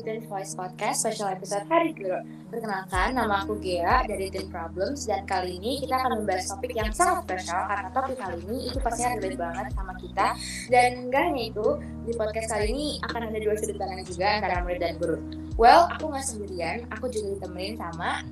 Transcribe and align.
Teen 0.00 0.24
Voice 0.26 0.56
Podcast 0.56 1.04
special 1.04 1.28
episode 1.28 1.68
Hari 1.68 1.92
Guru. 1.92 2.24
Perkenalkan, 2.48 3.14
nama 3.14 3.44
aku 3.44 3.60
Gea 3.60 4.02
dari 4.08 4.32
Teen 4.32 4.48
Problems 4.48 5.04
dan 5.04 5.28
kali 5.28 5.60
ini 5.60 5.84
kita 5.84 6.00
akan 6.00 6.24
membahas 6.24 6.48
topik 6.50 6.72
yang 6.72 6.88
sangat 6.90 7.28
spesial 7.28 7.68
karena 7.68 7.88
topik 7.92 8.16
kali 8.16 8.36
ini 8.48 8.58
itu 8.72 8.78
pastinya 8.80 9.20
relate 9.20 9.38
banget 9.38 9.66
sama 9.76 9.94
kita 10.00 10.28
dan 10.72 10.88
enggak 11.06 11.22
hanya 11.28 11.42
itu, 11.52 11.68
di 12.08 12.12
podcast 12.16 12.48
kali 12.50 12.66
ini 12.72 12.86
akan 13.04 13.20
ada 13.28 13.38
dua 13.38 13.54
sudut 13.60 13.76
pandang 13.76 14.02
juga 14.08 14.26
antara 14.40 14.56
murid 14.64 14.80
dan 14.80 14.94
guru. 14.96 15.16
Well, 15.60 15.86
aku 15.92 16.10
nggak 16.10 16.24
sendirian, 16.26 16.76
aku 16.90 17.12
juga 17.12 17.38
ditemenin 17.38 17.76
sama 17.78 18.24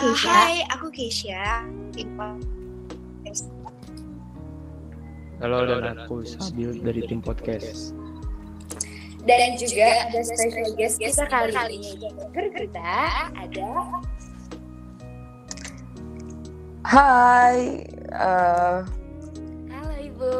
Uh, 0.00 0.16
hai, 0.16 0.64
aku 0.72 0.88
Keisha. 0.88 1.60
Tim 1.92 2.16
podcast. 2.16 3.52
Halo 5.44 5.68
dan 5.68 6.00
aku 6.00 6.24
Sabil 6.24 6.80
dari 6.80 7.04
tim 7.04 7.20
podcast. 7.20 7.92
Dan 9.22 9.54
juga 9.54 9.86
ada 10.06 10.18
special 10.22 10.70
guest 10.74 10.96
kita 10.96 11.26
kali 11.26 11.76
ini. 11.76 12.08
Kita 12.32 12.90
ada 13.30 13.70
Hai, 16.82 17.84
eh, 18.10 18.76
Halo 19.70 19.94
Ibu. 19.94 20.30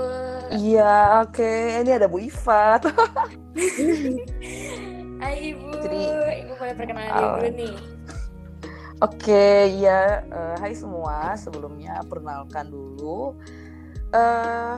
iya 0.51 1.21
oke, 1.21 1.53
ini 1.79 1.91
ada 1.93 2.09
Bu 2.09 2.19
Ifat. 2.19 2.89
Hai 5.21 5.35
Ibu. 5.53 5.69
Jadi- 5.79 6.11
Ibu 6.41 6.53
boleh 6.57 6.75
perkenalan 6.75 7.11
Oh. 7.13 7.37
dulu 7.37 7.49
nih. 7.55 7.75
Oke, 9.01 9.47
ya, 9.79 10.23
eh, 10.23 10.55
hai 10.59 10.73
semua. 10.73 11.35
Sebelumnya 11.35 12.03
perkenalkan 12.05 12.69
dulu, 12.69 13.35
eh 14.11 14.77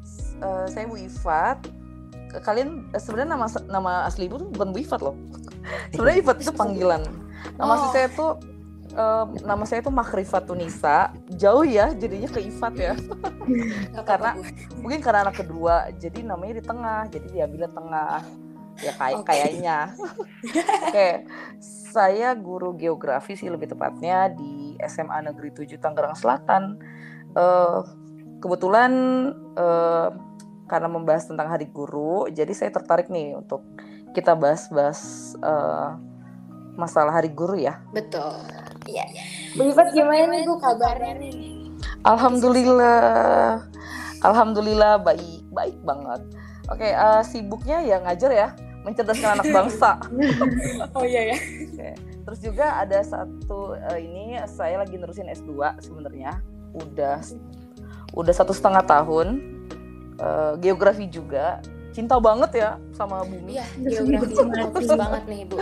s- 0.00 0.34
eh, 0.36 0.66
saya 0.66 0.84
Bu 0.86 0.96
Ifat. 0.96 1.79
Kalian 2.38 2.94
sebenarnya 2.94 3.34
nama 3.34 3.46
nama 3.66 3.92
asli 4.04 4.26
Ibu 4.26 4.36
tuh 4.38 4.48
bukan 4.50 4.68
Bu 4.70 4.78
Ifat 4.78 5.00
loh. 5.00 5.16
sebenarnya 5.92 6.18
Ifat 6.22 6.36
itu 6.40 6.52
panggilan. 6.52 7.02
Nama 7.58 7.72
asli 7.74 7.86
Oh. 7.86 7.92
saya 7.92 8.08
tuh 8.10 8.30
eh, 8.90 9.24
nama 9.42 9.64
saya 9.64 9.80
tuh 9.80 9.90
Makrifatunisa. 9.90 11.10
Jauh 11.34 11.62
ya, 11.62 11.90
jadinya 11.92 12.26
ke 12.26 12.40
Ifat 12.42 12.74
ya. 12.74 12.94
Karena- 14.08 14.38
mungkin 14.78 15.00
karena 15.00 15.26
anak 15.26 15.42
kedua 15.42 15.90
jadi 15.96 16.22
namanya 16.22 16.54
di 16.56 16.64
tengah 16.64 17.00
jadi 17.08 17.26
diambilnya 17.30 17.70
tengah 17.70 18.22
ya 18.80 18.92
kayak 18.96 19.18
Oke. 19.20 19.28
kayaknya 19.28 19.78
oke 20.88 21.08
saya 21.92 22.32
guru 22.32 22.72
geografi 22.72 23.36
sih 23.36 23.52
lebih 23.52 23.68
tepatnya 23.68 24.32
di 24.32 24.72
SMA 24.80 25.20
Negeri 25.20 25.52
7 25.52 25.76
Tangerang 25.76 26.16
Selatan 26.16 26.80
Eh, 27.30 27.78
kebetulan 28.38 28.92
eh, 29.54 30.08
karena 30.70 30.86
membahas 30.86 31.26
tentang 31.26 31.50
hari 31.50 31.66
guru 31.66 32.30
jadi 32.30 32.54
saya 32.54 32.70
tertarik 32.70 33.10
nih 33.10 33.34
untuk 33.34 33.66
kita 34.14 34.38
bahas-bahas 34.38 35.34
eh, 35.42 35.90
masalah 36.78 37.10
hari 37.10 37.34
guru 37.34 37.58
ya 37.58 37.82
Betul. 37.90 38.38
Iya. 38.86 39.04
Bu 39.58 39.66
Ifat 39.66 39.90
gimana 39.90 40.30
nih 40.30 40.46
Bu 40.46 40.56
kabarnya 40.62 41.18
nih? 41.18 41.74
Alhamdulillah 42.06 43.66
Alhamdulillah 44.22 45.02
baik 45.02 45.42
baik 45.50 45.76
banget 45.82 46.22
oke 46.70 46.86
eh, 46.86 47.22
sibuknya 47.26 47.82
ya 47.82 47.98
ngajar 48.06 48.30
ya 48.30 48.48
mencerdaskan 48.86 49.42
anak 49.42 49.46
bangsa 49.50 49.98
Oh 50.96 51.04
iya 51.04 51.34
ya. 51.34 51.38
Oke. 51.68 51.90
Terus 52.30 52.38
juga 52.40 52.78
ada 52.78 53.02
satu 53.02 53.74
eh, 53.74 54.00
ini 54.06 54.38
saya 54.46 54.80
lagi 54.80 54.94
nerusin 54.96 55.28
S2 55.28 55.82
sebenarnya. 55.82 56.38
Udah 56.76 57.18
udah 58.14 58.34
satu 58.34 58.54
setengah 58.54 58.86
tahun. 58.86 59.58
Eh, 60.20 60.52
geografi 60.60 61.08
juga. 61.08 61.64
Cinta 61.90 62.20
banget 62.22 62.50
ya 62.54 62.70
sama 62.94 63.24
bumi. 63.26 63.58
Iya, 63.58 63.66
geografi 63.82 64.86
banget 65.02 65.24
nih 65.26 65.40
Bu. 65.48 65.56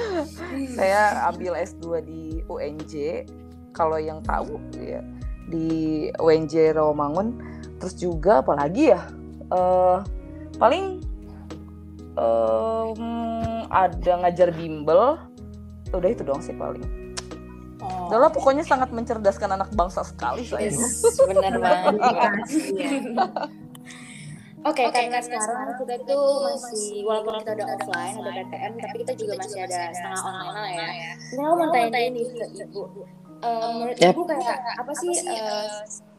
Saya 0.77 1.31
ambil 1.31 1.57
S2 1.57 2.03
di 2.05 2.43
UNJ. 2.51 3.25
Kalau 3.73 3.97
yang 3.97 4.19
tahu 4.27 4.59
ya 4.75 5.01
di 5.47 6.11
UNJ 6.19 6.75
Rawamangun. 6.75 7.39
Terus 7.79 7.95
juga 7.95 8.43
apalagi 8.43 8.93
ya? 8.93 9.07
Eh, 9.49 9.99
paling 10.59 11.01
em, 12.19 13.03
ada 13.71 14.13
ngajar 14.27 14.51
bimbel. 14.51 15.23
Udah 15.95 16.11
itu 16.11 16.27
doang 16.27 16.43
sih 16.43 16.53
paling. 16.53 16.85
Oh. 17.79 18.11
Pokoknya 18.35 18.67
sangat 18.67 18.91
mencerdaskan 18.91 19.55
anak 19.55 19.71
bangsa 19.73 20.03
sekali 20.03 20.43
saya. 20.43 20.67
Yes, 20.67 21.07
benar 21.31 21.57
banget. 21.63 21.95
Oke, 24.67 24.83
karena 24.91 25.19
sekarang 25.23 25.71
kita 25.79 25.95
tuh 26.03 26.27
masih 26.43 27.07
walaupun 27.07 27.35
kita 27.39 27.51
udah 27.55 27.67
offline, 27.79 28.15
ada 28.19 28.31
PTM, 28.43 28.73
tapi 28.83 28.97
kita 29.07 29.13
juga 29.15 29.33
masih 29.39 29.61
ada 29.63 29.81
setengah 29.95 30.23
online 30.27 30.75
lah 30.75 30.95
ya. 30.99 31.13
Ini 31.15 31.43
aku 31.47 31.55
mau 31.55 31.69
tanya 31.71 32.01
ini 32.03 32.21
ke 32.27 32.47
Ibu. 32.67 32.83
Eh, 33.39 33.71
menurut 33.71 33.97
Yap. 34.03 34.13
Ibu 34.19 34.23
kayak 34.27 34.59
apa 34.83 34.93
sih 34.99 35.15
eh, 35.15 35.71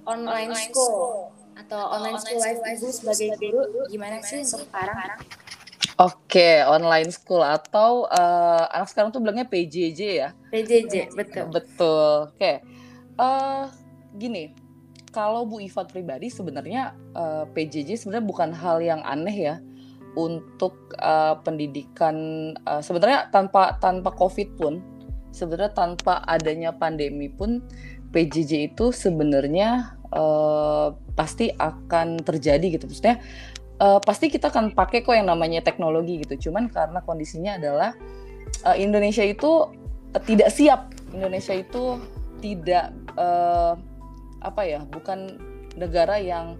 online 0.07 0.53
school 0.55 1.35
atau 1.59 1.81
online 1.91 2.19
school 2.23 2.39
life 2.39 2.61
Ibu 2.63 2.87
sebagai 2.95 3.29
guru 3.35 3.83
gimana 3.91 4.23
sih 4.23 4.39
untuk 4.39 4.63
sekarang? 4.63 5.19
Oke, 5.99 6.63
online 6.63 7.11
school 7.11 7.43
atau 7.43 8.07
eh, 8.07 8.63
anak 8.71 8.87
sekarang 8.87 9.11
tuh 9.11 9.19
bilangnya 9.19 9.51
PJJ 9.51 9.99
ya. 10.15 10.29
PJJ, 10.47 11.11
betul. 11.11 11.45
Betul. 11.51 12.31
Oke. 12.31 12.53
eh 13.19 13.65
gini, 14.15 14.55
kalau 15.09 15.45
Bu 15.45 15.61
Ifat 15.61 15.91
pribadi 15.91 16.29
sebenarnya 16.29 16.93
eh, 17.17 17.45
PJJ 17.49 18.05
sebenarnya 18.05 18.25
bukan 18.25 18.49
hal 18.53 18.77
yang 18.81 19.01
aneh 19.03 19.35
ya 19.35 19.55
untuk 20.17 20.93
eh, 20.97 21.35
pendidikan 21.43 22.15
eh, 22.55 22.81
sebenarnya 22.81 23.29
tanpa 23.33 23.77
tanpa 23.77 24.13
Covid 24.13 24.55
pun 24.57 24.81
sebenarnya 25.29 25.73
tanpa 25.73 26.25
adanya 26.25 26.73
pandemi 26.73 27.29
pun 27.29 27.61
PJJ 28.09 28.73
itu 28.73 28.89
sebenarnya 28.89 29.93
eh, 30.13 30.87
pasti 31.13 31.53
akan 31.53 32.21
terjadi 32.25 32.79
gitu. 32.79 32.89
Maksudnya 32.89 33.21
eh, 33.77 33.99
pasti 34.01 34.33
kita 34.33 34.49
akan 34.49 34.73
pakai 34.73 35.05
kok 35.05 35.13
yang 35.13 35.29
namanya 35.29 35.61
teknologi 35.61 36.25
gitu. 36.25 36.49
Cuman 36.49 36.69
karena 36.69 37.01
kondisinya 37.05 37.61
adalah 37.61 37.93
eh, 38.65 38.77
Indonesia 38.81 39.21
itu 39.21 39.69
eh, 40.17 40.23
tidak 40.25 40.49
siap. 40.49 40.89
Indonesia 41.13 41.53
itu 41.53 42.01
tidak 42.39 42.93
eh, 43.17 43.73
apa 44.39 44.61
ya, 44.65 44.83
bukan 44.87 45.39
negara 45.75 46.19
yang 46.19 46.59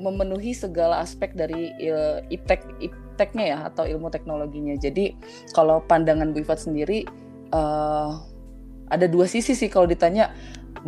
memenuhi 0.00 0.56
segala 0.56 1.04
aspek 1.04 1.36
dari 1.36 1.72
eh, 1.76 2.24
iptek 2.32 2.64
ipteknya 2.80 3.44
ya 3.44 3.58
atau 3.68 3.84
ilmu 3.84 4.08
teknologinya. 4.08 4.76
Jadi 4.80 5.12
kalau 5.52 5.84
pandangan 5.84 6.32
Bu 6.32 6.40
Ifat 6.40 6.64
sendiri 6.64 7.04
eh, 7.52 8.10
ada 8.90 9.06
dua 9.06 9.28
sisi 9.28 9.52
sih 9.52 9.68
kalau 9.68 9.84
ditanya 9.86 10.32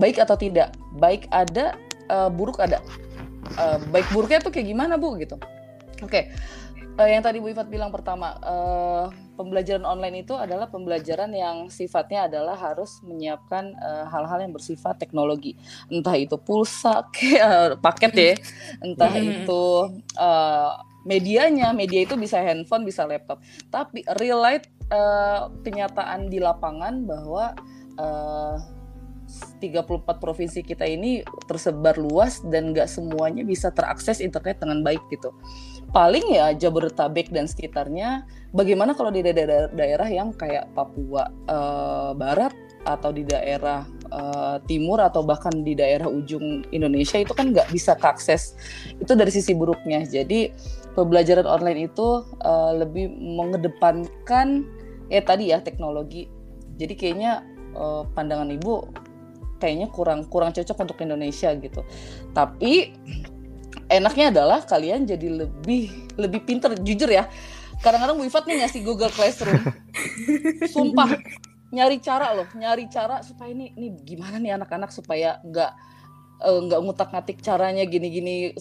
baik 0.00 0.16
atau 0.19 0.38
tidak. 0.38 0.72
Baik 0.97 1.28
ada, 1.28 1.76
eh, 2.08 2.31
buruk 2.32 2.58
ada. 2.62 2.81
Eh, 3.58 3.78
baik 3.92 4.08
buruknya 4.16 4.41
tuh 4.41 4.54
kayak 4.54 4.72
gimana 4.72 4.97
Bu 4.97 5.19
gitu. 5.20 5.36
Oke, 6.02 6.32
Eh, 6.92 7.08
yang 7.08 7.25
tadi 7.25 7.41
Bu 7.41 7.48
Ifat 7.48 7.72
bilang 7.72 7.88
pertama, 7.88 8.36
eh, 8.44 9.04
pembelajaran 9.42 9.82
online 9.82 10.22
itu 10.22 10.38
adalah 10.38 10.70
pembelajaran 10.70 11.34
yang 11.34 11.66
sifatnya 11.66 12.30
adalah 12.30 12.54
harus 12.54 13.03
menyiapkan 13.03 13.75
eh, 13.75 14.04
hal-hal 14.06 14.38
yang 14.47 14.54
bersifat 14.54 15.03
teknologi, 15.03 15.58
entah 15.91 16.14
itu 16.14 16.38
pulsa, 16.38 17.03
kayak 17.10 17.76
paket 17.84 18.12
ya, 18.14 18.34
entah 18.78 19.10
Hmm. 19.10 19.42
itu 19.42 19.64
eh, 20.14 20.72
medianya, 21.02 21.75
media 21.75 22.06
itu 22.06 22.14
bisa 22.14 22.38
handphone, 22.38 22.87
bisa 22.87 23.02
laptop. 23.02 23.43
Tapi 23.75 24.06
real 24.22 24.38
life 24.38 24.62
eh, 24.87 25.43
kenyataan 25.67 26.31
di 26.31 26.38
lapangan 26.38 27.02
bahwa 27.02 27.58
eh, 27.99 28.56
34 29.62 30.20
provinsi 30.20 30.61
kita 30.61 30.84
ini 30.84 31.25
tersebar 31.49 31.96
luas 31.96 32.43
dan 32.52 32.75
nggak 32.75 32.90
semuanya 32.90 33.46
bisa 33.46 33.72
terakses 33.72 34.20
internet 34.20 34.61
dengan 34.61 34.84
baik 34.84 35.00
gitu. 35.08 35.32
Paling 35.93 36.25
ya 36.33 36.56
Jabodetabek 36.56 37.29
dan 37.29 37.44
sekitarnya. 37.44 38.25
Bagaimana 38.56 38.97
kalau 38.97 39.12
di 39.12 39.21
daerah-daerah 39.21 40.09
yang 40.09 40.33
kayak 40.33 40.73
Papua 40.73 41.29
eh, 41.29 42.11
Barat 42.17 42.56
atau 42.89 43.12
di 43.12 43.29
daerah 43.29 43.85
eh, 44.09 44.56
timur 44.65 45.05
atau 45.05 45.21
bahkan 45.21 45.53
di 45.53 45.77
daerah 45.77 46.09
ujung 46.09 46.65
Indonesia 46.73 47.21
itu 47.21 47.37
kan 47.37 47.53
nggak 47.53 47.69
bisa 47.69 47.93
keakses. 48.00 48.56
Itu 48.97 49.12
dari 49.12 49.29
sisi 49.29 49.53
buruknya. 49.53 50.09
Jadi 50.09 50.49
pembelajaran 50.97 51.44
online 51.44 51.93
itu 51.93 52.25
eh, 52.41 52.73
lebih 52.81 53.12
mengedepankan 53.12 54.65
ya 55.12 55.21
tadi 55.21 55.53
ya 55.53 55.61
teknologi. 55.61 56.25
Jadi 56.81 56.97
kayaknya 56.97 57.44
eh, 57.77 58.03
pandangan 58.17 58.49
ibu 58.49 58.89
kayaknya 59.61 59.93
kurang 59.94 60.27
kurang 60.27 60.50
cocok 60.56 60.89
untuk 60.89 60.99
Indonesia 61.05 61.53
gitu. 61.53 61.85
Tapi 62.33 62.97
enaknya 63.93 64.33
adalah 64.33 64.65
kalian 64.65 65.05
jadi 65.05 65.29
lebih 65.29 66.17
lebih 66.17 66.41
pinter 66.49 66.73
jujur 66.81 67.09
ya. 67.12 67.29
Kadang-kadang 67.83 68.17
Bu 68.17 68.25
Ifat 68.25 68.47
nih 68.47 68.62
ngasih 68.62 68.81
Google 68.87 69.11
Classroom. 69.11 69.59
Sumpah 70.75 71.19
nyari 71.73 71.99
cara 71.99 72.37
loh, 72.37 72.49
nyari 72.53 72.87
cara 72.89 73.25
supaya 73.25 73.50
ini 73.50 73.73
ini 73.75 73.97
gimana 74.05 74.37
nih 74.39 74.55
anak-anak 74.61 74.93
supaya 74.93 75.41
nggak 75.43 75.73
eh, 76.44 76.59
nggak 76.69 76.81
ngutak-ngatik 76.85 77.39
caranya 77.41 77.85
gini-gini 77.89 78.53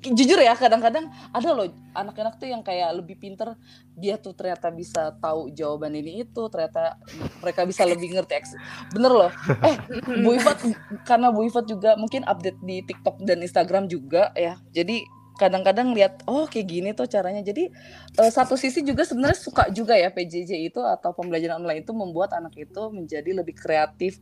jujur 0.00 0.40
ya 0.40 0.56
kadang-kadang 0.56 1.12
ada 1.32 1.48
loh 1.52 1.68
anak-anak 1.92 2.40
tuh 2.40 2.48
yang 2.48 2.64
kayak 2.64 2.96
lebih 2.96 3.20
pinter 3.20 3.56
dia 3.92 4.16
tuh 4.16 4.32
ternyata 4.32 4.72
bisa 4.72 5.12
tahu 5.20 5.52
jawaban 5.52 5.92
ini 5.96 6.24
itu 6.24 6.42
ternyata 6.48 6.96
mereka 7.40 7.64
bisa 7.68 7.84
lebih 7.84 8.12
ngerti 8.16 8.32
eks- 8.36 8.58
bener 8.92 9.12
loh. 9.12 9.30
Eh 9.64 9.76
Bu 10.24 10.36
Ifat 10.36 10.64
karena 11.04 11.28
Bu 11.32 11.44
Ifat 11.44 11.68
juga 11.68 11.96
mungkin 11.96 12.24
update 12.24 12.60
di 12.64 12.84
TikTok 12.84 13.20
dan 13.24 13.40
Instagram 13.40 13.88
juga 13.88 14.32
ya 14.36 14.60
jadi 14.72 15.04
kadang-kadang 15.36 15.92
lihat 15.92 16.24
oh 16.24 16.48
kayak 16.48 16.66
gini 16.66 16.88
tuh 16.96 17.04
caranya. 17.06 17.44
Jadi 17.44 17.68
eh, 18.16 18.30
satu 18.32 18.56
sisi 18.56 18.80
juga 18.80 19.04
sebenarnya 19.04 19.36
suka 19.36 19.68
juga 19.68 19.94
ya 19.94 20.08
PJJ 20.08 20.72
itu 20.72 20.80
atau 20.80 21.12
pembelajaran 21.12 21.60
online 21.60 21.84
itu 21.84 21.92
membuat 21.92 22.32
anak 22.32 22.56
itu 22.56 22.82
menjadi 22.88 23.36
lebih 23.36 23.54
kreatif 23.54 24.18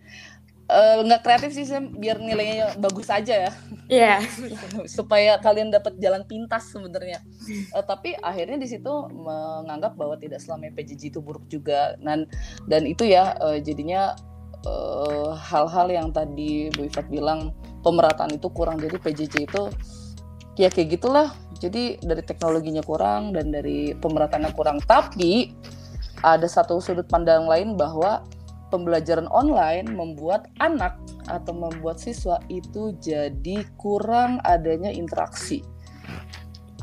Eh, 0.65 0.97
nggak 1.05 1.21
kreatif 1.21 1.53
sih 1.53 1.69
Sam, 1.69 1.93
biar 1.93 2.17
nilainya 2.17 2.81
bagus 2.81 3.13
aja 3.13 3.37
ya 3.37 3.53
Iya. 3.85 4.25
supaya 4.97 5.37
kalian 5.37 5.69
dapat 5.69 6.01
jalan 6.01 6.25
pintas 6.25 6.73
sebenarnya. 6.73 7.21
Eh, 7.53 7.85
tapi 7.85 8.17
akhirnya 8.17 8.57
di 8.57 8.65
situ 8.65 8.89
menganggap 9.13 9.93
bahwa 9.93 10.17
tidak 10.17 10.41
selama 10.41 10.73
PJJ 10.73 11.13
itu 11.13 11.21
buruk 11.21 11.45
juga. 11.53 11.93
Dan 12.01 12.25
dan 12.65 12.89
itu 12.89 13.05
ya 13.05 13.37
eh, 13.45 13.61
jadinya 13.61 14.17
hal-hal 15.45 15.93
yang 15.93 16.09
tadi 16.09 16.73
Bu 16.73 16.89
Ifat 16.89 17.13
bilang 17.13 17.53
pemerataan 17.85 18.33
itu 18.33 18.49
kurang. 18.49 18.81
Jadi 18.81 18.97
PJJ 18.97 19.35
itu 19.45 19.69
ya 20.57 20.73
kayak 20.73 20.97
gitulah. 20.97 21.37
Jadi 21.61 22.01
dari 22.01 22.25
teknologinya 22.25 22.81
kurang 22.81 23.37
dan 23.37 23.53
dari 23.53 23.93
pemerataannya 23.93 24.57
kurang. 24.57 24.81
Tapi 24.81 25.53
ada 26.25 26.49
satu 26.49 26.81
sudut 26.81 27.05
pandang 27.05 27.45
lain 27.45 27.77
bahwa 27.77 28.25
pembelajaran 28.67 29.27
online 29.27 29.87
membuat 29.87 30.49
anak 30.59 30.97
atau 31.25 31.53
membuat 31.53 31.97
siswa 31.97 32.41
itu 32.47 32.95
jadi 32.97 33.65
kurang 33.75 34.41
adanya 34.43 34.89
interaksi. 34.89 35.61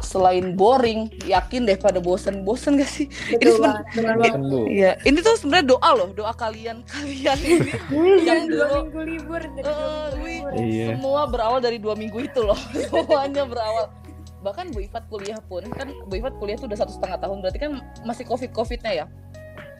Selain 0.02 0.58
boring, 0.58 1.08
yakin 1.24 1.62
deh 1.64 1.78
pada 1.78 2.02
bosen-bosen 2.02 2.74
gak 2.76 2.90
sih? 2.90 3.06
Betul 3.30 3.54
seben- 3.54 3.70
banget. 3.70 3.86
Benar 3.94 4.16
banget. 4.18 4.34
Kan. 4.34 4.42
Iya, 4.68 4.92
ini 5.04 5.18
tuh 5.22 5.36
sebenarnya 5.38 5.68
doa 5.70 5.90
loh, 5.94 6.10
doa 6.12 6.34
kalian 6.34 6.82
kalian 6.90 7.38
ini. 7.38 7.70
Yang 8.20 8.42
dua 8.50 8.66
dulu- 8.66 8.82
minggu 8.82 9.02
libur 9.08 9.42
dari 9.46 9.62
Eh, 9.62 9.70
dua 9.70 9.86
minggu 9.94 10.18
wih. 10.18 10.38
libur. 10.42 10.52
Iya. 10.58 10.86
Semua 10.92 11.22
berawal 11.26 11.60
dari 11.60 11.78
dua 11.78 11.94
minggu 11.94 12.18
itu 12.20 12.42
loh, 12.42 12.58
semuanya 12.90 13.46
berawal. 13.46 13.86
Bahkan 14.42 14.74
Bu 14.74 14.82
Ifat 14.82 15.06
kuliah 15.06 15.38
pun 15.40 15.62
kan 15.70 15.94
Bu 16.10 16.18
Ifat 16.18 16.34
kuliah 16.36 16.58
tuh 16.58 16.66
udah 16.66 16.80
satu 16.82 16.92
setengah 16.92 17.22
tahun, 17.22 17.38
berarti 17.40 17.60
kan 17.62 17.72
masih 18.02 18.26
covid 18.26 18.50
covidnya 18.50 18.92
ya. 18.92 19.06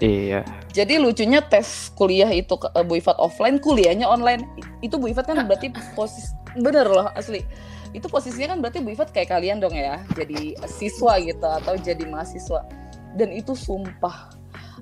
Iya. 0.02 0.42
Jadi 0.74 0.98
lucunya 0.98 1.46
tes 1.46 1.94
kuliah 1.94 2.28
itu 2.34 2.58
eh, 2.74 2.82
Bu 2.82 2.98
Ifat 2.98 3.22
offline, 3.22 3.62
kuliahnya 3.62 4.10
online. 4.10 4.50
Itu 4.82 4.98
Bu 4.98 5.14
Ifat 5.14 5.30
kan 5.30 5.46
berarti 5.46 5.70
posisi 5.94 6.34
bener 6.58 6.90
loh 6.90 7.08
asli. 7.14 7.46
Itu 7.94 8.10
posisinya 8.10 8.58
kan 8.58 8.60
berarti 8.66 8.82
Bu 8.82 8.98
Ifat 8.98 9.14
kayak 9.14 9.30
kalian 9.30 9.62
dong 9.62 9.78
ya, 9.78 10.02
jadi 10.18 10.58
siswa 10.66 11.22
gitu 11.22 11.46
atau 11.46 11.78
jadi 11.78 12.02
mahasiswa. 12.10 12.66
Dan 13.14 13.30
itu 13.30 13.54
sumpah 13.54 14.34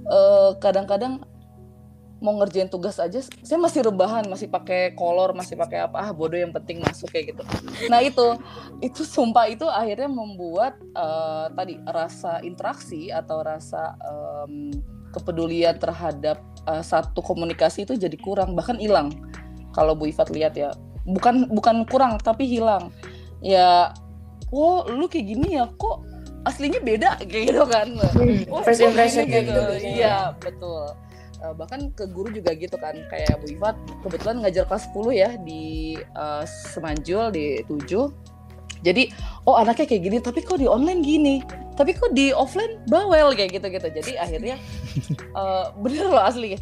eh, 0.08 0.52
kadang-kadang 0.64 1.20
mau 2.20 2.36
ngerjain 2.36 2.68
tugas 2.68 3.00
aja 3.00 3.24
saya 3.24 3.60
masih 3.60 3.80
rebahan, 3.80 4.28
masih 4.28 4.52
pakai 4.52 4.92
kolor, 4.92 5.32
masih 5.32 5.56
pakai 5.56 5.88
apa 5.88 6.04
ah 6.04 6.12
bodoh 6.12 6.36
yang 6.36 6.52
penting 6.52 6.80
masuk 6.84 7.12
kayak 7.12 7.36
gitu. 7.36 7.44
Nah, 7.92 8.04
itu 8.04 8.40
itu 8.80 9.04
sumpah 9.04 9.52
itu 9.52 9.68
akhirnya 9.68 10.08
membuat 10.08 10.80
eh, 10.80 11.48
tadi 11.52 11.76
rasa 11.88 12.40
interaksi 12.44 13.12
atau 13.12 13.44
rasa 13.44 14.00
em, 14.00 14.80
kepedulian 15.12 15.76
terhadap 15.78 16.42
uh, 16.70 16.84
satu 16.84 17.22
komunikasi 17.22 17.86
itu 17.86 17.98
jadi 17.98 18.16
kurang 18.20 18.54
bahkan 18.54 18.78
hilang. 18.78 19.14
Kalau 19.74 19.94
Bu 19.94 20.10
Ifat 20.10 20.34
lihat 20.34 20.58
ya 20.58 20.74
bukan 21.06 21.50
bukan 21.50 21.86
kurang 21.90 22.18
tapi 22.22 22.46
hilang. 22.46 22.94
Ya 23.42 23.94
oh 24.54 24.86
lu 24.90 25.06
kayak 25.10 25.26
gini 25.34 25.58
ya 25.58 25.70
kok 25.78 26.06
aslinya 26.46 26.80
beda? 26.82 27.10
Kayak 27.30 27.44
gitu 27.54 27.64
kan. 27.66 27.88
Oh, 28.50 28.62
First 28.66 28.82
impression 28.82 29.26
kayak 29.30 29.50
gitu. 29.50 29.54
gitu. 29.54 29.62
biasanya. 29.74 29.94
iya 29.96 30.16
betul. 30.38 30.84
Uh, 31.40 31.56
bahkan 31.56 31.88
ke 31.96 32.04
guru 32.12 32.36
juga 32.36 32.52
gitu 32.52 32.76
kan 32.76 32.96
kayak 33.08 33.40
Bu 33.40 33.48
Ifat 33.56 33.76
kebetulan 34.04 34.44
ngajar 34.44 34.68
kelas 34.68 34.92
10 34.92 35.16
ya 35.16 35.30
di 35.40 35.96
uh, 36.18 36.44
Semanjul 36.44 37.32
di 37.32 37.64
7 37.64 38.39
jadi 38.80 39.12
oh 39.44 39.60
anaknya 39.60 39.86
kayak 39.92 40.04
gini 40.08 40.18
tapi 40.24 40.40
kok 40.44 40.60
di 40.60 40.68
online 40.68 41.02
gini? 41.04 41.36
Tapi 41.76 41.96
kok 41.96 42.12
di 42.12 42.32
offline 42.36 42.80
bawel 42.88 43.32
kayak 43.36 43.56
gitu 43.56 43.68
gitu 43.72 43.88
jadi 43.88 44.12
akhirnya 44.20 44.56
eh, 45.40 45.66
bener 45.80 46.06
loh 46.12 46.24
asli. 46.24 46.56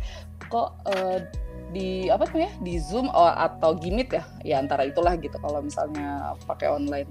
Kok 0.49 0.69
eh, 0.89 1.17
di 1.75 2.07
apa 2.07 2.25
namanya 2.31 2.53
di 2.63 2.79
zoom 2.81 3.11
oh, 3.11 3.29
atau 3.29 3.77
gimit 3.77 4.13
ya? 4.13 4.23
Ya 4.41 4.55
antara 4.57 4.85
itulah 4.85 5.13
gitu 5.17 5.37
kalau 5.37 5.61
misalnya 5.61 6.33
pakai 6.49 6.73
online. 6.73 7.09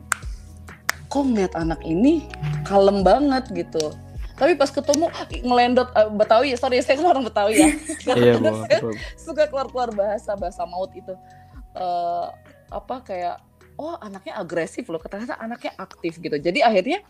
Kok 1.06 1.22
ngeliat 1.22 1.54
anak 1.54 1.80
ini 1.86 2.26
kalem 2.66 3.06
banget 3.06 3.46
gitu? 3.54 3.94
Tapi 4.36 4.52
pas 4.52 4.68
ketemu 4.68 5.08
ngelendot 5.46 5.88
eh, 5.96 6.10
Betawi 6.12 6.52
sorry 6.58 6.82
saya 6.82 6.98
kan 6.98 7.14
orang 7.14 7.24
Betawi 7.24 7.54
ya. 7.62 7.70
Iya. 8.16 8.38
Saya 8.66 8.80
suka 9.18 9.42
keluar-keluar 9.50 9.90
bahasa 9.94 10.34
bahasa 10.34 10.62
maut 10.66 10.90
itu. 10.92 11.14
Eh, 11.76 12.26
apa 12.70 12.96
kayak 13.06 13.38
oh 13.76 13.96
anaknya 14.00 14.36
agresif 14.40 14.88
loh 14.88 15.00
ternyata 15.00 15.36
anaknya 15.40 15.72
aktif 15.76 16.18
gitu 16.20 16.36
jadi 16.36 16.66
akhirnya 16.66 17.00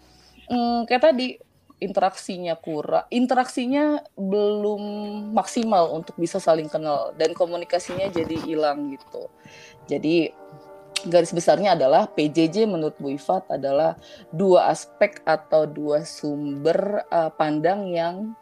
mm, 0.50 0.90
kayak 0.90 1.02
tadi 1.02 1.28
interaksinya 1.76 2.56
kurang 2.56 3.04
interaksinya 3.12 4.00
belum 4.16 4.82
maksimal 5.36 5.92
untuk 5.92 6.16
bisa 6.16 6.40
saling 6.40 6.72
kenal 6.72 7.12
dan 7.20 7.36
komunikasinya 7.36 8.08
jadi 8.08 8.36
hilang 8.42 8.96
gitu 8.96 9.28
jadi 9.84 10.32
garis 11.04 11.30
besarnya 11.30 11.76
adalah 11.76 12.08
PJJ 12.08 12.64
menurut 12.64 12.96
Bu 12.96 13.12
Ifat 13.12 13.52
adalah 13.52 13.94
dua 14.32 14.72
aspek 14.72 15.20
atau 15.28 15.68
dua 15.68 16.02
sumber 16.02 17.04
uh, 17.12 17.28
pandang 17.28 17.86
yang 17.86 18.32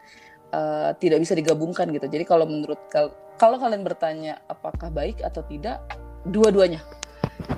uh, 0.55 0.95
tidak 0.97 1.19
bisa 1.21 1.35
digabungkan 1.35 1.91
gitu. 1.91 2.07
Jadi 2.07 2.23
kalau 2.23 2.47
menurut 2.47 2.79
kal- 2.87 3.13
kalau 3.35 3.59
kalian 3.59 3.83
bertanya 3.83 4.39
apakah 4.47 4.87
baik 4.87 5.19
atau 5.19 5.43
tidak, 5.43 5.83
dua-duanya. 6.23 6.79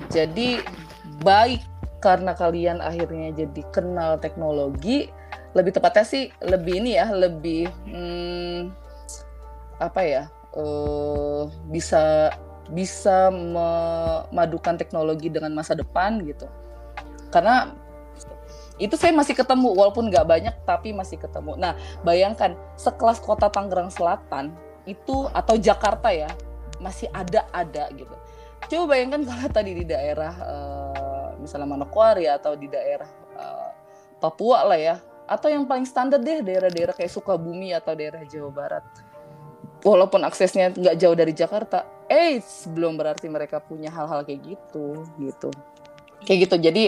Jadi 0.08 0.62
baik 1.22 1.62
karena 1.98 2.32
kalian 2.32 2.78
akhirnya 2.78 3.34
jadi 3.34 3.62
kenal 3.74 4.22
teknologi, 4.22 5.10
lebih 5.52 5.74
tepatnya 5.74 6.06
sih 6.06 6.30
lebih 6.40 6.74
ini 6.84 6.96
ya, 6.96 7.10
lebih 7.10 7.66
hmm, 7.88 8.70
apa 9.82 10.00
ya? 10.04 10.24
eh, 10.56 11.42
bisa 11.68 12.32
bisa 12.68 13.32
memadukan 13.32 14.76
teknologi 14.76 15.32
dengan 15.32 15.52
masa 15.56 15.72
depan 15.72 16.20
gitu. 16.24 16.48
Karena 17.32 17.72
itu 18.78 18.94
saya 18.94 19.10
masih 19.10 19.34
ketemu 19.34 19.74
walaupun 19.74 20.06
nggak 20.06 20.26
banyak 20.28 20.54
tapi 20.62 20.94
masih 20.94 21.18
ketemu. 21.18 21.58
Nah 21.58 21.74
bayangkan 22.06 22.54
sekelas 22.78 23.18
kota 23.18 23.50
Tangerang 23.50 23.90
Selatan 23.90 24.54
itu 24.86 25.26
atau 25.34 25.58
Jakarta 25.58 26.14
ya 26.14 26.30
masih 26.78 27.10
ada 27.10 27.44
ada 27.50 27.90
gitu. 27.92 28.14
Coba 28.66 28.84
bayangkan 28.98 29.22
kalau 29.22 29.48
tadi 29.54 29.72
di 29.78 29.84
daerah 29.86 30.34
eh, 30.34 31.28
misalnya 31.38 31.68
Manokwari 31.70 32.26
atau 32.26 32.58
di 32.58 32.66
daerah 32.66 33.08
eh, 33.38 33.70
Papua 34.18 34.66
lah 34.66 34.78
ya 34.78 34.96
atau 35.28 35.52
yang 35.52 35.68
paling 35.68 35.84
standar 35.84 36.18
deh 36.18 36.40
daerah-daerah 36.40 36.96
kayak 36.96 37.12
Sukabumi 37.12 37.70
atau 37.76 37.92
daerah 37.94 38.24
Jawa 38.24 38.50
Barat. 38.50 38.84
Walaupun 39.84 40.26
aksesnya 40.26 40.74
nggak 40.74 40.96
jauh 40.98 41.14
dari 41.14 41.30
Jakarta, 41.30 41.86
eh 42.10 42.42
belum 42.66 42.98
berarti 42.98 43.30
mereka 43.30 43.62
punya 43.62 43.92
hal-hal 43.94 44.26
kayak 44.26 44.42
gitu 44.56 45.06
gitu 45.22 45.52
kayak 46.24 46.50
gitu 46.50 46.56
jadi 46.58 46.84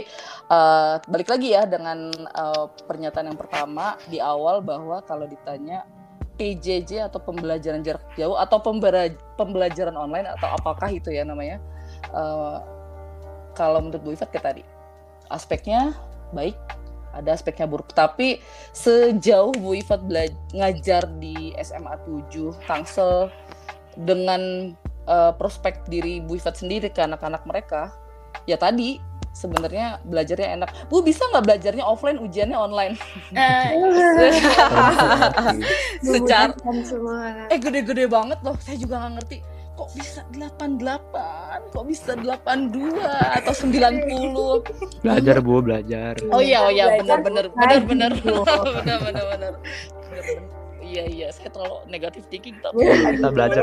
eh, 0.50 0.94
balik 1.06 1.28
lagi 1.30 1.54
ya 1.54 1.62
dengan 1.68 2.10
eh, 2.12 2.64
pernyataan 2.88 3.30
yang 3.30 3.38
pertama 3.38 3.94
di 4.10 4.18
awal 4.18 4.64
bahwa 4.64 5.04
kalau 5.06 5.28
ditanya 5.28 5.86
PJJ 6.40 7.12
atau 7.12 7.20
pembelajaran 7.20 7.84
jarak 7.84 8.00
jauh 8.16 8.40
atau 8.40 8.64
pembelajaran 9.36 9.92
online 9.92 10.24
atau 10.32 10.48
apakah 10.56 10.88
itu 10.88 11.12
ya 11.12 11.28
namanya? 11.28 11.60
Eh, 12.08 12.58
kalau 13.52 13.84
menurut 13.84 14.00
Bu 14.00 14.10
Ifat 14.16 14.32
kayak 14.32 14.56
tadi. 14.56 14.62
Aspeknya 15.28 15.92
baik 16.32 16.56
ada 17.12 17.36
aspeknya 17.36 17.68
buruk. 17.68 17.92
Tapi 17.92 18.40
sejauh 18.72 19.52
Bu 19.60 19.76
Ifat 19.76 20.00
ngajar 20.56 21.04
di 21.20 21.52
SMA 21.60 22.00
7 22.08 22.56
Tangsel 22.64 23.28
dengan 24.00 24.72
eh, 25.04 25.32
prospek 25.36 25.84
diri 25.92 26.24
Bu 26.24 26.40
Ifat 26.40 26.64
sendiri 26.64 26.88
ke 26.88 27.04
anak-anak 27.04 27.44
mereka 27.44 27.92
ya 28.48 28.56
tadi 28.56 29.09
sebenarnya 29.32 30.02
belajarnya 30.04 30.48
enak. 30.60 30.70
Bu 30.90 31.00
bisa 31.00 31.22
nggak 31.30 31.44
belajarnya 31.46 31.84
offline 31.86 32.18
ujiannya 32.18 32.58
online? 32.58 32.94
Eh, 33.34 33.68
secara 36.12 36.52
eh 37.48 37.58
gede-gede 37.58 38.04
banget 38.10 38.38
loh 38.42 38.56
saya 38.60 38.76
juga 38.76 39.00
nggak 39.00 39.12
ngerti. 39.22 39.38
Kok 39.80 39.90
bisa 39.96 40.20
88 40.36 41.72
kok 41.72 41.84
bisa 41.88 42.12
82 42.12 43.00
atau 43.40 43.54
90 43.54 45.00
Belajar 45.00 45.36
Bu, 45.40 45.64
belajar. 45.64 46.20
oh 46.28 46.42
iya 46.42 46.60
oh 46.60 46.68
iya 46.68 47.00
benar 47.00 47.24
benar 47.24 47.44
benar 47.48 47.80
benar 47.88 48.12
benar 48.20 49.24
benar 49.32 49.52
iya 50.82 51.04
iya 51.06 51.28
saya 51.30 51.52
terlalu 51.52 51.78
negatif 51.88 52.26
thinking 52.28 52.56
tapi 52.60 52.84
Kita 52.84 53.30
belajar. 53.30 53.62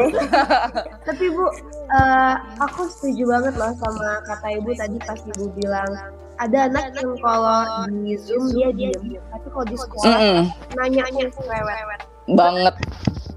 Tapi 1.08 1.26
Bu, 1.34 1.46
eh, 1.92 2.36
aku 2.62 2.88
setuju 2.88 3.24
banget 3.28 3.54
loh 3.58 3.74
sama 3.78 4.22
kata 4.26 4.48
Ibu 4.62 4.70
tadi 4.78 4.98
pas 5.04 5.20
Ibu 5.22 5.46
bilang 5.58 5.92
ada 6.38 6.70
anak 6.70 6.94
yang 6.98 7.18
kalau 7.22 7.90
di 7.90 8.14
zoom 8.22 8.54
dia 8.54 8.70
diem. 8.74 9.18
Tapi 9.34 9.48
kalau 9.50 9.66
di 9.66 9.78
sekolah 9.78 10.18
Mm-mm. 10.18 10.44
nanyanya 10.78 11.26
selewet 11.34 12.00
banget. 12.30 12.76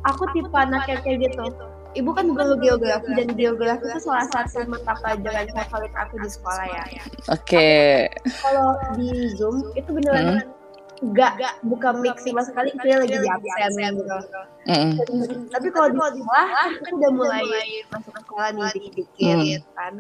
Aku 0.08 0.25
tipe 0.32 0.52
anak 0.52 0.88
yang 0.88 1.00
kayak 1.04 1.18
gitu. 1.28 1.44
Ibu 1.90 2.10
kan 2.14 2.30
guru 2.30 2.54
geografi 2.62 3.10
dan 3.18 3.34
geografi 3.34 3.82
itu 3.82 3.99
salah 4.06 4.22
satu 4.30 4.62
mata 4.70 4.94
pelajaran 5.02 5.50
favorit 5.50 5.90
aku 5.99 6.22
di 6.22 6.30
sekolah 6.30 6.66
ya. 6.70 6.84
Oke. 7.34 8.06
Kalau 8.46 8.78
di 8.94 9.34
zoom 9.34 9.75
itu 9.75 9.90
beneran 9.90 10.46
nggak 11.00 11.64
bukan 11.64 12.04
mix 12.04 12.28
sama 12.28 12.45
sekali 12.45 12.76
itu 12.76 12.87
lagi 12.92 13.16
di 13.16 13.28
absen 13.28 13.92
gitu. 13.97 14.16
Mm-mm. 14.69 14.92
tapi 15.49 15.69
kalau 15.73 15.88
di 15.88 16.21
sekolah 16.21 16.49
aku 16.69 16.92
udah 17.00 17.11
mulai 17.16 17.45
masuk 17.88 18.14
sekolah 18.21 18.49
nih 18.52 18.69
dikit-dikit 18.76 19.64
kan. 19.73 19.97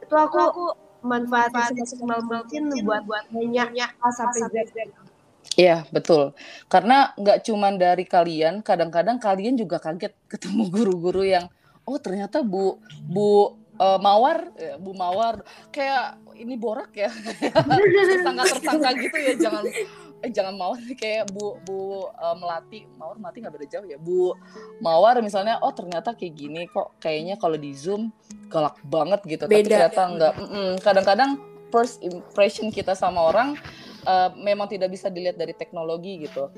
Itu 0.00 0.14
aku 0.16 0.72
manfaatin 1.04 1.76
semaksimal 1.84 2.24
mungkin 2.24 2.72
buat 2.88 3.04
buat 3.04 3.24
banyak 3.28 3.68
A 4.00 4.08
sampai 4.08 4.48
Z. 4.48 4.72
Iya 5.60 5.84
betul. 5.92 6.32
Karena 6.72 7.12
nggak 7.20 7.44
cuman 7.44 7.76
dari 7.76 8.08
kalian 8.08 8.64
kadang-kadang 8.64 9.20
kalian 9.20 9.60
juga 9.60 9.76
kaget 9.76 10.16
ketemu 10.24 10.72
guru-guru 10.72 11.20
yang 11.20 11.52
oh 11.84 12.00
ternyata 12.00 12.40
bu 12.40 12.80
bu 13.04 13.60
eh, 13.76 13.98
mawar 14.00 14.56
ya, 14.56 14.80
bu 14.80 14.96
mawar 14.96 15.44
kayak 15.68 16.16
ini 16.40 16.56
borak 16.56 16.96
ya. 16.96 17.12
Tersangka 18.08 18.44
tersangka 18.56 18.90
gitu 18.96 19.16
ya 19.20 19.32
jangan 19.36 19.64
eh 20.20 20.30
jangan 20.32 20.54
mawar 20.56 20.80
kayak 21.00 21.32
bu 21.32 21.56
bu 21.64 22.08
eh, 22.12 22.36
melati. 22.36 22.80
Mawar 23.00 23.16
melati 23.16 23.38
nggak 23.40 23.54
beda 23.56 23.66
jauh 23.66 23.86
ya. 23.88 23.98
Bu 24.00 24.36
mawar 24.84 25.20
misalnya 25.24 25.58
oh 25.64 25.72
ternyata 25.72 26.12
kayak 26.12 26.34
gini 26.36 26.68
kok 26.68 26.96
kayaknya 27.00 27.40
kalau 27.40 27.56
di 27.56 27.72
zoom 27.72 28.12
galak 28.52 28.76
banget 28.84 29.20
gitu. 29.26 29.44
Tapi 29.48 29.64
Beda. 29.64 29.88
ternyata 29.88 30.02
nggak. 30.10 30.34
Kadang-kadang 30.84 31.30
first 31.70 32.02
impression 32.02 32.68
kita 32.68 32.92
sama 32.92 33.30
orang 33.30 33.56
eh, 34.04 34.30
memang 34.36 34.68
tidak 34.68 34.92
bisa 34.92 35.08
dilihat 35.08 35.38
dari 35.38 35.54
teknologi 35.56 36.26
gitu. 36.26 36.50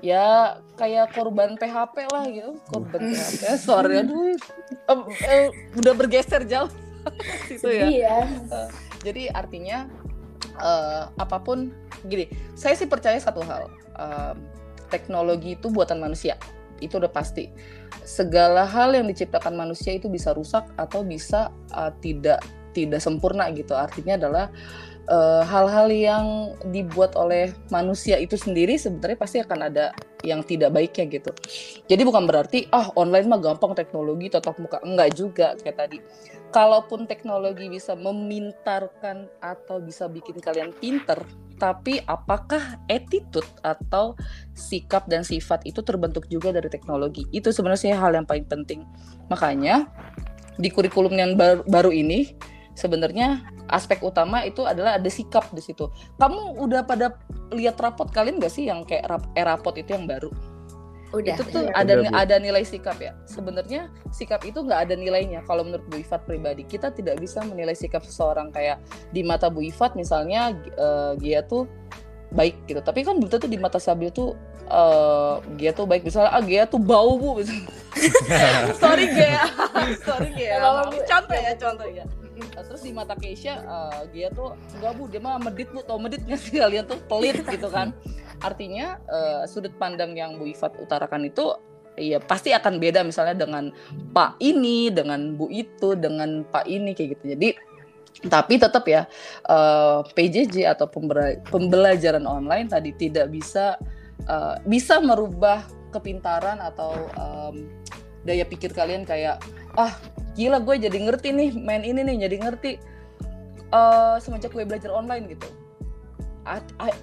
Ya 0.00 0.56
kayak 0.80 1.12
korban 1.12 1.60
PHP 1.60 2.08
lah 2.08 2.24
gitu. 2.30 2.56
Korban 2.72 3.12
PHP 3.12 3.42
sorry 3.68 4.00
aduh. 4.00 4.32
Em, 4.88 5.00
eh, 5.28 5.46
udah 5.76 5.92
bergeser 5.92 6.48
jauh 6.48 6.70
itu 7.54 7.68
ya. 7.68 7.84
Iya. 7.88 8.16
jadi 9.00 9.32
artinya 9.32 9.88
eh, 10.60 11.04
apa 11.08 11.36
pun 11.40 11.72
gini, 12.06 12.28
saya 12.56 12.76
sih 12.76 12.88
percaya 12.88 13.16
satu 13.20 13.40
hal, 13.44 13.68
em, 13.96 14.36
teknologi 14.90 15.54
itu 15.54 15.70
buatan 15.70 16.02
manusia, 16.02 16.36
itu 16.82 16.98
udah 16.98 17.12
pasti. 17.12 17.52
Segala 18.02 18.66
hal 18.66 18.96
yang 18.96 19.06
diciptakan 19.06 19.54
manusia 19.54 19.94
itu 19.94 20.08
bisa 20.10 20.34
rusak 20.34 20.66
atau 20.74 21.04
bisa 21.04 21.52
eh, 21.72 21.92
tidak 22.00 22.40
tidak 22.72 23.00
sempurna 23.02 23.50
gitu. 23.54 23.76
Artinya 23.76 24.16
adalah 24.18 24.46
eh, 25.06 25.42
hal-hal 25.46 25.88
yang 25.92 26.26
dibuat 26.72 27.14
oleh 27.14 27.54
manusia 27.68 28.18
itu 28.18 28.34
sendiri 28.34 28.78
sebenarnya 28.80 29.18
pasti 29.18 29.38
akan 29.42 29.58
ada 29.70 29.94
yang 30.24 30.44
tidak 30.44 30.72
baiknya 30.72 31.20
gitu. 31.20 31.30
Jadi 31.88 32.02
bukan 32.04 32.24
berarti 32.28 32.68
ah 32.72 32.92
online 32.96 33.28
mah 33.28 33.40
gampang 33.40 33.72
teknologi 33.72 34.28
tatap 34.28 34.56
muka 34.60 34.80
enggak 34.84 35.16
juga 35.16 35.56
kayak 35.60 35.76
tadi 35.76 35.98
kalaupun 36.50 37.06
teknologi 37.06 37.70
bisa 37.70 37.94
memintarkan 37.94 39.30
atau 39.38 39.78
bisa 39.78 40.10
bikin 40.10 40.42
kalian 40.42 40.74
pinter, 40.76 41.22
tapi 41.56 42.02
apakah 42.10 42.80
attitude 42.90 43.46
atau 43.62 44.18
sikap 44.54 45.06
dan 45.06 45.22
sifat 45.22 45.62
itu 45.64 45.80
terbentuk 45.80 46.26
juga 46.26 46.50
dari 46.50 46.66
teknologi? 46.66 47.26
Itu 47.30 47.54
sebenarnya 47.54 47.96
hal 47.96 48.18
yang 48.18 48.26
paling 48.26 48.46
penting. 48.50 48.82
Makanya 49.30 49.86
di 50.58 50.68
kurikulum 50.68 51.14
yang 51.14 51.38
baru, 51.38 51.62
baru 51.70 51.90
ini 51.94 52.34
sebenarnya 52.74 53.44
aspek 53.70 54.02
utama 54.02 54.42
itu 54.42 54.66
adalah 54.66 54.98
ada 54.98 55.10
sikap 55.12 55.46
di 55.54 55.62
situ. 55.62 55.86
Kamu 56.18 56.58
udah 56.58 56.82
pada 56.82 57.14
lihat 57.54 57.78
rapot 57.78 58.10
kalian 58.10 58.42
gak 58.42 58.52
sih 58.52 58.66
yang 58.66 58.82
kayak 58.82 59.06
rap, 59.06 59.24
e-rapot 59.38 59.76
itu 59.78 59.94
yang 59.94 60.08
baru? 60.08 60.32
Udah. 61.10 61.34
itu 61.34 61.42
tuh 61.50 61.66
ada 61.74 61.92
Udah, 61.98 62.10
ada 62.14 62.36
nilai 62.38 62.62
sikap 62.62 62.96
ya. 63.02 63.18
Sebenarnya 63.26 63.90
sikap 64.14 64.46
itu 64.46 64.62
nggak 64.62 64.90
ada 64.90 64.94
nilainya. 64.94 65.42
Kalau 65.42 65.66
menurut 65.66 65.82
Bu 65.90 65.98
Ifat 65.98 66.22
pribadi, 66.22 66.62
kita 66.62 66.94
tidak 66.94 67.18
bisa 67.18 67.42
menilai 67.42 67.74
sikap 67.74 68.06
seseorang 68.06 68.54
kayak 68.54 68.78
di 69.10 69.26
mata 69.26 69.50
Bu 69.50 69.66
Ifat 69.66 69.98
misalnya 69.98 70.54
eh, 70.54 71.12
dia 71.18 71.42
tuh 71.42 71.66
baik 72.30 72.62
gitu. 72.70 72.78
Tapi 72.78 73.02
kan 73.02 73.18
belum 73.18 73.30
tentu 73.30 73.50
di 73.50 73.58
mata 73.58 73.82
Sabil 73.82 74.10
tuh 74.14 74.38
eh 74.70 75.34
dia 75.58 75.74
tuh 75.74 75.82
baik 75.82 76.06
misalnya 76.06 76.30
ah 76.30 76.38
dia 76.38 76.62
tuh 76.62 76.78
bau 76.78 77.18
Bu 77.18 77.42
misalnya. 77.42 77.66
Sorry 78.82 79.10
Gea. 79.10 79.44
Sorry 80.06 80.30
Maaf. 80.30 80.94
Bu. 80.94 81.02
Contoh 81.10 81.38
ya, 81.38 81.52
contoh 81.58 81.88
ya. 81.90 82.04
Nah, 82.40 82.64
terus 82.66 82.82
di 82.82 82.92
mata 82.92 83.14
Keisha 83.14 83.60
eh, 83.60 84.02
dia 84.12 84.28
tuh 84.32 84.56
enggak 84.78 84.92
Bu, 84.96 85.02
dia 85.08 85.20
mah 85.22 85.38
medit 85.40 85.68
Bu, 85.70 85.84
tau 85.84 86.00
medit 86.00 86.22
nggak 86.24 86.40
sih 86.40 86.58
kalian 86.58 86.84
tuh 86.88 86.98
pelit 87.06 87.40
gitu 87.44 87.68
kan. 87.68 87.92
Artinya 88.40 88.98
eh, 89.08 89.42
sudut 89.46 89.72
pandang 89.76 90.16
yang 90.16 90.40
Bu 90.40 90.48
Ifat 90.48 90.80
utarakan 90.80 91.28
itu 91.28 91.54
ya 92.00 92.22
pasti 92.22 92.54
akan 92.54 92.80
beda 92.80 93.04
misalnya 93.04 93.44
dengan 93.44 93.68
Pak 94.16 94.40
ini, 94.40 94.88
dengan 94.88 95.36
Bu 95.36 95.52
itu, 95.52 95.92
dengan 95.98 96.46
Pak 96.48 96.64
ini 96.64 96.96
kayak 96.96 97.20
gitu. 97.20 97.24
Jadi 97.36 97.48
tapi 98.26 98.60
tetap 98.60 98.84
ya 98.84 99.06
eh, 99.48 100.00
PJJ 100.04 100.68
atau 100.76 100.90
pembelajaran 101.48 102.24
online 102.24 102.68
tadi 102.68 102.90
tidak 102.96 103.32
bisa 103.32 103.76
eh, 104.24 104.56
bisa 104.64 104.98
merubah 105.00 105.64
kepintaran 105.90 106.62
atau 106.62 106.94
em, 107.18 107.66
daya 108.22 108.46
pikir 108.46 108.70
kalian 108.70 109.02
kayak 109.02 109.42
ah 109.78 109.94
gila 110.34 110.58
gue 110.62 110.88
jadi 110.88 110.98
ngerti 110.98 111.30
nih 111.34 111.50
main 111.58 111.82
ini 111.84 112.02
nih 112.02 112.26
jadi 112.26 112.36
ngerti 112.42 112.72
eh 113.70 114.16
semenjak 114.18 114.50
gue 114.50 114.66
belajar 114.66 114.90
online 114.90 115.30
gitu. 115.30 115.46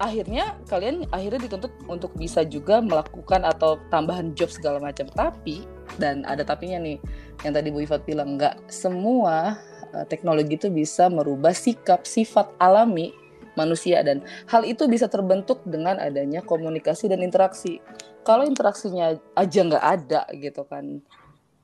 Akhirnya 0.02 0.58
kalian 0.68 1.08
akhirnya 1.08 1.48
dituntut 1.48 1.72
untuk 1.88 2.12
bisa 2.18 2.44
juga 2.44 2.84
melakukan 2.84 3.46
atau 3.46 3.80
tambahan 3.88 4.36
job 4.36 4.52
segala 4.52 4.76
macam. 4.76 5.08
Tapi 5.08 5.64
dan 5.96 6.26
ada 6.28 6.44
tapinya 6.44 6.76
nih 6.76 7.00
yang 7.46 7.56
tadi 7.56 7.72
Bu 7.72 7.80
Ifat 7.80 8.04
bilang 8.04 8.36
nggak 8.36 8.68
semua 8.68 9.56
eh, 9.96 10.04
teknologi 10.10 10.60
itu 10.60 10.68
bisa 10.68 11.08
merubah 11.08 11.56
sikap 11.56 12.04
sifat 12.04 12.52
alami 12.60 13.14
manusia. 13.56 14.04
Dan 14.04 14.20
hal 14.52 14.68
itu 14.68 14.84
bisa 14.84 15.08
terbentuk 15.08 15.64
dengan 15.64 15.96
adanya 15.96 16.44
komunikasi 16.44 17.08
dan 17.08 17.24
interaksi. 17.24 17.80
Kalau 18.28 18.44
interaksinya 18.44 19.16
aja 19.32 19.60
nggak 19.64 19.84
ada 19.86 20.28
gitu 20.36 20.68
kan 20.68 21.00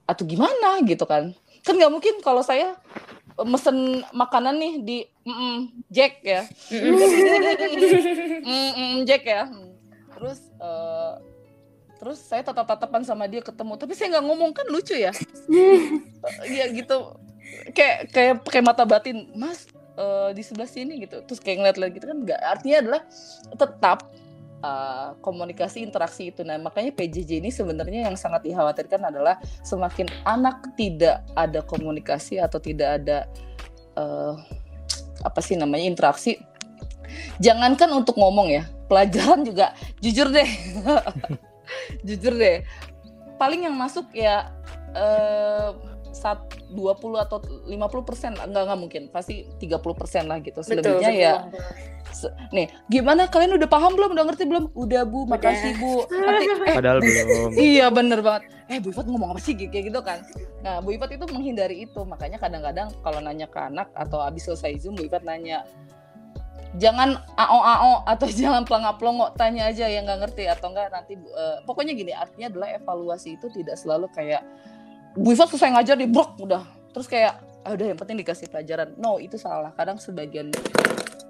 atau 0.04 0.25
gimana? 0.25 0.80
gitu 0.84 1.04
kan. 1.08 1.32
Kan 1.64 1.80
nggak 1.80 1.92
mungkin 1.92 2.14
kalau 2.20 2.44
saya 2.44 2.76
eh, 3.40 3.46
mesen 3.49 4.04
makanan 4.12 4.54
nih 4.61 4.75
di 4.84 4.99
mm, 5.25 5.88
Jack 5.88 6.20
ya. 6.20 6.44
Mm, 8.44 9.04
Jack 9.08 9.25
ya. 9.25 9.49
Terus 10.14 10.40
eh, 10.61 11.12
terus 12.00 12.18
saya 12.20 12.44
tatap 12.44 12.68
tatapan 12.68 13.02
sama 13.02 13.25
dia 13.25 13.40
ketemu. 13.40 13.80
Tapi 13.80 13.92
saya 13.96 14.18
nggak 14.18 14.25
ngomong 14.28 14.50
kan 14.52 14.66
lucu 14.68 14.94
ya. 14.96 15.12
Iya 16.49 16.73
gitu. 16.73 17.20
Kayak 17.76 18.08
kayak 18.12 18.34
pakai 18.44 18.61
mata 18.64 18.84
batin. 18.88 19.32
Mas 19.37 19.68
eh, 19.96 20.30
di 20.37 20.42
sebelah 20.44 20.68
sini 20.68 21.00
gitu. 21.04 21.25
Terus 21.25 21.40
kayak 21.40 21.56
ngeliat-ngeliat 21.61 21.92
gitu 21.96 22.06
kan. 22.08 22.18
Nggak 22.25 22.40
artinya 22.40 22.76
adalah 22.84 23.02
tetap 23.56 23.99
uh, 24.64 25.12
komunikasi 25.21 25.85
interaksi 25.85 26.33
itu. 26.33 26.40
Nah 26.40 26.56
makanya 26.56 26.97
PJJ 26.97 27.44
ini 27.44 27.52
sebenarnya 27.52 28.09
yang 28.09 28.16
sangat 28.16 28.49
dikhawatirkan 28.49 29.12
adalah 29.12 29.37
semakin 29.61 30.09
anak 30.25 30.73
tidak 30.80 31.21
ada 31.37 31.61
komunikasi 31.61 32.40
atau 32.40 32.56
tidak 32.56 33.02
ada 33.02 33.28
eh, 33.94 34.35
apa 35.23 35.40
sih 35.44 35.54
namanya 35.54 35.87
interaksi 35.87 36.40
jangankan 37.38 37.90
untuk 37.94 38.18
ngomong 38.18 38.50
ya 38.50 38.64
pelajaran 38.88 39.44
juga 39.44 39.76
jujur 40.00 40.28
deh. 40.33 40.49
Jujur 42.06 42.37
deh. 42.37 42.61
Paling 43.40 43.66
yang 43.66 43.76
masuk 43.76 44.12
ya 44.12 44.52
eh 44.94 45.93
saat 46.14 46.40
20 46.73 47.18
atau 47.18 47.42
50 47.66 48.09
persen 48.09 48.33
enggak 48.38 48.62
enggak 48.71 48.80
mungkin. 48.80 49.02
Pasti 49.11 49.44
30 49.59 49.83
persen 49.99 50.30
lah 50.30 50.38
gitu. 50.40 50.62
Selebihnya 50.62 51.11
ya 51.11 51.33
se- 52.14 52.33
nih 52.54 52.71
gimana? 52.87 53.26
Kalian 53.26 53.59
udah 53.59 53.68
paham 53.68 53.99
belum? 53.99 54.14
Udah 54.14 54.25
ngerti 54.30 54.44
belum? 54.47 54.64
Udah 54.73 55.02
bu. 55.04 55.26
Makasih 55.26 55.75
bu. 55.83 56.06
Nanti, 56.09 56.47
eh 56.71 56.75
Padahal 56.78 56.99
belum. 57.02 57.50
Iya 57.75 57.87
bener 57.90 58.23
banget. 58.23 58.42
Eh 58.71 58.80
Bu 58.80 58.94
Ifat 58.94 59.04
ngomong 59.11 59.37
apa 59.37 59.40
sih? 59.42 59.52
Kayak 59.59 59.92
gitu 59.92 60.00
kan? 60.00 60.25
Nah 60.64 60.80
Bu 60.80 60.94
Ifat 60.94 61.12
itu 61.12 61.26
menghindari 61.28 61.85
itu. 61.85 62.00
Makanya 62.06 62.38
kadang-kadang 62.40 62.88
kalau 63.02 63.21
nanya 63.21 63.50
ke 63.50 63.59
anak 63.61 63.90
atau 63.92 64.23
abis 64.25 64.49
selesai 64.49 64.87
Zoom 64.87 64.97
Bu 64.97 65.04
Ifat 65.04 65.26
nanya 65.26 65.66
jangan 66.75 67.23
ao 67.38 67.61
ao 67.62 67.92
atau 68.06 68.26
jangan 68.40 68.66
pelangap 68.66 68.99
pelongo 68.99 69.30
tanya 69.38 69.71
aja 69.71 69.87
yang 69.87 70.06
nggak 70.06 70.26
ngerti 70.26 70.50
atau 70.50 70.75
enggak 70.75 70.90
nanti 70.90 71.14
eh, 71.14 71.59
pokoknya 71.66 71.94
gini 71.94 72.11
artinya 72.11 72.50
adalah 72.50 72.68
evaluasi 72.75 73.38
itu 73.38 73.47
tidak 73.50 73.78
selalu 73.78 74.11
kayak 74.11 74.42
Bu 75.14 75.30
Ifat 75.30 75.54
selesai 75.54 75.71
ngajar 75.78 75.97
di 75.99 76.11
brok 76.11 76.42
udah. 76.42 76.62
Terus 76.90 77.06
kayak 77.06 77.38
ah, 77.62 77.71
udah 77.71 77.87
yang 77.94 77.99
penting 77.99 78.18
dikasih 78.18 78.50
pelajaran. 78.50 78.99
No 78.99 79.23
itu 79.23 79.38
salah. 79.38 79.71
Kadang 79.78 80.02
sebagian 80.02 80.50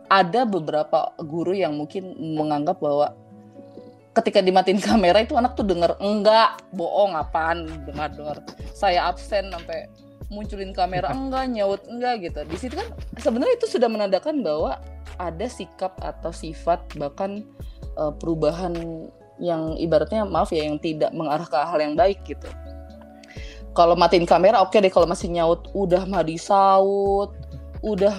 ada 0.09 0.49
beberapa 0.49 1.13
guru 1.21 1.53
yang 1.53 1.77
mungkin 1.77 2.17
menganggap 2.17 2.81
bahwa 2.81 3.13
ketika 4.17 4.41
dimatiin 4.41 4.81
kamera 4.81 5.21
itu 5.21 5.37
anak 5.37 5.53
tuh 5.59 5.67
denger 5.67 6.01
enggak 6.01 6.61
bohong 6.71 7.19
apaan 7.19 7.67
dengar 7.83 8.15
dengar 8.15 8.39
saya 8.71 9.11
absen 9.11 9.51
sampai 9.51 9.91
munculin 10.31 10.71
kamera 10.71 11.11
enggak 11.17 11.45
nyaut 11.53 11.83
enggak 11.85 12.25
gitu. 12.25 12.41
Di 12.49 12.57
situ 12.57 12.75
kan 12.81 12.89
sebenarnya 13.21 13.61
itu 13.61 13.69
sudah 13.69 13.89
menandakan 13.93 14.41
bahwa 14.41 14.81
ada 15.21 15.47
sikap 15.47 15.93
atau 16.01 16.33
sifat 16.33 16.81
bahkan 16.97 17.45
uh, 18.01 18.17
perubahan 18.17 18.73
yang 19.37 19.77
ibaratnya 19.77 20.25
maaf 20.25 20.55
ya 20.55 20.65
yang 20.65 20.81
tidak 20.81 21.11
mengarah 21.13 21.45
ke 21.45 21.59
hal 21.59 21.79
yang 21.83 21.99
baik 21.99 22.23
gitu 22.25 22.47
kalau 23.75 23.95
matiin 23.95 24.25
kamera 24.25 24.59
oke 24.59 24.75
deh. 24.75 24.89
Kalau 24.89 25.05
masih 25.05 25.29
nyaut 25.29 25.67
udah 25.73 26.07
mah 26.07 26.23
disaut 26.23 27.35
udah. 27.81 28.15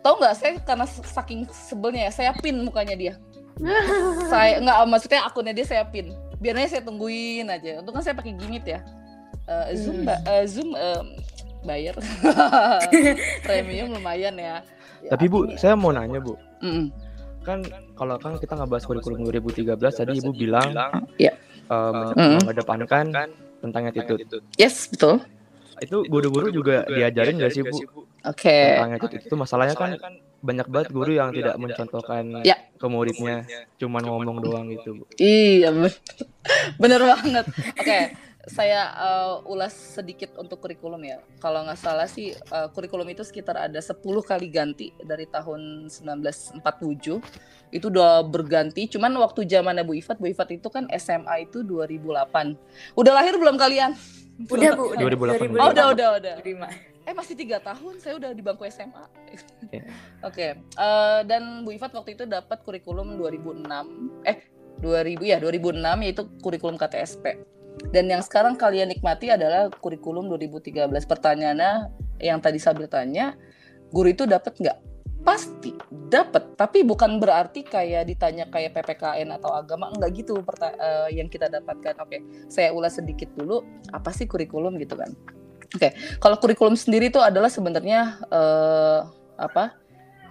Tau 0.00 0.16
nggak? 0.16 0.34
Saya 0.34 0.50
karena 0.60 0.86
saking 0.86 1.44
sebelnya 1.50 2.06
ya 2.06 2.12
saya 2.12 2.30
pin 2.34 2.56
mukanya 2.60 2.94
dia. 2.94 3.14
Saya 4.32 4.58
nggak 4.58 4.76
maksudnya 4.88 5.20
akunnya 5.22 5.52
dia 5.52 5.62
saya 5.62 5.84
pin. 5.84 6.10
Biarnya 6.38 6.66
saya 6.68 6.82
tungguin 6.82 7.46
aja. 7.46 7.78
Untuk 7.78 7.94
kan 7.94 8.02
saya 8.02 8.14
pakai 8.14 8.34
gimit 8.34 8.64
ya. 8.64 8.82
Uh, 9.44 9.70
zoom 9.74 10.02
Hmm. 10.02 10.10
uh, 10.10 10.44
zoom 10.44 10.70
um, 10.72 11.06
bayar. 11.62 11.94
Premium 13.46 13.92
lumayan 13.92 14.34
ya. 14.34 14.60
Ya, 15.00 15.10
Tapi 15.12 15.28
Bu, 15.28 15.44
artinya- 15.46 15.56
saya 15.56 15.74
mau 15.74 15.92
nanya 15.92 16.18
Bu. 16.18 16.34
Mm-mm. 16.60 16.88
Kan 17.44 17.60
kalau 17.92 18.16
kan 18.16 18.40
kita 18.40 18.56
ngebahas 18.56 18.84
kurikulum 18.84 19.20
2013 19.22 19.76
tadi 19.76 20.16
Ibu 20.16 20.32
bilang 20.32 20.64
Iya. 21.14 21.36
eh, 21.64 21.92
men- 21.92 22.16
Mm-mm. 22.16 22.38
mengedepankan 22.42 23.06
tentang 23.64 23.82
attitude. 23.88 24.20
yes 24.54 24.86
betul 24.86 25.24
Itu 25.74 26.06
guru-guru 26.06 26.52
juga 26.52 26.86
diajarin 26.86 27.34
nggak 27.34 27.50
sih 27.50 27.62
Bu 27.62 27.78
oke 28.22 28.46
tentang 28.46 28.92
attitude 28.94 29.24
itu? 29.24 29.34
Masalahnya 29.34 29.74
kan 29.74 29.90
banyak 30.38 30.68
banget 30.68 30.88
guru 30.92 31.10
yang 31.10 31.32
tidak 31.32 31.56
mencontohkan 31.56 32.44
Ya. 32.44 32.60
ke 32.76 32.86
muridnya, 32.86 33.48
cuman 33.74 34.02
ngomong 34.04 34.38
doang 34.38 34.68
gitu 34.68 35.00
Bu. 35.00 35.04
Iya, 35.16 35.72
ben- 35.72 36.00
bener 36.82 37.00
banget. 37.00 37.44
Oke, 37.74 37.98
saya 38.48 38.92
uh, 38.92 39.34
ulas 39.48 39.72
sedikit 39.72 40.36
untuk 40.36 40.60
kurikulum 40.60 41.00
ya. 41.04 41.20
Kalau 41.40 41.64
nggak 41.64 41.80
salah 41.80 42.08
sih 42.08 42.36
uh, 42.52 42.68
kurikulum 42.72 43.08
itu 43.08 43.24
sekitar 43.24 43.56
ada 43.56 43.80
10 43.80 44.00
kali 44.02 44.48
ganti 44.52 44.92
dari 45.00 45.24
tahun 45.24 45.88
1947. 45.88 46.60
Itu 47.72 47.86
udah 47.88 48.20
berganti. 48.24 48.86
Cuman 48.88 49.16
waktu 49.20 49.48
zaman 49.48 49.80
Bu 49.84 49.96
Ifat, 49.96 50.20
Bu 50.20 50.28
Ifat 50.28 50.52
itu 50.52 50.68
kan 50.68 50.84
SMA 51.00 51.48
itu 51.48 51.64
2008. 51.64 52.96
Udah 52.96 53.12
lahir 53.16 53.34
belum 53.40 53.56
kalian? 53.56 53.96
Udah 54.50 54.72
bu, 54.76 54.84
udah 54.92 55.06
2008. 55.48 55.54
Oh, 55.56 55.70
udah, 55.72 55.86
udah, 55.94 56.08
udah. 56.20 56.34
Terima. 56.42 56.68
Eh 57.04 57.12
masih 57.12 57.36
tiga 57.36 57.60
tahun, 57.60 58.00
saya 58.00 58.16
udah 58.16 58.32
di 58.32 58.40
bangku 58.40 58.64
SMA. 58.72 59.04
Ya. 59.68 59.84
Oke, 60.28 60.56
eh, 60.56 61.20
dan 61.28 61.60
Bu 61.60 61.76
Ifat 61.76 61.92
waktu 61.92 62.16
itu 62.16 62.24
dapat 62.24 62.64
kurikulum 62.64 63.20
2006, 63.20 64.24
eh 64.24 64.40
2000 64.80 65.20
ya 65.20 65.36
2006 65.36 65.84
yaitu 66.00 66.22
kurikulum 66.40 66.80
KTSP. 66.80 67.44
Dan 67.90 68.10
yang 68.10 68.22
sekarang 68.22 68.54
kalian 68.54 68.90
nikmati 68.90 69.30
adalah 69.30 69.70
kurikulum 69.70 70.30
2013. 70.30 70.90
Pertanyaannya 71.06 71.72
yang 72.22 72.38
tadi 72.38 72.58
Sabil 72.58 72.86
tanya, 72.86 73.34
guru 73.90 74.10
itu 74.10 74.26
dapat 74.26 74.54
nggak? 74.58 74.78
Pasti 75.24 75.72
dapat, 75.90 76.52
tapi 76.54 76.84
bukan 76.84 77.16
berarti 77.16 77.64
kayak 77.64 78.12
ditanya 78.12 78.44
kayak 78.52 78.76
PPKN 78.76 79.32
atau 79.40 79.56
agama 79.56 79.88
enggak 79.88 80.20
gitu 80.20 80.36
eh, 80.60 81.16
yang 81.16 81.32
kita 81.32 81.48
dapatkan. 81.48 81.96
Oke, 82.04 82.20
saya 82.52 82.76
ulas 82.76 83.00
sedikit 83.00 83.32
dulu 83.32 83.64
apa 83.90 84.12
sih 84.12 84.28
kurikulum 84.28 84.76
gitu 84.78 85.00
kan. 85.00 85.10
Kalau 86.20 86.36
kurikulum 86.38 86.76
sendiri 86.78 87.08
itu 87.08 87.18
adalah 87.18 87.48
sebenarnya 87.48 88.20
eh, 88.28 89.00
apa 89.40 89.74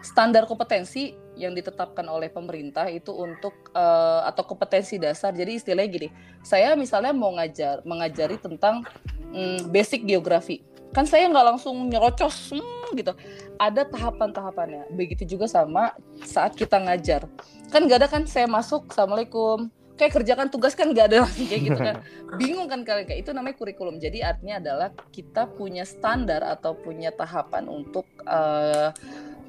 standar 0.05 0.45
kompetensi 0.45 1.23
yang 1.36 1.54
ditetapkan 1.58 2.06
oleh 2.06 2.30
pemerintah 2.30 2.86
itu 2.90 3.10
untuk 3.13 3.74
eh, 3.74 4.22
atau 4.30 4.44
kompetensi 4.46 5.02
dasar. 5.02 5.34
Jadi 5.34 5.58
istilahnya 5.58 5.90
gini, 5.90 6.08
saya 6.46 6.78
misalnya 6.78 7.13
mau 7.13 7.34
ngajar 7.34 7.82
mengajari 7.84 8.38
tentang 8.38 8.86
mm, 9.34 9.69
basic 9.74 10.06
geografi, 10.06 10.62
kan 10.93 11.10
saya 11.10 11.26
nggak 11.28 11.58
langsung 11.58 11.76
nyerocos 11.89 12.54
hmm, 12.54 12.93
gitu. 12.93 13.13
Ada 13.58 13.89
tahapan-tahapannya. 13.89 14.93
Begitu 14.93 15.38
juga 15.38 15.50
sama 15.50 15.98
saat 16.22 16.54
kita 16.54 16.78
ngajar. 16.78 17.26
Kan 17.74 17.89
nggak 17.89 18.06
ada 18.06 18.08
kan 18.10 18.24
saya 18.30 18.46
masuk, 18.46 18.93
assalamualaikum. 18.93 19.67
Kayak 19.93 20.22
kerjakan 20.22 20.50
tugas 20.50 20.74
kan 20.74 20.89
nggak 20.89 21.06
ada 21.06 21.17
langsung 21.22 21.46
kayak 21.46 21.63
gitu 21.69 21.78
kan 21.78 21.96
bingung 22.41 22.65
kan 22.65 22.82
kalian 22.82 23.06
kayak 23.06 23.22
itu 23.22 23.30
namanya 23.30 23.62
kurikulum 23.62 24.02
jadi 24.02 24.34
artinya 24.34 24.58
adalah 24.58 24.89
kita 25.13 25.46
punya 25.54 25.86
standar 25.86 26.41
atau 26.41 26.74
punya 26.74 27.13
tahapan 27.13 27.69
untuk 27.69 28.10
eh, 28.26 28.89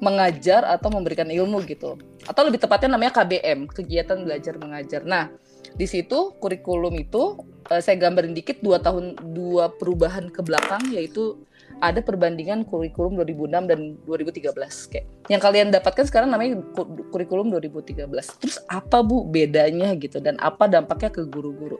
mengajar 0.03 0.67
atau 0.67 0.91
memberikan 0.91 1.27
ilmu 1.27 1.63
gitu. 1.67 1.99
Atau 2.25 2.47
lebih 2.47 2.59
tepatnya 2.59 2.95
namanya 2.95 3.21
KBM 3.21 3.69
kegiatan 3.71 4.19
belajar 4.23 4.55
mengajar. 4.59 5.01
Nah 5.07 5.31
di 5.75 5.87
situ 5.89 6.35
kurikulum 6.39 6.95
itu 6.95 7.39
eh, 7.67 7.81
saya 7.83 7.99
gambarin 7.99 8.31
dikit 8.31 8.63
dua 8.63 8.79
tahun 8.79 9.19
dua 9.35 9.71
perubahan 9.75 10.31
ke 10.31 10.39
belakang 10.39 10.81
yaitu 10.91 11.39
ada 11.83 11.99
perbandingan 11.99 12.63
kurikulum 12.63 13.19
2006 13.19 13.67
dan 13.67 13.79
2013 14.07 14.91
kayak. 14.95 15.05
Yang 15.27 15.41
kalian 15.43 15.67
dapatkan 15.75 16.05
sekarang 16.07 16.31
namanya 16.31 16.63
ku- 16.71 16.87
kurikulum 17.11 17.51
2013 17.51 18.07
terus 18.39 18.63
apa 18.71 19.03
bu 19.03 19.27
bedanya 19.27 19.91
gitu? 19.99 20.23
Dan 20.23 20.39
apa 20.39 20.71
dampaknya 20.71 21.11
ke 21.11 21.27
guru-guru? 21.27 21.75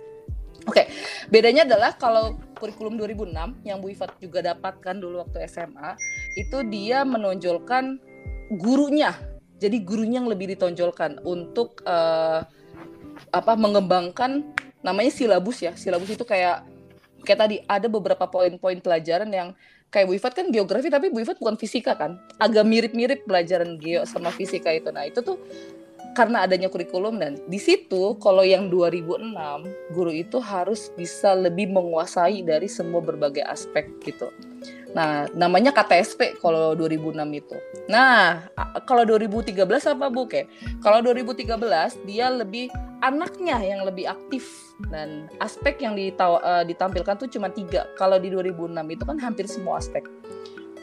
Oke, 0.65 0.89
bedanya 1.29 1.61
adalah 1.61 1.93
kalau 1.93 2.41
kurikulum 2.57 2.97
2006 2.97 3.61
yang 3.61 3.77
Bu 3.77 3.93
Ifat 3.93 4.17
juga 4.17 4.41
dapatkan 4.41 4.97
dulu 4.97 5.21
waktu 5.21 5.45
SMA, 5.45 5.93
itu 6.33 6.57
dia 6.65 7.05
menonjolkan 7.05 8.01
gurunya. 8.51 9.15
Jadi 9.55 9.81
gurunya 9.81 10.19
yang 10.21 10.29
lebih 10.29 10.51
ditonjolkan 10.53 11.23
untuk 11.23 11.81
eh, 11.87 12.41
apa 13.31 13.53
mengembangkan 13.55 14.43
namanya 14.83 15.11
silabus 15.11 15.63
ya. 15.63 15.73
Silabus 15.73 16.13
itu 16.13 16.25
kayak 16.27 16.67
kayak 17.25 17.39
tadi 17.39 17.55
ada 17.65 17.87
beberapa 17.89 18.29
poin-poin 18.29 18.77
pelajaran 18.83 19.31
yang 19.33 19.49
kayak 19.89 20.05
Bu 20.11 20.13
Ifat 20.19 20.33
kan 20.37 20.51
geografi 20.53 20.91
tapi 20.91 21.09
Bu 21.09 21.23
Ifat 21.23 21.41
bukan 21.41 21.57
fisika 21.57 21.97
kan. 21.97 22.21
Agak 22.37 22.67
mirip-mirip 22.67 23.25
pelajaran 23.25 23.81
geo 23.81 24.05
sama 24.05 24.29
fisika 24.29 24.69
itu. 24.69 24.91
Nah, 24.93 25.07
itu 25.09 25.23
tuh 25.23 25.39
karena 26.15 26.47
adanya 26.47 26.71
kurikulum 26.71 27.19
dan 27.19 27.35
di 27.51 27.59
situ 27.59 28.15
kalau 28.23 28.47
yang 28.47 28.71
2006 28.71 29.35
guru 29.91 30.11
itu 30.15 30.39
harus 30.39 30.87
bisa 30.95 31.35
lebih 31.35 31.67
menguasai 31.75 32.39
dari 32.39 32.71
semua 32.71 33.03
berbagai 33.03 33.43
aspek 33.43 33.91
gitu. 33.99 34.31
Nah, 34.95 35.27
namanya 35.35 35.75
KTSP 35.75 36.39
kalau 36.39 36.71
2006 36.71 37.27
itu. 37.35 37.57
Nah, 37.91 38.47
kalau 38.87 39.03
2013 39.03 39.91
apa 39.91 40.07
Bu? 40.07 40.23
Kayak 40.23 40.47
kalau 40.79 41.03
2013 41.03 41.99
dia 42.07 42.31
lebih 42.31 42.71
anaknya 43.03 43.59
yang 43.59 43.83
lebih 43.83 44.07
aktif 44.07 44.71
dan 44.87 45.27
aspek 45.43 45.83
yang 45.83 45.99
ditaw- 45.99 46.39
eh, 46.39 46.63
ditampilkan 46.63 47.19
tuh 47.19 47.27
cuma 47.27 47.51
tiga. 47.51 47.91
Kalau 47.99 48.15
di 48.15 48.31
2006 48.31 48.87
itu 48.87 49.03
kan 49.03 49.19
hampir 49.19 49.51
semua 49.51 49.83
aspek. 49.83 50.07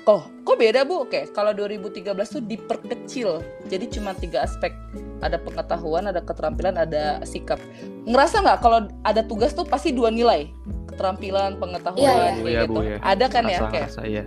Oh, 0.02 0.26
kok 0.42 0.58
beda 0.58 0.82
Bu? 0.82 1.06
Oke, 1.06 1.30
kalau 1.30 1.54
2013 1.54 2.36
tuh 2.36 2.42
diperkecil. 2.42 3.38
Jadi 3.70 3.86
cuma 3.96 4.12
tiga 4.12 4.42
aspek. 4.42 4.74
Ada 5.22 5.38
pengetahuan, 5.38 6.10
ada 6.10 6.18
keterampilan, 6.18 6.74
ada 6.74 7.22
sikap. 7.22 7.62
Ngerasa 8.04 8.42
nggak 8.42 8.58
kalau 8.60 8.90
ada 9.06 9.22
tugas 9.22 9.54
tuh 9.54 9.62
pasti 9.62 9.94
dua 9.94 10.10
nilai? 10.10 10.50
Keterampilan, 10.92 11.56
pengetahuan, 11.56 11.98
Iya, 11.98 12.12
iya. 12.12 12.22
kayak 12.22 12.44
Iya, 12.44 12.60
gitu. 12.62 12.72
Bu, 12.76 12.80
ya. 12.84 12.98
Ada 13.00 13.26
kan 13.32 13.44
ya? 13.48 13.58
Kayak 13.68 13.88
rasa 13.88 14.02
ya. 14.06 14.24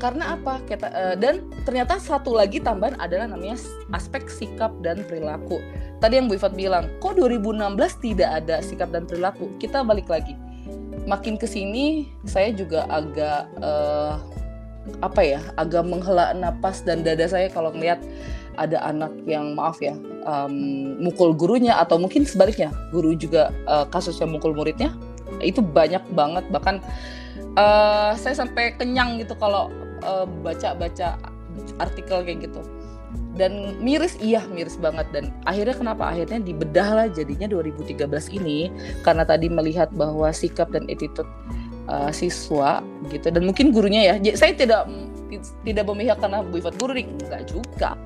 karena 0.00 0.24
apa? 0.32 0.54
Kita 0.64 0.88
eh, 0.88 1.16
dan 1.20 1.44
ternyata 1.68 2.00
satu 2.00 2.32
lagi 2.32 2.56
tambahan 2.56 2.96
adalah 2.96 3.28
namanya 3.28 3.60
aspek 3.92 4.32
sikap 4.32 4.72
dan 4.80 5.04
perilaku. 5.04 5.60
Tadi 6.00 6.16
yang 6.16 6.24
Bu 6.24 6.40
Ifat 6.40 6.56
bilang, 6.56 6.88
kok 7.04 7.20
2016 7.20 7.76
tidak 8.00 8.30
ada 8.32 8.64
sikap 8.64 8.88
dan 8.88 9.04
perilaku? 9.04 9.52
Kita 9.60 9.84
balik 9.84 10.08
lagi. 10.08 10.32
Makin 11.04 11.36
ke 11.36 11.44
sini 11.44 12.08
saya 12.24 12.48
juga 12.48 12.88
agak 12.88 13.44
eh, 13.60 14.14
apa 15.04 15.20
ya? 15.20 15.40
Agak 15.60 15.84
menghela 15.84 16.32
napas 16.32 16.80
dan 16.80 17.04
dada 17.04 17.28
saya 17.28 17.52
kalau 17.52 17.68
ngelihat 17.68 18.00
ada 18.56 18.80
anak 18.84 19.12
yang 19.24 19.52
maaf 19.56 19.80
ya 19.80 19.96
em, 20.26 20.52
mukul 21.00 21.32
gurunya 21.32 21.80
atau 21.80 21.96
mungkin 21.96 22.28
sebaliknya 22.28 22.68
guru 22.92 23.16
juga 23.16 23.48
eh, 23.68 23.86
kasusnya 23.88 24.28
mukul 24.28 24.52
muridnya 24.52 24.92
itu 25.38 25.62
banyak 25.62 26.02
banget 26.12 26.44
bahkan 26.50 26.82
eh, 27.54 28.12
saya 28.18 28.34
sampai 28.34 28.74
kenyang 28.74 29.22
gitu 29.22 29.38
kalau 29.38 29.70
eh, 30.02 30.26
baca-baca 30.42 31.16
artikel 31.78 32.22
kayak 32.22 32.50
gitu. 32.50 32.60
Dan 33.34 33.78
miris 33.82 34.18
iya 34.20 34.44
miris 34.50 34.76
banget. 34.78 35.06
Dan 35.10 35.34
akhirnya 35.46 35.74
kenapa? 35.74 36.10
Akhirnya 36.12 36.38
dibedah 36.42 36.88
lah 36.94 37.06
jadinya 37.10 37.46
2013 37.50 38.06
ini 38.36 38.70
karena 39.02 39.24
tadi 39.26 39.50
melihat 39.50 39.90
bahwa 39.94 40.30
sikap 40.30 40.70
dan 40.70 40.86
attitude 40.86 41.26
uh, 41.90 42.10
siswa 42.14 42.84
gitu. 43.10 43.30
Dan 43.32 43.46
mungkin 43.46 43.74
gurunya 43.74 44.14
ya 44.14 44.14
saya 44.34 44.54
tidak 44.54 44.86
tidak 45.62 45.84
memihak 45.86 46.18
karena 46.18 46.42
Bu 46.42 46.58
Ifat 46.58 46.74
guru 46.78 46.92
enggak 46.94 47.42
juga. 47.50 47.98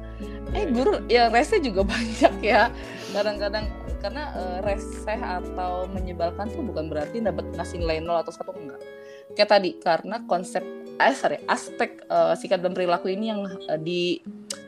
Eh 0.54 0.70
guru 0.70 1.02
ya 1.10 1.32
rese 1.32 1.58
juga 1.58 1.82
banyak 1.92 2.34
ya 2.44 2.70
kadang-kadang 3.14 3.70
karena 4.02 4.34
eh, 4.36 4.58
reseh 4.66 5.16
atau 5.16 5.86
menyebalkan 5.88 6.50
tuh 6.50 6.60
bukan 6.60 6.90
berarti 6.90 7.22
dapat 7.22 7.46
ngasih 7.54 7.80
nilai 7.80 8.02
nol 8.02 8.20
atau 8.20 8.34
satu 8.34 8.52
enggak. 8.52 8.82
Kayak 9.38 9.50
tadi 9.54 9.70
karena 9.78 10.16
konsep 10.26 10.60
eh 10.98 11.14
sorry 11.14 11.40
aspek 11.46 12.02
eh, 12.04 12.34
sikap 12.34 12.60
dan 12.60 12.74
perilaku 12.74 13.08
ini 13.14 13.30
yang 13.30 13.46
eh, 13.46 13.78
di 13.78 14.18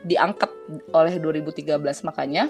diangkat 0.07 0.49
oleh 0.95 1.19
2013 1.19 1.77
makanya 2.07 2.47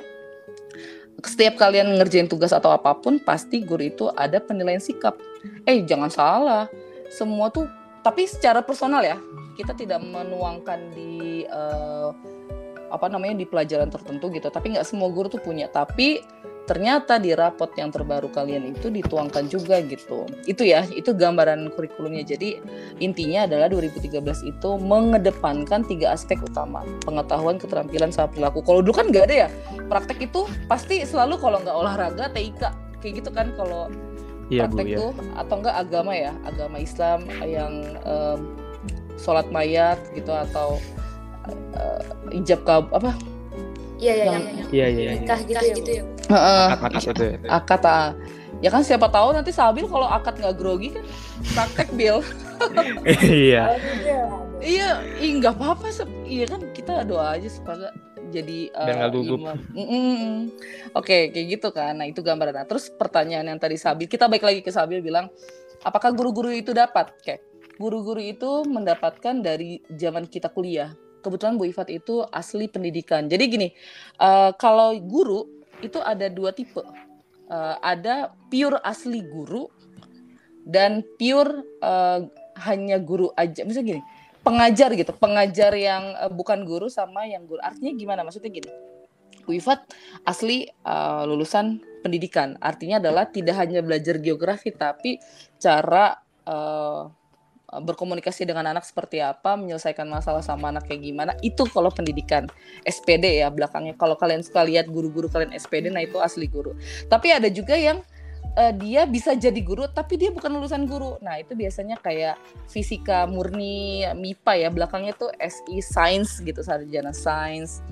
setiap 1.26 1.58
kalian 1.58 1.98
ngerjain 1.98 2.30
tugas 2.30 2.54
atau 2.54 2.70
apa 2.70 2.94
pun 2.94 3.18
pasti 3.18 3.66
guru 3.66 3.90
itu 3.90 4.06
ada 4.14 4.38
penilaian 4.38 4.82
sikap. 4.82 5.18
Eh 5.66 5.82
jangan 5.82 6.14
salah. 6.14 6.66
Semua 7.10 7.50
tuh 7.50 7.66
tapi 8.06 8.30
secara 8.30 8.62
personal 8.62 9.02
ya 9.02 9.18
kita 9.58 9.74
tidak 9.74 10.00
menuangkan 10.06 10.94
di 10.94 11.44
uh, 11.50 12.14
apa 12.88 13.12
namanya 13.12 13.44
di 13.44 13.46
pelajaran 13.48 13.92
tertentu 13.92 14.32
gitu 14.32 14.48
tapi 14.48 14.76
nggak 14.76 14.88
semua 14.88 15.12
guru 15.12 15.28
tuh 15.28 15.42
punya 15.44 15.68
tapi 15.68 16.24
ternyata 16.68 17.16
di 17.16 17.32
rapot 17.32 17.72
yang 17.80 17.90
terbaru 17.96 18.28
kalian 18.28 18.76
itu 18.76 18.92
dituangkan 18.92 19.48
juga 19.48 19.80
gitu. 19.80 20.28
Itu 20.44 20.68
ya, 20.68 20.84
itu 20.92 21.16
gambaran 21.16 21.72
kurikulumnya. 21.72 22.28
Jadi 22.28 22.60
intinya 23.00 23.48
adalah 23.48 23.72
2013 23.72 24.20
itu 24.44 24.70
mengedepankan 24.76 25.88
tiga 25.88 26.12
aspek 26.12 26.44
utama. 26.44 26.84
Pengetahuan, 27.08 27.56
keterampilan, 27.56 28.12
sama 28.12 28.36
perilaku. 28.36 28.60
Kalau 28.68 28.84
dulu 28.84 29.00
kan 29.00 29.08
nggak 29.08 29.26
ada 29.32 29.48
ya. 29.48 29.50
Praktek 29.88 30.28
itu 30.28 30.44
pasti 30.68 31.08
selalu 31.08 31.40
kalau 31.40 31.64
nggak 31.64 31.72
olahraga, 31.74 32.28
TIK. 32.36 32.62
Kayak 33.00 33.14
gitu 33.24 33.30
kan 33.32 33.48
kalau 33.56 33.88
Iya, 34.48 34.64
praktek 34.68 34.86
Bu, 34.88 34.92
ya. 34.92 34.98
tuh 35.00 35.12
atau 35.36 35.56
enggak 35.60 35.76
agama 35.76 36.12
ya, 36.16 36.32
agama 36.48 36.78
Islam 36.80 37.20
yang 37.44 37.74
um, 38.08 38.40
sholat 39.20 39.48
mayat 39.52 40.00
gitu 40.16 40.32
atau 40.32 40.80
uh, 41.74 42.02
ijab 42.34 42.62
kab 42.64 42.90
apa 42.92 43.16
Iya, 43.98 44.14
iya, 44.14 44.26
Yang- 44.30 44.46
yang 44.54 44.68
Iya, 44.70 44.86
iya, 44.88 45.02
iya. 45.02 45.12
nikah 45.18 45.40
gitu 45.42 45.58
ya, 45.90 46.02
Bu. 46.06 46.14
Heeh. 46.28 46.66
Akad 46.70 46.92
itu 46.94 47.24
ya. 47.24 47.38
akad 47.50 47.84
ah. 47.84 48.10
ya 48.58 48.70
kan 48.70 48.82
siapa 48.82 49.08
tahu 49.08 49.28
nanti 49.34 49.50
Sabil 49.50 49.86
kalau 49.86 50.06
akad 50.06 50.38
nggak 50.38 50.54
grogi 50.54 50.90
kan 50.92 51.06
praktek 51.52 51.90
Bill 51.94 52.22
Iya. 53.06 53.64
Gitu 53.74 54.02
ya. 54.04 54.22
iya 54.60 54.90
ih 55.18 55.38
nggak 55.38 55.54
apa-apa 55.54 55.90
iya 56.26 56.46
kan 56.46 56.62
kita 56.74 57.06
doa 57.06 57.38
aja 57.38 57.46
supaya 57.48 57.90
jadi 58.28 58.70
Biar 58.70 58.98
eh, 58.98 59.10
gugup. 59.10 59.40
imam. 59.40 59.58
Mm-mm. 59.72 60.34
oke 60.92 61.32
kayak 61.32 61.48
gitu 61.48 61.70
kan 61.70 61.96
nah 61.96 62.06
itu 62.06 62.20
gambaran 62.20 62.54
nah 62.54 62.66
terus 62.66 62.90
pertanyaan 62.92 63.48
yang 63.48 63.58
tadi 63.58 63.78
Sabil 63.78 64.06
kita 64.06 64.26
balik 64.26 64.44
lagi 64.44 64.60
ke 64.60 64.70
Sabil 64.70 65.00
bilang 65.00 65.30
apakah 65.82 66.12
guru-guru 66.12 66.50
itu 66.52 66.70
dapat 66.70 67.14
kayak 67.22 67.42
guru-guru 67.78 68.20
itu 68.20 68.62
mendapatkan 68.64 69.38
dari 69.38 69.80
zaman 69.88 70.26
kita 70.26 70.50
kuliah 70.50 70.92
kebetulan 71.28 71.60
Bu 71.60 71.68
Ifat 71.68 71.92
itu 71.92 72.24
asli 72.32 72.72
pendidikan. 72.72 73.28
Jadi 73.28 73.44
gini 73.52 73.68
eh, 74.18 74.52
kalau 74.56 74.96
guru 75.04 75.44
itu 75.84 76.00
ada 76.00 76.32
dua 76.32 76.56
tipe. 76.56 76.80
Eh, 77.48 77.76
ada 77.84 78.32
pure 78.48 78.80
asli 78.82 79.20
guru 79.24 79.68
dan 80.64 81.04
pure 81.20 81.64
eh, 81.84 82.20
hanya 82.64 82.98
guru 83.04 83.30
aja. 83.36 83.68
Misalnya 83.68 84.00
gini 84.00 84.02
pengajar 84.48 84.90
gitu. 84.96 85.12
Pengajar 85.16 85.76
yang 85.76 86.16
eh, 86.16 86.32
bukan 86.32 86.64
guru 86.64 86.88
sama 86.88 87.28
yang 87.28 87.44
guru. 87.44 87.60
Artinya 87.60 87.92
gimana? 87.94 88.24
Maksudnya 88.24 88.50
gini 88.50 88.72
Bu 89.44 89.56
Ifat 89.56 89.84
asli 90.24 90.68
eh, 90.68 91.24
lulusan 91.28 91.84
pendidikan. 92.04 92.56
Artinya 92.64 93.04
adalah 93.04 93.28
tidak 93.28 93.60
hanya 93.60 93.84
belajar 93.84 94.20
geografi 94.24 94.72
tapi 94.72 95.20
cara 95.60 96.20
eh, 96.48 97.04
berkomunikasi 97.68 98.48
dengan 98.48 98.72
anak 98.72 98.88
seperti 98.88 99.20
apa 99.20 99.60
menyelesaikan 99.60 100.08
masalah 100.08 100.40
sama 100.40 100.72
anak 100.72 100.88
kayak 100.88 101.04
gimana 101.04 101.36
itu 101.44 101.68
kalau 101.68 101.92
pendidikan 101.92 102.48
SPD 102.88 103.44
ya 103.44 103.52
belakangnya. 103.52 104.00
Kalau 104.00 104.16
kalian 104.16 104.40
suka 104.44 104.64
lihat 104.64 104.88
guru-guru 104.88 105.28
kalian 105.28 105.52
SPD 105.52 105.92
nah 105.92 106.00
itu 106.00 106.18
asli 106.24 106.48
guru. 106.48 106.76
Tapi 107.12 107.28
ada 107.36 107.52
juga 107.52 107.76
yang 107.76 108.00
eh, 108.56 108.74
dia 108.80 109.04
bisa 109.04 109.36
jadi 109.36 109.60
guru 109.60 109.92
tapi 109.92 110.16
dia 110.16 110.32
bukan 110.32 110.48
lulusan 110.56 110.88
guru. 110.88 111.20
Nah 111.20 111.44
itu 111.44 111.60
biasanya 111.60 112.00
kayak 112.00 112.40
fisika 112.72 113.28
murni 113.28 114.08
MIPA 114.16 114.54
ya 114.64 114.70
belakangnya 114.72 115.14
tuh 115.20 115.32
SI 115.36 115.84
Science 115.84 116.40
gitu 116.40 116.64
sarjana 116.64 117.12
Science 117.12 117.84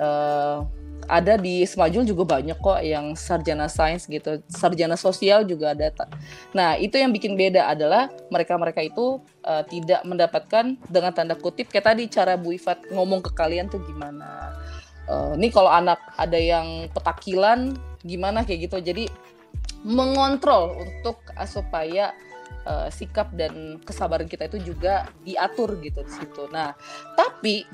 Eh, 0.00 0.58
ada 1.08 1.40
di 1.40 1.64
Semajul 1.64 2.04
juga 2.04 2.38
banyak 2.38 2.58
kok 2.58 2.80
yang 2.84 3.14
sarjana 3.16 3.70
sains 3.70 4.04
gitu. 4.04 4.42
Sarjana 4.50 4.98
sosial 4.98 5.46
juga 5.48 5.72
ada 5.72 5.92
nah 6.50 6.74
itu 6.76 6.98
yang 6.98 7.14
bikin 7.14 7.34
beda 7.38 7.70
adalah 7.70 8.10
mereka-mereka 8.28 8.82
itu 8.84 9.22
eh, 9.46 9.64
tidak 9.70 10.02
mendapatkan 10.04 10.76
dengan 10.90 11.12
tanda 11.14 11.34
kutip 11.38 11.70
kayak 11.70 11.94
tadi 11.94 12.10
cara 12.10 12.34
Bu 12.36 12.54
Ifat 12.54 12.90
ngomong 12.92 13.24
ke 13.24 13.30
kalian 13.32 13.70
tuh 13.70 13.80
gimana. 13.86 14.54
Eh, 15.10 15.32
ini 15.38 15.48
kalau 15.50 15.70
anak 15.70 15.98
ada 16.14 16.38
yang 16.38 16.86
petakilan 16.94 17.74
gimana 18.06 18.46
kayak 18.46 18.70
gitu. 18.70 18.78
Jadi 18.78 19.04
mengontrol 19.82 20.76
untuk 20.78 21.20
eh, 21.34 21.48
supaya 21.48 22.14
eh, 22.68 22.88
sikap 22.94 23.34
dan 23.34 23.82
kesabaran 23.82 24.30
kita 24.30 24.46
itu 24.46 24.72
juga 24.74 25.10
diatur 25.26 25.80
gitu 25.82 26.06
di 26.06 26.12
situ. 26.12 26.46
Nah, 26.54 26.76
tapi 27.18 27.66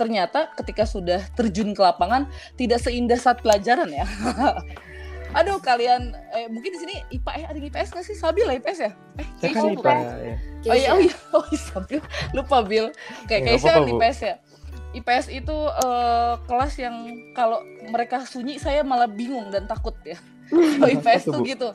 ternyata 0.00 0.48
ketika 0.56 0.88
sudah 0.88 1.20
terjun 1.36 1.76
ke 1.76 1.82
lapangan 1.84 2.24
tidak 2.56 2.80
seindah 2.80 3.20
saat 3.20 3.44
pelajaran 3.44 3.92
ya. 3.92 4.08
Aduh 5.38 5.62
kalian 5.62 6.16
eh, 6.34 6.48
mungkin 6.50 6.74
di 6.74 6.78
sini 6.80 6.94
IPA 7.12 7.30
eh 7.36 7.44
ada 7.52 7.58
IPS 7.60 7.88
nggak 7.94 8.06
sih? 8.08 8.16
Sabil 8.16 8.48
lah 8.48 8.56
IPS 8.56 8.78
ya? 8.80 8.90
Eh, 9.20 9.26
Saya 9.38 9.50
kan 9.52 9.62
Keisha 9.62 9.68
IPA. 9.68 9.76
bukan? 9.76 9.96
ya. 10.00 10.08
Oh 10.10 10.74
iya, 10.74 10.88
Keisha. 10.88 10.90
oh 10.90 10.98
iya, 10.98 11.14
oh 11.38 11.44
iya, 11.52 11.60
Sabil. 11.60 12.00
Lupa 12.32 12.58
Bil. 12.64 12.86
Kayak 13.28 13.40
Ya, 13.44 13.46
Keisha 13.52 13.68
kan 13.68 13.74
apa-apa, 13.84 13.92
Bu. 13.92 13.98
IPS 14.00 14.18
ya. 14.24 14.34
IPS 14.90 15.26
itu 15.30 15.56
eh, 15.70 16.34
kelas 16.50 16.74
yang 16.82 16.96
kalau 17.36 17.62
mereka 17.94 18.26
sunyi 18.26 18.58
saya 18.58 18.82
malah 18.82 19.06
bingung 19.06 19.52
dan 19.54 19.68
takut 19.70 19.94
ya. 20.02 20.18
Kalau 20.50 20.90
IPS 20.90 21.22
tuh, 21.30 21.44
gitu. 21.46 21.68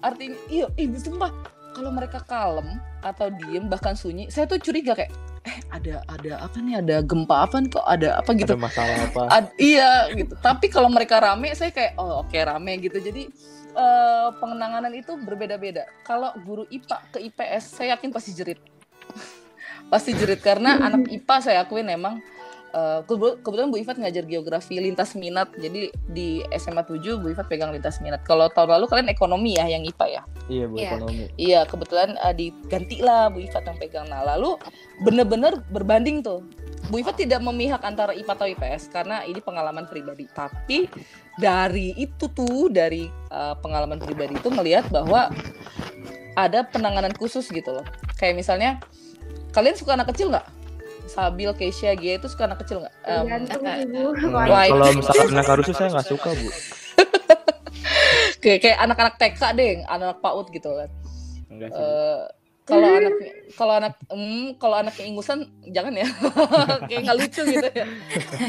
Artinya 0.00 0.38
iya, 0.48 0.70
ih 0.80 0.88
sumpah 0.96 1.28
kalau 1.76 1.90
mereka 1.92 2.22
kalem 2.24 2.80
atau 3.04 3.28
diem 3.28 3.68
bahkan 3.68 3.92
sunyi, 3.92 4.32
saya 4.32 4.48
tuh 4.48 4.62
curiga 4.62 4.96
kayak 4.96 5.12
eh 5.44 5.58
ada 5.68 6.00
ada 6.08 6.32
apa 6.40 6.56
nih 6.56 6.80
ada 6.80 6.96
gempa 7.04 7.44
apa 7.44 7.60
nih 7.60 7.68
kok 7.68 7.84
ada 7.84 8.16
apa 8.16 8.30
gitu 8.32 8.56
Ada 8.56 8.64
masalah 8.64 8.96
apa? 8.96 9.22
Ad- 9.28 9.56
iya 9.60 10.08
gitu. 10.16 10.32
Tapi 10.40 10.72
kalau 10.72 10.88
mereka 10.88 11.20
rame, 11.20 11.52
saya 11.52 11.68
kayak 11.68 12.00
oh 12.00 12.24
oke 12.24 12.32
rame 12.32 12.80
gitu. 12.80 12.96
Jadi 12.96 13.28
eh, 13.76 14.28
pengenanganan 14.40 14.92
itu 14.96 15.12
berbeda-beda. 15.20 15.84
Kalau 16.00 16.32
guru 16.48 16.64
IPA 16.72 16.96
ke 17.12 17.18
IPS, 17.28 17.76
saya 17.76 17.96
yakin 17.96 18.08
pasti 18.08 18.32
jerit. 18.32 18.60
pasti 19.92 20.16
jerit 20.16 20.40
karena 20.40 20.80
anak 20.80 21.12
IPA 21.12 21.36
saya 21.44 21.58
akuin 21.60 21.92
emang 21.92 22.24
eh, 22.74 23.00
kebetulan 23.06 23.70
Bu 23.70 23.78
Ifat 23.78 23.96
ngajar 24.02 24.26
geografi 24.26 24.82
lintas 24.82 25.14
minat. 25.14 25.54
Jadi 25.54 25.94
di 26.10 26.42
SMA 26.58 26.82
7 26.82 27.22
Bu 27.22 27.30
Ifat 27.30 27.46
pegang 27.46 27.70
lintas 27.70 28.02
minat. 28.02 28.26
Kalau 28.26 28.50
tahun 28.50 28.74
lalu 28.74 28.90
kalian 28.90 29.08
ekonomi 29.08 29.54
ya 29.54 29.70
yang 29.70 29.86
IPA 29.86 30.06
ya. 30.10 30.22
Iya, 30.50 30.64
Bu, 30.66 30.74
Iya. 30.76 30.88
ekonomi. 30.90 31.14
Iya, 31.38 31.60
kebetulan 31.64 32.18
uh, 32.18 32.34
diganti 32.34 32.98
lah 33.00 33.30
Bu 33.30 33.38
Ifat 33.40 33.64
yang 33.64 33.78
pegang. 33.78 34.06
Nah, 34.10 34.26
lalu 34.26 34.58
bener-bener 35.06 35.62
berbanding 35.70 36.20
tuh. 36.20 36.42
Bu 36.92 37.00
Ifat 37.00 37.16
tidak 37.16 37.40
memihak 37.40 37.80
antara 37.80 38.12
IPA 38.12 38.32
atau 38.36 38.46
IPS 38.50 38.92
karena 38.92 39.24
ini 39.24 39.40
pengalaman 39.40 39.88
pribadi. 39.88 40.28
Tapi 40.28 40.90
dari 41.40 41.96
itu 41.96 42.28
tuh, 42.28 42.68
dari 42.68 43.08
uh, 43.32 43.56
pengalaman 43.56 43.96
pribadi 43.96 44.36
itu 44.36 44.52
melihat 44.52 44.84
bahwa 44.92 45.32
ada 46.36 46.66
penanganan 46.66 47.14
khusus 47.16 47.48
gitu 47.48 47.72
loh. 47.72 47.86
Kayak 48.20 48.36
misalnya, 48.36 48.70
kalian 49.56 49.78
suka 49.78 49.94
anak 49.96 50.12
kecil 50.12 50.28
nggak? 50.28 50.44
Sabil, 51.04 51.50
Keisha, 51.54 51.92
Gia 51.94 52.16
itu 52.16 52.26
suka 52.26 52.48
anak 52.48 52.64
kecil 52.64 52.80
nggak? 52.80 52.94
Enggak, 53.04 53.60
Wah, 54.32 54.64
Kalau 54.66 54.88
misalkan 54.96 55.28
anak 55.36 55.48
harusnya 55.48 55.74
saya 55.76 55.88
nggak 55.92 56.08
suka, 56.08 56.28
Bu. 56.32 56.48
kayak 58.42 58.58
kayak 58.64 58.78
anak-anak 58.80 59.14
TK 59.20 59.40
deh, 59.56 59.70
anak-anak 59.84 60.18
PAUD 60.24 60.46
gitu 60.52 60.70
kan. 60.72 60.90
Enggak 61.52 61.68
sih. 61.72 61.80
Bu. 61.80 61.88
Eh, 61.88 62.22
kalau 62.64 62.88
anak 62.88 63.14
kalau 63.54 63.74
anak 63.76 63.94
hmm, 64.08 64.56
kalau 64.56 64.76
anaknya 64.80 65.04
ingusan 65.04 65.52
jangan 65.68 65.92
ya 66.00 66.08
kayak 66.88 67.00
nggak 67.04 67.18
lucu 67.20 67.42
gitu 67.44 67.68
ya 67.68 67.86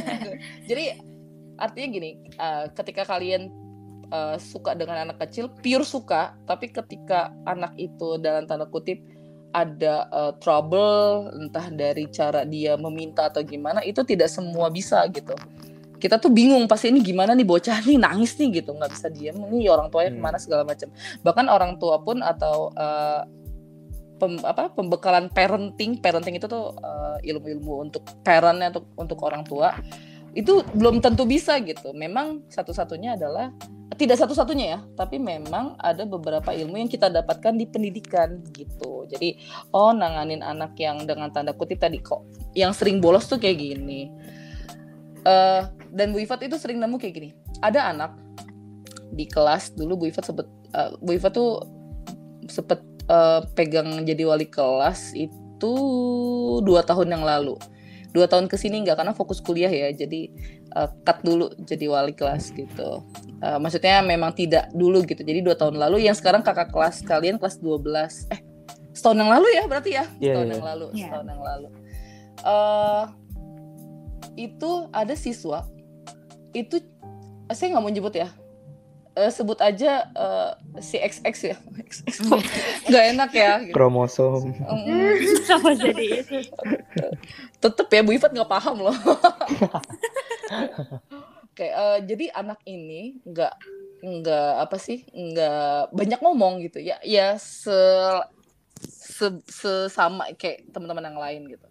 jadi 0.71 0.83
artinya 1.59 1.87
gini 1.91 2.11
eh, 2.23 2.65
ketika 2.71 3.03
kalian 3.03 3.51
eh, 4.07 4.37
suka 4.39 4.71
dengan 4.71 5.03
anak 5.03 5.19
kecil 5.19 5.51
pure 5.59 5.83
suka 5.83 6.31
tapi 6.47 6.71
ketika 6.71 7.35
anak 7.43 7.75
itu 7.75 8.15
dalam 8.23 8.47
tanda 8.47 8.71
kutip 8.71 9.03
ada 9.55 10.11
eh, 10.11 10.33
trouble 10.43 11.31
entah 11.31 11.71
dari 11.71 12.11
cara 12.11 12.43
dia 12.43 12.75
meminta 12.75 13.31
atau 13.31 13.39
gimana 13.39 13.79
itu 13.87 14.03
tidak 14.03 14.27
semua 14.27 14.67
bisa 14.67 14.99
gitu. 15.07 15.31
Kita 15.95 16.19
tuh 16.19 16.27
bingung 16.27 16.67
pasti 16.67 16.91
ini 16.91 16.99
gimana 16.99 17.31
nih 17.31 17.47
bocah 17.47 17.79
nih 17.87 17.95
nangis 17.95 18.35
nih 18.35 18.59
gitu. 18.59 18.75
Nggak 18.75 18.91
bisa 18.91 19.07
diam 19.07 19.39
ini 19.47 19.71
orang 19.71 19.87
tuanya 19.87 20.11
Hmm. 20.11 20.19
ke 20.19 20.25
mana 20.27 20.37
segala 20.37 20.67
macam 20.67 20.91
bahkan 21.23 21.47
orang 21.47 21.79
tua 21.79 22.03
pun 22.03 22.19
atau 22.19 22.75
eh, 22.75 23.21
pem- 24.19 24.43
apa 24.43 24.71
pembekalan 24.75 25.31
parenting 25.31 26.03
parenting 26.03 26.35
itu 26.35 26.51
tuh 26.51 26.75
eh, 26.75 27.31
ilmu-ilmu 27.31 27.87
untuk 27.87 28.03
parentnya 28.27 28.75
untuk 28.75 28.85
untuk 28.99 29.19
orang 29.23 29.47
tua 29.47 29.71
itu 30.35 30.67
belum 30.75 30.99
tentu 30.99 31.23
bisa 31.23 31.55
gitu. 31.63 31.95
Memang 31.95 32.43
satu-satunya 32.51 33.15
adalah 33.15 33.55
tidak 33.95 34.19
satu-satunya 34.19 34.65
ya 34.77 34.79
tapi 34.93 35.17
memang 35.17 35.79
ada 35.79 36.03
beberapa 36.03 36.51
ilmu 36.51 36.79
yang 36.79 36.91
kita 36.91 37.07
dapatkan 37.07 37.55
di 37.55 37.65
pendidikan 37.67 38.43
gitu. 38.51 39.07
Jadi 39.09 39.39
oh 39.71 39.95
nanganin 39.95 40.43
anak 40.43 40.75
yang 40.77 41.03
dengan 41.07 41.31
tanda 41.31 41.55
kutip 41.55 41.79
tadi 41.79 42.03
kok 42.03 42.23
yang 42.53 42.75
sering 42.75 42.99
bolos 42.99 43.25
tuh 43.25 43.39
kayak 43.39 43.57
gini. 43.57 44.11
Eh 45.25 45.61
dan 45.95 46.11
Bu 46.11 46.19
Ifat 46.21 46.43
itu 46.45 46.59
sering 46.59 46.77
nemu 46.77 46.99
kayak 46.99 47.13
gini. 47.15 47.29
Ada 47.63 47.95
anak 47.95 48.13
di 49.15 49.25
kelas 49.25 49.73
dulu 49.73 50.05
Bu 50.05 50.05
Ifat 50.11 50.27
sebut 50.27 50.47
eh, 50.75 50.91
Bu 50.99 51.15
Ifat 51.15 51.33
tuh 51.33 51.63
sempet 52.51 52.83
eh, 53.07 53.41
pegang 53.55 54.03
jadi 54.03 54.27
wali 54.27 54.45
kelas 54.45 55.15
itu 55.15 55.73
dua 56.61 56.83
tahun 56.83 57.15
yang 57.15 57.23
lalu 57.23 57.55
dua 58.15 58.31
tahun 58.31 58.47
ke 58.47 58.55
sini 58.55 58.87
nggak 58.87 58.95
karena 58.95 59.11
fokus 59.11 59.43
kuliah 59.43 59.67
ya 59.67 59.91
jadi 59.91 60.31
eh, 60.71 60.89
cut 61.03 61.19
dulu 61.21 61.51
jadi 61.67 61.85
wali 61.91 62.15
kelas 62.15 62.55
gitu 62.55 63.03
Eh, 63.35 63.59
maksudnya 63.59 63.99
memang 63.99 64.31
tidak 64.31 64.71
dulu 64.71 65.03
gitu 65.03 65.19
jadi 65.19 65.43
dua 65.43 65.53
tahun 65.53 65.75
lalu 65.75 66.07
yang 66.07 66.15
sekarang 66.15 66.39
kakak 66.39 66.71
kelas 66.71 67.03
kalian 67.03 67.35
kelas 67.35 67.59
12 67.59 68.31
eh 68.31 68.39
setahun 68.95 69.19
yang 69.19 69.27
lalu 69.27 69.47
ya 69.53 69.63
berarti 69.67 69.91
ya 69.91 70.07
Iya, 70.17 70.33
setahun 70.33 70.47
iya. 70.47 70.55
yang 70.55 70.65
lalu 70.65 70.85
Iya. 70.95 71.05
setahun 71.11 71.27
yang 71.27 71.43
lalu 71.43 71.67
Eh, 72.45 73.03
itu 74.35 74.71
ada 74.89 75.13
siswa 75.19 75.67
itu 76.55 76.79
saya 77.51 77.75
nggak 77.75 77.83
mau 77.83 77.91
nyebut 77.91 78.15
ya 78.15 78.31
Eh, 79.15 79.31
sebut 79.31 79.55
aja 79.57 80.11
eh, 80.11 80.51
si 80.79 80.99
XX 80.99 81.35
ya 81.45 81.57
XX 81.79 82.15
nggak 82.85 83.05
enak 83.15 83.31
ya 83.31 83.51
gitu. 83.63 83.71
Kromosom. 83.71 84.51
Mm, 84.51 85.15
Sama 85.41 85.71
jadi 85.71 86.19
itu. 86.19 86.35
tetep 87.57 87.87
ya 87.87 88.03
Bu 88.03 88.11
Ifat 88.11 88.35
nggak 88.35 88.51
paham 88.51 88.83
loh 88.83 88.97
Oke, 91.47 91.63
eh, 91.63 91.97
jadi 92.03 92.35
anak 92.35 92.59
ini 92.65 93.23
nggak 93.23 93.53
nggak 94.03 94.51
apa 94.59 94.75
sih 94.75 95.07
nggak 95.07 95.89
banyak 95.89 96.19
ngomong 96.19 96.59
gitu 96.59 96.77
ya 96.77 96.99
ya 97.01 97.39
se, 97.39 97.71
se- 98.83 99.47
sesama 99.47 100.27
kayak 100.35 100.67
teman-teman 100.69 101.07
yang 101.07 101.17
lain 101.17 101.41
gitu 101.47 101.67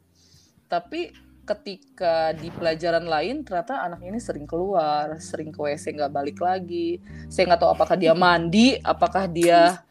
tapi 0.67 1.13
ketika 1.45 2.33
di 2.33 2.49
pelajaran 2.49 3.05
lain 3.05 3.45
ternyata 3.45 3.85
anak 3.85 4.01
ini 4.01 4.17
sering 4.17 4.49
keluar 4.49 5.21
sering 5.21 5.53
ke 5.53 5.61
WC 5.61 5.95
nggak 5.95 6.13
balik 6.13 6.39
lagi. 6.41 6.99
Saya 7.29 7.53
nggak 7.53 7.61
tahu 7.61 7.71
apakah 7.77 7.97
dia 8.01 8.17
mandi 8.17 8.81
apakah 8.81 9.29
dia 9.29 9.85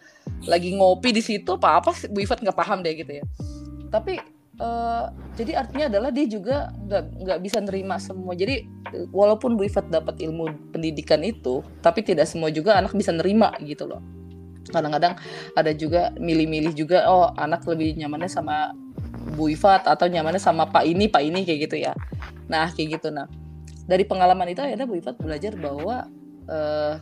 lagi 0.49 0.73
ngopi 0.75 1.13
di 1.13 1.21
situ 1.23 1.55
apa 1.55 1.79
apa 1.79 1.91
Bu 2.09 2.25
Ifat 2.25 2.41
nggak 2.41 2.57
paham 2.57 2.81
deh 2.81 2.93
gitu 2.97 3.21
ya. 3.21 3.25
Tapi 3.93 4.17
eh, 4.57 5.05
jadi 5.37 5.51
artinya 5.61 5.85
adalah 5.93 6.09
dia 6.09 6.25
juga 6.25 6.73
nggak 6.73 7.03
nggak 7.21 7.39
bisa 7.45 7.57
nerima 7.61 7.95
semua. 8.01 8.33
Jadi 8.33 8.65
walaupun 9.13 9.53
Bu 9.53 9.69
Ifat 9.69 9.93
dapat 9.93 10.19
ilmu 10.19 10.73
pendidikan 10.73 11.21
itu 11.21 11.61
tapi 11.85 12.01
tidak 12.01 12.25
semua 12.25 12.49
juga 12.49 12.81
anak 12.81 12.97
bisa 12.97 13.13
nerima 13.13 13.53
gitu 13.61 13.85
loh. 13.85 14.01
Kadang-kadang 14.73 15.19
ada 15.53 15.71
juga 15.75 16.15
milih-milih 16.17 16.73
juga 16.73 17.05
oh 17.11 17.29
anak 17.35 17.67
lebih 17.67 17.99
nyamannya 17.99 18.31
sama 18.31 18.71
Bu 19.13 19.49
Ifat 19.49 19.85
atau 19.85 20.05
nyamannya 20.09 20.41
sama 20.41 20.69
Pak 20.69 20.85
ini 20.85 21.09
Pak 21.09 21.21
ini 21.21 21.45
kayak 21.45 21.59
gitu 21.69 21.77
ya. 21.81 21.93
Nah 22.49 22.69
kayak 22.73 22.99
gitu. 22.99 23.13
Nah 23.13 23.29
dari 23.85 24.03
pengalaman 24.07 24.49
itu 24.49 24.61
akhirnya 24.61 24.89
Bu 24.89 24.97
Ifat 24.97 25.17
belajar 25.21 25.53
bahwa 25.57 26.09
eh, 26.49 26.93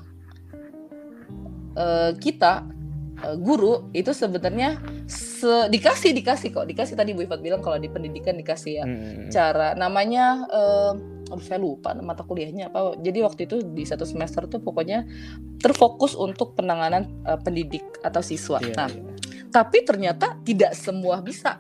eh, 1.76 2.12
kita 2.20 2.68
eh, 3.24 3.36
guru 3.40 3.92
itu 3.96 4.12
sebenarnya 4.12 4.80
se- 5.08 5.68
dikasih 5.72 6.12
dikasih 6.16 6.52
kok. 6.52 6.68
Dikasih 6.68 6.96
tadi 7.00 7.16
Bu 7.16 7.24
Ifat 7.24 7.40
bilang 7.40 7.64
kalau 7.64 7.80
di 7.80 7.88
pendidikan 7.88 8.36
dikasih 8.36 8.74
ya. 8.84 8.86
Hmm. 8.86 9.28
cara 9.32 9.76
namanya 9.76 10.46
eh 10.52 10.94
aduh 11.32 11.48
saya 11.48 11.64
lupa 11.64 11.96
mata 11.96 12.28
kuliahnya 12.28 12.76
apa. 12.76 13.00
Jadi 13.00 13.24
waktu 13.24 13.48
itu 13.48 13.64
di 13.64 13.88
satu 13.88 14.04
semester 14.04 14.52
tuh 14.52 14.60
pokoknya 14.60 15.08
terfokus 15.64 16.12
untuk 16.16 16.60
penanganan 16.60 17.08
eh, 17.24 17.40
pendidik 17.40 17.84
atau 18.04 18.20
siswa. 18.20 18.60
Iya, 18.60 18.76
nah 18.76 18.90
iya. 18.92 19.04
tapi 19.48 19.84
ternyata 19.88 20.36
tidak 20.44 20.76
semua 20.76 21.24
bisa 21.24 21.60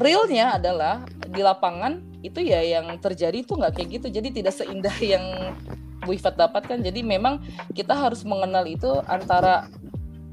realnya 0.00 0.58
adalah 0.58 1.06
di 1.28 1.42
lapangan 1.42 2.02
itu 2.24 2.40
ya 2.40 2.64
yang 2.64 2.88
terjadi 2.98 3.44
itu 3.44 3.54
nggak 3.54 3.72
kayak 3.76 3.88
gitu. 4.00 4.06
Jadi 4.10 4.28
tidak 4.42 4.54
seindah 4.56 4.96
yang 5.02 5.24
Bu 6.04 6.16
Ifat 6.16 6.36
dapatkan. 6.40 6.80
Jadi 6.80 7.04
memang 7.04 7.44
kita 7.76 7.92
harus 7.92 8.24
mengenal 8.24 8.64
itu 8.64 8.90
antara 9.06 9.68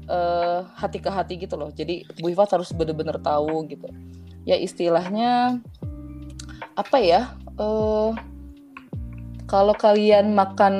eh, 0.08 0.60
hati 0.76 0.98
ke 0.98 1.10
hati 1.12 1.36
gitu 1.36 1.54
loh. 1.60 1.70
Jadi 1.70 2.08
Bu 2.18 2.32
Ifat 2.32 2.56
harus 2.56 2.72
benar-benar 2.72 3.20
tahu 3.20 3.68
gitu. 3.68 3.86
Ya 4.48 4.58
istilahnya 4.58 5.62
apa 6.72 6.98
ya 6.98 7.36
eh 7.60 8.10
kalau 9.44 9.76
kalian 9.76 10.32
makan 10.32 10.74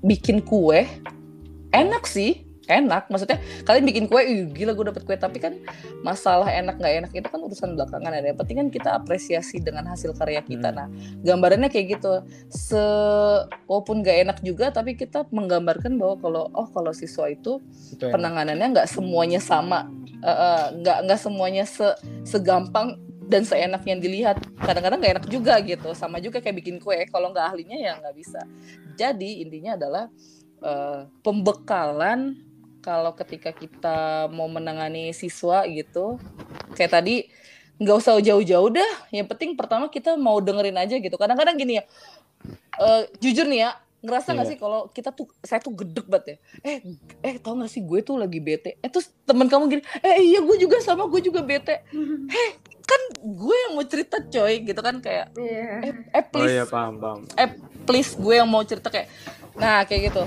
bikin 0.00 0.40
kue 0.40 0.88
enak 1.76 2.08
sih 2.08 2.47
enak. 2.68 3.08
Maksudnya 3.08 3.40
kalian 3.64 3.84
bikin 3.88 4.04
kue 4.06 4.22
"Ih, 4.22 4.46
gila 4.52 4.76
gue 4.76 4.86
dapet 4.92 5.02
kue. 5.08 5.16
Tapi 5.16 5.40
kan 5.40 5.56
masalah 6.04 6.46
enak 6.52 6.76
nggak 6.78 6.94
enak 7.04 7.10
itu 7.16 7.28
kan 7.28 7.40
urusan 7.40 7.74
belakangan 7.74 8.12
ya. 8.14 8.30
Yang 8.30 8.38
penting 8.44 8.56
kan 8.60 8.68
kita 8.68 8.90
apresiasi 8.94 9.56
dengan 9.64 9.88
hasil 9.88 10.14
karya 10.14 10.44
kita. 10.44 10.70
Hmm. 10.70 10.76
nah 10.78 10.88
gambarannya 11.24 11.72
kayak 11.72 11.98
gitu. 11.98 12.22
Se 12.52 12.82
walaupun 13.64 14.04
nggak 14.04 14.18
enak 14.28 14.38
juga 14.44 14.70
tapi 14.70 14.94
kita 14.94 15.26
menggambarkan 15.32 15.96
bahwa 15.96 16.14
kalau 16.20 16.44
oh 16.52 16.68
kalau 16.70 16.92
siswa 16.92 17.32
itu 17.32 17.58
Itu 17.90 18.12
penanganannya 18.12 18.66
nggak 18.76 18.88
semuanya 18.88 19.40
sama. 19.40 19.88
Eh, 20.20 20.28
eh, 20.28 20.64
nggak 20.84 20.98
nggak 21.08 21.20
semuanya 21.20 21.64
se 21.64 21.88
segampang 22.28 23.00
dan 23.28 23.44
seenak 23.44 23.84
yang 23.84 24.00
dilihat. 24.00 24.40
Kadang-kadang 24.60 24.98
nggak 25.00 25.12
enak 25.20 25.26
juga 25.28 25.60
gitu. 25.60 25.92
Sama 25.92 26.20
juga 26.20 26.40
kayak 26.40 26.56
bikin 26.64 26.76
kue. 26.80 27.04
Kalau 27.08 27.32
nggak 27.32 27.54
ahlinya 27.54 27.76
ya 27.76 27.92
nggak 28.00 28.16
bisa. 28.16 28.40
Jadi 28.96 29.44
intinya 29.44 29.76
adalah 29.76 30.04
eh, 30.64 31.00
pembekalan 31.22 32.47
kalau 32.88 33.12
ketika 33.12 33.52
kita 33.52 33.98
mau 34.30 34.48
menangani 34.48 35.12
siswa 35.12 35.68
gitu 35.68 36.16
kayak 36.72 36.92
tadi 36.94 37.28
nggak 37.76 37.94
usah 37.94 38.16
jauh-jauh 38.18 38.72
dah. 38.72 38.92
Yang 39.10 39.28
penting 39.28 39.50
pertama 39.54 39.86
kita 39.86 40.16
mau 40.16 40.40
dengerin 40.40 40.72
aja 40.74 40.96
gitu. 40.96 41.14
Kadang-kadang 41.14 41.54
gini 41.54 41.76
ya 41.76 41.84
eh, 42.78 43.02
jujur 43.18 43.44
nih 43.44 43.60
ya 43.62 43.70
ngerasa 43.98 44.30
nggak 44.30 44.46
Iya. 44.46 44.52
sih 44.52 44.58
kalau 44.58 44.80
kita 44.88 45.10
tuh 45.10 45.26
saya 45.42 45.58
tuh 45.58 45.74
gedek 45.74 46.06
banget 46.06 46.24
ya. 46.26 46.36
Eh 46.64 46.78
eh 47.20 47.34
tau 47.36 47.54
gak 47.54 47.68
sih 47.68 47.82
gue 47.82 48.00
tuh 48.00 48.16
lagi 48.16 48.38
bete. 48.38 48.78
Eh 48.78 48.88
terus 48.88 49.12
teman 49.22 49.46
kamu 49.46 49.68
gini 49.68 49.82
eh 50.00 50.16
iya 50.24 50.40
gue 50.40 50.56
juga 50.56 50.80
sama 50.80 51.04
gue 51.04 51.20
juga 51.20 51.44
bete. 51.44 51.84
Heh 52.32 52.50
kan 52.82 53.00
gue 53.20 53.56
yang 53.58 53.72
mau 53.74 53.84
cerita 53.84 54.16
coy 54.18 54.64
gitu 54.64 54.80
kan 54.80 54.96
kayak 54.98 55.36
Iya. 55.36 55.66
eh, 55.84 55.94
eh 56.08 56.24
Oh 56.24 56.30
please. 56.32 56.50
iya 56.50 56.64
paham 56.64 56.94
paham. 56.96 57.20
eh 57.36 57.48
please 57.84 58.16
gue 58.16 58.32
yang 58.32 58.48
mau 58.48 58.64
cerita 58.64 58.88
kayak 58.88 59.12
nah 59.54 59.84
kayak 59.84 60.08
gitu 60.08 60.22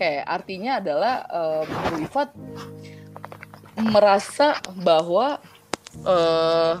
oke 0.00 0.12
artinya 0.24 0.80
adalah 0.80 1.14
eh, 1.28 1.62
Bu 1.68 2.08
Ifat 2.08 2.32
merasa 3.84 4.56
bahwa 4.80 5.36
eh 6.08 6.74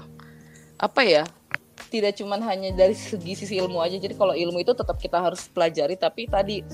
apa 0.80 1.02
ya 1.04 1.28
tidak 1.92 2.16
cuman 2.16 2.40
hanya 2.48 2.72
dari 2.72 2.96
segi 2.96 3.36
sisi 3.36 3.60
ilmu 3.60 3.76
aja 3.76 4.00
jadi 4.00 4.16
kalau 4.16 4.32
ilmu 4.32 4.64
itu 4.64 4.72
tetap 4.72 4.96
kita 4.96 5.20
harus 5.20 5.52
pelajari 5.52 6.00
tapi 6.00 6.32
tadi 6.32 6.64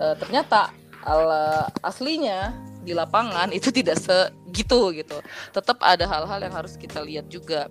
eh, 0.00 0.14
ternyata 0.16 0.72
ala 1.04 1.68
aslinya 1.84 2.56
di 2.80 2.96
lapangan 2.96 3.52
itu 3.52 3.74
tidak 3.74 3.98
segitu 3.98 4.94
gitu. 4.94 5.18
Tetap 5.50 5.82
ada 5.82 6.06
hal-hal 6.06 6.38
yang 6.38 6.54
harus 6.54 6.78
kita 6.78 7.02
lihat 7.02 7.26
juga. 7.26 7.66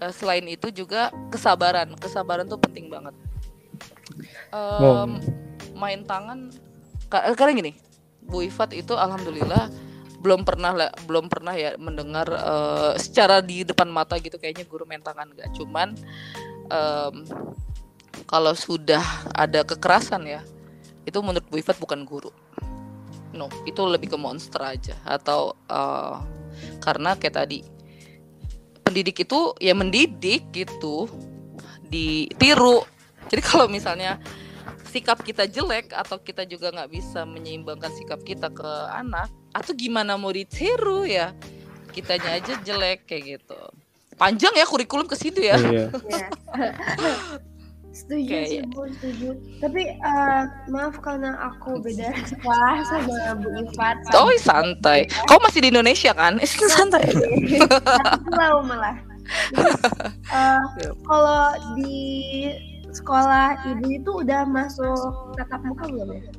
Eh, 0.00 0.12
selain 0.16 0.48
itu 0.48 0.72
juga 0.72 1.12
kesabaran. 1.28 1.92
Kesabaran 2.00 2.48
tuh 2.48 2.56
penting 2.56 2.88
banget. 2.88 3.12
Oh. 4.50 5.06
main 5.78 6.02
tangan 6.04 6.50
karena 7.10 7.52
gini 7.52 7.72
Bu 8.22 8.46
Ifat 8.46 8.72
itu 8.78 8.94
alhamdulillah 8.94 9.68
belum 10.20 10.44
pernah 10.44 10.76
lah 10.76 10.90
belum 11.08 11.32
pernah 11.32 11.56
ya 11.56 11.74
mendengar 11.80 12.28
eh, 12.28 12.92
secara 13.00 13.40
di 13.40 13.64
depan 13.66 13.88
mata 13.88 14.20
gitu 14.20 14.36
kayaknya 14.36 14.68
guru 14.68 14.84
main 14.86 15.02
tangan 15.02 15.32
nggak. 15.32 15.50
Cuman 15.56 15.96
em, 16.70 17.14
kalau 18.28 18.52
sudah 18.54 19.02
ada 19.34 19.64
kekerasan 19.64 20.28
ya 20.28 20.40
itu 21.08 21.18
menurut 21.24 21.48
Bu 21.48 21.58
Ifat 21.58 21.80
bukan 21.80 22.04
guru. 22.04 22.30
No 23.32 23.48
itu 23.64 23.80
lebih 23.88 24.12
ke 24.12 24.18
monster 24.20 24.60
aja 24.60 24.94
atau 25.08 25.56
eh, 25.66 26.16
karena 26.84 27.16
kayak 27.16 27.34
tadi 27.40 27.64
pendidik 28.84 29.24
itu 29.24 29.56
ya 29.56 29.72
mendidik 29.72 30.52
gitu 30.52 31.08
ditiru. 31.88 32.84
Jadi 33.30 33.42
kalau 33.42 33.66
misalnya 33.72 34.20
sikap 34.90 35.22
kita 35.22 35.46
jelek 35.46 35.94
atau 35.94 36.18
kita 36.18 36.42
juga 36.44 36.68
nggak 36.68 36.90
bisa 36.90 37.22
menyeimbangkan 37.22 37.94
sikap 37.94 38.20
kita 38.20 38.50
ke 38.50 38.66
anak 38.90 39.30
atau 39.50 39.70
gimana 39.72 40.18
mau 40.18 40.30
ditiru 40.30 41.06
ya 41.06 41.30
kitanya 41.90 42.36
aja 42.36 42.58
jelek 42.60 43.06
kayak 43.06 43.38
gitu 43.38 43.60
panjang 44.14 44.52
ya 44.52 44.66
kurikulum 44.66 45.06
ke 45.06 45.14
situ 45.14 45.40
ya 45.40 45.54
Iya. 45.56 45.86
Iya. 45.90 46.26
setuju 47.90 48.34
sih 48.46 48.62
bu 48.70 48.86
setuju 48.86 49.34
tapi 49.58 49.82
eh, 49.90 50.42
maaf 50.70 50.94
karena 51.02 51.34
aku 51.42 51.82
beda 51.82 52.14
sekolah 52.30 52.74
sama 52.86 53.34
Bu 53.36 53.50
Ifat 53.66 53.96
oh 54.14 54.30
santai 54.38 55.10
kau 55.26 55.42
masih 55.42 55.66
di 55.66 55.68
Indonesia 55.74 56.14
kan 56.14 56.38
eh, 56.38 56.46
santai. 56.74 57.02
Aku 57.10 58.30
tahu 58.30 58.58
malah 58.62 58.94
Eh, 59.30 60.62
Yep. 60.82 60.94
kalau 61.06 61.42
di 61.78 62.50
sekolah 62.92 63.64
ibu 63.66 63.86
itu 63.90 64.10
udah 64.22 64.42
masuk 64.46 65.34
tatap 65.38 65.62
muka 65.64 65.86
belum 65.88 66.10
ya 66.18 66.32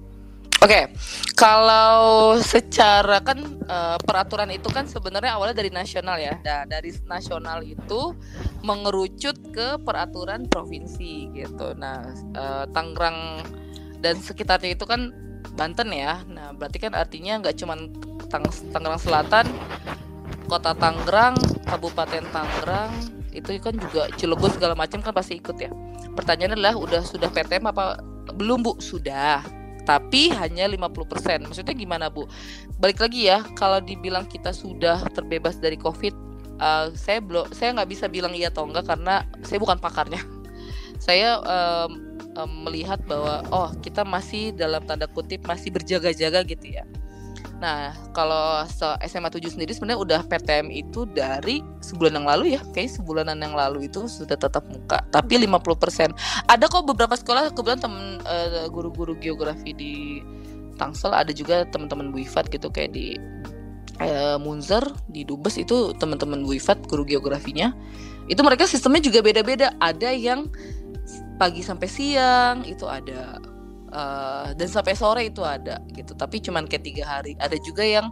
Oke, 0.62 0.94
kalau 1.34 2.38
secara 2.38 3.18
kan 3.18 3.42
eh, 3.66 3.98
peraturan 3.98 4.46
itu 4.54 4.70
kan 4.70 4.86
sebenarnya 4.86 5.34
awalnya 5.34 5.58
dari 5.58 5.74
nasional 5.74 6.22
ya. 6.22 6.38
Nah, 6.38 6.70
dari 6.70 6.94
nasional 7.10 7.66
itu 7.66 8.14
mengerucut 8.62 9.42
ke 9.50 9.82
peraturan 9.82 10.46
provinsi 10.46 11.34
gitu. 11.34 11.74
Nah, 11.74 12.06
eh, 12.14 12.66
Tangerang 12.70 13.42
dan 14.06 14.22
sekitarnya 14.22 14.78
itu 14.78 14.86
kan 14.86 15.10
Banten 15.58 15.90
ya. 15.90 16.22
Nah, 16.30 16.54
berarti 16.54 16.78
kan 16.78 16.94
artinya 16.94 17.42
nggak 17.42 17.58
cuma 17.58 17.82
Tang- 18.30 18.70
Tangerang 18.70 19.02
Selatan, 19.02 19.46
Kota 20.46 20.78
Tangerang, 20.78 21.42
Kabupaten 21.66 22.22
Tangerang, 22.30 22.94
itu 23.32 23.56
kan 23.64 23.76
juga 23.76 24.12
Cilegon 24.20 24.52
segala 24.52 24.76
macam 24.76 25.00
kan 25.00 25.16
pasti 25.16 25.40
ikut 25.40 25.58
ya. 25.58 25.72
Pertanyaannya 26.16 26.56
adalah 26.60 26.76
udah 26.76 27.02
sudah 27.04 27.32
PTM 27.32 27.72
apa 27.72 28.04
belum 28.36 28.64
Bu? 28.64 28.78
Sudah 28.80 29.62
tapi 29.84 30.30
hanya 30.32 30.70
50%. 30.70 31.50
Maksudnya 31.50 31.74
gimana, 31.74 32.08
Bu? 32.08 32.30
Balik 32.78 33.02
lagi 33.02 33.28
ya, 33.28 33.42
kalau 33.58 33.82
dibilang 33.82 34.30
kita 34.30 34.54
sudah 34.54 35.02
terbebas 35.12 35.58
dari 35.58 35.76
Covid, 35.78 36.14
uh, 36.62 36.94
saya 36.94 37.20
belum 37.20 37.50
saya 37.52 37.74
nggak 37.76 37.90
bisa 37.90 38.06
bilang 38.08 38.34
iya 38.38 38.54
atau 38.54 38.70
enggak 38.70 38.86
karena 38.88 39.26
saya 39.42 39.58
bukan 39.58 39.82
pakarnya. 39.82 40.22
Saya 41.02 41.42
um, 41.42 41.92
um, 42.38 42.70
melihat 42.70 43.02
bahwa 43.10 43.42
oh, 43.50 43.74
kita 43.82 44.06
masih 44.06 44.54
dalam 44.54 44.86
tanda 44.86 45.10
kutip 45.10 45.42
masih 45.50 45.74
berjaga-jaga 45.74 46.46
gitu 46.46 46.78
ya. 46.78 46.86
Nah, 47.62 47.94
kalau 48.18 48.66
SMA 49.06 49.30
7 49.30 49.54
sendiri 49.54 49.70
sebenarnya 49.70 50.02
udah 50.02 50.20
PTM 50.26 50.74
itu 50.74 51.06
dari 51.06 51.62
sebulan 51.86 52.18
yang 52.18 52.26
lalu 52.26 52.58
ya. 52.58 52.62
Kayak 52.74 52.98
sebulanan 52.98 53.38
yang 53.38 53.54
lalu 53.54 53.86
itu 53.86 54.10
sudah 54.10 54.34
tetap 54.34 54.66
muka, 54.66 55.06
tapi 55.14 55.38
50%. 55.38 56.18
Ada 56.50 56.66
kok 56.66 56.90
beberapa 56.90 57.14
sekolah 57.14 57.54
kebetulan 57.54 57.78
temen 57.78 58.06
uh, 58.26 58.66
guru-guru 58.74 59.14
geografi 59.22 59.78
di 59.78 60.26
Tangsel 60.82 61.14
ada 61.14 61.30
juga 61.30 61.62
teman-teman 61.70 62.10
Bu 62.10 62.26
Ifat 62.26 62.50
gitu 62.50 62.74
kayak 62.74 62.98
di 62.98 63.14
uh, 64.02 64.42
Munzer 64.42 64.82
di 65.14 65.22
Dubes 65.22 65.54
itu 65.62 65.94
teman-teman 66.02 66.42
Bu 66.42 66.58
Ifat 66.58 66.82
guru 66.90 67.06
geografinya. 67.06 67.78
Itu 68.26 68.42
mereka 68.42 68.66
sistemnya 68.66 69.06
juga 69.06 69.22
beda-beda. 69.22 69.78
Ada 69.78 70.10
yang 70.18 70.50
pagi 71.38 71.62
sampai 71.62 71.86
siang 71.86 72.66
itu 72.66 72.90
ada 72.90 73.38
uh, 73.92 74.56
dan 74.56 74.68
sampai 74.68 74.96
sore 74.96 75.28
itu 75.28 75.44
ada 75.44 75.80
gitu. 75.94 76.16
Tapi 76.16 76.42
cuman 76.42 76.66
kayak 76.66 76.84
tiga 76.84 77.04
hari. 77.08 77.36
Ada 77.38 77.60
juga 77.62 77.84
yang 77.86 78.10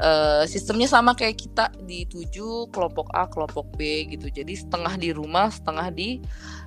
uh, 0.00 0.44
sistemnya 0.48 0.88
sama 0.90 1.14
kayak 1.14 1.38
kita 1.38 1.70
di 1.84 2.08
tujuh 2.08 2.68
kelompok 2.74 3.12
A 3.14 3.28
kelompok 3.28 3.68
B 3.76 4.08
gitu. 4.10 4.32
Jadi 4.32 4.56
setengah 4.56 4.96
di 4.96 5.12
rumah 5.14 5.52
setengah 5.52 5.88
di 5.92 6.18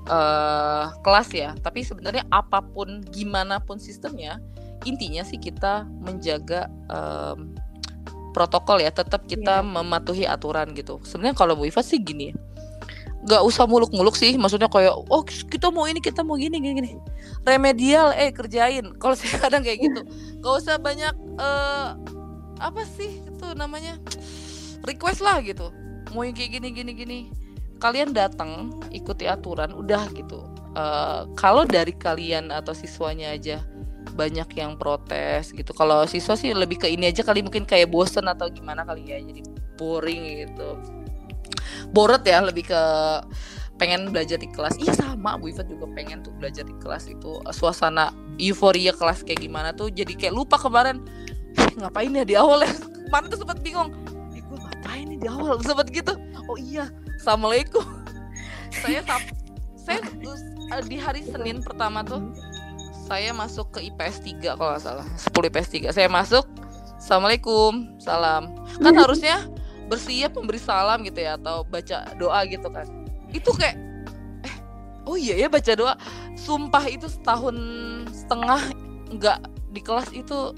uh, 0.08 0.94
kelas 1.02 1.30
ya. 1.34 1.50
Tapi 1.60 1.84
sebenarnya 1.84 2.24
apa 2.30 2.64
pun 2.64 3.04
gimana 3.12 3.60
pun 3.60 3.82
sistemnya 3.82 4.40
intinya 4.84 5.24
sih 5.24 5.40
kita 5.40 5.88
menjaga 6.04 6.70
um, 6.90 7.54
protokol 8.32 8.82
ya. 8.82 8.94
Tetap 8.94 9.26
kita 9.26 9.62
yeah. 9.62 9.66
mematuhi 9.66 10.24
aturan 10.30 10.72
gitu. 10.78 11.02
Sebenarnya 11.04 11.36
kalau 11.36 11.58
Bu 11.58 11.68
Iva 11.68 11.82
sih 11.82 12.00
gini 12.00 12.53
nggak 13.24 13.42
usah 13.44 13.64
muluk-muluk 13.66 14.16
sih. 14.20 14.36
Maksudnya 14.36 14.68
kayak 14.68 14.94
oh 14.94 15.24
kita 15.26 15.72
mau 15.72 15.88
ini 15.88 16.04
kita 16.04 16.22
mau 16.22 16.36
gini 16.36 16.60
gini 16.60 16.74
gini. 16.80 16.92
Remedial 17.48 18.12
eh 18.16 18.30
kerjain. 18.36 18.92
Kalau 19.02 19.16
saya 19.16 19.40
kadang 19.40 19.64
kayak 19.64 19.80
gitu. 19.80 20.02
Nggak 20.44 20.54
usah 20.64 20.76
banyak 20.78 21.16
uh, 21.40 21.96
apa 22.60 22.82
sih 22.86 23.24
itu 23.24 23.46
namanya? 23.56 23.98
Request 24.84 25.24
lah 25.24 25.40
gitu. 25.40 25.72
Mau 26.12 26.28
yang 26.28 26.36
kayak 26.36 26.60
gini 26.60 26.68
gini 26.76 26.92
gini. 26.94 27.20
Kalian 27.80 28.16
datang 28.16 28.80
ikuti 28.92 29.28
aturan 29.28 29.72
udah 29.76 30.08
gitu. 30.16 30.44
Uh, 30.74 31.30
kalau 31.36 31.68
dari 31.68 31.94
kalian 31.94 32.50
atau 32.50 32.74
siswanya 32.74 33.36
aja 33.36 33.64
banyak 34.14 34.48
yang 34.60 34.76
protes 34.76 35.56
gitu. 35.56 35.72
Kalau 35.72 36.04
siswa 36.06 36.36
sih 36.36 36.52
lebih 36.52 36.80
ke 36.80 36.88
ini 36.92 37.10
aja 37.10 37.24
kali. 37.24 37.40
Mungkin 37.40 37.64
kayak 37.64 37.88
bosen 37.92 38.28
atau 38.28 38.52
gimana 38.52 38.84
kali 38.84 39.10
ya. 39.10 39.20
Jadi 39.20 39.42
boring 39.80 40.48
gitu 40.48 41.03
boret 41.92 42.24
ya 42.26 42.42
lebih 42.44 42.70
ke 42.70 42.82
pengen 43.82 44.14
belajar 44.14 44.38
di 44.38 44.50
kelas. 44.50 44.78
Iya 44.80 44.94
sama. 44.96 45.36
Bu 45.36 45.50
Iva 45.50 45.66
juga 45.66 45.90
pengen 45.92 46.22
tuh 46.22 46.34
belajar 46.38 46.64
di 46.64 46.76
kelas 46.80 47.10
itu. 47.10 47.42
Suasana 47.52 48.14
euforia 48.38 48.94
kelas 48.94 49.26
kayak 49.26 49.44
gimana 49.44 49.74
tuh 49.74 49.90
jadi 49.90 50.14
kayak 50.14 50.34
lupa 50.34 50.56
kemarin. 50.62 51.02
Eh, 51.54 51.74
ngapain 51.78 52.10
ya 52.10 52.26
di 52.26 52.36
awal 52.38 52.66
ya? 52.66 52.72
Kemarin 53.10 53.28
tuh 53.30 53.40
sempat 53.46 53.58
bingung. 53.62 53.90
Eh 54.34 54.42
gue 54.42 54.58
ngapain 54.58 55.06
nih 55.06 55.20
di 55.22 55.28
awal? 55.30 55.62
Sempat 55.62 55.90
gitu. 55.90 56.14
Oh 56.50 56.58
iya 56.60 56.90
assalamualaikum. 57.18 57.86
Saya 58.74 59.06
saya 59.78 60.00
uh, 60.02 60.82
di 60.88 60.98
hari 60.98 61.22
Senin 61.28 61.62
pertama 61.62 62.02
tuh 62.02 62.34
saya 63.04 63.36
masuk 63.36 63.70
ke 63.76 63.92
IPS 63.92 64.24
3 64.26 64.58
kalau 64.58 64.74
nggak 64.74 64.84
salah. 64.84 65.06
10 65.20 65.50
IPS 65.52 65.70
3 65.92 65.98
saya 65.98 66.10
masuk 66.10 66.48
Assalamualaikum 67.04 68.00
salam. 68.00 68.56
Kan 68.80 68.96
harusnya 68.96 69.44
bersiap 69.88 70.36
memberi 70.38 70.60
salam 70.60 71.04
gitu 71.04 71.20
ya 71.24 71.36
atau 71.36 71.64
baca 71.68 72.14
doa 72.16 72.40
gitu 72.48 72.68
kan. 72.70 72.88
Itu 73.32 73.52
kayak 73.56 73.76
eh 74.46 74.56
oh 75.08 75.18
iya 75.20 75.36
ya 75.36 75.48
baca 75.48 75.72
doa. 75.76 75.94
Sumpah 76.38 76.86
itu 76.90 77.08
setahun 77.08 77.56
setengah 78.12 78.62
nggak 79.14 79.40
di 79.74 79.82
kelas 79.82 80.10
itu 80.14 80.54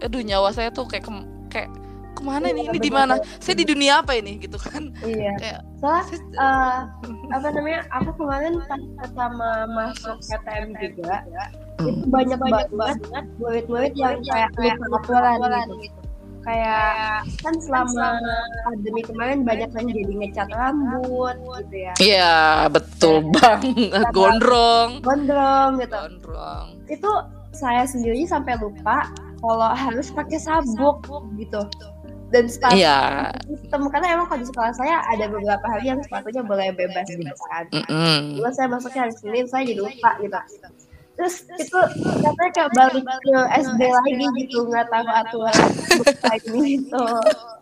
aduh 0.00 0.22
nyawa 0.24 0.50
saya 0.54 0.72
tuh 0.72 0.88
kayak 0.88 1.04
ke, 1.04 1.12
kayak 1.52 1.70
ke 2.16 2.22
mana 2.24 2.48
iya, 2.50 2.54
ini? 2.56 2.62
Ini 2.72 2.78
di 2.80 2.92
mana? 2.92 3.14
saya 3.38 3.54
di 3.56 3.66
dunia 3.68 4.00
apa 4.00 4.16
ini? 4.16 4.40
Gitu 4.40 4.56
kan. 4.56 4.92
Iya. 5.04 5.32
Kayak, 5.38 5.60
soalnya 5.80 6.18
uh, 6.36 6.80
apa 7.32 7.48
namanya 7.56 7.80
aku 7.88 8.10
kemarin 8.20 8.60
pas 8.68 8.82
pertama 9.00 9.48
masuk 9.72 10.16
PTM 10.28 10.76
juga 10.76 11.24
hmm. 11.80 11.88
itu 11.88 12.06
banyak 12.12 12.38
banget 12.76 12.98
murid-murid 13.40 13.92
yang 13.96 14.20
kayak 14.28 14.52
lupa 14.92 15.16
aturan 15.16 15.66
gitu 15.80 15.99
kayak 16.50 17.22
kan 17.46 17.54
selama 17.62 18.18
pandemi 18.66 19.02
kemarin 19.06 19.46
banyak 19.46 19.70
yang 19.70 19.86
jadi 19.86 20.12
ngecat 20.18 20.48
rambut 20.50 21.36
gitu 21.62 21.76
ya. 21.78 21.94
Iya 22.02 22.36
betul 22.66 23.30
bang 23.38 23.62
gondrong. 24.10 24.98
gondrong 25.06 25.70
gitu. 25.78 25.94
Gondrong. 25.94 26.66
Itu 26.90 27.10
saya 27.54 27.86
sendiri 27.86 28.26
sampai 28.26 28.58
lupa 28.58 29.06
kalau 29.38 29.70
harus 29.70 30.10
pakai 30.10 30.38
sabuk 30.42 31.06
gitu. 31.38 31.62
Dan 32.30 32.46
sepatu 32.46 32.78
iya. 32.78 33.26
sistem 33.42 33.90
karena 33.90 34.14
emang 34.14 34.30
kalau 34.30 34.38
di 34.38 34.46
sekolah 34.46 34.70
saya 34.70 35.02
ada 35.10 35.26
beberapa 35.26 35.66
hari 35.66 35.90
yang 35.90 35.98
sepatunya 35.98 36.46
boleh 36.46 36.70
bebas 36.78 37.10
gitu 37.10 37.26
kan. 37.50 37.66
Mm 37.74 37.82
-hmm. 37.90 38.50
saya 38.54 38.70
masuknya 38.70 39.10
hari 39.10 39.14
Senin 39.18 39.46
saya 39.50 39.66
jadi 39.66 39.82
lupa 39.82 40.14
gitu 40.22 40.38
terus 41.20 41.44
itu 41.60 41.76
katanya 42.24 42.50
kayak 42.56 42.70
balik 42.72 43.04
ke 43.04 43.36
SD 43.60 43.80
lagi 43.92 44.24
gitu 44.40 44.58
nggak 44.72 44.88
tahu 44.88 45.04
aturan 45.12 45.56
ini 46.48 46.60
gitu. 46.80 47.04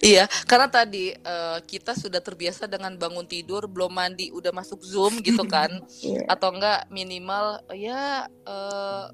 Iya, 0.00 0.24
karena 0.48 0.72
tadi 0.72 1.12
uh, 1.12 1.60
kita 1.60 1.92
sudah 1.92 2.24
terbiasa 2.24 2.64
dengan 2.64 2.96
bangun 2.96 3.28
tidur, 3.28 3.68
belum 3.68 3.92
mandi, 3.92 4.32
udah 4.32 4.48
masuk 4.56 4.80
Zoom 4.80 5.20
gitu 5.20 5.44
kan, 5.52 5.68
yeah. 6.00 6.24
atau 6.24 6.56
enggak 6.56 6.88
minimal 6.88 7.60
ya 7.76 8.24
uh, 8.48 9.12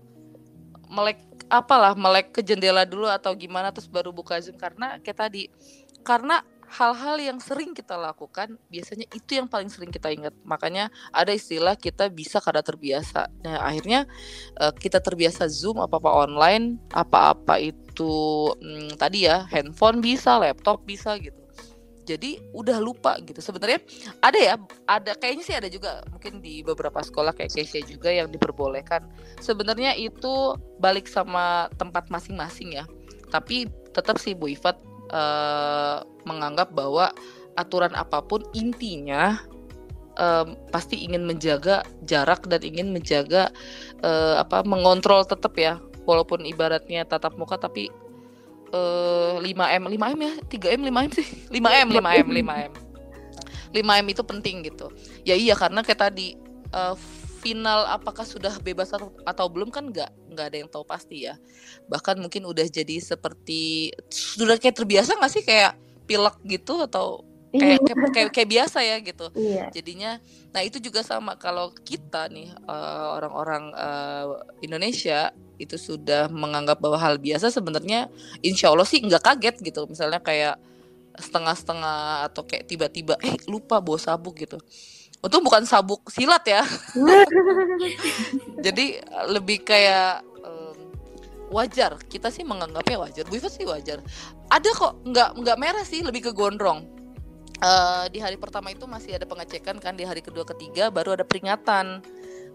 melek 0.86 1.18
apalah 1.50 1.98
melek 1.98 2.30
ke 2.30 2.46
jendela 2.46 2.86
dulu 2.86 3.10
atau 3.10 3.34
gimana 3.34 3.74
terus 3.74 3.90
baru 3.90 4.14
buka 4.14 4.38
Zoom. 4.38 4.54
Karena 4.54 5.02
kayak 5.02 5.18
tadi 5.26 5.50
karena 6.06 6.38
hal-hal 6.66 7.16
yang 7.18 7.38
sering 7.38 7.72
kita 7.72 7.94
lakukan 7.94 8.58
biasanya 8.68 9.06
itu 9.14 9.38
yang 9.38 9.46
paling 9.46 9.70
sering 9.70 9.90
kita 9.90 10.10
ingat. 10.10 10.34
Makanya 10.42 10.90
ada 11.14 11.30
istilah 11.32 11.78
kita 11.78 12.10
bisa 12.10 12.42
karena 12.42 12.62
terbiasa. 12.62 13.30
Nah 13.42 13.62
akhirnya 13.62 14.04
uh, 14.58 14.74
kita 14.74 14.98
terbiasa 14.98 15.46
zoom 15.46 15.78
apa 15.78 15.98
apa 15.98 16.10
online 16.26 16.78
apa-apa 16.90 17.62
itu 17.62 18.52
hmm, 18.58 18.98
tadi 18.98 19.26
ya 19.26 19.46
handphone 19.48 20.02
bisa 20.02 20.38
laptop 20.38 20.82
bisa 20.84 21.14
gitu. 21.22 21.38
Jadi 22.06 22.38
udah 22.54 22.78
lupa 22.78 23.18
gitu. 23.18 23.42
Sebenarnya 23.42 23.82
ada 24.22 24.38
ya 24.38 24.54
ada 24.86 25.12
kayaknya 25.18 25.42
sih 25.42 25.56
ada 25.58 25.66
juga 25.66 26.06
mungkin 26.06 26.38
di 26.38 26.62
beberapa 26.62 27.02
sekolah 27.02 27.34
kayak 27.34 27.50
Kesia 27.50 27.82
juga 27.82 28.14
yang 28.14 28.30
diperbolehkan. 28.30 29.02
Sebenarnya 29.42 29.98
itu 29.98 30.54
balik 30.78 31.10
sama 31.10 31.66
tempat 31.74 32.06
masing-masing 32.06 32.78
ya. 32.78 32.86
Tapi 33.26 33.66
tetap 33.90 34.22
sih 34.22 34.38
Bu 34.38 34.54
Ifat 34.54 34.78
uh, 35.12 36.02
menganggap 36.24 36.72
bahwa 36.72 37.12
aturan 37.56 37.92
apa 37.96 38.20
pun 38.20 38.44
intinya 38.52 39.40
um, 40.20 40.56
pasti 40.72 41.04
ingin 41.04 41.24
menjaga 41.24 41.84
jarak 42.04 42.44
dan 42.48 42.60
ingin 42.64 42.92
menjaga 42.92 43.52
uh, 44.04 44.40
apa 44.40 44.64
mengontrol 44.66 45.24
tetap 45.24 45.56
ya. 45.56 45.80
Walaupun 46.06 46.46
ibaratnya 46.46 47.02
tatap 47.02 47.34
muka 47.34 47.58
tapi 47.58 47.90
uh, 48.70 49.42
5M 49.42 49.90
5M 49.90 50.18
ya? 50.22 50.32
3M 50.46 50.80
5M 50.86 51.10
sih? 51.10 51.26
5M 51.50 51.88
5M 51.90 52.26
5M 52.30 52.72
5M 53.74 54.06
itu 54.08 54.22
penting 54.22 54.56
gitu. 54.64 54.88
Ya 55.26 55.34
iya 55.34 55.58
karena 55.58 55.82
kayak 55.82 56.00
tadi 56.08 56.38
uh, 56.72 56.94
final 57.46 57.86
apakah 57.86 58.26
sudah 58.26 58.58
bebas 58.58 58.90
atau, 58.90 59.14
atau 59.22 59.46
belum 59.46 59.70
kan 59.70 59.86
nggak 59.86 60.34
nggak 60.34 60.46
ada 60.50 60.56
yang 60.58 60.66
tahu 60.66 60.82
pasti 60.82 61.30
ya. 61.30 61.38
Bahkan 61.86 62.18
mungkin 62.18 62.42
udah 62.42 62.66
jadi 62.66 62.98
seperti 62.98 63.94
sudah 64.10 64.58
kayak 64.58 64.82
terbiasa 64.82 65.14
nggak 65.14 65.30
sih 65.30 65.46
kayak 65.46 65.78
pilek 66.10 66.42
gitu 66.42 66.82
atau 66.82 67.22
kayak 67.54 67.78
kayak, 67.86 68.10
kayak 68.10 68.30
kayak 68.34 68.50
biasa 68.50 68.78
ya 68.82 68.96
gitu. 68.98 69.26
Iya. 69.38 69.70
jadinya 69.70 70.18
nah 70.50 70.60
itu 70.66 70.82
juga 70.82 71.06
sama 71.06 71.38
kalau 71.38 71.70
kita 71.86 72.26
nih 72.34 72.50
uh, 72.66 73.14
orang-orang 73.14 73.70
uh, 73.78 74.42
Indonesia 74.58 75.30
itu 75.56 75.78
sudah 75.78 76.26
menganggap 76.28 76.82
bahwa 76.82 76.98
hal 76.98 77.16
biasa 77.16 77.48
sebenarnya 77.54 78.10
insya 78.42 78.74
Allah 78.74 78.84
sih 78.84 78.98
nggak 78.98 79.22
kaget 79.22 79.56
gitu. 79.62 79.86
Misalnya 79.86 80.18
kayak 80.18 80.58
setengah-setengah 81.16 82.28
atau 82.28 82.42
kayak 82.44 82.68
tiba-tiba 82.68 83.14
eh 83.22 83.38
lupa 83.48 83.80
bawa 83.80 83.96
sabuk 83.96 84.36
gitu 84.36 84.60
Untung 85.26 85.42
bukan 85.42 85.66
sabuk 85.66 86.06
silat 86.06 86.46
ya. 86.46 86.62
Jadi 88.66 89.02
lebih 89.26 89.66
kayak 89.66 90.22
um, 90.46 90.78
wajar. 91.50 91.98
Kita 92.06 92.30
sih 92.30 92.46
menganggapnya 92.46 93.02
wajar. 93.02 93.26
Bu 93.26 93.34
Iva 93.42 93.50
sih 93.50 93.66
wajar. 93.66 93.98
Ada 94.46 94.70
kok 94.70 95.02
nggak 95.02 95.30
nggak 95.42 95.58
merah 95.58 95.82
sih, 95.82 96.06
lebih 96.06 96.30
ke 96.30 96.32
gondrong. 96.32 96.86
Uh, 97.58 98.06
di 98.12 98.22
hari 98.22 98.38
pertama 98.38 98.70
itu 98.70 98.86
masih 98.86 99.18
ada 99.18 99.26
pengecekan 99.26 99.82
kan, 99.82 99.98
di 99.98 100.06
hari 100.06 100.22
kedua 100.22 100.46
ketiga 100.46 100.94
baru 100.94 101.18
ada 101.18 101.26
peringatan. 101.26 102.06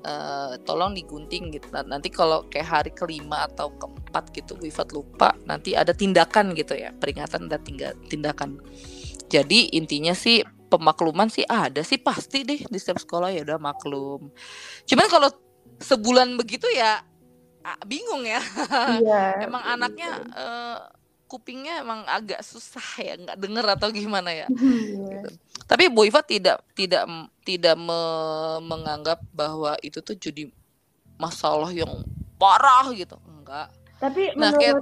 uh, 0.01 0.57
tolong 0.65 0.97
digunting 0.97 1.53
gitu 1.53 1.69
nah, 1.69 1.85
nanti 1.85 2.09
kalau 2.09 2.45
kayak 2.49 2.65
hari 2.65 2.89
kelima 2.89 3.45
atau 3.45 3.69
keempat 3.77 4.33
gitu 4.33 4.57
Bu 4.57 4.65
Ifat 4.65 4.89
lupa 4.97 5.37
nanti 5.45 5.77
ada 5.77 5.93
tindakan 5.93 6.57
gitu 6.57 6.73
ya 6.73 6.89
peringatan 6.97 7.45
dan 7.45 7.61
tindakan 8.09 8.57
jadi 9.29 9.69
intinya 9.77 10.17
sih 10.17 10.41
pemakluman 10.71 11.27
sih 11.27 11.43
ada 11.43 11.83
sih 11.83 11.99
pasti 11.99 12.47
deh 12.47 12.63
di 12.63 12.77
setiap 12.79 13.03
sekolah 13.03 13.35
ya 13.35 13.43
udah 13.43 13.59
maklum 13.59 14.31
cuman 14.87 15.07
kalau 15.11 15.29
sebulan 15.83 16.39
begitu 16.39 16.71
ya 16.71 17.03
bingung 17.83 18.23
ya 18.23 18.41
iya. 19.03 19.21
emang 19.45 19.63
anaknya 19.67 20.09
uh, 20.31 20.79
kupingnya 21.27 21.83
emang 21.83 22.03
agak 22.07 22.43
susah 22.43 22.83
ya 22.99 23.15
nggak 23.19 23.39
denger 23.39 23.65
atau 23.75 23.87
gimana 23.91 24.31
ya 24.31 24.47
iya. 24.51 25.19
gitu. 25.19 25.29
tapi 25.67 25.91
Bu 25.91 26.07
Iva 26.07 26.23
tidak 26.23 26.63
tidak 26.75 27.05
tidak 27.43 27.75
me 27.75 28.01
menganggap 28.63 29.19
bahwa 29.31 29.75
itu 29.83 29.99
tuh 29.99 30.15
jadi 30.15 30.47
masalah 31.15 31.69
yang 31.71 32.03
parah 32.35 32.89
gitu 32.95 33.15
enggak 33.27 33.69
tapi 34.01 34.33
nah, 34.33 34.49
menurut 34.49 34.59
kayak, 34.59 34.75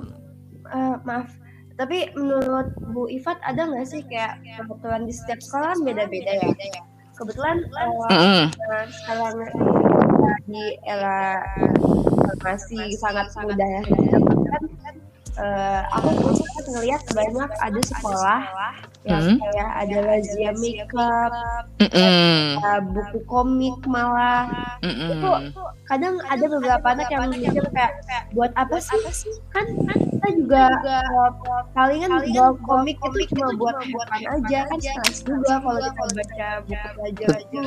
uh, 0.71 0.95
maaf 1.03 1.29
tapi 1.79 2.11
menurut 2.11 2.75
Bu 2.91 3.07
Ifat 3.07 3.39
ada 3.39 3.63
nggak 3.63 3.87
sih 3.87 4.03
kayak 4.11 4.43
kebetulan 4.59 5.07
di 5.07 5.13
setiap 5.15 5.39
sekolah 5.39 5.79
beda-beda 5.87 6.31
ya 6.35 6.51
kebetulan 7.15 7.63
uh, 7.71 8.11
mm 8.11 8.19
-hmm. 8.19 8.85
sekarang 8.91 9.35
di 10.43 10.75
era 10.83 11.39
masih 12.43 12.91
sangat 12.99 13.31
mudah 13.39 13.63
ya 13.63 13.81
kan 14.51 14.63
uh, 15.39 15.81
aku 15.95 16.09
khusus 16.19 16.65
ngelihat 16.67 17.01
banyak 17.15 17.49
ada 17.63 17.81
sekolah 17.81 18.39
yang 19.07 19.23
hmm. 19.23 19.37
kayak 19.39 19.69
ada 19.79 19.97
razia 20.03 20.51
makeup, 20.59 21.31
mm 21.79 21.87
-mm. 21.87 22.43
Uh, 22.59 22.79
buku 22.83 23.19
komik 23.31 23.79
malah 23.87 24.75
mm 24.83 24.91
-mm. 24.91 25.09
itu 25.15 25.29
kadang 25.89 26.21
ada 26.29 26.45
beberapa 26.45 26.85
anak 26.85 27.09
yang 27.09 27.33
mikir 27.33 27.65
kayak 27.73 27.97
buat 28.37 28.53
apa 28.53 28.77
sih? 28.77 29.01
Kan 29.49 29.65
kan 29.89 29.97
kita 29.97 30.27
juga 30.37 30.63
palingan 31.73 32.13
bawa 32.13 32.53
komik 32.61 33.01
itu 33.01 33.33
cuma 33.33 33.49
buat 33.57 33.75
buatan 33.81 34.21
aja 34.37 34.69
kan 34.69 34.77
stres 34.77 35.25
juga 35.25 35.57
kalau 35.57 35.81
kita 35.81 36.03
baca 36.13 36.47
buku 36.61 36.87
pelajaran 36.93 37.41
itu. 37.49 37.65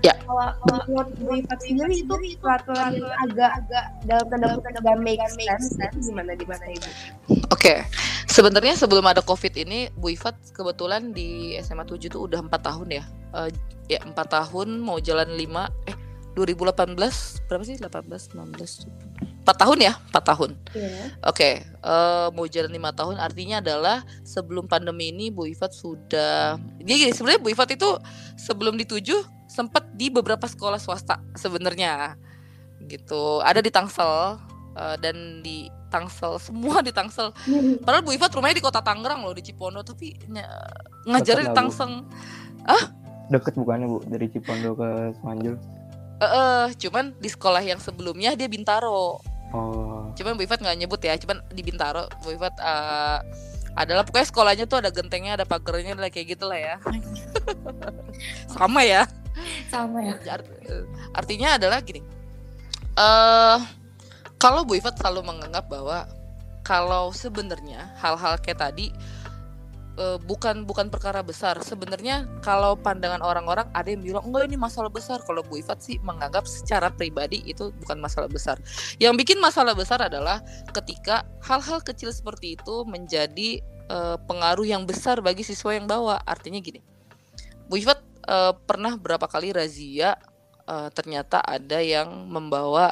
Ya. 0.00 0.14
Kalau 0.24 0.48
menurut 0.88 1.12
Bu 1.20 1.36
Ipat 1.44 1.58
sendiri 1.60 2.00
itu 2.00 2.14
peraturan 2.40 2.96
yang 2.96 3.12
agak-agak 3.28 3.84
dalam 4.08 4.26
tanda 4.32 4.46
kutip 4.56 4.80
gak 4.80 4.96
make 5.04 5.20
sense, 5.28 5.76
gimana 6.00 6.32
di 6.32 6.46
mana 6.48 6.64
Ibu? 6.72 6.88
Oke, 6.88 7.44
okay. 7.52 7.78
sebenarnya 8.24 8.80
sebelum 8.80 9.04
ada 9.04 9.20
COVID 9.20 9.60
ini, 9.60 9.92
Bu 9.92 10.08
Ifat 10.08 10.56
kebetulan 10.56 11.12
di 11.12 11.52
SMA 11.60 11.84
7 11.84 12.00
itu 12.08 12.16
udah 12.16 12.40
empat 12.40 12.64
tahun 12.64 12.88
ya. 12.88 13.04
Uh, 13.36 13.52
ya 13.92 14.00
empat 14.06 14.32
tahun 14.32 14.80
mau 14.80 15.02
jalan 15.02 15.36
lima 15.36 15.68
eh 15.84 16.09
2018 16.34 16.94
berapa 17.50 17.64
sih? 17.66 17.76
18 17.76 18.34
19 18.34 19.40
empat 19.40 19.56
tahun 19.56 19.78
ya? 19.82 19.92
Empat 20.12 20.24
tahun. 20.30 20.50
Yeah. 20.76 21.10
oke 21.26 21.34
okay, 21.34 21.52
uh, 21.82 22.28
eh, 22.30 22.36
mau 22.36 22.46
jalan 22.46 22.70
lima 22.70 22.94
tahun 22.94 23.18
artinya 23.18 23.58
adalah 23.58 24.06
sebelum 24.22 24.70
pandemi 24.70 25.10
ini 25.10 25.34
Bu 25.34 25.48
Ifat 25.50 25.74
sudah 25.74 26.60
dia 26.78 26.96
gini 26.96 27.10
sebenarnya 27.10 27.40
Bu 27.42 27.50
Ifat 27.50 27.74
itu 27.74 27.88
sebelum 28.38 28.78
dituju 28.78 29.26
sempat 29.50 29.90
di 29.98 30.12
beberapa 30.12 30.46
sekolah 30.46 30.78
swasta 30.78 31.18
sebenarnya 31.34 32.14
gitu. 32.86 33.42
Ada 33.42 33.58
di 33.58 33.70
Tangsel 33.74 34.38
uh, 34.78 34.96
dan 35.02 35.42
di 35.42 35.66
Tangsel 35.90 36.38
semua 36.38 36.78
di 36.86 36.94
Tangsel. 36.94 37.34
Hmm. 37.34 37.82
padahal 37.82 38.06
Bu 38.06 38.14
Ifat 38.14 38.30
rumahnya 38.30 38.62
di 38.62 38.64
kota 38.64 38.78
Tangerang 38.78 39.26
loh 39.26 39.34
di 39.34 39.42
Cipondo 39.42 39.82
tapi 39.82 40.14
ngajarin 41.10 41.50
di 41.50 41.56
Tangsel 41.56 41.90
ah 42.70 42.84
deket 43.30 43.58
bukannya 43.58 43.86
Bu? 43.90 43.98
Dari 44.06 44.26
Cipondo 44.30 44.78
ke 44.78 45.16
Semanjul 45.18 45.79
Eh, 46.20 46.24
uh, 46.24 46.66
cuman 46.76 47.16
di 47.16 47.32
sekolah 47.32 47.64
yang 47.64 47.80
sebelumnya 47.80 48.36
dia 48.36 48.44
Bintaro. 48.44 49.24
Oh. 49.56 50.12
Cuman 50.12 50.36
Bu 50.36 50.44
Ifat 50.44 50.60
nggak 50.60 50.78
nyebut 50.84 51.00
ya, 51.00 51.16
cuman 51.16 51.40
di 51.48 51.64
Bintaro 51.64 52.06
Bu 52.20 52.36
Ifat 52.36 52.60
uh, 52.60 53.24
adalah 53.72 54.04
pokoknya 54.04 54.28
sekolahnya 54.28 54.64
tuh 54.68 54.84
ada 54.84 54.92
gentengnya, 54.92 55.40
ada 55.40 55.48
pagernya, 55.48 55.96
ada 55.96 56.12
kayak 56.12 56.36
gitulah 56.36 56.60
ya. 56.60 56.76
Sama 58.54 58.84
ya. 58.84 59.08
Sama 59.72 60.04
ya. 60.04 60.14
Art, 60.28 60.44
artinya 61.16 61.56
adalah 61.56 61.80
gini. 61.80 62.04
Eh 62.04 63.00
uh, 63.00 63.58
kalau 64.36 64.68
Bu 64.68 64.76
Ifat 64.76 65.00
selalu 65.00 65.24
menganggap 65.24 65.72
bahwa 65.72 66.04
kalau 66.60 67.16
sebenarnya 67.16 67.96
hal-hal 67.96 68.36
kayak 68.44 68.60
tadi 68.60 68.92
uh, 69.96 70.18
bukan 70.22 70.68
bukan 70.68 70.92
perkara 70.92 71.24
besar. 71.24 71.58
Sebenarnya 71.64 72.28
kalau 72.44 72.76
pandangan 72.78 73.24
orang-orang 73.24 73.66
ada 73.72 73.88
yang 73.90 74.04
bilang 74.04 74.24
enggak 74.28 74.46
ini 74.50 74.58
masalah 74.60 74.92
besar. 74.92 75.22
Kalau 75.24 75.42
Bu 75.42 75.58
Ifat 75.58 75.82
sih 75.82 75.96
menganggap 76.04 76.44
secara 76.46 76.92
pribadi 76.92 77.42
itu 77.48 77.72
bukan 77.82 77.98
masalah 77.98 78.28
besar. 78.30 78.60
Yang 79.02 79.24
bikin 79.24 79.38
masalah 79.40 79.74
besar 79.74 80.04
adalah 80.04 80.44
ketika 80.70 81.26
hal-hal 81.42 81.80
kecil 81.82 82.12
seperti 82.12 82.54
itu 82.58 82.84
menjadi 82.86 83.62
uh, 83.90 84.16
pengaruh 84.28 84.66
yang 84.66 84.84
besar 84.84 85.18
bagi 85.24 85.42
siswa 85.42 85.74
yang 85.74 85.88
bawa. 85.88 86.20
Artinya 86.22 86.60
gini. 86.60 86.84
Bu 87.70 87.78
Ifat 87.78 88.02
uh, 88.26 88.52
pernah 88.66 88.98
berapa 88.98 89.24
kali 89.30 89.54
razia 89.54 90.18
uh, 90.66 90.88
ternyata 90.90 91.38
ada 91.38 91.78
yang 91.78 92.26
membawa 92.26 92.90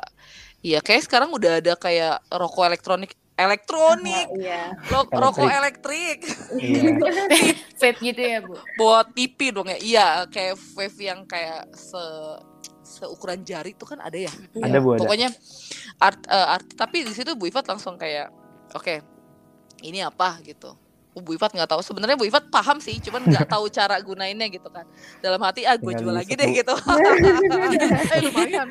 ya 0.62 0.82
kayak 0.82 1.07
sekarang 1.07 1.30
udah 1.30 1.62
ada 1.62 1.74
kayak 1.78 2.22
rokok 2.30 2.66
elektronik 2.66 3.18
elektronik, 3.39 4.26
iya. 4.34 4.74
Lo, 4.91 5.07
rokok 5.07 5.47
elektrik, 5.47 6.26
iya. 6.59 6.99
vape 7.80 7.99
gitu 8.03 8.18
ya 8.20 8.43
bu? 8.43 8.59
Buat 8.74 9.14
pipi 9.14 9.55
dong 9.55 9.70
ya, 9.70 9.78
iya 9.78 10.07
kayak 10.26 10.59
vape 10.74 10.99
yang 10.99 11.22
kayak 11.22 11.70
se 11.70 12.03
seukuran 12.82 13.45
jari 13.47 13.78
itu 13.78 13.86
kan 13.86 14.03
ada 14.03 14.18
ya. 14.18 14.32
Ada 14.59 14.82
bu. 14.82 14.99
Pokoknya 14.99 15.30
art, 16.03 16.18
uh, 16.26 16.59
art 16.59 16.66
tapi 16.74 17.07
di 17.07 17.14
situ 17.14 17.39
Bu 17.39 17.47
Ifat 17.47 17.70
langsung 17.70 17.95
kayak, 17.95 18.34
oke, 18.74 18.82
okay, 18.82 18.99
ini 19.86 20.03
apa 20.03 20.43
gitu 20.43 20.88
Bu 21.23 21.37
Ifat 21.37 21.55
nggak 21.55 21.71
tahu. 21.71 21.81
Sebenarnya 21.85 22.16
Bu 22.19 22.27
Ifat 22.27 22.51
paham 22.51 22.79
sih 22.83 22.97
cuman 23.03 23.27
nggak 23.27 23.47
tahu 23.55 23.69
cara 23.71 23.99
gunainnya 24.03 24.49
gitu 24.51 24.69
kan. 24.71 24.87
Dalam 25.21 25.41
hati 25.43 25.64
ah 25.69 25.77
gue 25.77 25.93
jual 25.95 26.14
lagi 26.14 26.35
deh 26.35 26.49
gitu. 26.53 26.75
Eh 28.14 28.21
lumayan. 28.25 28.69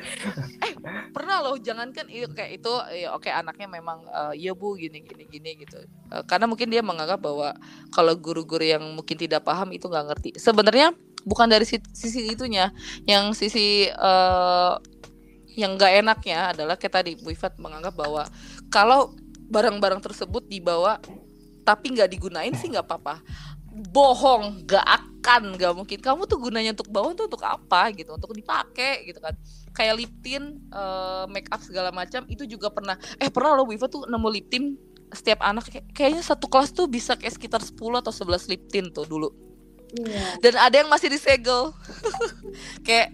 Eh 0.62 0.72
pernah 1.12 1.42
loh 1.44 1.56
jangankan 1.60 2.06
iya 2.10 2.26
kayak 2.28 2.60
itu 2.60 2.72
ya 2.94 3.14
oke 3.14 3.28
anaknya 3.30 3.68
memang 3.70 4.04
uh, 4.08 4.34
iya 4.34 4.52
Bu 4.52 4.74
gini 4.76 5.04
gini 5.04 5.24
gini 5.28 5.50
gitu. 5.62 5.78
Uh, 6.10 6.22
karena 6.24 6.48
mungkin 6.48 6.68
dia 6.68 6.80
menganggap 6.84 7.20
bahwa 7.22 7.54
kalau 7.94 8.14
guru-guru 8.16 8.64
yang 8.64 8.82
mungkin 8.96 9.16
tidak 9.16 9.44
paham 9.44 9.72
itu 9.72 9.86
nggak 9.88 10.06
ngerti. 10.14 10.30
Sebenarnya 10.36 10.92
bukan 11.24 11.48
dari 11.48 11.64
sisi 11.68 12.20
itunya. 12.28 12.72
Yang 13.04 13.46
sisi 13.46 13.88
uh, 13.92 14.76
yang 15.58 15.74
nggak 15.74 16.06
enaknya 16.06 16.54
adalah 16.54 16.78
kayak 16.78 16.94
tadi 17.02 17.12
Bu 17.18 17.34
Ifat 17.34 17.58
menganggap 17.58 17.98
bahwa 17.98 18.22
kalau 18.70 19.10
barang-barang 19.48 20.04
tersebut 20.04 20.46
dibawa 20.46 21.02
tapi 21.68 21.92
nggak 21.92 22.08
digunain 22.08 22.56
sih 22.56 22.72
nggak 22.72 22.88
apa-apa. 22.88 23.20
Bohong 23.92 24.64
nggak 24.64 24.86
akan 24.88 25.60
nggak 25.60 25.72
mungkin. 25.76 25.98
Kamu 26.00 26.24
tuh 26.24 26.40
gunanya 26.40 26.72
untuk 26.72 26.88
bawah 26.88 27.12
tuh 27.12 27.28
untuk 27.28 27.44
apa 27.44 27.92
gitu? 27.92 28.16
Untuk 28.16 28.32
dipakai 28.32 29.04
gitu 29.04 29.20
kan. 29.20 29.36
Kayak 29.76 29.94
lip 30.00 30.12
tint 30.24 30.56
uh, 30.72 31.28
make 31.28 31.52
up 31.52 31.60
segala 31.60 31.92
macam 31.92 32.24
itu 32.32 32.48
juga 32.48 32.72
pernah. 32.72 32.96
Eh 33.20 33.28
pernah 33.28 33.52
loh 33.52 33.68
Wifa 33.68 33.84
tuh 33.92 34.08
nemu 34.08 34.28
lip 34.32 34.48
tint 34.48 34.80
setiap 35.12 35.44
anak. 35.44 35.68
Kayak, 35.68 35.86
kayaknya 35.92 36.22
satu 36.24 36.48
kelas 36.48 36.72
tuh 36.72 36.88
bisa 36.88 37.12
kayak 37.20 37.36
sekitar 37.36 37.60
10 37.60 37.76
atau 37.76 38.12
11 38.12 38.48
lip 38.48 38.64
tint 38.72 38.88
tuh 38.88 39.04
dulu. 39.04 39.28
Yeah. 39.92 40.40
Dan 40.40 40.54
ada 40.56 40.74
yang 40.80 40.88
masih 40.88 41.12
disegel. 41.12 41.76
kayak 42.88 43.12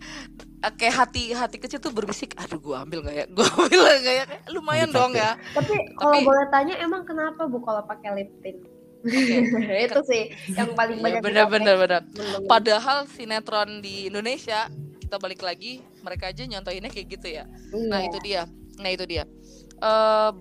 kayak 0.73 0.95
hati 0.95 1.37
hati 1.37 1.57
kecil 1.61 1.83
tuh 1.83 1.93
berbisik, 1.93 2.33
aduh 2.41 2.57
gua 2.57 2.87
ambil 2.87 3.05
nggak 3.05 3.17
ya? 3.17 3.27
Gua 3.37 3.45
ambil 3.45 3.81
nggak 3.85 4.17
ya? 4.17 4.25
Lumayan 4.49 4.89
dong 4.89 5.13
ya. 5.13 5.37
Tapi 5.53 5.75
kalau 6.01 6.19
boleh 6.25 6.47
tanya 6.49 6.75
emang 6.81 7.05
kenapa 7.05 7.45
Bu 7.45 7.61
kalau 7.61 7.85
pakai 7.85 8.11
lip 8.17 8.31
tint? 8.41 8.61
Okay. 9.05 9.85
itu 9.89 10.01
sih 10.09 10.23
yang 10.57 10.73
paling 10.73 10.97
iya, 10.97 11.05
banyak. 11.05 11.21
bener 11.21 11.47
bener 11.53 11.75
bener. 11.77 12.01
Padahal 12.49 13.05
sinetron 13.13 13.85
di 13.85 14.09
Indonesia 14.09 14.73
kita 14.97 15.21
balik 15.21 15.45
lagi 15.45 15.85
mereka 16.01 16.33
aja 16.33 16.49
nyontohinnya 16.49 16.89
kayak 16.89 17.07
gitu 17.21 17.29
ya. 17.29 17.45
Yeah. 17.73 17.89
Nah 17.93 18.01
itu 18.01 18.19
dia. 18.25 18.43
Nah 18.81 18.89
itu 18.89 19.05
dia. 19.05 19.29
Uh, 19.85 20.33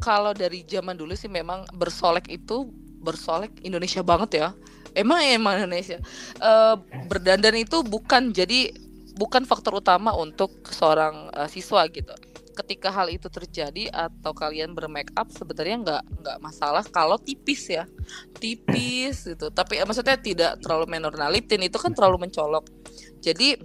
kalau 0.00 0.32
dari 0.32 0.64
zaman 0.64 0.96
dulu 0.96 1.12
sih 1.12 1.28
memang 1.28 1.68
bersolek 1.76 2.32
itu 2.32 2.72
bersolek 3.00 3.52
Indonesia 3.60 4.00
banget 4.00 4.30
ya 4.40 4.48
emang 4.96 5.20
emang 5.24 5.54
Indonesia 5.62 5.98
uh, 6.40 6.76
berdandan 7.06 7.56
itu 7.60 7.82
bukan 7.84 8.34
jadi 8.34 8.74
bukan 9.20 9.44
faktor 9.44 9.84
utama 9.84 10.16
untuk 10.16 10.64
seorang 10.72 11.28
uh, 11.36 11.44
siswa 11.44 11.84
gitu. 11.92 12.16
Ketika 12.56 12.88
hal 12.88 13.12
itu 13.12 13.28
terjadi 13.28 13.92
atau 13.92 14.32
kalian 14.32 14.72
bermake 14.72 15.12
up 15.12 15.28
sebenarnya 15.28 15.76
nggak 15.84 16.02
nggak 16.24 16.38
masalah 16.40 16.80
kalau 16.88 17.20
tipis 17.20 17.68
ya. 17.68 17.84
Tipis 18.40 19.20
gitu. 19.36 19.52
Tapi 19.52 19.76
uh, 19.76 19.84
maksudnya 19.84 20.16
tidak 20.16 20.56
terlalu 20.64 20.88
menor 20.88 21.12
nah 21.20 21.28
itu 21.28 21.76
kan 21.76 21.92
terlalu 21.92 22.24
mencolok. 22.24 22.64
Jadi 23.20 23.60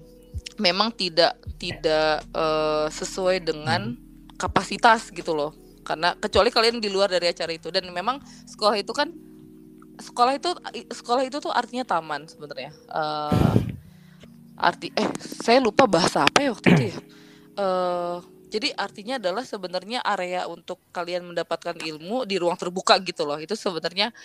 memang 0.59 0.91
tidak 0.91 1.39
tidak 1.55 2.27
uh, 2.35 2.91
sesuai 2.91 3.39
dengan 3.39 3.95
kapasitas 4.35 5.07
gitu 5.15 5.31
loh. 5.31 5.55
Karena 5.87 6.19
kecuali 6.19 6.51
kalian 6.51 6.83
di 6.83 6.91
luar 6.91 7.07
dari 7.07 7.31
acara 7.31 7.55
itu. 7.55 7.71
Dan 7.71 7.87
memang 7.95 8.19
sekolah 8.43 8.75
itu 8.75 8.91
kan 8.91 9.07
sekolah 9.95 10.35
itu 10.35 10.51
sekolah 10.91 11.23
itu 11.23 11.39
tuh 11.39 11.55
artinya 11.55 11.87
taman 11.87 12.27
sebenarnya. 12.27 12.75
Uh, 12.91 13.55
arti 14.55 14.91
eh 14.95 15.09
saya 15.19 15.59
lupa 15.59 15.83
bahasa 15.85 16.23
apa 16.23 16.39
ya 16.43 16.49
waktu 16.55 16.67
itu 16.71 16.83
ya 16.91 16.97
uh, 17.59 18.17
jadi 18.55 18.71
artinya 18.77 19.19
adalah 19.19 19.43
sebenarnya 19.43 19.99
area 19.99 20.47
untuk 20.47 20.79
kalian 20.95 21.27
mendapatkan 21.27 21.75
ilmu 21.75 22.23
di 22.23 22.39
ruang 22.39 22.55
terbuka 22.55 22.95
gitu 23.03 23.27
loh. 23.27 23.35
Itu 23.35 23.57
sebenarnya 23.59 24.15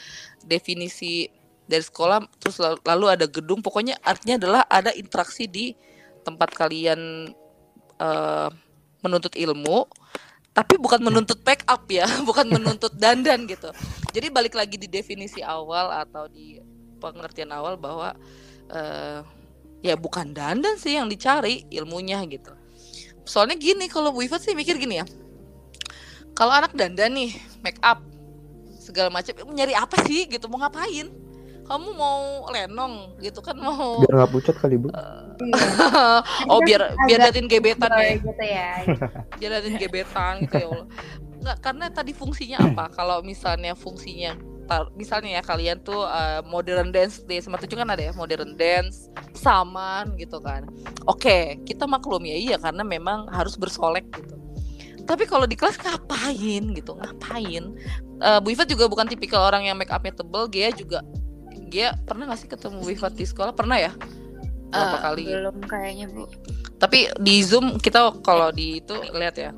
definisi 0.47 1.27
dari 1.67 1.83
sekolah 1.83 2.31
terus 2.39 2.63
lalu 2.63 3.07
ada 3.11 3.27
gedung 3.27 3.59
pokoknya 3.59 3.99
artinya 4.03 4.39
adalah 4.39 4.63
ada 4.71 4.95
interaksi 4.95 5.51
di 5.51 5.75
tempat 6.23 6.55
kalian 6.55 7.31
uh, 7.99 8.51
menuntut 9.03 9.35
ilmu 9.35 9.87
tapi 10.51 10.79
bukan 10.79 10.99
menuntut 10.99 11.43
pack 11.47 11.63
up 11.71 11.87
ya, 11.91 12.07
bukan 12.29 12.55
menuntut 12.55 12.95
dandan 12.95 13.51
gitu. 13.51 13.75
Jadi 14.15 14.31
balik 14.31 14.55
lagi 14.55 14.79
di 14.79 14.87
definisi 14.87 15.43
awal 15.43 15.91
atau 16.07 16.31
di 16.31 16.59
pengertian 17.03 17.51
awal 17.51 17.75
bahwa 17.75 18.15
uh, 18.71 19.23
ya 19.81 19.97
bukan 19.97 20.37
dandan 20.37 20.77
sih 20.77 20.97
yang 20.97 21.09
dicari 21.09 21.65
ilmunya 21.73 22.21
gitu. 22.29 22.53
Soalnya 23.25 23.57
gini 23.57 23.89
kalau 23.89 24.13
Bu 24.13 24.25
Ifat 24.25 24.45
sih 24.45 24.57
mikir 24.57 24.77
gini 24.77 25.01
ya. 25.01 25.07
Kalau 26.37 26.57
anak 26.57 26.73
dandan 26.73 27.13
nih, 27.13 27.37
make 27.61 27.81
up 27.85 28.01
segala 28.81 29.13
macam 29.13 29.37
nyari 29.53 29.77
apa 29.77 30.01
sih 30.09 30.25
gitu 30.27 30.49
mau 30.49 30.61
ngapain? 30.65 31.13
Kamu 31.71 31.95
mau 31.95 32.51
lenong 32.51 33.15
gitu 33.23 33.39
kan 33.39 33.55
mau 33.55 34.03
biar 34.03 34.15
nggak 34.19 34.31
pucat 34.35 34.57
kali 34.59 34.75
bu? 34.75 34.91
Uh, 34.91 36.19
oh 36.51 36.59
biar 36.67 36.99
biar 37.07 37.31
datin 37.31 37.47
gebetan 37.47 37.95
ya. 37.95 38.19
Gitu 38.19 38.43
ya. 38.43 38.71
biar 39.39 39.51
datin 39.61 39.75
gebetan 39.79 40.35
gitu 40.43 40.57
ya 40.59 40.67
Allah. 40.67 40.87
Nggak 41.41 41.57
karena 41.63 41.87
tadi 41.95 42.13
fungsinya 42.13 42.59
apa? 42.59 42.85
Kalau 42.91 43.23
misalnya 43.23 43.79
fungsinya 43.79 44.35
misalnya 44.95 45.39
ya 45.39 45.43
kalian 45.43 45.83
tuh 45.83 46.07
uh, 46.07 46.41
modern 46.47 46.95
dance 46.95 47.27
di 47.27 47.43
sama 47.43 47.59
tujuh 47.59 47.75
kan 47.75 47.91
ada 47.91 48.11
ya 48.11 48.13
modern 48.15 48.55
dance 48.55 49.11
saman 49.35 50.15
gitu 50.17 50.39
kan. 50.39 50.67
Oke 51.11 51.27
okay, 51.27 51.43
kita 51.67 51.91
maklum 51.91 52.23
ya 52.23 52.37
iya 52.39 52.57
karena 52.57 52.87
memang 52.87 53.27
harus 53.35 53.59
bersolek 53.59 54.07
gitu. 54.15 54.39
Tapi 55.05 55.27
kalau 55.27 55.43
di 55.43 55.59
kelas 55.59 55.75
ngapain 55.81 56.71
gitu 56.71 56.95
ngapain? 56.95 57.75
Uh, 58.23 58.39
Bu 58.39 58.55
Ifat 58.55 58.71
juga 58.71 58.87
bukan 58.87 59.11
tipikal 59.11 59.43
orang 59.43 59.67
yang 59.67 59.75
make 59.75 59.91
upnya 59.91 60.15
tebel 60.15 60.47
Gia 60.47 60.71
juga 60.71 61.03
Gia 61.71 61.99
pernah 62.07 62.31
gak 62.31 62.47
sih 62.47 62.49
ketemu 62.51 62.79
Bu 62.79 62.91
Ifat 62.95 63.19
di 63.19 63.27
sekolah? 63.27 63.51
Pernah 63.51 63.79
ya? 63.81 63.93
Berapa 64.71 64.97
uh, 64.97 65.01
kali? 65.03 65.23
belum 65.27 65.57
kayaknya 65.67 66.07
Bu. 66.15 66.31
Tapi 66.79 67.11
di 67.19 67.43
zoom 67.43 67.83
kita 67.83 68.23
kalau 68.23 68.55
di 68.55 68.79
itu 68.79 68.95
lihat 69.11 69.35
ya 69.35 69.51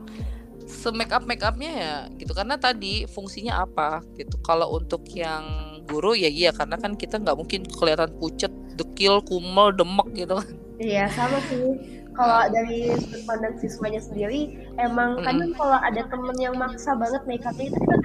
se 0.83 0.91
make 0.91 1.14
up 1.14 1.22
make 1.22 1.47
upnya 1.47 1.70
ya 1.70 1.95
gitu. 2.18 2.35
Karena 2.35 2.59
tadi 2.59 3.07
fungsinya 3.07 3.62
apa 3.62 4.03
gitu. 4.18 4.35
Kalau 4.43 4.74
untuk 4.74 5.07
yang 5.14 5.47
guru 5.87 6.18
ya 6.18 6.26
iya 6.26 6.51
karena 6.51 6.74
kan 6.78 6.99
kita 6.99 7.22
nggak 7.22 7.39
mungkin 7.39 7.62
kelihatan 7.70 8.11
pucet 8.18 8.51
dekil 8.74 9.22
kumel 9.22 9.70
demek 9.70 10.26
gitu 10.26 10.35
kan. 10.43 10.51
Iya 10.83 11.07
sama 11.14 11.39
sih 11.47 12.01
kalau 12.12 12.48
dari 12.52 12.92
sudut 13.00 13.22
pandang 13.24 13.54
siswanya 13.58 14.00
sendiri 14.00 14.56
emang 14.80 15.20
mm. 15.20 15.24
kadang 15.24 15.50
kalau 15.56 15.78
ada 15.80 16.02
temen 16.08 16.36
yang 16.36 16.54
maksa 16.56 16.92
banget 16.96 17.22
make 17.24 17.44
upnya 17.44 17.72
itu 17.72 17.80
kan 17.80 18.00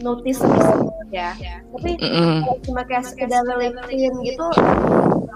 notice 0.00 0.40
ya 1.12 1.36
tapi 1.76 2.00
mm 2.00 2.08
-hmm. 2.08 2.36
kalau 2.46 2.58
cuma 2.64 2.82
kayak 2.88 3.04
sekedar 3.04 3.44
lip 3.60 3.76
gitu 4.24 4.46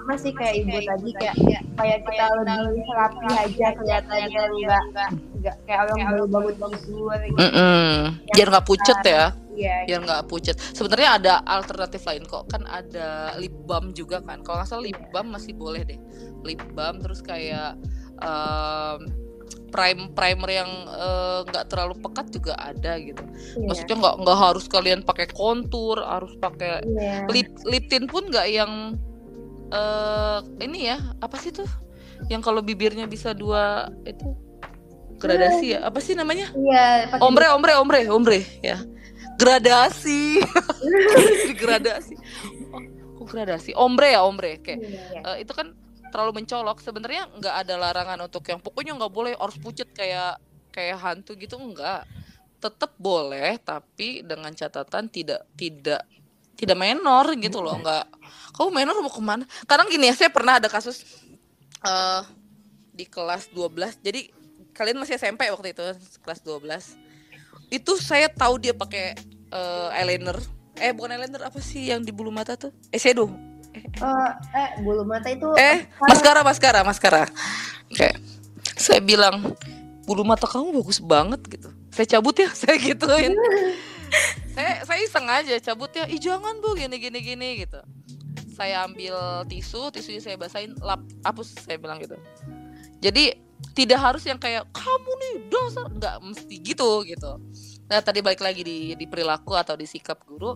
sama 0.05 0.13
sih 0.21 0.33
kayak 0.33 0.53
ibu 0.61 0.77
tadi 0.85 1.09
kayak 1.17 1.35
kayak 1.77 1.99
kita 2.05 2.25
lebih 2.45 2.85
rapi 2.93 3.25
aja 3.29 3.67
kelihatannya 3.73 4.41
enggak 4.53 4.83
enggak 4.93 5.55
kayak 5.65 5.79
orang 5.85 5.97
baru 6.29 6.53
bangun 6.57 6.79
tidur 6.81 7.17
gitu. 7.21 7.37
Mm 7.37 7.51
-mm. 7.53 7.93
Biar 8.33 8.47
nggak 8.49 8.65
pucet 8.65 8.99
ya. 9.05 9.25
Iya. 9.55 9.77
Biar 9.87 9.99
nggak 10.03 10.23
pucet. 10.25 10.55
Sebenarnya 10.57 11.09
ada 11.21 11.33
alternatif 11.45 12.01
lain 12.09 12.23
kok. 12.25 12.49
Kan 12.49 12.65
ada 12.65 13.37
lip 13.37 13.53
balm 13.69 13.93
juga 13.93 14.21
kan. 14.25 14.41
Kalau 14.41 14.61
nggak 14.61 14.69
salah 14.69 14.83
lip 14.85 14.99
balm 15.13 15.33
masih 15.33 15.53
boleh 15.53 15.85
deh. 15.85 15.99
Lip 16.41 16.61
balm 16.73 17.01
terus 17.01 17.21
kayak 17.21 17.77
um, 18.21 18.99
prime 19.73 20.07
primer 20.15 20.49
yang 20.63 20.71
nggak 21.51 21.65
uh, 21.65 21.69
terlalu 21.69 21.99
pekat 21.99 22.31
juga 22.31 22.53
ada 22.55 22.95
gitu. 22.95 23.23
Yeah. 23.59 23.67
Maksudnya 23.67 23.95
nggak 23.99 24.15
nggak 24.23 24.37
harus 24.39 24.65
kalian 24.71 25.01
pakai 25.03 25.27
kontur, 25.35 25.99
harus 25.99 26.31
pakai 26.39 26.83
yeah. 26.85 27.27
lip 27.27 27.51
lip 27.67 27.91
tint 27.91 28.07
pun 28.07 28.31
nggak 28.31 28.47
yang 28.47 28.95
uh, 29.71 30.39
ini 30.63 30.93
ya 30.93 30.97
apa 31.19 31.35
sih 31.39 31.51
tuh 31.51 31.67
yang 32.31 32.39
kalau 32.39 32.63
bibirnya 32.63 33.05
bisa 33.09 33.35
dua 33.35 33.91
itu 34.07 34.25
gradasi 35.19 35.75
ya 35.75 35.79
apa 35.87 35.99
sih 36.03 36.13
namanya 36.13 36.51
iya 36.55 37.11
ombre 37.23 37.47
ombre 37.51 37.73
ombre 37.79 37.99
ombre 38.11 38.39
ya 38.59 38.83
gradasi 39.39 40.43
gradasi 41.61 42.15
oh, 43.19 43.25
gradasi 43.27 43.71
ombre 43.75 44.15
ya 44.15 44.21
ombre 44.23 44.59
kayak 44.59 44.79
iya. 44.83 45.19
uh, 45.23 45.37
itu 45.39 45.51
kan 45.55 45.71
terlalu 46.15 46.39
mencolok. 46.39 46.79
Sebenarnya 46.79 47.27
nggak 47.27 47.55
ada 47.67 47.75
larangan 47.75 48.19
untuk 48.23 48.47
yang 48.47 48.63
pokoknya 48.63 48.95
nggak 48.95 49.11
boleh 49.11 49.35
harus 49.35 49.59
pucet 49.59 49.91
kayak 49.91 50.39
kayak 50.71 50.95
hantu 50.95 51.35
gitu 51.35 51.59
enggak 51.59 52.07
tetap 52.55 52.95
boleh 52.95 53.59
tapi 53.59 54.23
dengan 54.23 54.49
catatan 54.55 55.11
tidak 55.11 55.43
tidak 55.59 56.07
tidak 56.55 56.77
menor 56.79 57.35
gitu 57.35 57.59
loh 57.59 57.75
nggak. 57.83 58.05
Kamu 58.55 58.71
menor 58.71 58.95
mau 59.03 59.11
ke 59.11 59.19
mana? 59.19 59.43
Kadang 59.67 59.91
gini 59.91 60.07
ya 60.07 60.15
saya 60.15 60.31
pernah 60.31 60.55
ada 60.55 60.71
kasus 60.71 61.03
uh, 61.83 62.23
di 62.95 63.03
kelas 63.03 63.51
12 63.51 63.99
jadi 63.99 64.31
kalian 64.71 65.03
masih 65.03 65.19
SMP 65.19 65.51
waktu 65.51 65.75
itu 65.75 65.83
kelas 66.23 66.39
12 66.47 67.75
itu 67.75 67.91
saya 67.99 68.31
tahu 68.31 68.55
dia 68.55 68.71
pakai 68.71 69.19
uh, 69.51 69.91
eyeliner. 69.91 70.39
Eh 70.79 70.95
bukan 70.95 71.11
eyeliner 71.11 71.43
apa 71.43 71.59
sih 71.59 71.91
yang 71.91 72.07
di 72.07 72.15
bulu 72.15 72.31
mata 72.31 72.55
tuh? 72.55 72.71
Eh 72.87 72.99
shadow 72.99 73.54
uh, 74.01 74.31
eh 74.53 74.69
bulu 74.81 75.03
mata 75.07 75.29
itu 75.31 75.47
eh 75.57 75.85
maskara 76.01 76.41
maskara 76.41 76.79
maskara. 76.81 77.23
Oke. 77.91 78.09
Saya 78.75 78.99
bilang 78.99 79.55
bulu 80.05 80.21
mata 80.27 80.45
kamu 80.45 80.75
bagus 80.81 80.99
banget 81.01 81.41
gitu. 81.47 81.69
Saya 81.93 82.07
cabut 82.17 82.35
ya 82.35 82.49
saya 82.59 82.75
gituin. 82.77 83.33
Saya 84.55 84.73
saya 84.85 84.99
iseng 85.01 85.27
aja 85.27 85.55
cabut 85.61 85.91
ya. 85.93 86.05
Ih 86.07 86.19
jangan 86.21 86.59
bu 86.59 86.75
gini 86.77 86.97
gini 86.97 87.19
gini 87.21 87.47
gitu. 87.65 87.79
Saya 88.55 88.87
ambil 88.87 89.43
tisu 89.51 89.91
tisunya 89.91 90.23
saya 90.23 90.39
basahin 90.39 90.75
lap 90.79 91.03
hapus 91.23 91.59
saya 91.59 91.75
bilang 91.75 91.99
gitu. 91.99 92.15
Jadi 93.03 93.35
tidak 93.75 93.99
harus 93.99 94.23
yang 94.23 94.39
kayak 94.39 94.63
kamu 94.71 95.11
nih 95.19 95.33
dasar 95.51 95.87
nggak 95.91 96.15
mesti 96.23 96.55
gitu 96.63 97.03
gitu. 97.03 97.31
Nah 97.91 97.99
tadi 97.99 98.23
balik 98.23 98.39
lagi 98.39 98.63
di 98.63 98.77
di 98.95 99.05
perilaku 99.05 99.53
atau 99.55 99.75
di 99.75 99.83
sikap 99.83 100.23
guru 100.23 100.55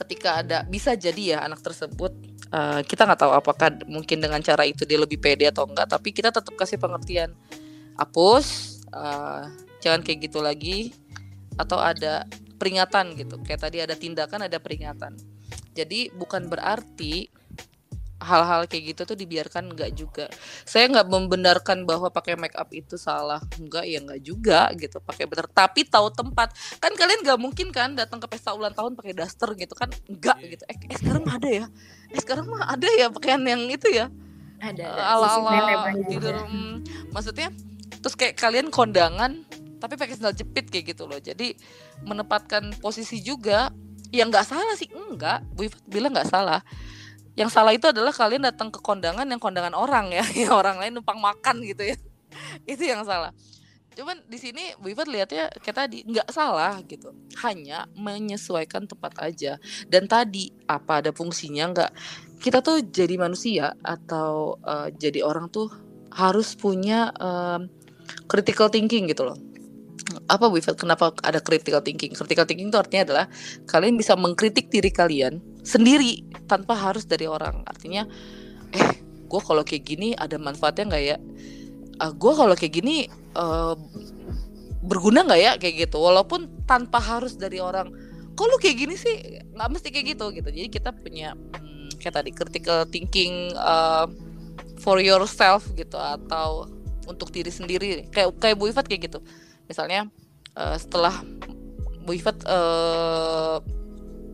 ketika 0.00 0.40
ada 0.40 0.64
bisa 0.64 0.96
jadi 0.96 1.36
ya 1.36 1.38
anak 1.44 1.60
tersebut 1.60 2.12
uh, 2.50 2.80
kita 2.84 3.06
nggak 3.06 3.20
tahu 3.20 3.32
apakah 3.32 3.68
mungkin 3.86 4.18
dengan 4.18 4.42
cara 4.42 4.66
itu 4.66 4.84
dia 4.84 4.98
lebih 4.98 5.18
pede 5.18 5.48
atau 5.48 5.66
enggak 5.66 5.90
tapi 5.90 6.10
kita 6.10 6.34
tetap 6.34 6.52
kasih 6.54 6.78
pengertian. 6.78 7.32
Hapus 7.96 8.46
uh, 8.96 9.44
jangan 9.84 10.00
kayak 10.00 10.30
gitu 10.30 10.40
lagi 10.40 10.94
atau 11.56 11.78
ada 11.78 12.24
peringatan 12.56 13.16
gitu. 13.16 13.40
Kayak 13.44 13.60
tadi 13.68 13.78
ada 13.80 13.94
tindakan 13.96 14.48
ada 14.48 14.58
peringatan. 14.60 15.16
Jadi 15.76 16.10
bukan 16.12 16.50
berarti 16.50 17.30
hal-hal 18.20 18.68
kayak 18.68 18.94
gitu 18.94 19.02
tuh 19.08 19.16
dibiarkan 19.16 19.72
enggak 19.72 19.90
juga. 19.96 20.28
Saya 20.68 20.92
nggak 20.92 21.08
membenarkan 21.08 21.88
bahwa 21.88 22.12
pakai 22.12 22.36
make 22.36 22.54
up 22.54 22.68
itu 22.70 23.00
salah. 23.00 23.40
Enggak 23.56 23.88
ya 23.88 23.98
enggak 24.04 24.20
juga 24.20 24.68
gitu 24.76 25.00
pakai 25.00 25.24
bener 25.24 25.48
tapi 25.48 25.88
tahu 25.88 26.12
tempat. 26.12 26.52
Kan 26.78 26.92
kalian 26.94 27.24
nggak 27.24 27.40
mungkin 27.40 27.72
kan 27.72 27.96
datang 27.96 28.20
ke 28.20 28.28
pesta 28.28 28.52
ulang 28.52 28.76
tahun 28.76 28.92
pakai 28.92 29.16
daster 29.16 29.48
gitu 29.56 29.72
kan? 29.72 29.88
Enggak 30.06 30.36
iya. 30.44 30.52
gitu. 30.52 30.64
Eh, 30.68 30.76
eh 30.76 30.98
sekarang 31.00 31.22
mah 31.24 31.34
ada 31.40 31.48
ya? 31.48 31.66
Eh 32.12 32.20
sekarang 32.20 32.46
mah 32.46 32.62
ada 32.68 32.88
ya 32.92 33.06
pakaian 33.08 33.42
yang 33.42 33.62
itu 33.72 33.88
ya? 33.88 34.06
Ada, 34.60 34.84
ada. 34.92 35.02
ala 35.16 35.28
ala 35.40 35.88
gitu 36.04 36.28
maksudnya 37.16 37.48
terus 38.04 38.12
kayak 38.12 38.36
kalian 38.36 38.68
kondangan 38.68 39.40
tapi 39.80 39.96
pakai 39.96 40.20
sandal 40.20 40.36
jepit 40.36 40.68
kayak 40.68 40.92
gitu 40.92 41.08
loh. 41.08 41.16
Jadi 41.16 41.56
menempatkan 42.04 42.76
posisi 42.84 43.24
juga 43.24 43.72
yang 44.12 44.28
nggak 44.28 44.44
salah 44.44 44.76
sih. 44.76 44.92
Enggak 44.92 45.40
Bu 45.56 45.64
Ifat 45.64 45.80
bilang 45.88 46.12
nggak 46.12 46.28
salah 46.28 46.60
yang 47.40 47.48
salah 47.48 47.72
itu 47.72 47.88
adalah 47.88 48.12
kalian 48.12 48.44
datang 48.44 48.68
ke 48.68 48.84
kondangan 48.84 49.24
yang 49.24 49.40
kondangan 49.40 49.72
orang 49.72 50.12
ya 50.12 50.20
yang 50.44 50.52
orang 50.52 50.76
lain 50.76 51.00
numpang 51.00 51.16
makan 51.16 51.64
gitu 51.64 51.88
ya. 51.88 51.96
Itu 52.68 52.84
yang 52.84 53.00
salah. 53.08 53.32
Cuman 53.96 54.20
di 54.28 54.38
sini 54.38 54.76
Bu 54.76 54.92
Ifat 54.92 55.08
lihatnya 55.08 55.48
kayak 55.64 55.76
tadi 55.88 56.04
nggak 56.04 56.28
salah 56.28 56.76
gitu. 56.84 57.16
Hanya 57.40 57.88
menyesuaikan 57.96 58.84
tempat 58.84 59.16
aja. 59.24 59.56
Dan 59.88 60.04
tadi 60.04 60.52
apa 60.68 61.00
ada 61.00 61.10
fungsinya 61.16 61.72
nggak? 61.72 61.90
Kita 62.44 62.60
tuh 62.60 62.84
jadi 62.84 63.16
manusia 63.16 63.72
atau 63.80 64.60
uh, 64.60 64.92
jadi 64.92 65.24
orang 65.24 65.48
tuh 65.48 65.72
harus 66.12 66.52
punya 66.54 67.08
uh, 67.18 67.58
critical 68.28 68.68
thinking 68.68 69.08
gitu 69.08 69.26
loh. 69.26 69.38
Apa 70.28 70.46
Bu 70.46 70.60
Ifat 70.60 70.76
kenapa 70.76 71.10
ada 71.24 71.40
critical 71.40 71.80
thinking? 71.82 72.12
Critical 72.14 72.44
thinking 72.44 72.68
itu 72.68 72.78
artinya 72.78 73.02
adalah 73.10 73.26
kalian 73.66 73.96
bisa 73.96 74.14
mengkritik 74.14 74.70
diri 74.70 74.92
kalian 74.94 75.49
sendiri 75.62 76.26
tanpa 76.46 76.76
harus 76.76 77.04
dari 77.06 77.26
orang. 77.30 77.62
Artinya, 77.66 78.06
eh, 78.74 78.90
gue 79.28 79.40
kalau 79.40 79.62
kayak 79.62 79.84
gini 79.84 80.08
ada 80.16 80.36
manfaatnya 80.36 80.84
nggak 80.90 81.04
ya? 81.04 81.16
Uh, 82.00 82.08
ah, 82.08 82.12
gue 82.16 82.32
kalau 82.32 82.54
kayak 82.56 82.72
gini 82.80 82.96
uh, 83.36 83.76
berguna 84.80 85.24
nggak 85.24 85.40
ya 85.40 85.52
kayak 85.60 85.88
gitu? 85.88 86.00
Walaupun 86.00 86.64
tanpa 86.64 86.98
harus 86.98 87.36
dari 87.36 87.60
orang. 87.60 87.92
Kalau 88.34 88.56
kayak 88.56 88.76
gini 88.76 88.94
sih 88.96 89.44
nggak 89.52 89.68
mesti 89.68 89.88
kayak 89.92 90.16
gitu 90.16 90.32
gitu. 90.32 90.48
Jadi 90.48 90.68
kita 90.72 90.96
punya 90.96 91.36
hmm, 91.36 92.00
kayak 92.00 92.14
tadi 92.24 92.30
critical 92.32 92.88
thinking 92.88 93.52
uh, 93.60 94.08
for 94.80 94.96
yourself 94.96 95.68
gitu 95.76 96.00
atau 96.00 96.64
untuk 97.10 97.28
diri 97.34 97.50
sendiri 97.50 98.08
kayak 98.08 98.38
kayak 98.38 98.56
Bu 98.56 98.70
Ifat 98.72 98.86
kayak 98.86 99.10
gitu 99.10 99.18
misalnya 99.66 100.06
uh, 100.54 100.78
setelah 100.78 101.20
Bu 102.06 102.16
Ifat 102.16 102.46
uh, 102.46 103.58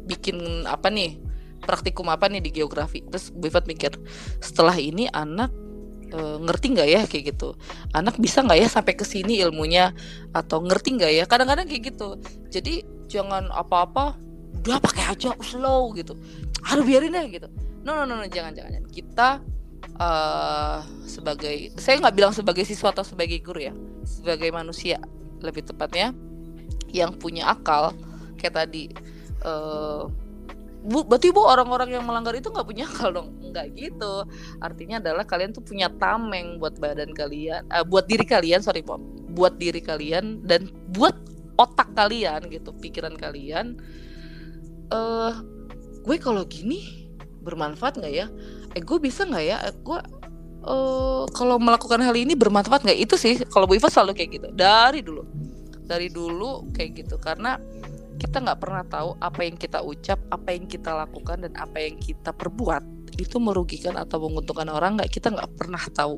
bikin 0.06 0.64
apa 0.64 0.88
nih 0.88 1.18
praktikum 1.62 2.06
apa 2.08 2.30
nih 2.30 2.40
di 2.40 2.50
geografi. 2.54 3.02
Terus 3.06 3.34
Bu 3.34 3.50
Ifat 3.50 3.66
mikir 3.66 3.98
setelah 4.38 4.78
ini 4.78 5.10
anak 5.10 5.50
e, 6.14 6.18
ngerti 6.46 6.66
nggak 6.78 6.88
ya? 6.88 7.02
Kayak 7.10 7.36
gitu. 7.36 7.58
Anak 7.92 8.16
bisa 8.22 8.46
nggak 8.46 8.58
ya 8.62 8.68
sampai 8.70 8.94
ke 8.94 9.02
sini 9.02 9.42
ilmunya? 9.42 9.90
Atau 10.30 10.62
ngerti 10.62 10.96
nggak 10.96 11.12
ya? 11.12 11.24
Kadang-kadang 11.26 11.66
kayak 11.66 11.92
gitu. 11.92 12.16
Jadi 12.48 12.86
jangan 13.10 13.50
apa-apa 13.50 14.14
udah 14.62 14.78
pakai 14.78 15.14
aja 15.14 15.34
slow 15.42 15.90
gitu. 15.98 16.14
Harus 16.62 16.86
biarin 16.86 17.14
deh 17.14 17.26
gitu. 17.30 17.48
No 17.82 18.02
no 18.02 18.02
no, 18.06 18.22
no 18.22 18.26
jangan 18.26 18.54
jangan 18.54 18.82
kita 18.90 19.38
uh, 20.00 20.82
sebagai 21.06 21.74
saya 21.78 22.02
nggak 22.02 22.14
bilang 22.16 22.32
sebagai 22.34 22.66
siswa 22.66 22.90
atau 22.90 23.06
sebagai 23.06 23.38
guru 23.40 23.70
ya 23.70 23.74
sebagai 24.02 24.50
manusia 24.50 24.98
lebih 25.40 25.62
tepatnya 25.66 26.10
yang 26.90 27.14
punya 27.14 27.50
akal 27.50 27.92
kayak 28.40 28.66
tadi 28.66 28.90
uh, 29.46 30.10
bu 30.86 31.02
berarti 31.02 31.34
bu 31.34 31.42
orang-orang 31.42 31.98
yang 31.98 32.04
melanggar 32.06 32.34
itu 32.34 32.50
nggak 32.50 32.66
punya 32.66 32.84
akal 32.86 33.10
dong? 33.10 33.28
Nggak 33.42 33.66
gitu. 33.74 34.26
Artinya 34.62 35.02
adalah 35.02 35.24
kalian 35.26 35.50
tuh 35.54 35.62
punya 35.62 35.90
tameng 35.98 36.58
buat 36.62 36.78
badan 36.78 37.10
kalian 37.14 37.66
uh, 37.70 37.82
buat 37.82 38.06
diri 38.06 38.22
kalian 38.26 38.62
sorry 38.62 38.82
bu 38.82 38.98
buat 39.34 39.58
diri 39.58 39.82
kalian 39.82 40.46
dan 40.46 40.70
buat 40.94 41.14
otak 41.56 41.92
kalian 41.96 42.46
gitu 42.52 42.70
pikiran 42.78 43.16
kalian. 43.16 43.80
Uh, 44.92 45.34
gue 46.06 46.16
kalau 46.22 46.46
gini 46.46 47.10
bermanfaat 47.42 47.98
nggak 47.98 48.14
ya? 48.14 48.26
Eh 48.78 48.82
gue 48.84 48.98
bisa 49.02 49.26
nggak 49.26 49.44
ya? 49.44 49.56
Eh, 49.66 49.74
gue 49.74 49.98
uh, 50.62 51.24
kalau 51.34 51.58
melakukan 51.58 51.98
hal 51.98 52.14
ini 52.14 52.38
bermanfaat 52.38 52.86
nggak? 52.86 52.98
Itu 52.98 53.18
sih 53.18 53.42
kalau 53.50 53.66
Bu 53.66 53.74
Iva 53.74 53.90
selalu 53.90 54.14
kayak 54.14 54.30
gitu. 54.38 54.48
Dari 54.54 55.00
dulu. 55.02 55.26
Dari 55.86 56.08
dulu 56.10 56.70
kayak 56.70 56.90
gitu. 57.02 57.16
Karena 57.18 57.58
kita 58.16 58.40
nggak 58.40 58.60
pernah 58.60 58.84
tahu 58.88 59.16
apa 59.20 59.40
yang 59.44 59.56
kita 59.60 59.84
ucap 59.84 60.16
apa 60.32 60.56
yang 60.56 60.64
kita 60.64 60.92
lakukan 60.92 61.44
dan 61.44 61.52
apa 61.60 61.76
yang 61.80 62.00
kita 62.00 62.32
perbuat. 62.32 62.82
Itu 63.16 63.40
merugikan 63.40 63.96
atau 63.96 64.20
menguntungkan 64.20 64.68
orang 64.72 65.00
nggak? 65.00 65.12
Kita 65.12 65.32
nggak 65.32 65.56
pernah 65.56 65.80
tahu. 65.92 66.16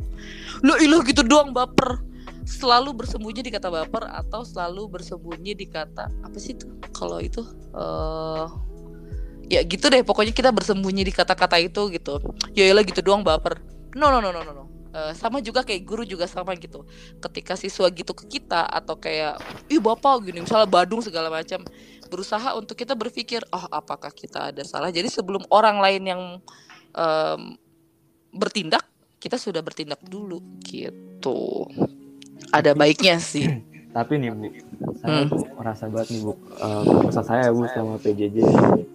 Lo 0.62 0.78
ilah 0.78 1.02
gitu 1.02 1.26
doang 1.26 1.50
baper. 1.50 2.02
Selalu 2.48 2.96
bersembunyi 2.96 3.44
di 3.44 3.50
kata 3.52 3.68
baper 3.68 4.08
atau 4.08 4.40
selalu 4.40 4.88
bersembunyi 4.98 5.52
di 5.52 5.66
kata 5.68 6.08
apa 6.24 6.36
sih 6.40 6.56
itu? 6.56 6.64
Kalau 6.96 7.20
itu 7.20 7.44
uh, 7.76 8.48
ya 9.50 9.60
gitu 9.66 9.90
deh. 9.90 10.00
Pokoknya 10.06 10.32
kita 10.32 10.54
bersembunyi 10.54 11.02
di 11.04 11.12
kata-kata 11.12 11.60
itu 11.60 11.92
gitu. 11.92 12.22
Ya 12.56 12.72
lah 12.72 12.86
gitu 12.86 13.04
doang 13.04 13.20
baper. 13.20 13.60
No 13.98 14.08
no 14.08 14.22
no 14.22 14.32
no 14.32 14.40
no, 14.46 14.52
no. 14.54 14.64
Uh, 14.88 15.12
sama 15.12 15.44
juga 15.44 15.60
kayak 15.60 15.84
guru 15.84 16.02
juga 16.08 16.24
sama 16.24 16.56
gitu. 16.56 16.88
Ketika 17.20 17.60
siswa 17.60 17.92
gitu 17.92 18.16
ke 18.16 18.24
kita 18.38 18.64
atau 18.64 18.96
kayak 18.96 19.36
ih 19.68 19.76
bapak 19.76 20.24
gini 20.24 20.40
misalnya 20.40 20.64
Badung 20.64 21.04
segala 21.04 21.28
macam 21.28 21.60
berusaha 22.08 22.56
untuk 22.56 22.72
kita 22.72 22.96
berpikir 22.96 23.44
oh 23.52 23.68
apakah 23.68 24.08
kita 24.08 24.48
ada 24.48 24.64
salah? 24.64 24.88
Jadi 24.88 25.12
sebelum 25.12 25.44
orang 25.52 25.76
lain 25.76 26.02
yang 26.08 26.22
um, 26.96 27.40
bertindak 28.32 28.84
kita 29.20 29.36
sudah 29.36 29.60
bertindak 29.60 30.00
dulu 30.08 30.40
gitu. 30.64 31.68
Ada 32.48 32.72
baiknya 32.72 33.20
sih 33.20 33.67
tapi 33.88 34.20
nih 34.20 34.30
bu 34.30 34.48
saya 35.00 35.24
hmm. 35.24 35.56
merasa 35.56 35.84
banget 35.88 36.08
nih 36.12 36.20
bu. 36.20 36.32
Uh, 36.60 36.82
masa 37.08 37.22
saya 37.24 37.48
bu 37.48 37.64
sama 37.72 37.96
PJJ 37.96 38.36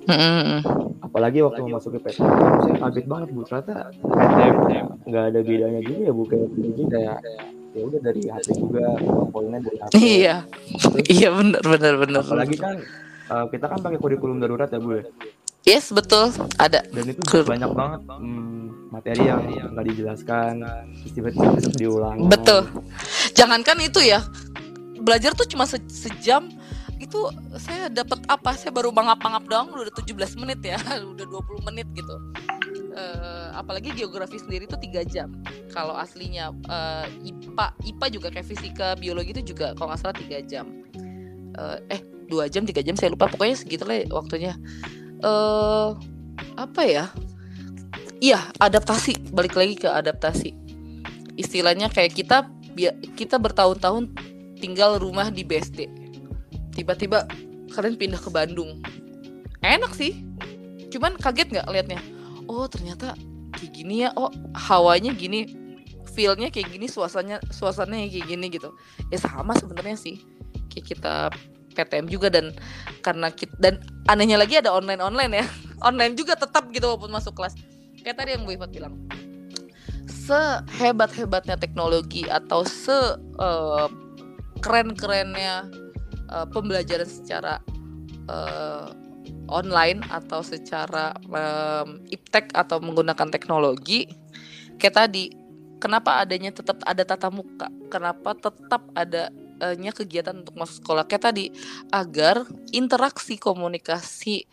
hmm. 0.06 0.60
apalagi 1.02 1.41
waktu 1.41 1.62
memasuki 1.66 1.98
PTM 1.98 2.30
saya 2.62 2.76
kaget 2.78 3.06
banget 3.10 3.30
bu. 3.34 3.41
Ternyata 3.46 3.89
PTM 3.89 4.56
nggak 5.10 5.24
ada 5.34 5.39
bedanya 5.41 5.82
juga 5.82 6.02
ya 6.06 6.12
bu 6.14 6.24
kayak 6.30 6.48
PJJ 6.54 6.80
kayak 6.94 7.18
ya 7.74 7.82
udah 7.89 8.00
dari 8.06 8.22
HP 8.30 8.48
juga 8.54 8.86
poinnya 9.34 9.60
dari 9.66 9.78
HP 9.82 9.91
iya. 9.98 10.36
Terus, 10.78 11.06
iya 11.10 11.30
benar 11.34 11.64
benar 11.66 11.94
benar 11.98 12.22
apalagi 12.22 12.56
kan 12.62 12.78
uh, 13.34 13.46
kita 13.50 13.66
kan 13.66 13.80
pakai 13.82 13.98
kurikulum 13.98 14.38
darurat 14.38 14.70
ya 14.70 14.78
bu 14.78 15.02
ya? 15.02 15.06
Yes 15.64 15.96
betul. 15.96 16.28
Ada 16.60 16.84
dan 16.91 17.06
itu 17.08 17.24
Kur 17.24 17.48
banyak 17.48 17.72
banget 17.72 18.04
hmm, 18.04 18.91
materi 18.91 19.24
yang 19.26 19.41
nggak 19.48 19.86
dijelaskan 19.89 20.60
tiba-tiba 21.16 21.56
diulang. 21.80 22.28
Betul. 22.28 22.68
Jangankan 23.32 23.80
itu 23.80 24.04
ya 24.04 24.22
belajar 25.04 25.36
tuh 25.36 25.45
cuma 25.45 25.68
se 25.68 25.78
sejam. 25.91 26.47
Itu 26.97 27.28
saya 27.60 27.91
dapat 27.91 28.24
apa? 28.32 28.56
Saya 28.56 28.72
baru 28.72 28.95
mangap-mangap 28.95 29.43
doang 29.51 29.68
udah 29.76 29.91
17 29.91 30.39
menit 30.39 30.64
ya. 30.64 30.80
Udah 31.14 31.28
20 31.28 31.68
menit 31.68 31.88
gitu. 31.91 32.16
Uh, 32.93 33.49
apalagi 33.58 33.91
geografi 33.91 34.39
sendiri 34.39 34.66
itu 34.66 34.78
tiga 34.80 35.04
jam. 35.04 35.36
Kalau 35.76 35.97
aslinya 35.97 36.56
uh, 36.72 37.06
IPA 37.26 37.68
IPA 37.91 38.06
juga 38.14 38.28
kayak 38.32 38.47
fisika 38.47 38.88
biologi 38.95 39.36
itu 39.36 39.54
juga 39.54 39.76
kalau 39.76 39.91
nggak 39.91 39.99
salah 39.99 40.16
tiga 40.16 40.39
jam. 40.45 40.66
Uh, 41.60 41.78
eh 41.91 42.01
dua 42.32 42.47
jam 42.47 42.64
tiga 42.64 42.80
jam 42.80 42.95
saya 42.95 43.12
lupa. 43.12 43.28
Pokoknya 43.28 43.60
segitu 43.60 43.84
lah 43.84 44.08
waktunya. 44.14 44.56
Uh, 45.20 45.99
apa 46.56 46.82
ya? 46.88 47.06
Iya 48.24 48.39
adaptasi. 48.62 49.34
Balik 49.36 49.60
lagi 49.60 49.76
ke 49.76 49.89
adaptasi. 49.91 50.56
Istilahnya 51.36 51.91
kayak 51.91 52.14
kita 52.16 52.47
kita 53.18 53.38
bertahun-tahun 53.38 54.33
tinggal 54.64 54.95
rumah 54.95 55.28
di 55.28 55.43
BSD 55.43 55.91
tiba-tiba 56.72 57.28
kalian 57.76 57.95
pindah 57.99 58.22
ke 58.22 58.30
Bandung. 58.32 58.80
Enak 59.59 59.91
sih. 59.91 60.24
Cuman 60.88 61.18
kaget 61.18 61.51
nggak 61.51 61.68
liatnya? 61.68 61.99
Oh 62.47 62.66
ternyata 62.72 63.18
kayak 63.55 63.72
gini 63.76 64.07
ya. 64.07 64.09
Oh 64.16 64.32
hawanya 64.55 65.11
gini 65.11 65.49
feelnya 66.14 66.53
kayak 66.53 66.70
gini 66.70 66.86
suasananya 66.86 67.41
suasananya 67.49 68.07
kayak 68.09 68.28
gini 68.30 68.45
gitu. 68.51 68.70
Ya 69.09 69.20
sama 69.22 69.57
sebenarnya 69.57 69.97
sih. 69.97 70.22
Kayak 70.70 70.86
kita 70.95 71.14
PTM 71.74 72.05
juga 72.09 72.30
dan 72.30 72.53
karena 73.01 73.34
kita 73.34 73.53
dan 73.57 73.82
anehnya 74.05 74.38
lagi 74.38 74.61
ada 74.61 74.74
online 74.74 75.01
online 75.01 75.34
ya. 75.41 75.45
Online 75.84 76.16
juga 76.16 76.39
tetap 76.39 76.72
gitu 76.72 76.88
walaupun 76.88 77.11
masuk 77.11 77.36
kelas. 77.36 77.59
Kayak 77.99 78.24
tadi 78.24 78.39
yang 78.39 78.47
Bu 78.47 78.55
Ifat 78.55 78.72
bilang. 78.72 78.95
Sehebat 80.07 81.11
hebatnya 81.11 81.59
teknologi 81.59 82.24
atau 82.32 82.64
se 82.64 82.95
uh, 83.36 83.91
keren-kerennya 84.64 85.68
uh, 86.32 86.47
pembelajaran 86.47 87.05
secara 87.05 87.59
uh, 88.32 88.89
online 89.51 89.99
atau 90.07 90.39
secara 90.39 91.11
um, 91.28 91.99
iptek 92.07 92.55
atau 92.55 92.80
menggunakan 92.80 93.28
teknologi 93.28 94.07
kayak 94.80 94.95
tadi 95.05 95.30
kenapa 95.84 96.24
adanya 96.24 96.55
tetap 96.55 96.80
ada 96.88 97.03
tatap 97.03 97.36
muka? 97.36 97.68
Kenapa 97.91 98.34
tetap 98.39 98.88
ada 98.95 99.28
nya 99.80 99.95
kegiatan 99.95 100.43
untuk 100.43 100.59
masuk 100.59 100.84
sekolah? 100.84 101.03
Kayak 101.07 101.32
tadi 101.32 101.45
agar 101.91 102.43
interaksi 102.76 103.39
komunikasi 103.39 104.43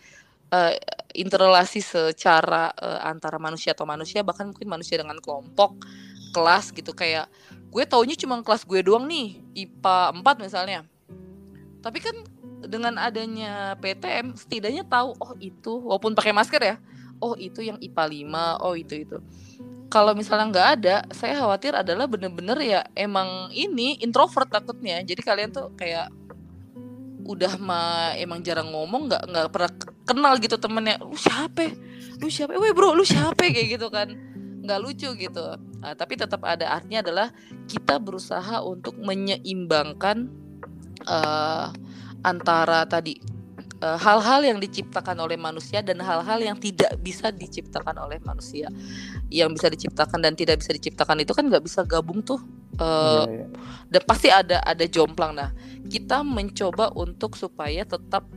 uh, 0.55 0.75
interrelasi 1.15 1.81
secara 1.83 2.71
uh, 2.75 3.01
antara 3.07 3.39
manusia 3.39 3.75
atau 3.75 3.87
manusia 3.87 4.23
bahkan 4.23 4.51
mungkin 4.51 4.71
manusia 4.71 4.99
dengan 4.99 5.19
kelompok 5.19 5.83
kelas 6.31 6.71
gitu 6.71 6.95
kayak 6.95 7.27
gue 7.71 7.85
taunya 7.87 8.19
cuma 8.19 8.43
kelas 8.43 8.67
gue 8.67 8.83
doang 8.83 9.07
nih 9.07 9.39
IPA 9.55 9.97
4 10.21 10.45
misalnya. 10.45 10.81
Tapi 11.81 11.99
kan 12.03 12.17
dengan 12.67 12.99
adanya 13.01 13.79
PTM 13.81 14.37
setidaknya 14.37 14.85
tahu 14.85 15.17
oh 15.17 15.33
itu 15.41 15.81
walaupun 15.81 16.13
pakai 16.13 16.37
masker 16.37 16.61
ya 16.61 16.77
oh 17.23 17.33
itu 17.39 17.65
yang 17.65 17.79
IPA 17.79 18.05
5 18.61 18.67
oh 18.67 18.75
itu 18.75 18.95
itu. 19.07 19.17
Kalau 19.91 20.15
misalnya 20.15 20.47
nggak 20.51 20.69
ada 20.79 20.97
saya 21.11 21.43
khawatir 21.43 21.75
adalah 21.75 22.07
bener-bener 22.07 22.59
ya 22.63 22.81
emang 22.99 23.51
ini 23.55 23.99
introvert 24.03 24.51
takutnya. 24.51 25.03
Jadi 25.03 25.23
kalian 25.23 25.51
tuh 25.51 25.71
kayak 25.79 26.11
udah 27.27 27.55
mah 27.63 28.19
emang 28.19 28.43
jarang 28.43 28.75
ngomong 28.75 29.07
nggak 29.07 29.23
nggak 29.31 29.47
pernah 29.55 29.71
kenal 30.07 30.33
gitu 30.43 30.59
temennya. 30.59 30.99
Lu 31.03 31.15
siapa? 31.15 31.71
Lu 32.19 32.27
siapa? 32.27 32.55
Weh 32.59 32.75
bro 32.75 32.95
lu 32.95 33.07
siapa? 33.07 33.39
Kayak 33.39 33.79
gitu 33.79 33.87
kan 33.91 34.30
nggak 34.71 34.83
lucu 34.87 35.11
gitu. 35.19 35.59
Uh, 35.83 35.95
tapi 35.99 36.15
tetap 36.15 36.47
ada 36.47 36.71
artinya 36.71 37.03
adalah 37.03 37.29
kita 37.67 37.99
berusaha 37.99 38.63
untuk 38.63 38.95
menyeimbangkan 39.03 40.31
uh, 41.11 41.75
antara 42.23 42.85
tadi 42.85 43.17
eh, 43.81 43.97
hal-hal 43.97 44.45
uh, 44.45 44.49
yang 44.53 44.61
diciptakan 44.61 45.17
oleh 45.25 45.41
manusia 45.41 45.81
dan 45.81 45.97
hal-hal 46.05 46.37
yang 46.37 46.53
tidak 46.61 47.01
bisa 47.01 47.33
diciptakan 47.33 47.97
oleh 47.97 48.21
manusia. 48.23 48.69
Yang 49.33 49.57
bisa 49.57 49.67
diciptakan 49.73 50.21
dan 50.21 50.37
tidak 50.37 50.61
bisa 50.61 50.77
diciptakan 50.77 51.25
itu 51.25 51.33
kan 51.33 51.49
nggak 51.49 51.65
bisa 51.65 51.81
gabung 51.89 52.21
tuh 52.21 52.45
uh, 52.77 53.25
yeah, 53.25 53.49
yeah. 53.49 53.49
dan 53.89 54.03
pasti 54.05 54.29
ada 54.29 54.61
ada 54.63 54.85
jomplang. 54.85 55.33
Nah 55.33 55.51
kita 55.89 56.21
mencoba 56.21 56.93
untuk 56.93 57.41
supaya 57.41 57.89
tetap 57.89 58.29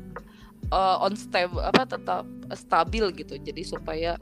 uh, 0.71 1.03
on 1.03 1.19
stable 1.19 1.59
apa 1.59 1.84
tetap 1.84 2.23
stabil 2.55 3.03
gitu. 3.19 3.36
Jadi 3.36 3.61
supaya 3.67 4.15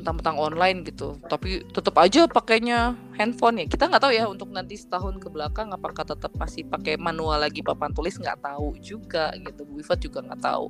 mentang-mentang 0.00 0.40
online 0.40 0.82
gitu. 0.88 1.20
Tapi 1.28 1.62
tetap 1.68 1.94
aja 2.00 2.24
pakainya 2.24 2.96
handphone 3.20 3.62
ya. 3.62 3.66
Kita 3.68 3.86
nggak 3.86 4.02
tahu 4.02 4.12
ya 4.16 4.24
untuk 4.26 4.48
nanti 4.50 4.80
setahun 4.80 5.20
ke 5.20 5.28
belakang 5.28 5.70
apakah 5.70 6.08
tetap 6.08 6.32
masih 6.40 6.64
pakai 6.66 6.96
manual 6.96 7.38
lagi 7.38 7.60
papan 7.60 7.92
tulis? 7.92 8.16
Nggak 8.16 8.40
tahu 8.40 8.80
juga 8.80 9.30
gitu. 9.36 9.68
Bu 9.68 9.84
Iva 9.84 9.94
juga 10.00 10.18
nggak 10.24 10.40
tahu. 10.40 10.66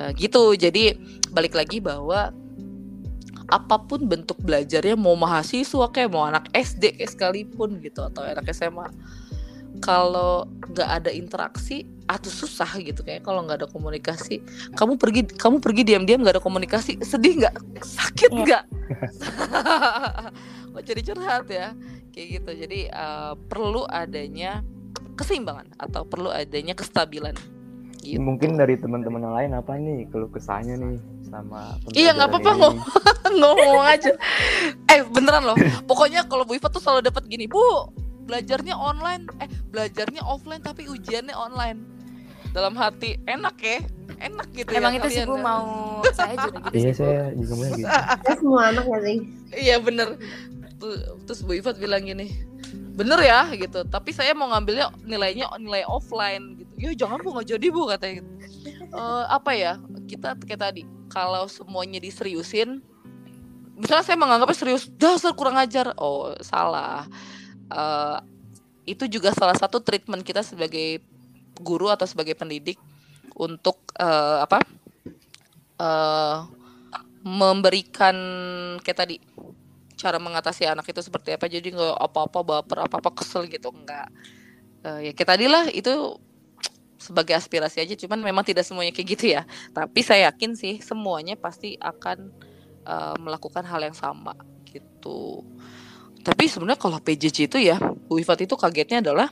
Uh, 0.00 0.10
gitu. 0.16 0.56
Jadi 0.56 0.96
balik 1.30 1.52
lagi 1.52 1.78
bahwa 1.84 2.32
apa 3.52 3.76
pun 3.76 4.08
bentuk 4.08 4.40
belajarnya 4.40 4.96
mau 4.96 5.12
mahasiswa 5.14 5.86
kayak 5.92 6.10
mau 6.10 6.24
anak 6.24 6.48
SD 6.56 6.96
sekalipun 7.04 7.76
gitu 7.84 8.00
atau 8.00 8.24
anak 8.24 8.48
SMA 8.56 8.88
kalau 9.84 10.48
nggak 10.72 10.88
ada 10.88 11.10
interaksi 11.12 11.84
atau 12.08 12.32
susah 12.32 12.68
gitu 12.80 13.04
kayak 13.04 13.20
kalau 13.20 13.44
nggak 13.44 13.64
ada 13.64 13.68
komunikasi. 13.68 14.40
Kamu 14.72 14.96
pergi 14.96 15.28
kamu 15.28 15.60
pergi 15.60 15.82
diam-diam 15.84 16.24
nggak 16.24 16.40
ada 16.40 16.44
komunikasi. 16.44 17.04
Sedih 17.04 17.44
nggak? 17.44 17.54
Sakit 17.84 18.30
iya. 18.32 18.40
nggak? 18.40 18.64
Mau 20.72 20.80
jadi 20.80 21.00
curhat 21.04 21.46
ya? 21.52 21.76
Kayak 22.16 22.26
gitu. 22.40 22.50
Jadi 22.64 22.80
uh, 22.88 23.36
perlu 23.36 23.84
adanya 23.84 24.64
keseimbangan 25.20 25.76
atau 25.76 26.08
perlu 26.08 26.32
adanya 26.32 26.72
kestabilan. 26.72 27.36
Gitu. 28.04 28.20
mungkin 28.20 28.60
dari 28.60 28.76
teman-teman 28.76 29.24
yang 29.24 29.32
lain 29.32 29.50
apa 29.56 29.80
nih 29.80 30.04
kalau 30.12 30.28
kesahnya 30.28 30.76
nih 30.76 31.00
sama 31.24 31.72
iya 31.96 32.12
nggak 32.12 32.36
apa-apa 32.36 32.52
ngomong 32.52 32.76
ngomong 33.40 33.80
aja. 33.80 34.12
Eh 34.92 35.00
beneran 35.08 35.48
loh. 35.48 35.56
Pokoknya 35.88 36.28
kalau 36.28 36.44
Bu 36.44 36.52
Iva 36.52 36.68
tuh 36.68 36.84
selalu 36.84 37.00
dapat 37.08 37.24
gini 37.24 37.48
Bu 37.48 38.03
belajarnya 38.24 38.74
online. 38.74 39.28
Eh 39.38 39.48
belajarnya 39.70 40.24
offline 40.24 40.62
tapi 40.64 40.88
ujiannya 40.88 41.36
online. 41.36 41.84
Dalam 42.54 42.78
hati 42.78 43.18
enak 43.26 43.56
ya? 43.60 43.82
Enak 44.14 44.48
gitu 44.54 44.70
emang 44.78 44.94
ya 44.94 45.00
itu 45.02 45.08
sih 45.10 45.22
Bu 45.26 45.36
ya. 45.36 45.42
mau 45.42 45.66
saya 46.14 46.34
juga 46.38 46.58
gitu 46.70 46.76
iya 46.78 46.90
saya 46.94 47.20
juga 47.34 47.52
mau 47.58 47.66
gitu. 47.74 47.88
Semua 48.40 48.62
anak 48.70 48.84
ya 48.86 48.98
sih. 49.02 49.16
Iya 49.52 49.76
bener. 49.82 50.08
Terus 51.26 51.40
Bu 51.42 51.52
Iva 51.58 51.74
bilang 51.74 52.06
gini 52.06 52.30
bener 52.94 53.18
ya 53.26 53.50
gitu. 53.58 53.82
Tapi 53.90 54.14
saya 54.14 54.32
mau 54.38 54.46
ngambilnya 54.54 54.94
nilainya 55.02 55.50
nilai 55.58 55.82
offline 55.90 56.62
gitu. 56.62 56.72
Ya 56.78 56.90
jangan 56.94 57.18
bu 57.20 57.34
nggak 57.34 57.58
jadi 57.58 57.66
bu 57.74 57.90
katanya 57.90 58.14
gitu. 58.22 58.30
uh, 58.94 59.26
apa 59.26 59.50
ya 59.58 59.72
kita 60.06 60.38
kayak 60.38 60.60
tadi 60.62 60.82
kalau 61.10 61.50
semuanya 61.50 61.98
diseriusin 61.98 62.82
misalnya 63.74 64.06
saya 64.06 64.14
menganggapnya 64.14 64.54
serius 64.54 64.86
dasar 64.94 65.34
kurang 65.34 65.58
ajar. 65.58 65.90
Oh 65.98 66.30
salah 66.38 67.10
uh, 67.70 68.18
itu 68.84 69.08
juga 69.08 69.32
salah 69.32 69.56
satu 69.56 69.80
treatment 69.80 70.24
kita 70.26 70.44
sebagai 70.44 71.00
guru 71.60 71.88
atau 71.88 72.04
sebagai 72.04 72.36
pendidik 72.36 72.76
untuk 73.36 73.80
uh, 73.96 74.44
apa? 74.44 74.60
Uh, 75.74 76.46
memberikan 77.24 78.14
kayak 78.84 78.98
tadi 79.00 79.16
cara 79.96 80.20
mengatasi 80.20 80.68
anak 80.68 80.84
itu 80.90 81.00
seperti 81.00 81.32
apa. 81.32 81.48
Jadi 81.48 81.72
nggak 81.72 81.96
apa-apa 81.96 82.40
baper 82.44 82.78
apa-apa 82.84 83.10
kesel 83.16 83.48
gitu 83.48 83.72
enggak 83.72 84.12
uh, 84.84 85.00
ya 85.00 85.12
kita 85.16 85.34
tadi 85.34 85.48
lah 85.48 85.66
itu 85.72 86.20
sebagai 87.00 87.36
aspirasi 87.36 87.80
aja. 87.80 87.94
Cuman 87.96 88.20
memang 88.20 88.44
tidak 88.44 88.64
semuanya 88.64 88.92
kayak 88.92 89.08
gitu 89.16 89.24
ya. 89.36 89.42
Tapi 89.72 90.00
saya 90.04 90.32
yakin 90.32 90.56
sih 90.56 90.80
semuanya 90.80 91.36
pasti 91.36 91.76
akan 91.80 92.32
uh, 92.84 93.16
melakukan 93.20 93.64
hal 93.64 93.80
yang 93.84 93.96
sama 93.96 94.36
gitu 94.68 95.44
tapi 96.24 96.48
sebenarnya 96.48 96.80
kalau 96.80 96.96
PJJ 96.98 97.52
itu 97.52 97.58
ya 97.60 97.76
Bu 98.08 98.16
Ifat 98.16 98.48
itu 98.48 98.56
kagetnya 98.56 99.04
adalah 99.04 99.28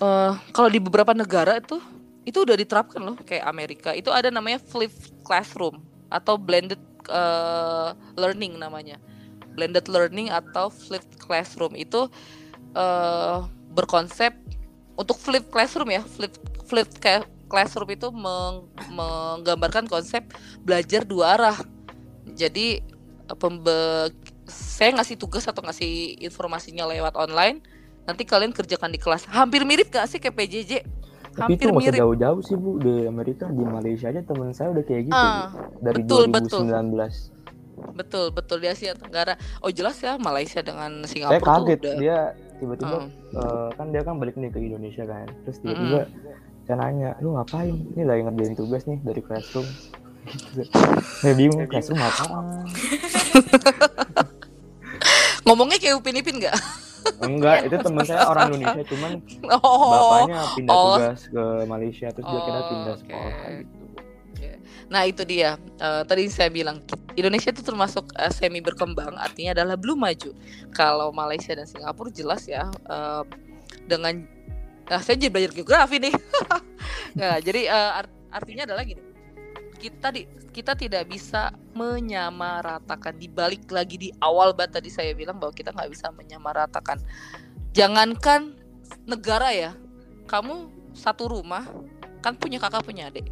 uh, 0.00 0.32
kalau 0.56 0.72
di 0.72 0.80
beberapa 0.80 1.12
negara 1.12 1.60
itu 1.60 1.76
itu 2.26 2.42
udah 2.42 2.56
diterapkan 2.58 2.98
loh 2.98 3.16
kayak 3.22 3.46
Amerika. 3.46 3.94
Itu 3.94 4.10
ada 4.10 4.32
namanya 4.34 4.58
flip 4.58 4.90
classroom 5.22 5.78
atau 6.10 6.34
blended 6.34 6.80
uh, 7.06 7.94
learning 8.18 8.58
namanya. 8.58 8.98
Blended 9.54 9.86
learning 9.86 10.34
atau 10.34 10.72
flipped 10.72 11.22
classroom. 11.22 11.78
Itu 11.78 12.10
uh, 12.74 13.46
berkonsep 13.76 14.34
untuk 14.98 15.20
flip 15.20 15.46
classroom 15.52 15.92
ya 15.92 16.02
flip 16.02 16.34
flip 16.66 16.88
classroom 17.46 17.94
itu 17.94 18.10
meng, 18.10 18.66
menggambarkan 18.90 19.86
konsep 19.86 20.26
belajar 20.66 21.06
dua 21.06 21.38
arah. 21.38 21.58
Jadi 22.34 22.82
pembe 23.38 24.10
saya 24.48 24.94
ngasih 24.94 25.18
tugas 25.18 25.44
atau 25.46 25.62
ngasih 25.62 26.18
informasinya 26.22 26.86
lewat 26.86 27.18
online 27.18 27.62
nanti 28.06 28.22
kalian 28.22 28.54
kerjakan 28.54 28.94
di 28.94 29.02
kelas. 29.02 29.26
Hampir 29.26 29.66
mirip 29.66 29.90
gak 29.90 30.06
sih 30.06 30.22
kayak 30.22 30.38
PJJ 30.38 30.72
tapi 31.36 31.52
hampir 31.52 31.68
itu 31.68 31.76
mirip. 31.76 32.00
jauh-jauh 32.00 32.40
sih 32.40 32.56
bu. 32.56 32.80
Di 32.80 33.04
Amerika 33.04 33.44
di 33.52 33.60
Malaysia 33.60 34.08
aja 34.08 34.24
teman 34.24 34.56
saya 34.56 34.72
udah 34.72 34.84
kayak 34.88 35.12
gitu 35.12 35.20
uh, 35.20 35.52
dari 35.84 36.00
betul, 36.02 36.32
2019 36.32 36.56
betul 36.56 36.64
betul 37.92 38.26
betul. 38.32 38.56
Di 38.64 38.68
Asia 38.72 38.96
Tenggara. 38.96 39.36
Oh 39.60 39.68
jelas 39.68 40.00
ya 40.00 40.16
Malaysia 40.16 40.64
dengan 40.64 41.04
Singapura 41.04 41.36
saya 41.36 41.44
kaget. 41.44 41.78
udah... 41.84 41.94
dia 42.00 42.16
tiba-tiba 42.56 42.96
uh. 42.96 43.36
uh, 43.36 43.68
kan 43.76 43.92
dia 43.92 44.00
kan 44.00 44.16
balik 44.16 44.40
nih 44.40 44.48
ke 44.48 44.58
Indonesia 44.64 45.04
kan. 45.04 45.28
Terus 45.44 45.60
tiba-tiba 45.60 46.00
mm 46.00 46.08
-hmm. 46.08 46.64
saya 46.64 46.76
nanya 46.80 47.10
lu 47.20 47.36
ngapain? 47.36 47.76
Ini 47.92 48.02
lagi 48.08 48.20
ngerjain 48.24 48.54
tugas 48.56 48.82
nih 48.88 48.98
dari 49.04 49.20
classroom. 49.20 49.68
Saya 51.22 51.38
bingung. 51.38 51.70
Classroom 51.70 52.02
apa 52.02 52.26
ngomongnya 55.46 55.78
kayak 55.78 55.94
Upin 55.96 56.18
Ipin 56.18 56.42
gak? 56.42 56.56
Enggak, 57.22 57.70
itu 57.70 57.76
teman 57.78 58.02
saya 58.02 58.26
orang 58.26 58.50
Indonesia, 58.50 58.82
cuman 58.90 59.10
oh, 59.62 59.90
bapaknya 59.94 60.42
pindah 60.58 60.74
oh. 60.74 60.84
tugas 60.98 61.20
ke 61.30 61.44
Malaysia, 61.70 62.06
terus 62.10 62.26
oh, 62.26 62.32
dia 62.34 62.40
kira 62.42 62.60
pindah 62.66 62.94
okay. 62.98 63.02
sekolah 63.06 63.50
gitu. 63.62 63.86
Nah 64.86 65.02
itu 65.06 65.22
dia. 65.26 65.58
Uh, 65.82 66.02
tadi 66.06 66.30
saya 66.30 66.50
bilang 66.50 66.82
Indonesia 67.18 67.50
itu 67.50 67.62
termasuk 67.62 68.06
uh, 68.14 68.30
semi 68.30 68.62
berkembang, 68.62 69.14
artinya 69.18 69.58
adalah 69.58 69.76
belum 69.78 69.98
maju. 69.98 70.30
Kalau 70.70 71.10
Malaysia 71.10 71.54
dan 71.54 71.66
Singapura 71.66 72.10
jelas 72.10 72.46
ya 72.46 72.70
uh, 72.86 73.22
dengan. 73.86 74.26
Nah 74.86 75.00
saya 75.02 75.18
jadi 75.18 75.30
belajar 75.30 75.52
geografi 75.54 75.98
nih. 75.98 76.14
nah, 77.18 77.42
jadi 77.42 77.66
uh, 77.70 77.98
art 78.02 78.10
artinya 78.30 78.62
adalah 78.70 78.86
gini. 78.86 79.02
Kita 79.86 80.10
di 80.10 80.26
kita 80.50 80.74
tidak 80.74 81.06
bisa 81.06 81.54
menyamaratakan. 81.78 83.14
Dibalik 83.14 83.70
lagi 83.70 83.94
di 83.94 84.08
awal 84.18 84.50
banget 84.50 84.82
tadi 84.82 84.90
saya 84.90 85.14
bilang 85.14 85.38
bahwa 85.38 85.54
kita 85.54 85.70
nggak 85.70 85.90
bisa 85.94 86.10
menyamaratakan. 86.10 86.98
Jangankan 87.70 88.58
negara 89.06 89.54
ya, 89.54 89.78
kamu 90.26 90.74
satu 90.90 91.30
rumah 91.30 91.70
kan 92.18 92.34
punya 92.34 92.58
kakak 92.58 92.82
punya 92.82 93.06
adik. 93.06 93.30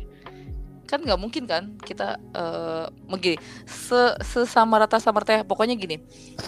Kan 0.87 1.03
nggak 1.03 1.19
mungkin 1.19 1.51
kan 1.51 1.75
kita 1.83 2.23
uh, 2.39 2.87
begini 3.11 3.41
se 3.67 4.15
sesama 4.23 4.79
rata 4.79 5.03
sama 5.03 5.27
rata 5.27 5.43
pokoknya 5.43 5.75
gini 5.75 5.97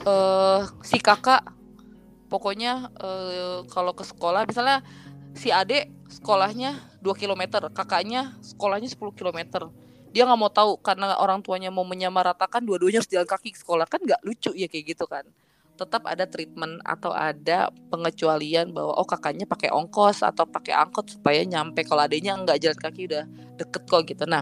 uh, 0.05 0.61
si 0.85 1.01
kakak 1.01 1.41
pokoknya 2.29 2.93
uh, 3.01 3.65
kalau 3.73 3.97
ke 3.97 4.05
sekolah 4.05 4.45
misalnya 4.45 4.85
si 5.33 5.49
adik 5.49 5.89
sekolahnya 6.13 6.77
2 7.01 7.17
km 7.17 7.65
kakaknya 7.73 8.37
sekolahnya 8.45 8.93
10 8.93 8.99
km 9.17 9.73
dia 10.17 10.25
nggak 10.25 10.41
mau 10.41 10.49
tahu 10.49 10.81
karena 10.81 11.13
orang 11.21 11.45
tuanya 11.45 11.69
mau 11.69 11.85
menyamaratakan 11.85 12.65
dua-duanya 12.65 13.05
harus 13.05 13.13
jalan 13.13 13.29
kaki 13.29 13.53
ke 13.53 13.61
sekolah 13.61 13.85
kan 13.85 14.01
nggak 14.01 14.25
lucu 14.25 14.49
ya 14.57 14.65
kayak 14.65 14.97
gitu 14.97 15.05
kan 15.05 15.29
tetap 15.77 16.09
ada 16.09 16.25
treatment 16.25 16.81
atau 16.81 17.13
ada 17.13 17.69
pengecualian 17.93 18.73
bahwa 18.73 18.97
oh 18.97 19.05
kakaknya 19.05 19.45
pakai 19.45 19.69
ongkos 19.69 20.25
atau 20.25 20.49
pakai 20.49 20.73
angkot 20.73 21.21
supaya 21.21 21.45
nyampe 21.45 21.85
kalau 21.85 22.09
adanya 22.09 22.33
nggak 22.33 22.57
jalan 22.65 22.81
kaki 22.81 23.13
udah 23.13 23.29
deket 23.61 23.83
kok 23.85 24.03
gitu. 24.09 24.25
Nah 24.25 24.41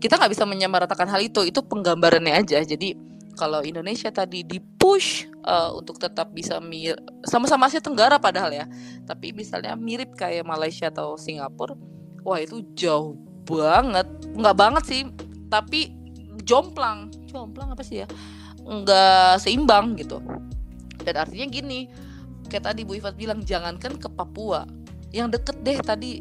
kita 0.00 0.16
nggak 0.16 0.32
bisa 0.32 0.48
menyamaratakan 0.48 1.04
hal 1.04 1.20
itu 1.20 1.44
itu 1.44 1.60
penggambarannya 1.60 2.32
aja. 2.32 2.64
Jadi 2.64 2.96
kalau 3.36 3.60
Indonesia 3.60 4.08
tadi 4.08 4.40
di 4.40 4.56
push 4.56 5.28
uh, 5.44 5.76
untuk 5.76 6.00
tetap 6.00 6.32
bisa 6.32 6.56
sama-sama 7.28 7.68
Asia 7.68 7.84
Tenggara 7.84 8.16
padahal 8.16 8.56
ya, 8.56 8.64
tapi 9.04 9.36
misalnya 9.36 9.76
mirip 9.76 10.16
kayak 10.16 10.46
Malaysia 10.46 10.88
atau 10.88 11.18
Singapura, 11.18 11.76
wah 12.22 12.38
itu 12.40 12.62
jauh 12.78 13.18
banget, 13.44 14.08
nggak 14.34 14.56
banget 14.56 14.84
sih, 14.88 15.02
tapi 15.52 15.92
jomplang, 16.44 17.12
jomplang 17.28 17.72
apa 17.72 17.84
sih 17.84 18.04
ya? 18.04 18.08
nggak 18.64 19.44
seimbang 19.44 19.94
gitu. 20.00 20.18
Dan 21.04 21.14
artinya 21.20 21.46
gini 21.52 21.92
kayak 22.48 22.72
tadi 22.72 22.80
Bu 22.88 22.96
Ifat 22.96 23.14
bilang 23.16 23.44
jangankan 23.44 24.00
ke 24.00 24.08
Papua. 24.08 24.64
Yang 25.12 25.38
deket 25.40 25.56
deh 25.62 25.78
tadi. 25.78 26.12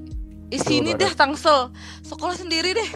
Eh 0.52 0.62
sini 0.62 0.94
deh 0.94 1.12
Tangsel. 1.16 1.72
Sekolah 2.04 2.36
sendiri 2.36 2.76
deh. 2.76 2.90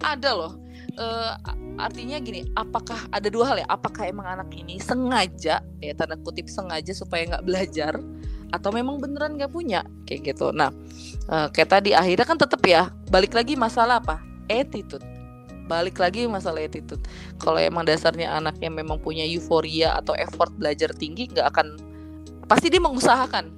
Ada 0.00 0.30
loh. 0.32 0.52
Uh, 0.94 1.34
artinya 1.74 2.22
gini 2.22 2.46
apakah 2.54 3.10
ada 3.10 3.26
dua 3.26 3.50
hal 3.50 3.56
ya? 3.58 3.66
Apakah 3.66 4.06
emang 4.06 4.30
anak 4.30 4.54
ini 4.54 4.78
sengaja 4.78 5.58
ya 5.82 5.92
tanda 5.98 6.14
kutip 6.22 6.46
sengaja 6.46 6.94
supaya 6.94 7.34
nggak 7.34 7.44
belajar 7.44 7.98
atau 8.52 8.70
memang 8.74 9.00
beneran 9.00 9.38
nggak 9.38 9.52
punya? 9.52 9.86
Kayak 10.04 10.34
gitu. 10.34 10.50
Nah 10.52 10.74
uh, 11.30 11.48
kayak 11.52 11.70
tadi 11.80 11.90
akhirnya 11.96 12.26
kan 12.26 12.38
tetap 12.40 12.60
ya 12.64 12.90
balik 13.08 13.32
lagi 13.32 13.54
masalah 13.54 14.00
apa? 14.02 14.20
Attitude. 14.50 15.04
Balik 15.64 15.96
lagi 15.96 16.28
masalah 16.28 16.60
attitude. 16.60 17.00
Kalau 17.40 17.56
emang 17.56 17.88
dasarnya 17.88 18.36
anak 18.36 18.60
yang 18.60 18.76
memang 18.76 19.00
punya 19.00 19.24
euforia 19.24 19.96
atau 19.96 20.12
effort 20.18 20.52
belajar 20.60 20.92
tinggi 20.92 21.30
nggak 21.32 21.46
akan 21.54 21.66
pasti 22.44 22.68
dia 22.68 22.82
mengusahakan. 22.82 23.48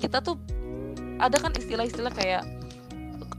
Kita 0.00 0.24
tuh 0.24 0.40
ada 1.20 1.36
kan 1.36 1.52
istilah-istilah 1.52 2.12
kayak 2.12 2.42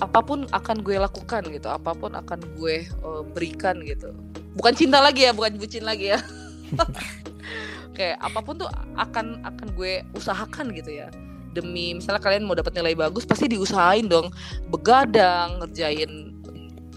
apa 0.03 0.19
pun 0.19 0.43
akan 0.51 0.83
gue 0.83 0.99
lakukan 0.99 1.47
gitu 1.55 1.71
apa 1.71 1.95
pun 1.95 2.11
akan 2.13 2.39
gue 2.59 2.85
uh, 3.01 3.23
berikan 3.25 3.79
gitu. 3.81 4.13
Bukan 4.55 4.73
cinta 4.75 5.03
lagi 5.03 5.27
ya 5.27 5.35
bukan 5.35 5.59
bucin 5.59 5.83
lagi 5.83 6.15
ya 6.15 6.19
kayak 7.95 8.19
apa 8.19 8.39
pun 8.43 8.59
tuh 8.59 8.69
akan 8.99 9.41
akan 9.47 9.67
gue 9.73 10.03
usahakan 10.13 10.75
gitu 10.75 10.91
ya 10.91 11.07
demi 11.55 11.95
misalnya 11.95 12.19
kalian 12.19 12.43
mau 12.43 12.53
dapat 12.53 12.75
nilai 12.75 12.93
bagus 12.99 13.23
pasti 13.23 13.47
diusahain 13.47 14.11
dong 14.11 14.27
begadang 14.67 15.63
ngerjain 15.63 16.35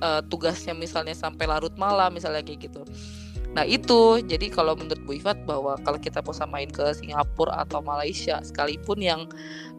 uh, 0.02 0.20
tugasnya 0.26 0.74
misalnya 0.74 1.14
sampai 1.14 1.46
larut 1.46 1.74
malam 1.78 2.14
misalnya 2.14 2.42
kayak 2.42 2.70
gitu. 2.70 2.82
Nah 3.54 3.64
itu 3.64 4.20
jadi 4.26 4.50
kalau 4.52 4.76
menurut 4.76 5.00
Bu 5.06 5.16
Ifat 5.16 5.42
bahwa 5.46 5.78
kalau 5.82 5.98
kita 5.98 6.20
mau 6.22 6.34
samain 6.34 6.68
ke 6.68 6.84
Singapura 6.94 7.64
atau 7.64 7.80
Malaysia 7.80 8.42
sekalipun 8.44 8.98
yang 9.00 9.30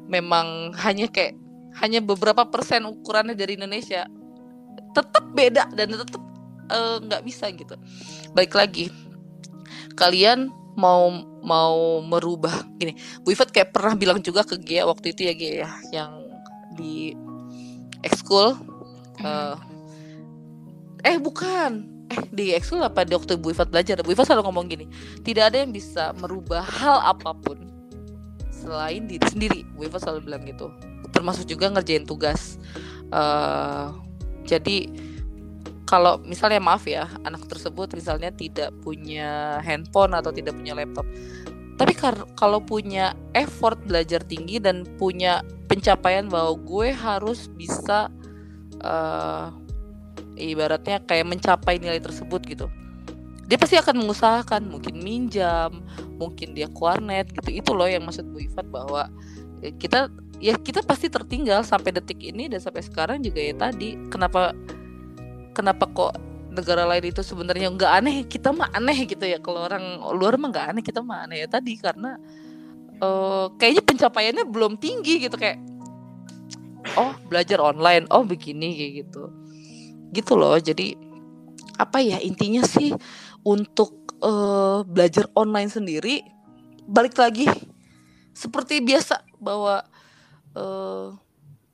memang 0.09 0.73
hanya 0.79 1.05
kayak 1.11 1.37
hanya 1.77 2.01
beberapa 2.01 2.43
persen 2.49 2.87
ukurannya 2.89 3.37
dari 3.37 3.55
Indonesia 3.55 4.09
tetap 4.97 5.27
beda 5.37 5.69
dan 5.77 5.93
tetap 5.93 6.23
eh, 6.71 6.97
nggak 7.03 7.21
uh, 7.21 7.25
bisa 7.25 7.45
gitu. 7.53 7.75
Baik 8.33 8.57
lagi 8.57 8.89
kalian 9.99 10.49
mau 10.79 11.11
mau 11.43 11.99
merubah. 11.99 12.63
Gini 12.79 12.95
Bu 13.27 13.35
Ifat 13.35 13.51
kayak 13.51 13.75
pernah 13.75 13.93
bilang 13.99 14.23
juga 14.23 14.47
ke 14.47 14.55
Gia 14.55 14.87
waktu 14.87 15.11
itu 15.11 15.27
ya 15.27 15.33
Gia 15.35 15.51
ya 15.67 15.69
yang 15.91 16.11
di 16.79 17.11
ekskul 17.99 18.55
uh, 19.19 19.55
eh 21.03 21.19
bukan. 21.19 21.99
Eh 22.09 22.21
di 22.33 22.45
ekskul 22.55 22.79
apa 22.81 23.03
di 23.03 23.13
waktu 23.13 23.35
Bu 23.35 23.51
Ifat 23.51 23.67
belajar? 23.67 23.99
Bu 23.99 24.15
Ifat 24.15 24.31
selalu 24.31 24.47
ngomong 24.47 24.65
gini 24.71 24.85
tidak 25.27 25.51
ada 25.51 25.61
yang 25.61 25.75
bisa 25.75 26.15
merubah 26.17 26.63
hal 26.63 27.03
apa 27.03 27.35
pun 27.35 27.67
selain 28.49 29.03
diri 29.05 29.27
sendiri. 29.27 29.67
Bu 29.75 29.85
Ifat 29.91 30.07
selalu 30.07 30.31
bilang 30.31 30.47
gitu. 30.47 30.71
Termasuk 31.11 31.43
juga 31.51 31.67
ngerjain 31.67 32.07
tugas 32.07 32.55
uh, 33.11 33.91
jadi 34.47 35.08
kalau 35.89 36.21
misalnya 36.21 36.61
maaf 36.61 36.85
ya 36.85 37.09
anak 37.25 37.49
tersebut 37.49 37.97
misalnya 37.97 38.29
tidak 38.29 38.69
punya 38.85 39.57
handphone 39.65 40.13
atau 40.13 40.29
tidak 40.29 40.53
punya 40.53 40.77
laptop. 40.77 41.01
Tapi 41.81 41.97
kalau 42.37 42.61
punya 42.61 43.17
effort 43.33 43.81
belajar 43.89 44.21
tinggi 44.21 44.61
dan 44.61 44.85
punya 45.01 45.41
pencapaian 45.65 46.29
bahwa 46.29 46.53
gue 46.61 46.93
harus 46.93 47.49
bisa 47.49 48.11
uh, 48.85 49.49
ibaratnya 50.37 51.01
kayak 51.09 51.25
mencapai 51.25 51.81
nilai 51.81 51.97
tersebut 51.97 52.43
gitu. 52.45 52.67
Dia 53.49 53.57
pasti 53.57 53.79
akan 53.81 54.05
mengusahakan 54.05 54.69
mungkin 54.69 55.01
minjam 55.01 55.81
mungkin 56.21 56.53
dia 56.53 56.69
kuarnet 56.69 57.33
gitu. 57.33 57.49
Itu 57.49 57.71
loh 57.73 57.89
yang 57.89 58.05
maksud 58.05 58.29
Bu 58.29 58.45
Ifat 58.45 58.69
bahwa 58.69 59.09
ya 59.63 59.71
kita 59.73 60.13
ya 60.37 60.53
kita 60.59 60.85
pasti 60.85 61.09
tertinggal 61.09 61.65
sampai 61.65 61.95
detik 61.95 62.21
ini 62.21 62.45
dan 62.45 62.61
sampai 62.61 62.85
sekarang 62.85 63.25
juga 63.25 63.41
ya 63.41 63.55
tadi. 63.57 63.95
Kenapa 64.11 64.53
kenapa 65.53 65.89
kok 65.89 66.13
negara 66.49 66.83
lain 66.89 67.13
itu 67.13 67.21
sebenarnya 67.21 67.69
nggak 67.71 67.91
aneh? 68.01 68.15
Kita 68.25 68.49
mah 68.51 68.73
aneh 68.73 69.05
gitu 69.05 69.23
ya. 69.23 69.37
Kalau 69.39 69.65
orang 69.65 70.01
luar 70.17 70.35
mah 70.35 70.49
nggak 70.49 70.67
aneh 70.75 70.83
kita 70.83 70.99
mah 71.05 71.29
aneh 71.29 71.45
ya 71.45 71.47
tadi. 71.47 71.77
Karena 71.77 72.17
uh, 72.99 73.53
kayaknya 73.55 73.83
pencapaiannya 73.85 74.45
belum 74.49 74.77
tinggi 74.81 75.29
gitu. 75.29 75.35
Kayak 75.37 75.61
oh 76.97 77.13
belajar 77.29 77.61
online. 77.61 78.09
Oh 78.09 78.25
begini 78.25 78.75
kayak 78.75 78.93
gitu. 79.05 79.23
Gitu 80.11 80.33
loh. 80.35 80.57
Jadi 80.57 80.97
apa 81.79 82.01
ya 82.01 82.17
intinya 82.19 82.65
sih? 82.65 82.91
Untuk 83.45 84.17
uh, 84.19 84.83
belajar 84.83 85.31
online 85.37 85.71
sendiri 85.71 86.25
balik 86.89 87.15
lagi. 87.15 87.47
Seperti 88.35 88.79
biasa 88.79 89.23
bahwa 89.39 89.83
uh, 90.55 91.15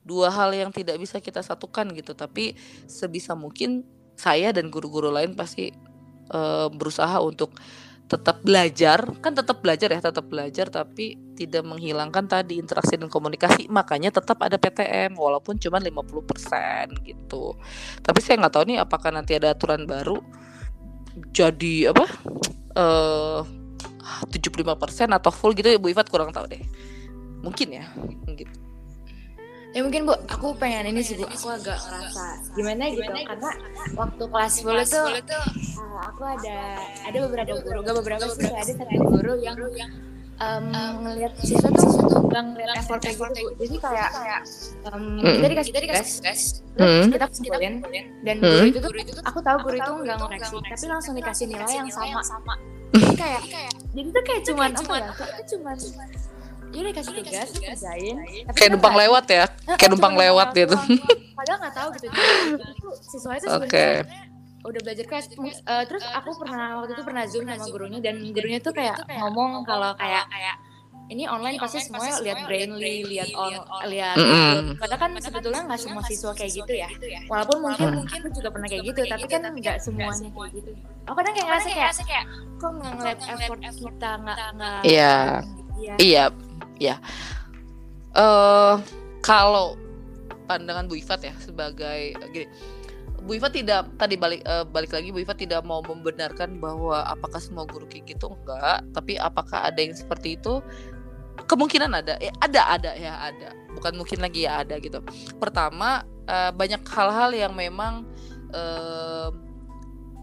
dua 0.06 0.30
hal 0.30 0.54
yang 0.54 0.70
tidak 0.70 1.02
bisa 1.02 1.18
kita 1.18 1.42
satukan 1.42 1.90
gitu. 1.90 2.14
Tapi 2.14 2.54
sebisa 2.86 3.34
mungkin 3.34 3.82
saya 4.14 4.54
dan 4.54 4.70
guru-guru 4.70 5.10
lain 5.10 5.34
pasti 5.34 5.74
uh, 6.30 6.70
berusaha 6.70 7.18
untuk 7.18 7.58
tetap 8.06 8.46
belajar. 8.46 9.02
Kan 9.18 9.34
tetap 9.34 9.58
belajar 9.58 9.90
ya 9.90 9.98
tetap 9.98 10.30
belajar 10.30 10.70
tapi 10.70 11.18
tidak 11.34 11.66
menghilangkan 11.66 12.30
tadi 12.30 12.62
interaksi 12.62 12.94
dan 12.94 13.10
komunikasi. 13.10 13.66
Makanya 13.66 14.14
tetap 14.14 14.38
ada 14.46 14.54
PTM 14.54 15.18
walaupun 15.18 15.58
cuma 15.58 15.82
50% 15.82 17.02
gitu. 17.02 17.58
Tapi 18.00 18.18
saya 18.22 18.38
nggak 18.46 18.54
tahu 18.54 18.64
nih 18.70 18.78
apakah 18.78 19.10
nanti 19.10 19.34
ada 19.34 19.52
aturan 19.52 19.84
baru 19.84 20.22
jadi 21.32 21.96
apa 21.96 22.06
eh 22.76 23.40
uh, 23.42 23.42
75% 24.06 24.78
atau 25.10 25.32
full 25.34 25.50
gitu 25.58 25.66
ya 25.66 25.82
Bu 25.82 25.90
Ifat 25.90 26.06
kurang 26.06 26.30
tahu 26.30 26.46
deh. 26.46 26.62
Mungkin 27.42 27.68
ya 27.74 27.84
gitu 28.38 28.65
ya 29.76 29.80
mungkin 29.84 30.08
bu. 30.08 30.14
Aku 30.32 30.56
pengen 30.56 30.88
ini 30.88 31.04
sih 31.04 31.20
bu. 31.20 31.28
Aku 31.28 31.52
agak 31.52 31.76
ngerasa 31.76 32.24
gimana 32.56 32.82
gitu. 32.88 33.04
Karena 33.04 33.50
waktu 33.92 34.24
kelas 34.24 34.52
10 34.64 34.88
tuh 34.88 35.04
uh, 35.84 36.00
aku 36.08 36.22
ada 36.24 36.80
ada 37.04 37.18
beberapa 37.28 37.54
guru. 37.60 37.78
gak 37.84 37.96
beberapa 38.00 38.24
sih 38.32 38.48
ada 38.48 38.72
satu 38.72 39.04
guru 39.04 39.36
yang 39.44 39.56
um, 40.40 40.64
ngelihat 41.04 41.32
siswa 41.44 41.68
tuh 41.72 42.24
nggak 42.26 42.42
ngeliat 42.52 42.76
effort 42.80 43.00
kayak 43.04 43.16
gitu 43.16 43.32
bu. 43.36 43.48
jadi 43.60 43.76
kayak 43.80 44.10
um, 44.92 45.20
kita 45.20 45.46
dikasih 45.52 45.70
kita 45.72 45.80
dikasih 45.84 46.16
tes 46.24 46.40
terus 46.76 47.06
kita 47.12 47.26
kumpulin. 47.28 47.74
Dan 48.24 48.36
guru 48.40 48.96
itu 48.96 49.12
tuh 49.12 49.22
aku 49.24 49.38
tahu 49.44 49.56
guru 49.64 49.76
itu 49.76 49.92
nggak 50.08 50.16
ngoreksi 50.20 50.56
tapi 50.60 50.84
langsung 50.88 51.14
dikasih 51.16 51.44
nilai 51.52 51.74
yang 51.84 51.90
sama 51.92 52.20
sama. 52.24 52.54
jadi 52.96 53.16
kayak 53.16 53.42
jadi 53.92 54.08
tuh 54.08 54.22
kayak 54.24 54.42
cuman 54.48 54.70
apa 54.72 54.94
ya 54.96 55.10
kayak 55.12 55.44
cuman 55.52 55.76
Iya 56.76 56.92
kasih 56.92 57.12
tugas, 57.24 57.50
kerjain. 57.56 58.16
Kayak 58.56 58.70
numpang 58.76 58.94
lewat 59.00 59.24
ya, 59.32 59.44
kayak 59.80 59.90
numpang 59.96 60.14
lewat 60.14 60.48
gitu. 60.52 60.76
Padahal 61.32 61.58
nggak 61.64 61.74
tahu 61.74 61.88
gitu. 61.96 62.06
Siswa 63.00 63.32
itu 63.40 63.46
sebenarnya 63.48 64.04
udah 64.66 64.80
belajar 64.84 65.04
kelas. 65.08 65.26
Uh, 65.64 65.84
terus 65.88 66.04
aku 66.04 66.30
pernah 66.36 66.82
waktu 66.82 66.92
itu 66.98 67.02
pernah 67.06 67.24
zoom 67.24 67.48
sama 67.48 67.64
gurunya 67.70 67.98
dan 68.04 68.20
gurunya 68.20 68.58
tuh 68.60 68.76
kayak 68.76 68.98
ngomong 69.08 69.64
kalau 69.64 69.96
kayak 69.96 70.28
kayak 70.28 70.56
ini 71.06 71.22
online 71.30 71.54
pasti 71.54 71.78
semuanya 71.78 72.18
lihat 72.18 72.38
brainly, 72.50 73.06
lihat 73.06 73.30
on, 73.38 73.54
lihat. 73.86 74.18
Padahal 74.74 75.00
kan 75.06 75.10
sebetulnya 75.22 75.62
nggak 75.70 75.78
semua 75.78 76.02
siswa 76.02 76.34
kayak 76.34 76.52
gitu 76.60 76.72
ya. 76.74 76.88
Walaupun 77.30 77.62
mungkin 77.62 78.02
mungkin 78.02 78.16
aku 78.20 78.28
juga 78.34 78.48
pernah 78.50 78.68
kayak 78.68 78.84
gitu, 78.90 79.00
tapi 79.06 79.26
kan 79.30 79.40
nggak 79.46 79.76
semuanya 79.78 80.28
kayak 80.34 80.50
gitu. 80.50 80.70
Aku 81.06 81.14
kadang 81.14 81.32
kayak 81.38 81.46
ngerasa 81.46 82.02
kayak, 82.02 82.24
kok 82.58 82.70
nggak 82.74 82.92
ngeliat 82.98 83.18
effort 83.22 83.60
kita 83.62 84.10
nggak 84.18 84.38
nggak. 84.58 84.80
Iya. 84.82 85.14
Iya, 86.00 86.24
ya. 86.80 87.00
Uh, 88.16 88.80
kalau 89.20 89.76
pandangan 90.46 90.86
Bu 90.86 90.96
Ifat 90.96 91.26
ya 91.26 91.34
sebagai 91.42 92.14
gini. 92.30 92.46
Bu 93.26 93.34
Ifat 93.34 93.58
tidak 93.58 93.90
tadi 93.98 94.14
balik 94.14 94.46
uh, 94.46 94.62
balik 94.62 94.94
lagi 94.94 95.10
Bu 95.10 95.18
Ifat 95.18 95.42
tidak 95.42 95.66
mau 95.66 95.82
membenarkan 95.82 96.62
bahwa 96.62 97.02
apakah 97.10 97.42
semua 97.42 97.66
guru 97.66 97.84
kayak 97.90 98.16
gitu? 98.16 98.30
Enggak. 98.30 98.86
Tapi 98.94 99.18
apakah 99.18 99.66
ada 99.66 99.80
yang 99.82 99.92
seperti 99.92 100.38
itu? 100.38 100.62
Kemungkinan 101.50 101.90
ada. 101.90 102.14
Ya 102.22 102.32
ada 102.38 102.62
ada 102.78 102.90
ya 102.94 103.12
ada. 103.18 103.50
Bukan 103.74 103.98
mungkin 103.98 104.22
lagi 104.22 104.46
ya 104.46 104.62
ada 104.62 104.78
gitu. 104.78 105.02
Pertama 105.42 106.06
uh, 106.30 106.54
banyak 106.54 106.80
hal-hal 106.86 107.34
yang 107.34 107.52
memang 107.52 108.06
uh, 108.54 109.34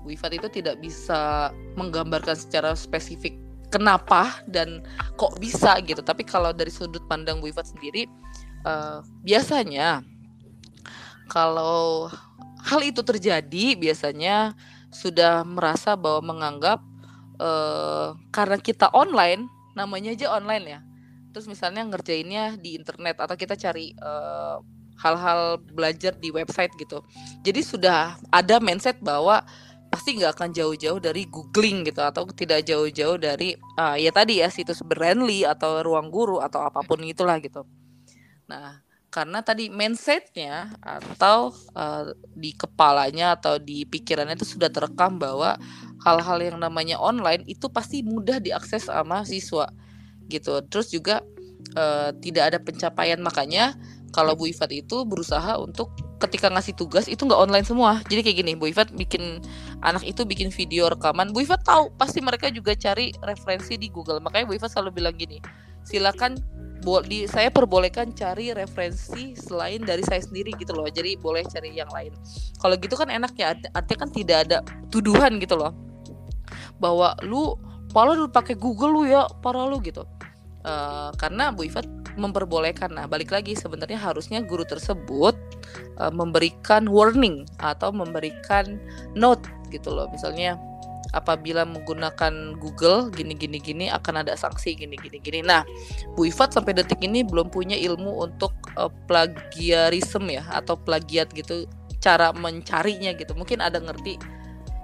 Bu 0.04 0.16
Ifat 0.16 0.36
itu 0.40 0.48
tidak 0.48 0.80
bisa 0.80 1.52
menggambarkan 1.76 2.36
secara 2.36 2.72
spesifik 2.76 3.43
kenapa 3.74 4.46
dan 4.46 4.86
kok 5.18 5.42
bisa 5.42 5.82
gitu. 5.82 6.06
Tapi 6.06 6.22
kalau 6.22 6.54
dari 6.54 6.70
sudut 6.70 7.02
pandang 7.10 7.42
Bu 7.42 7.50
Ifat 7.50 7.74
sendiri, 7.74 8.06
uh, 8.70 9.02
biasanya 9.26 10.06
kalau 11.34 12.14
hal 12.62 12.80
itu 12.86 13.02
terjadi, 13.02 13.74
biasanya 13.74 14.54
sudah 14.94 15.42
merasa 15.42 15.98
bahwa 15.98 16.38
menganggap 16.38 16.80
uh, 17.42 18.14
karena 18.30 18.62
kita 18.62 18.94
online, 18.94 19.50
namanya 19.74 20.14
aja 20.14 20.38
online 20.38 20.66
ya. 20.70 20.80
Terus 21.34 21.50
misalnya 21.50 21.82
ngerjainnya 21.90 22.62
di 22.62 22.78
internet 22.78 23.18
atau 23.18 23.34
kita 23.34 23.58
cari 23.58 23.98
uh, 23.98 24.62
hal-hal 25.02 25.58
belajar 25.74 26.14
di 26.22 26.30
website 26.30 26.70
gitu. 26.78 27.02
Jadi 27.42 27.66
sudah 27.66 28.16
ada 28.30 28.62
mindset 28.62 29.02
bahwa 29.02 29.42
pasti 29.94 30.18
nggak 30.18 30.34
akan 30.34 30.50
jauh-jauh 30.58 30.98
dari 30.98 31.30
googling 31.30 31.86
gitu 31.86 32.02
atau 32.02 32.26
tidak 32.34 32.66
jauh-jauh 32.66 33.22
dari 33.22 33.54
uh, 33.78 33.94
ya 33.94 34.10
tadi 34.10 34.42
ya 34.42 34.50
situs 34.50 34.82
Brandly 34.82 35.46
atau 35.46 35.86
ruang 35.86 36.10
guru 36.10 36.42
atau 36.42 36.66
apa 36.66 36.82
pun 36.82 36.98
itulah 37.06 37.38
gitu. 37.38 37.62
Nah 38.50 38.82
karena 39.14 39.46
tadi 39.46 39.70
mindsetnya 39.70 40.74
atau 40.82 41.54
uh, 41.78 42.10
di 42.34 42.58
kepalanya 42.58 43.38
atau 43.38 43.62
di 43.62 43.86
pikirannya 43.86 44.34
itu 44.34 44.58
sudah 44.58 44.74
terekam 44.74 45.22
bahwa 45.22 45.62
hal-hal 46.02 46.42
yang 46.42 46.58
namanya 46.58 46.98
online 46.98 47.46
itu 47.46 47.70
pasti 47.70 48.02
mudah 48.02 48.42
diakses 48.42 48.90
sama 48.90 49.22
siswa 49.30 49.70
gitu. 50.26 50.58
Terus 50.74 50.90
juga 50.90 51.22
uh, 51.78 52.10
tidak 52.18 52.50
ada 52.50 52.58
pencapaian 52.58 53.22
makanya 53.22 53.78
kalau 54.14 54.38
Bu 54.38 54.46
Ifat 54.46 54.70
itu 54.70 55.02
berusaha 55.10 55.58
untuk 55.58 55.90
ketika 56.22 56.48
ngasih 56.54 56.78
tugas 56.78 57.10
itu 57.10 57.26
nggak 57.26 57.36
online 57.36 57.66
semua. 57.66 58.00
Jadi 58.06 58.22
kayak 58.22 58.38
gini, 58.46 58.54
Bu 58.54 58.70
Ifat 58.70 58.94
bikin 58.94 59.42
anak 59.82 60.06
itu 60.06 60.22
bikin 60.24 60.54
video 60.54 60.88
rekaman. 60.88 61.34
Bu 61.34 61.42
Ifat 61.42 61.66
tahu 61.66 61.90
pasti 61.98 62.22
mereka 62.22 62.54
juga 62.54 62.78
cari 62.78 63.10
referensi 63.26 63.74
di 63.76 63.90
Google. 63.90 64.22
Makanya 64.22 64.46
Bu 64.46 64.54
Ifat 64.56 64.78
selalu 64.78 65.02
bilang 65.02 65.18
gini, 65.18 65.42
silakan 65.82 66.38
di 67.10 67.26
saya 67.26 67.48
perbolehkan 67.48 68.12
cari 68.12 68.52
referensi 68.52 69.34
selain 69.34 69.82
dari 69.82 70.06
saya 70.06 70.22
sendiri 70.22 70.54
gitu 70.62 70.78
loh. 70.78 70.86
Jadi 70.86 71.18
boleh 71.18 71.42
cari 71.50 71.74
yang 71.74 71.90
lain. 71.90 72.14
Kalau 72.62 72.78
gitu 72.78 72.94
kan 72.94 73.10
enak 73.10 73.34
ya, 73.34 73.58
artinya 73.74 74.06
kan 74.06 74.10
tidak 74.14 74.38
ada 74.48 74.58
tuduhan 74.94 75.42
gitu 75.42 75.58
loh. 75.58 75.74
Bahwa 76.78 77.18
lu 77.26 77.58
pala 77.90 78.14
lu 78.14 78.30
pakai 78.30 78.54
Google 78.54 78.94
lu 78.94 79.04
ya, 79.10 79.26
para 79.42 79.66
lu 79.66 79.82
gitu. 79.82 80.06
Uh, 80.64 81.12
karena 81.20 81.52
Bu 81.52 81.68
Ifat 81.68 81.84
memperbolehkan. 82.16 82.96
Nah, 82.96 83.04
balik 83.04 83.36
lagi 83.36 83.52
sebenarnya 83.52 84.00
harusnya 84.00 84.40
guru 84.40 84.64
tersebut 84.64 85.36
uh, 86.00 86.14
memberikan 86.14 86.88
warning 86.88 87.44
atau 87.60 87.92
memberikan 87.92 88.80
note 89.12 89.44
gitu 89.76 89.92
loh. 89.92 90.08
Misalnya 90.08 90.56
apabila 91.14 91.68
menggunakan 91.68 92.58
Google 92.58 93.14
gini 93.14 93.38
gini 93.38 93.62
gini 93.62 93.86
akan 93.92 94.26
ada 94.26 94.34
sanksi 94.40 94.74
gini 94.74 94.96
gini 94.98 95.20
gini. 95.20 95.44
Nah, 95.44 95.68
Bu 96.18 96.32
Ifat 96.32 96.56
sampai 96.56 96.74
detik 96.74 97.04
ini 97.04 97.22
belum 97.28 97.52
punya 97.52 97.78
ilmu 97.78 98.24
untuk 98.24 98.56
uh, 98.80 98.90
plagiarisme 99.06 100.32
ya 100.32 100.48
atau 100.48 100.80
plagiat 100.80 101.30
gitu 101.36 101.68
cara 102.00 102.32
mencarinya 102.32 103.14
gitu. 103.16 103.36
Mungkin 103.36 103.60
ada 103.60 103.84
ngerti 103.84 104.18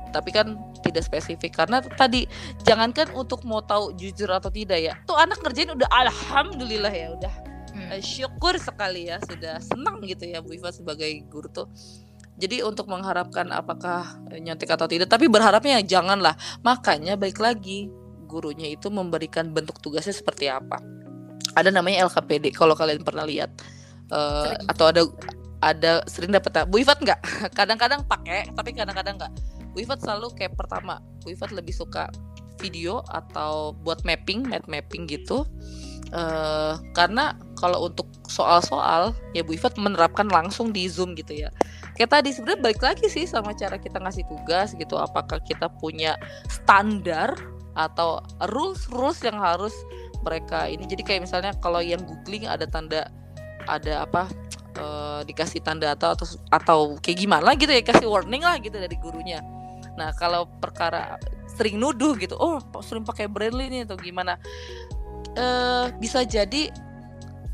tapi 0.10 0.34
kan 0.34 0.58
tidak 0.82 1.06
spesifik. 1.06 1.56
Karena 1.56 1.82
tadi 1.82 2.26
jangankan 2.66 3.14
untuk 3.14 3.46
mau 3.46 3.62
tahu 3.64 3.96
jujur 3.96 4.30
atau 4.30 4.50
tidak 4.50 4.80
ya. 4.82 4.94
Tuh 5.06 5.18
anak 5.18 5.42
ngerjain 5.42 5.72
udah 5.74 5.90
alhamdulillah 5.90 6.94
ya 6.94 7.08
udah. 7.16 7.34
Hmm. 7.70 7.90
Eh, 7.96 8.02
syukur 8.02 8.58
sekali 8.58 9.08
ya 9.08 9.22
sudah 9.22 9.62
senang 9.62 10.02
gitu 10.04 10.26
ya 10.26 10.42
Bu 10.42 10.58
Iva 10.58 10.74
sebagai 10.74 11.10
guru 11.30 11.48
tuh. 11.50 11.68
Jadi 12.40 12.64
untuk 12.64 12.88
mengharapkan 12.88 13.52
apakah 13.52 14.16
nyontek 14.32 14.72
atau 14.72 14.88
tidak 14.88 15.12
tapi 15.12 15.28
berharapnya 15.28 15.84
janganlah. 15.84 16.34
Makanya 16.64 17.20
baik 17.20 17.38
lagi 17.38 17.92
gurunya 18.30 18.72
itu 18.72 18.88
memberikan 18.88 19.52
bentuk 19.52 19.82
tugasnya 19.84 20.16
seperti 20.16 20.48
apa. 20.48 20.80
Ada 21.58 21.74
namanya 21.74 22.08
LKPD 22.08 22.56
kalau 22.56 22.78
kalian 22.78 23.04
pernah 23.04 23.28
lihat. 23.28 23.52
Uh, 24.10 24.58
atau 24.66 24.90
ada 24.90 25.06
ada 25.60 26.02
sering 26.08 26.32
dapat 26.32 26.66
Bu 26.66 26.82
Ifat 26.82 27.04
nggak 27.04 27.20
kadang-kadang 27.58 28.02
pakai 28.08 28.50
tapi 28.56 28.72
kadang-kadang 28.72 29.20
nggak 29.20 29.34
Wifat 29.78 30.02
selalu 30.02 30.34
kayak 30.38 30.58
pertama 30.58 31.02
Wifat 31.26 31.54
lebih 31.54 31.74
suka 31.76 32.10
video 32.60 33.02
atau 33.08 33.72
buat 33.82 34.04
mapping 34.04 34.46
map 34.46 34.68
mapping 34.68 35.08
gitu. 35.08 35.48
Uh, 36.10 36.82
karena 36.98 37.38
kalau 37.54 37.86
untuk 37.86 38.10
soal-soal 38.26 39.14
ya 39.38 39.46
Bu 39.46 39.54
Ifat 39.54 39.78
menerapkan 39.78 40.26
langsung 40.28 40.74
di 40.74 40.90
Zoom 40.90 41.14
gitu 41.16 41.38
ya. 41.38 41.50
Kayak 41.96 42.20
tadi 42.20 42.30
sebenarnya 42.34 42.62
balik 42.66 42.82
lagi 42.82 43.06
sih 43.08 43.30
sama 43.30 43.54
cara 43.54 43.78
kita 43.78 44.02
ngasih 44.02 44.26
tugas 44.28 44.74
gitu. 44.74 44.98
Apakah 44.98 45.40
kita 45.46 45.70
punya 45.80 46.18
standar 46.50 47.38
atau 47.78 48.20
rules 48.52 48.90
rules 48.90 49.22
yang 49.22 49.38
harus 49.38 49.74
mereka 50.26 50.66
ini? 50.66 50.90
Jadi 50.90 51.06
kayak 51.06 51.22
misalnya 51.30 51.54
kalau 51.62 51.80
yang 51.80 52.02
googling 52.04 52.50
ada 52.50 52.66
tanda 52.66 53.06
ada 53.70 54.02
apa 54.02 54.26
uh, 54.82 55.22
dikasih 55.30 55.62
tanda 55.62 55.94
atau 55.94 56.18
atau 56.18 56.28
atau 56.50 56.80
kayak 56.98 57.22
gimana 57.22 57.54
gitu 57.54 57.70
ya 57.70 57.86
kasih 57.86 58.10
warning 58.10 58.42
lah 58.42 58.58
gitu 58.58 58.82
dari 58.82 58.98
gurunya 58.98 59.46
Nah 60.00 60.16
kalau 60.16 60.48
perkara 60.64 61.20
sering 61.52 61.76
nuduh 61.76 62.16
gitu, 62.16 62.40
oh 62.40 62.64
sering 62.80 63.04
pakai 63.04 63.28
Braille 63.28 63.68
ini 63.68 63.84
atau 63.84 64.00
gimana, 64.00 64.40
uh, 65.36 65.92
bisa 66.00 66.24
jadi 66.24 66.72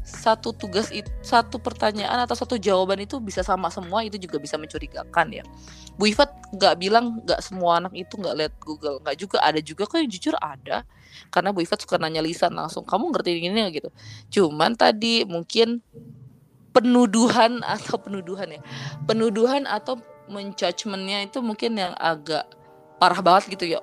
satu 0.06 0.54
tugas 0.54 0.94
itu 0.94 1.10
satu 1.26 1.58
pertanyaan 1.58 2.22
atau 2.30 2.38
satu 2.38 2.62
jawaban 2.62 3.02
itu 3.02 3.18
bisa 3.18 3.42
sama 3.42 3.74
semua 3.74 4.06
itu 4.06 4.22
juga 4.22 4.38
bisa 4.38 4.54
mencurigakan 4.54 5.42
ya. 5.42 5.44
Bu 5.98 6.14
Ifat 6.14 6.30
nggak 6.54 6.76
bilang 6.78 7.26
nggak 7.26 7.42
semua 7.42 7.82
anak 7.82 7.98
itu 7.98 8.14
nggak 8.14 8.36
lihat 8.38 8.54
Google. 8.62 9.02
Nggak 9.02 9.18
juga 9.18 9.42
ada 9.42 9.58
juga 9.58 9.90
kok 9.90 9.98
yang 9.98 10.12
jujur 10.14 10.38
ada. 10.38 10.86
Karena 11.34 11.50
Bu 11.50 11.66
Ifat 11.66 11.82
suka 11.82 11.98
nanya 11.98 12.22
lisan 12.22 12.54
langsung 12.54 12.86
kamu 12.86 13.18
ngerti 13.18 13.50
ini 13.50 13.66
gitu. 13.74 13.90
Cuman 14.30 14.78
tadi 14.78 15.26
mungkin 15.26 15.82
penuduhan 16.70 17.66
atau 17.66 17.98
penuduhan 17.98 18.62
ya. 18.62 18.62
Penuduhan 19.10 19.66
atau 19.66 19.98
menjudgementnya 20.28 21.30
itu 21.30 21.40
mungkin 21.44 21.78
yang 21.78 21.94
agak 21.98 22.46
parah 23.02 23.22
banget 23.22 23.58
gitu 23.58 23.66
ya. 23.78 23.82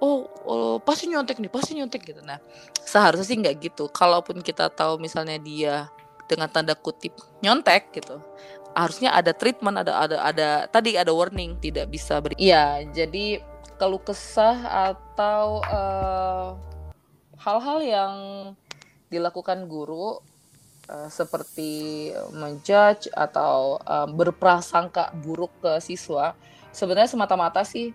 Oh, 0.00 0.24
oh 0.48 0.76
pasti 0.80 1.12
nyontek 1.12 1.36
nih 1.38 1.52
pasti 1.52 1.76
nyontek 1.76 2.02
gitu. 2.04 2.20
Nah 2.24 2.40
seharusnya 2.80 3.26
sih 3.26 3.36
nggak 3.36 3.56
gitu. 3.60 3.88
Kalaupun 3.92 4.40
kita 4.40 4.72
tahu 4.72 4.96
misalnya 4.96 5.36
dia 5.36 5.92
dengan 6.30 6.46
tanda 6.46 6.78
kutip 6.78 7.18
nyontek 7.42 7.90
gitu 7.90 8.22
harusnya 8.74 9.10
ada 9.10 9.34
treatment 9.34 9.82
ada 9.82 9.98
ada 9.98 10.16
ada 10.22 10.48
tadi 10.70 10.94
ada 10.94 11.10
warning 11.10 11.58
tidak 11.58 11.90
bisa 11.90 12.22
beri 12.22 12.38
iya 12.38 12.86
jadi 12.86 13.42
kalau 13.80 13.98
kesah 13.98 14.94
atau 14.94 15.58
eh, 15.64 16.48
hal-hal 17.40 17.78
uh, 17.82 17.86
yang 17.86 18.14
dilakukan 19.10 19.66
guru 19.66 20.22
uh, 20.90 21.08
seperti 21.08 22.10
menjudge 22.34 23.06
atau 23.14 23.78
uh, 23.78 24.10
berprasangka 24.10 25.14
buruk 25.22 25.54
ke 25.62 25.78
siswa 25.78 26.34
sebenarnya 26.74 27.14
semata-mata 27.14 27.62
sih 27.62 27.94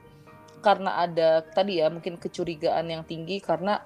karena 0.63 1.03
ada 1.03 1.43
tadi 1.43 1.83
ya 1.83 1.91
mungkin 1.91 2.17
kecurigaan 2.17 2.89
yang 2.89 3.03
tinggi 3.05 3.43
karena 3.43 3.83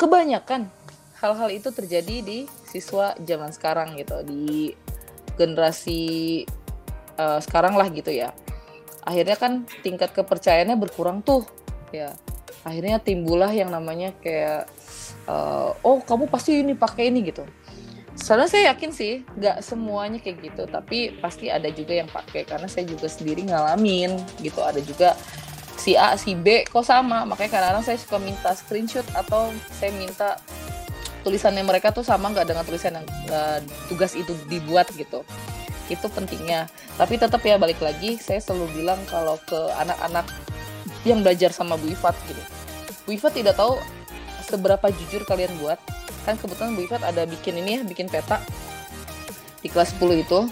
kebanyakan 0.00 0.70
hal-hal 1.18 1.50
itu 1.50 1.68
terjadi 1.74 2.22
di 2.22 2.38
siswa 2.64 3.12
zaman 3.18 3.50
sekarang 3.50 3.98
gitu 3.98 4.22
di 4.22 4.72
generasi 5.34 6.42
uh, 7.18 7.42
sekarang 7.42 7.74
lah 7.74 7.90
gitu 7.90 8.08
ya. 8.14 8.30
Akhirnya 9.02 9.36
kan 9.36 9.66
tingkat 9.82 10.14
kepercayaannya 10.14 10.78
berkurang 10.78 11.20
tuh 11.20 11.42
ya. 11.90 12.14
Akhirnya 12.62 13.02
timbullah 13.02 13.50
yang 13.50 13.70
namanya 13.70 14.14
kayak 14.22 14.70
uh, 15.28 15.74
oh 15.82 16.00
kamu 16.02 16.30
pasti 16.30 16.62
ini 16.62 16.72
pakai 16.72 17.10
ini 17.10 17.28
gitu 17.28 17.44
Soalnya 18.28 18.44
saya 18.52 18.76
yakin 18.76 18.92
sih, 18.92 19.24
nggak 19.40 19.64
semuanya 19.64 20.20
kayak 20.20 20.52
gitu, 20.52 20.68
tapi 20.68 21.16
pasti 21.16 21.48
ada 21.48 21.64
juga 21.72 21.96
yang 21.96 22.12
pakai 22.12 22.44
karena 22.44 22.68
saya 22.68 22.84
juga 22.84 23.08
sendiri 23.08 23.48
ngalamin 23.48 24.20
gitu. 24.44 24.60
Ada 24.60 24.84
juga 24.84 25.16
si 25.80 25.96
A, 25.96 26.12
si 26.20 26.36
B 26.36 26.68
kok 26.68 26.84
sama, 26.84 27.24
makanya 27.24 27.56
kadang-kadang 27.56 27.88
saya 27.88 27.96
suka 27.96 28.20
minta 28.20 28.52
screenshot 28.52 29.08
atau 29.16 29.48
saya 29.72 29.96
minta 29.96 30.36
tulisannya 31.24 31.64
mereka 31.64 31.88
tuh 31.88 32.04
sama 32.04 32.28
nggak 32.28 32.52
dengan 32.52 32.68
tulisan 32.68 33.00
yang 33.00 33.08
uh, 33.32 33.64
tugas 33.88 34.12
itu 34.12 34.36
dibuat 34.52 34.92
gitu. 34.92 35.24
Itu 35.88 36.12
pentingnya. 36.12 36.68
Tapi 37.00 37.16
tetap 37.16 37.40
ya 37.40 37.56
balik 37.56 37.80
lagi, 37.80 38.20
saya 38.20 38.44
selalu 38.44 38.84
bilang 38.84 39.00
kalau 39.08 39.40
ke 39.48 39.56
anak-anak 39.80 40.28
yang 41.08 41.24
belajar 41.24 41.48
sama 41.48 41.80
Bu 41.80 41.96
Ifat 41.96 42.12
gitu. 42.28 42.44
Bu 43.08 43.16
Ifat 43.16 43.40
tidak 43.40 43.56
tahu 43.56 43.80
seberapa 44.44 44.84
jujur 44.92 45.24
kalian 45.24 45.56
buat, 45.64 45.80
kan 46.28 46.36
kebetulan 46.36 46.76
Bu 46.76 46.84
Ifat 46.84 47.00
ada 47.00 47.24
bikin 47.24 47.56
ini 47.64 47.80
ya 47.80 47.82
bikin 47.88 48.12
peta. 48.12 48.44
Di 49.64 49.72
kelas 49.72 49.96
10 49.96 50.20
itu. 50.20 50.44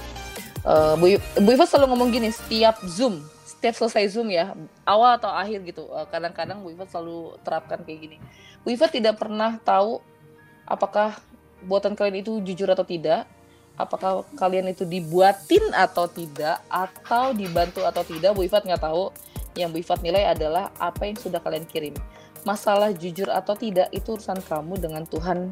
Uh, 0.64 0.96
Bu, 0.96 1.20
Bu 1.44 1.48
Ifat 1.52 1.68
selalu 1.68 1.92
ngomong 1.92 2.08
gini 2.08 2.32
setiap 2.32 2.80
zoom 2.88 3.20
setiap 3.46 3.72
selesai 3.78 4.12
zoom 4.12 4.28
ya 4.32 4.56
awal 4.88 5.20
atau 5.20 5.28
akhir 5.28 5.62
gitu. 5.68 5.84
Uh, 5.92 6.08
kadang-kadang 6.08 6.64
Bu 6.64 6.72
Ifat 6.72 6.88
selalu 6.88 7.36
terapkan 7.44 7.84
kayak 7.84 7.98
gini. 8.08 8.16
Bu 8.64 8.72
Ifat 8.72 8.96
tidak 8.96 9.20
pernah 9.20 9.60
tahu 9.60 10.00
apakah 10.64 11.20
buatan 11.62 11.92
kalian 11.92 12.24
itu 12.24 12.40
jujur 12.40 12.72
atau 12.72 12.84
tidak 12.84 13.28
apakah 13.76 14.24
kalian 14.40 14.72
itu 14.72 14.88
dibuatin 14.88 15.60
atau 15.76 16.08
tidak 16.08 16.64
atau 16.72 17.36
dibantu 17.36 17.84
atau 17.84 18.00
tidak 18.00 18.32
Bu 18.32 18.48
Ifat 18.48 18.64
nggak 18.64 18.80
tahu. 18.80 19.12
Yang 19.56 19.68
Bu 19.72 19.76
Ifat 19.84 20.00
nilai 20.00 20.24
adalah 20.24 20.72
apa 20.80 21.04
yang 21.04 21.16
sudah 21.20 21.40
kalian 21.40 21.68
kirim 21.68 21.96
masalah 22.46 22.94
jujur 22.94 23.26
atau 23.26 23.58
tidak 23.58 23.90
itu 23.90 24.14
urusan 24.14 24.38
kamu 24.46 24.78
dengan 24.78 25.02
Tuhan 25.02 25.50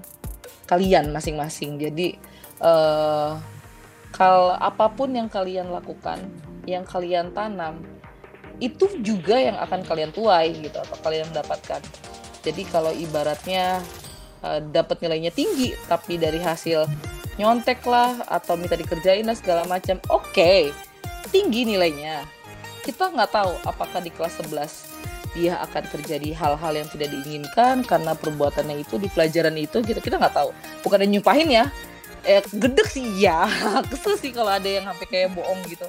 kalian 0.71 1.11
masing-masing. 1.11 1.77
Jadi 1.83 2.15
uh, 2.63 3.35
kalau 4.15 4.55
apa 4.55 4.87
pun 4.95 5.11
yang 5.11 5.27
kalian 5.27 5.75
lakukan, 5.75 6.23
yang 6.71 6.87
kalian 6.87 7.35
tanam, 7.35 7.83
itu 8.63 8.87
juga 9.03 9.35
yang 9.35 9.59
akan 9.59 9.83
kalian 9.83 10.15
tuai 10.15 10.55
gitu 10.55 10.79
atau 10.79 10.97
kalian 11.03 11.27
dapatkan. 11.35 11.83
Jadi 12.47 12.63
kalau 12.71 12.95
ibaratnya 12.95 13.83
uh, 14.47 14.63
dapat 14.63 15.03
nilainya 15.03 15.35
tinggi 15.35 15.75
tapi 15.91 16.15
dari 16.15 16.39
hasil 16.39 16.87
nyontek 17.35 17.83
lah 17.83 18.23
atau 18.31 18.55
minta 18.55 18.79
dikerjain 18.79 19.27
lah 19.27 19.35
segala 19.35 19.67
macam, 19.67 19.99
oke, 20.07 20.31
okay, 20.31 20.71
tinggi 21.35 21.67
nilainya. 21.67 22.23
Kita 22.87 23.11
nggak 23.11 23.33
tahu 23.35 23.53
apakah 23.67 23.99
di 23.99 24.15
kelas 24.15 24.39
11 24.47 24.95
dia 25.35 25.59
akan 25.61 25.83
terjadi 25.91 26.31
hal-hal 26.33 26.73
yang 26.73 26.89
tidak 26.89 27.11
diinginkan 27.11 27.83
karena 27.83 28.15
perbuatannya 28.15 28.81
itu 28.81 28.97
di 28.97 29.11
pelajaran 29.11 29.59
itu 29.59 29.83
gitu. 29.83 29.99
Kita 29.99 30.17
nggak 30.17 30.35
tahu. 30.35 30.51
Bukan 30.87 31.03
nyumpahin 31.05 31.51
ya. 31.51 31.65
Eh 32.25 32.41
gedek 32.41 32.89
sih 32.89 33.05
ya 33.21 33.45
kesel 33.93 34.17
sih 34.17 34.33
kalau 34.33 34.49
ada 34.49 34.65
yang 34.65 34.89
sampai 34.89 35.07
kayak 35.11 35.37
bohong 35.37 35.61
gitu. 35.69 35.85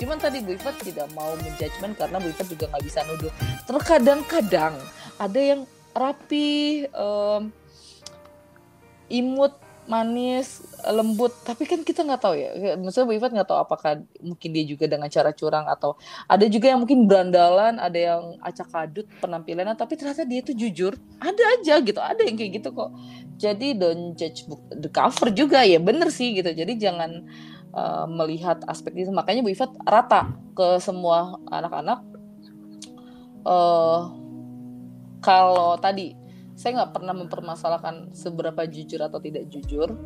Cuman 0.00 0.16
tadi 0.16 0.40
Bu 0.40 0.56
Ifat 0.56 0.80
tidak 0.80 1.08
mau 1.12 1.32
menjudgment 1.40 1.96
karena 1.96 2.16
Bu 2.20 2.28
Ifat 2.32 2.46
juga 2.48 2.68
nggak 2.68 2.84
bisa 2.84 3.00
nuduh. 3.08 3.32
Terkadang-kadang 3.64 4.74
ada 5.16 5.40
yang 5.40 5.64
rapi 5.92 6.84
um, 6.96 7.52
imut 9.12 9.52
manis 9.90 10.62
lembut. 10.86 11.34
Tapi 11.42 11.66
kan 11.66 11.82
kita 11.82 12.06
nggak 12.06 12.22
tahu 12.22 12.34
ya. 12.38 12.78
Maksudnya 12.78 13.06
Bu 13.10 13.14
Ifat 13.18 13.34
nggak 13.34 13.48
tahu 13.50 13.58
apakah 13.58 13.98
mungkin 14.22 14.48
dia 14.54 14.64
juga 14.64 14.86
dengan 14.86 15.10
cara 15.10 15.34
curang 15.34 15.66
atau 15.66 15.98
ada 16.30 16.46
juga 16.46 16.70
yang 16.70 16.86
mungkin 16.86 17.10
berandalan 17.10 17.82
ada 17.82 17.98
yang 17.98 18.38
acak 18.40 18.70
adut 18.70 19.06
penampilannya 19.18 19.74
tapi 19.74 19.98
ternyata 19.98 20.22
dia 20.22 20.40
itu 20.40 20.54
jujur 20.54 20.94
ada 21.18 21.42
aja 21.58 21.82
gitu. 21.82 21.98
Ada 21.98 22.22
yang 22.22 22.38
kayak 22.38 22.62
gitu 22.62 22.68
kok. 22.70 22.90
Jadi 23.42 23.74
don't 23.74 24.14
judge 24.14 24.46
book 24.46 24.62
the 24.70 24.86
cover 24.86 25.34
juga. 25.34 25.66
Ya 25.66 25.82
bener 25.82 26.14
sih 26.14 26.38
gitu. 26.38 26.54
Jadi 26.54 26.78
jangan 26.78 27.26
uh, 27.74 28.06
melihat 28.06 28.62
aspek 28.70 28.94
itu. 28.94 29.10
Makanya 29.10 29.42
Bu 29.42 29.50
Ifat 29.50 29.74
rata 29.82 30.30
ke 30.54 30.78
semua 30.78 31.34
anak-anak 31.50 32.10
uh, 33.44 34.00
kalau 35.20 35.76
tadi 35.76 36.16
saya 36.60 36.76
nggak 36.76 36.92
pernah 36.92 37.16
mempermasalahkan 37.16 38.12
seberapa 38.12 38.68
jujur 38.68 39.00
atau 39.00 39.16
tidak 39.16 39.48
jujur. 39.48 39.96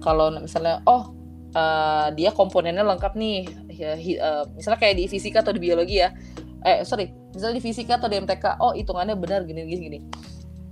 Kalau 0.00 0.32
misalnya 0.40 0.80
oh 0.88 1.12
uh, 1.52 2.08
dia 2.16 2.32
komponennya 2.32 2.80
lengkap 2.80 3.12
nih 3.12 3.44
ya, 3.68 3.92
uh, 4.24 4.48
misalnya 4.56 4.80
kayak 4.80 4.96
di 4.96 5.04
fisika 5.04 5.44
atau 5.44 5.52
di 5.52 5.60
biologi 5.60 6.00
ya. 6.00 6.16
Eh 6.64 6.80
sorry 6.88 7.12
misalnya 7.36 7.60
di 7.60 7.64
fisika 7.68 8.00
atau 8.00 8.08
di 8.08 8.16
MTK 8.24 8.56
oh 8.64 8.72
hitungannya 8.72 9.20
benar 9.20 9.44
gini 9.44 9.68
gini 9.68 9.80
gini. 9.84 9.98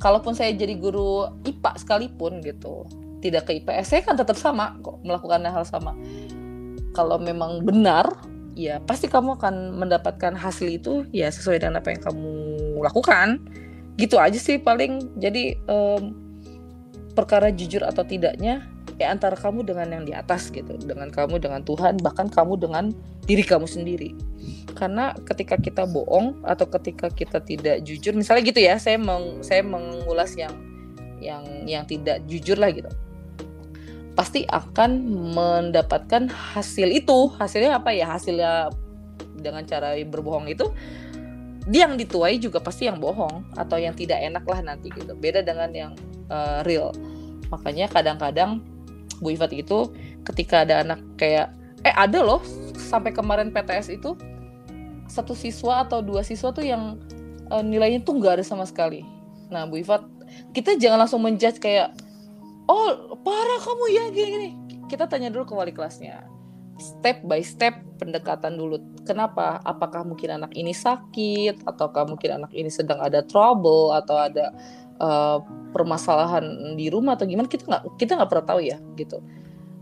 Kalaupun 0.00 0.32
saya 0.32 0.56
jadi 0.56 0.72
guru 0.72 1.28
IPA 1.44 1.72
sekalipun 1.84 2.40
gitu 2.40 2.88
tidak 3.20 3.48
ke 3.48 3.60
IPS 3.60 3.92
saya 3.92 4.00
kan 4.08 4.16
tetap 4.16 4.40
sama 4.40 4.80
kok 4.80 5.04
melakukan 5.04 5.44
hal 5.44 5.68
sama. 5.68 5.92
Kalau 6.96 7.20
memang 7.20 7.60
benar 7.60 8.08
ya 8.56 8.80
pasti 8.80 9.04
kamu 9.04 9.36
akan 9.36 9.84
mendapatkan 9.84 10.32
hasil 10.32 10.80
itu 10.80 11.04
ya 11.12 11.28
sesuai 11.28 11.60
dengan 11.60 11.84
apa 11.84 11.92
yang 11.92 12.00
kamu 12.00 12.32
lakukan 12.80 13.44
gitu 13.96 14.20
aja 14.20 14.36
sih 14.36 14.60
paling. 14.60 15.16
Jadi 15.16 15.56
um, 15.68 16.12
perkara 17.16 17.48
jujur 17.48 17.80
atau 17.82 18.04
tidaknya 18.04 18.68
ya 18.96 19.12
antara 19.12 19.36
kamu 19.36 19.64
dengan 19.64 19.88
yang 19.92 20.04
di 20.04 20.12
atas 20.12 20.52
gitu. 20.52 20.76
Dengan 20.76 21.08
kamu 21.08 21.40
dengan 21.40 21.64
Tuhan 21.64 22.00
bahkan 22.00 22.28
kamu 22.28 22.60
dengan 22.60 22.92
diri 23.24 23.42
kamu 23.44 23.64
sendiri. 23.68 24.12
Karena 24.76 25.16
ketika 25.24 25.56
kita 25.56 25.88
bohong 25.88 26.44
atau 26.44 26.68
ketika 26.68 27.08
kita 27.08 27.40
tidak 27.40 27.82
jujur 27.82 28.12
misalnya 28.12 28.44
gitu 28.44 28.60
ya 28.60 28.76
saya 28.76 29.00
meng, 29.00 29.40
saya 29.40 29.64
mengulas 29.64 30.36
yang 30.36 30.52
yang 31.20 31.44
yang 31.64 31.84
tidak 31.88 32.20
jujur 32.28 32.60
lah 32.60 32.70
gitu. 32.72 32.92
Pasti 34.16 34.48
akan 34.48 35.04
mendapatkan 35.36 36.28
hasil 36.32 36.88
itu. 36.88 37.32
Hasilnya 37.36 37.80
apa 37.80 37.92
ya? 37.92 38.16
Hasilnya 38.16 38.72
dengan 39.36 39.64
cara 39.68 39.92
berbohong 40.00 40.48
itu 40.48 40.72
dia 41.66 41.90
yang 41.90 41.98
dituai 41.98 42.38
juga 42.38 42.62
pasti 42.62 42.86
yang 42.86 43.02
bohong 43.02 43.42
atau 43.58 43.76
yang 43.76 43.92
tidak 43.92 44.22
enak 44.22 44.46
lah 44.46 44.62
nanti 44.62 44.88
gitu 44.94 45.12
beda 45.18 45.42
dengan 45.42 45.70
yang 45.74 45.92
uh, 46.30 46.62
real 46.62 46.94
makanya 47.50 47.90
kadang-kadang 47.90 48.62
Bu 49.20 49.32
Ifat 49.32 49.52
itu 49.56 49.90
ketika 50.26 50.62
ada 50.62 50.84
anak 50.84 51.00
kayak 51.16 51.50
eh 51.82 51.94
ada 51.94 52.20
loh 52.22 52.42
sampai 52.76 53.10
kemarin 53.14 53.50
PTS 53.50 53.94
itu 53.94 54.14
satu 55.06 55.32
siswa 55.32 55.86
atau 55.86 56.02
dua 56.02 56.26
siswa 56.26 56.50
tuh 56.50 56.66
yang 56.66 56.98
uh, 57.48 57.62
nilainya 57.62 58.02
tuh 58.02 58.18
nggak 58.18 58.42
ada 58.42 58.44
sama 58.44 58.66
sekali. 58.66 59.06
Nah 59.48 59.64
Bu 59.64 59.80
Ifat 59.80 60.04
kita 60.52 60.74
jangan 60.76 61.06
langsung 61.06 61.22
menjudge 61.22 61.62
kayak 61.62 61.94
oh 62.66 63.16
parah 63.22 63.60
kamu 63.62 63.84
ya 63.94 64.04
gini-gini. 64.12 64.50
Kita 64.86 65.06
tanya 65.08 65.32
dulu 65.32 65.48
ke 65.48 65.54
wali 65.54 65.72
kelasnya. 65.72 66.26
Step 66.76 67.24
by 67.24 67.40
step 67.40 67.80
pendekatan 67.96 68.60
dulu. 68.60 68.76
Kenapa? 69.08 69.60
Apakah 69.64 70.04
mungkin 70.04 70.36
anak 70.36 70.52
ini 70.52 70.76
sakit? 70.76 71.64
Ataukah 71.64 72.04
mungkin 72.04 72.42
anak 72.42 72.52
ini 72.52 72.68
sedang 72.68 73.00
ada 73.00 73.24
trouble? 73.24 73.96
Atau 73.96 74.16
ada 74.16 74.52
uh, 75.00 75.40
permasalahan 75.72 76.76
di 76.76 76.92
rumah 76.92 77.16
atau 77.16 77.24
gimana? 77.24 77.48
Kita 77.48 77.64
nggak 77.64 77.82
kita 77.96 78.20
nggak 78.20 78.30
pernah 78.30 78.46
tahu 78.46 78.60
ya 78.60 78.76
gitu. 79.00 79.24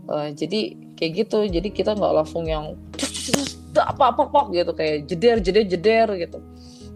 Uh, 0.07 0.31
jadi 0.31 0.75
kayak 0.95 1.11
gitu. 1.27 1.39
Jadi 1.43 1.67
kita 1.75 1.99
nggak 1.99 2.13
langsung 2.15 2.47
yang 2.47 2.79
apa 3.75 4.15
apa 4.15 4.21
apa 4.31 4.41
gitu. 4.55 4.71
Kayak 4.71 4.95
jeder 5.11 5.37
jeder 5.43 5.65
jeder 5.67 6.07
gitu. 6.15 6.39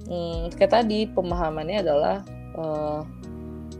Hmm, 0.09 0.49
kayak 0.55 0.73
tadi 0.73 1.05
pemahamannya 1.11 1.85
adalah 1.85 2.23
uh, 2.57 3.03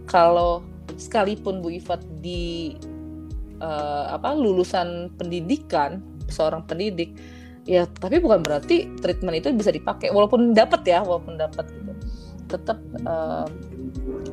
kalau 0.05 0.61
sekalipun 0.99 1.63
Bu 1.63 1.73
Ifat 1.79 2.03
di 2.19 2.75
uh, 3.59 4.15
apa 4.15 4.35
lulusan 4.35 5.13
pendidikan 5.15 6.01
seorang 6.27 6.63
pendidik 6.65 7.15
ya 7.69 7.85
tapi 7.85 8.17
bukan 8.17 8.41
berarti 8.41 8.89
treatment 8.97 9.45
itu 9.45 9.53
bisa 9.53 9.69
dipakai 9.69 10.09
walaupun 10.09 10.57
dapat 10.57 10.81
ya 10.87 11.05
walaupun 11.05 11.37
dapat 11.37 11.69
gitu. 11.69 11.93
Tetap 12.49 12.81
uh, 13.05 13.45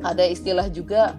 ada 0.01 0.25
istilah 0.25 0.65
juga 0.73 1.13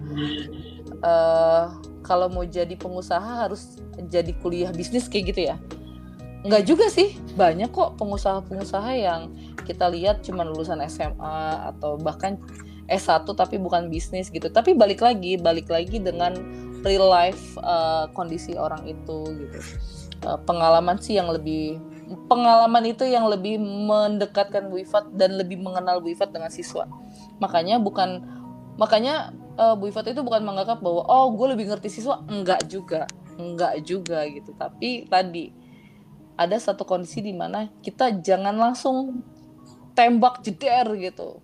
uh, 0.99 1.71
kalau 2.03 2.27
mau 2.27 2.43
jadi 2.43 2.75
pengusaha 2.75 3.47
harus 3.47 3.79
jadi 4.11 4.35
kuliah 4.43 4.71
bisnis 4.75 5.07
kayak 5.07 5.35
gitu 5.35 5.41
ya. 5.53 5.55
Enggak 6.43 6.63
juga 6.67 6.87
sih 6.87 7.19
banyak 7.35 7.71
kok 7.71 7.99
pengusaha-pengusaha 7.99 8.91
yang 8.95 9.31
kita 9.67 9.91
lihat 9.91 10.23
cuma 10.23 10.47
lulusan 10.47 10.79
SMA 10.87 11.67
atau 11.75 11.99
bahkan 11.99 12.39
S1 12.89 13.27
tapi 13.35 13.59
bukan 13.59 13.87
bisnis 13.87 14.31
gitu. 14.31 14.47
Tapi 14.47 14.75
balik 14.75 15.03
lagi 15.03 15.35
balik 15.35 15.67
lagi 15.71 15.99
dengan 15.99 16.35
real 16.83 17.07
life 17.07 17.57
uh, 17.59 18.07
kondisi 18.13 18.55
orang 18.55 18.85
itu 18.87 19.17
gitu. 19.35 19.59
Uh, 20.25 20.39
pengalaman 20.43 20.99
sih 20.99 21.15
yang 21.15 21.31
lebih 21.31 21.79
pengalaman 22.27 22.83
itu 22.89 23.05
yang 23.05 23.29
lebih 23.29 23.61
mendekatkan 23.61 24.67
Bu 24.67 24.81
Ifat 24.81 25.13
dan 25.13 25.37
lebih 25.37 25.61
mengenal 25.61 26.01
Bu 26.01 26.11
Ifat 26.11 26.33
dengan 26.33 26.49
siswa. 26.49 26.89
Makanya 27.37 27.77
bukan 27.77 28.25
makanya 28.75 29.31
uh, 29.55 29.77
Bu 29.77 29.91
Ifat 29.91 30.11
itu 30.11 30.21
bukan 30.25 30.43
menganggap 30.43 30.81
bahwa 30.81 31.05
oh 31.05 31.31
gue 31.33 31.55
lebih 31.55 31.69
ngerti 31.69 31.89
siswa. 32.01 32.19
Enggak 32.27 32.65
juga 32.67 33.05
enggak 33.39 33.73
juga 33.87 34.27
gitu. 34.27 34.51
Tapi 34.57 35.07
tadi 35.07 35.55
ada 36.39 36.55
satu 36.55 36.87
kondisi 36.87 37.19
di 37.19 37.35
mana 37.35 37.67
kita 37.83 38.19
jangan 38.19 38.55
langsung 38.55 39.23
tembak 39.95 40.39
jeder 40.39 40.95
gitu 40.95 41.43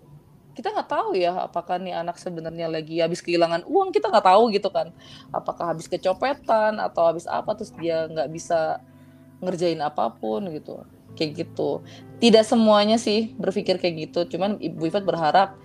kita 0.56 0.72
nggak 0.72 0.88
tahu 0.88 1.12
ya 1.20 1.44
apakah 1.44 1.76
nih 1.76 1.92
anak 1.92 2.16
sebenarnya 2.16 2.72
lagi 2.72 3.04
habis 3.04 3.20
kehilangan 3.20 3.68
uang 3.68 3.92
kita 3.92 4.08
nggak 4.08 4.24
tahu 4.24 4.48
gitu 4.56 4.72
kan. 4.72 4.88
Apakah 5.28 5.76
habis 5.76 5.84
kecopetan 5.84 6.80
atau 6.80 7.12
habis 7.12 7.28
apa 7.28 7.52
terus 7.52 7.76
dia 7.76 8.08
nggak 8.08 8.32
bisa 8.32 8.80
ngerjain 9.44 9.84
apa 9.84 10.08
pun 10.16 10.48
gitu. 10.48 10.80
Kayak 11.12 11.44
gitu. 11.44 11.84
Tidak 12.16 12.40
semuanya 12.40 12.96
sih 12.96 13.36
berpikir 13.36 13.76
kayak 13.76 14.08
gitu. 14.08 14.36
Cuman 14.36 14.56
ibu 14.56 14.88
Ifat 14.88 15.04
berharap 15.04 15.60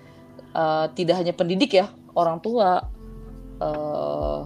uh, 0.51 0.91
tidak 0.91 1.23
hanya 1.23 1.31
pendidik 1.31 1.71
ya 1.71 1.87
orang 2.11 2.43
tua 2.43 2.83
uh, 3.63 4.43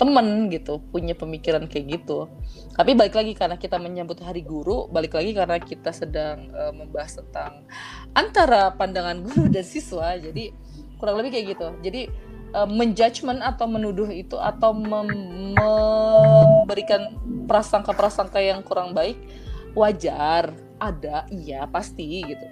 temen 0.00 0.48
gitu 0.48 0.80
punya 0.88 1.12
pemikiran 1.12 1.68
kayak 1.68 2.00
gitu. 2.00 2.24
Tapi 2.72 2.96
balik 2.96 3.12
lagi 3.12 3.36
karena 3.36 3.60
kita 3.60 3.76
menyambut 3.76 4.16
hari 4.24 4.40
guru 4.40 4.88
balik 4.88 5.12
lagi 5.12 5.36
karena 5.36 5.60
kita 5.60 5.92
sedang 5.92 6.48
uh, 6.56 6.72
membahas 6.72 7.20
tentang 7.20 7.68
antara 8.16 8.72
pandangan 8.72 9.20
guru 9.28 9.52
dan 9.52 9.60
siswa 9.60 10.16
jadi 10.16 10.56
kurang 10.96 11.20
lebih 11.20 11.36
kayak 11.36 11.46
gitu. 11.52 11.68
Jadi 11.84 12.08
uh, 12.56 12.64
menjudgment 12.64 13.44
atau 13.44 13.68
menuduh 13.68 14.08
itu 14.08 14.40
atau 14.40 14.72
mem 14.72 15.52
memberikan 15.52 17.12
prasangka-prasangka 17.44 18.40
yang 18.40 18.64
kurang 18.64 18.96
baik 18.96 19.20
wajar 19.76 20.56
ada 20.80 21.28
iya 21.28 21.68
pasti 21.68 22.24
gitu. 22.24 22.46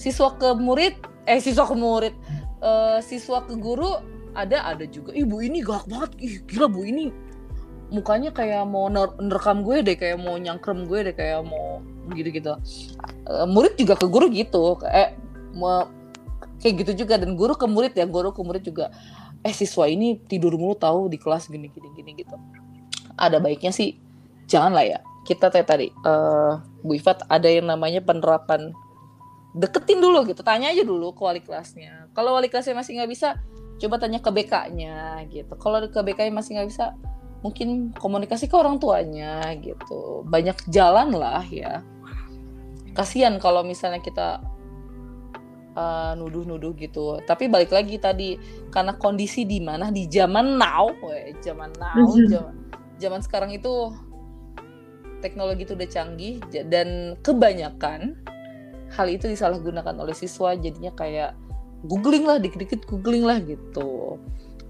Siswa 0.00 0.32
ke 0.32 0.56
murid 0.56 0.96
eh 1.28 1.44
siswa 1.44 1.68
ke 1.68 1.76
murid 1.76 2.16
uh, 2.64 3.04
siswa 3.04 3.44
ke 3.44 3.52
guru 3.60 4.15
ada 4.36 4.68
ada 4.68 4.84
juga. 4.84 5.16
Ibu 5.16 5.40
ini 5.40 5.64
galak 5.64 5.88
banget. 5.88 6.10
Ih 6.20 6.34
gila 6.44 6.68
bu 6.68 6.84
ini. 6.84 7.08
Mukanya 7.88 8.34
kayak 8.34 8.66
mau 8.68 8.90
nerekam 8.92 9.62
gue 9.62 9.80
deh 9.80 9.96
kayak 9.96 10.18
mau 10.20 10.36
nyangkrem 10.36 10.84
gue 10.84 10.98
deh 11.10 11.14
kayak 11.14 11.46
mau 11.46 11.80
gitu 12.14 12.28
gitu 12.34 12.52
uh, 13.30 13.46
murid 13.46 13.78
juga 13.80 13.94
ke 13.96 14.06
guru 14.06 14.28
gitu. 14.28 14.76
Kayak 14.82 15.16
mau 15.56 15.88
kayak 16.60 16.74
gitu 16.84 17.06
juga. 17.06 17.16
Dan 17.16 17.34
guru 17.34 17.56
ke 17.56 17.64
murid 17.64 17.96
ya 17.96 18.04
guru 18.04 18.34
ke 18.34 18.42
murid 18.44 18.62
juga. 18.66 18.92
Eh 19.40 19.54
siswa 19.54 19.88
ini 19.88 20.20
tidur 20.28 20.52
mulu 20.58 20.76
tahu 20.76 21.08
di 21.08 21.16
kelas 21.16 21.48
gini 21.48 21.72
gini 21.72 21.88
gini 21.96 22.10
gitu. 22.20 22.36
Ada 23.16 23.40
baiknya 23.40 23.72
sih. 23.72 23.96
Jangan 24.50 24.76
lah 24.76 24.84
ya. 24.84 24.98
Kita 25.26 25.50
tadi 25.50 25.66
tadi 25.66 25.88
uh, 26.06 26.60
Bu 26.84 26.94
Ifat 26.94 27.26
ada 27.26 27.48
yang 27.48 27.66
namanya 27.70 28.04
penerapan. 28.04 28.74
Deketin 29.56 30.04
dulu 30.04 30.26
gitu. 30.28 30.44
Tanya 30.44 30.68
aja 30.68 30.84
dulu 30.84 31.16
ke 31.16 31.22
wali 31.24 31.40
kelasnya. 31.40 32.12
Kalau 32.12 32.36
wali 32.36 32.52
kelasnya 32.52 32.76
masih 32.76 33.00
nggak 33.00 33.10
bisa 33.10 33.40
coba 33.76 34.00
tanya 34.00 34.18
ke 34.24 34.30
BK-nya 34.32 35.24
gitu. 35.28 35.52
Kalau 35.60 35.84
ke 35.84 36.00
BK 36.00 36.32
masih 36.32 36.56
nggak 36.56 36.68
bisa 36.68 36.96
mungkin 37.44 37.92
komunikasi 37.94 38.48
ke 38.48 38.56
orang 38.56 38.80
tuanya 38.80 39.44
gitu. 39.60 40.24
Banyak 40.24 40.66
jalan 40.72 41.12
lah 41.12 41.44
ya. 41.44 41.84
Kasihan 42.96 43.36
kalau 43.36 43.60
misalnya 43.60 44.00
kita 44.00 44.40
uh, 45.76 46.12
nuduh-nuduh 46.16 46.72
gitu. 46.80 47.20
Tapi 47.22 47.52
balik 47.52 47.70
lagi 47.70 48.00
tadi 48.00 48.40
karena 48.72 48.96
kondisi 48.96 49.44
di 49.44 49.60
mana? 49.60 49.92
Di 49.92 50.08
zaman 50.08 50.56
now 50.56 50.90
we, 51.04 51.36
zaman 51.44 51.70
now 51.76 52.00
mhm. 52.00 52.26
zaman 52.32 52.54
zaman 52.96 53.20
sekarang 53.20 53.52
itu 53.52 53.92
teknologi 55.20 55.68
itu 55.68 55.76
udah 55.76 55.88
canggih 55.88 56.40
dan 56.68 57.16
kebanyakan 57.20 58.16
hal 58.96 59.06
itu 59.12 59.28
disalahgunakan 59.28 59.96
oleh 60.00 60.16
siswa. 60.16 60.56
Jadinya 60.56 60.96
kayak 60.96 61.36
googling 61.84 62.24
lah 62.24 62.40
dikit-dikit 62.40 62.88
googling 62.88 63.26
lah 63.26 63.42
gitu. 63.42 64.16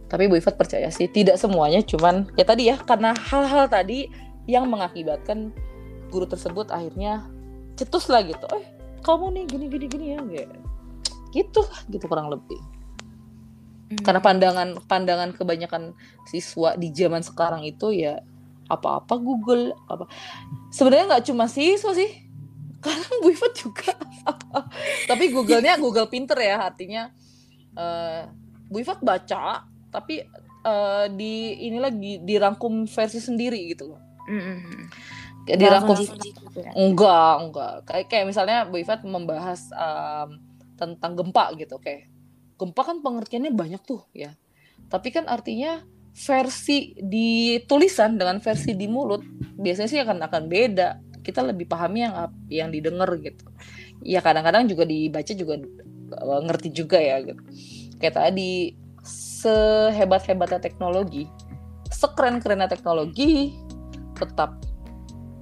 Tapi 0.07 0.31
Bu 0.31 0.39
Ifat 0.39 0.59
percaya 0.59 0.91
sih 0.91 1.11
tidak 1.11 1.39
semuanya 1.39 1.83
cuman 1.83 2.31
ya 2.39 2.45
tadi 2.47 2.71
ya 2.71 2.79
karena 2.79 3.15
hal-hal 3.15 3.67
tadi 3.71 4.11
yang 4.47 4.71
mengakibatkan 4.71 5.51
guru 6.11 6.27
tersebut 6.27 6.71
akhirnya 6.71 7.27
cetus 7.75 8.07
lah 8.11 8.23
gitu. 8.23 8.47
Eh 8.55 8.65
kamu 9.03 9.35
nih 9.39 9.45
gini 9.47 9.67
gini 9.71 9.87
gini 9.87 10.07
ya 10.15 10.21
gitu 11.35 11.63
gitu 11.91 12.05
kurang 12.09 12.33
lebih. 12.33 12.59
Hmm. 13.87 14.03
karena 14.03 14.19
pandangan 14.19 14.69
pandangan 14.91 15.31
kebanyakan 15.31 15.95
siswa 16.27 16.75
di 16.75 16.91
zaman 16.91 17.23
sekarang 17.23 17.63
itu 17.63 17.95
ya 17.95 18.19
apa-apa 18.67 19.15
Google 19.15 19.79
apa 19.87 20.11
sebenarnya 20.75 21.15
nggak 21.15 21.25
cuma 21.31 21.47
siswa 21.47 21.95
sih 21.95 22.26
karena 22.87 23.09
Bu 23.19 23.29
Ifat 23.35 23.53
juga. 23.59 23.93
Tapi 25.11 25.25
Google-nya 25.35 25.77
Google 25.83 26.07
Pinter 26.07 26.39
ya 26.39 26.63
artinya. 26.63 27.11
Uh, 27.77 28.31
Bu 28.67 28.83
Ifat 28.83 29.03
baca 29.03 29.67
tapi 29.93 30.21
uh, 30.67 31.07
di 31.09 31.67
ini 31.71 31.79
lagi 31.79 32.19
dirangkum 32.21 32.91
versi 32.91 33.23
sendiri 33.23 33.61
gitu 33.73 33.95
loh. 33.95 34.01
Mm-hmm. 34.27 34.83
dirangkum 35.47 35.95
enggak 36.75 37.33
enggak. 37.39 37.75
Kayak 37.87 38.07
kayak 38.11 38.27
misalnya 38.27 38.67
Bu 38.67 38.83
Ifat 38.83 39.07
membahas 39.07 39.71
um, 39.71 40.43
tentang 40.75 41.15
gempa 41.15 41.55
gitu 41.55 41.79
kayak 41.79 42.11
gempa 42.59 42.83
kan 42.83 42.99
pengertiannya 43.01 43.55
banyak 43.55 43.83
tuh 43.87 44.03
ya. 44.11 44.35
Tapi 44.91 45.15
kan 45.15 45.31
artinya 45.31 45.87
versi 46.17 46.97
di 46.97 47.61
tulisan 47.69 48.17
dengan 48.17 48.41
versi 48.41 48.73
di 48.73 48.89
mulut 48.89 49.21
biasanya 49.61 49.91
sih 49.93 50.01
akan 50.01 50.25
akan 50.25 50.43
beda 50.49 51.06
kita 51.27 51.43
lebih 51.43 51.67
pahami 51.67 52.07
yang 52.07 52.15
yang 52.47 52.69
didengar 52.71 53.11
gitu. 53.19 53.51
Ya 54.07 54.23
kadang-kadang 54.23 54.71
juga 54.71 54.87
dibaca 54.87 55.33
juga 55.35 55.59
uh, 56.23 56.41
ngerti 56.47 56.71
juga 56.71 57.03
ya 57.03 57.19
gitu. 57.27 57.43
Kayak 57.99 58.15
tadi 58.23 58.79
sehebat-hebatnya 59.03 60.63
teknologi 60.63 61.27
sekeren-kerennya 61.91 62.69
teknologi 62.69 63.57
tetap 64.19 64.61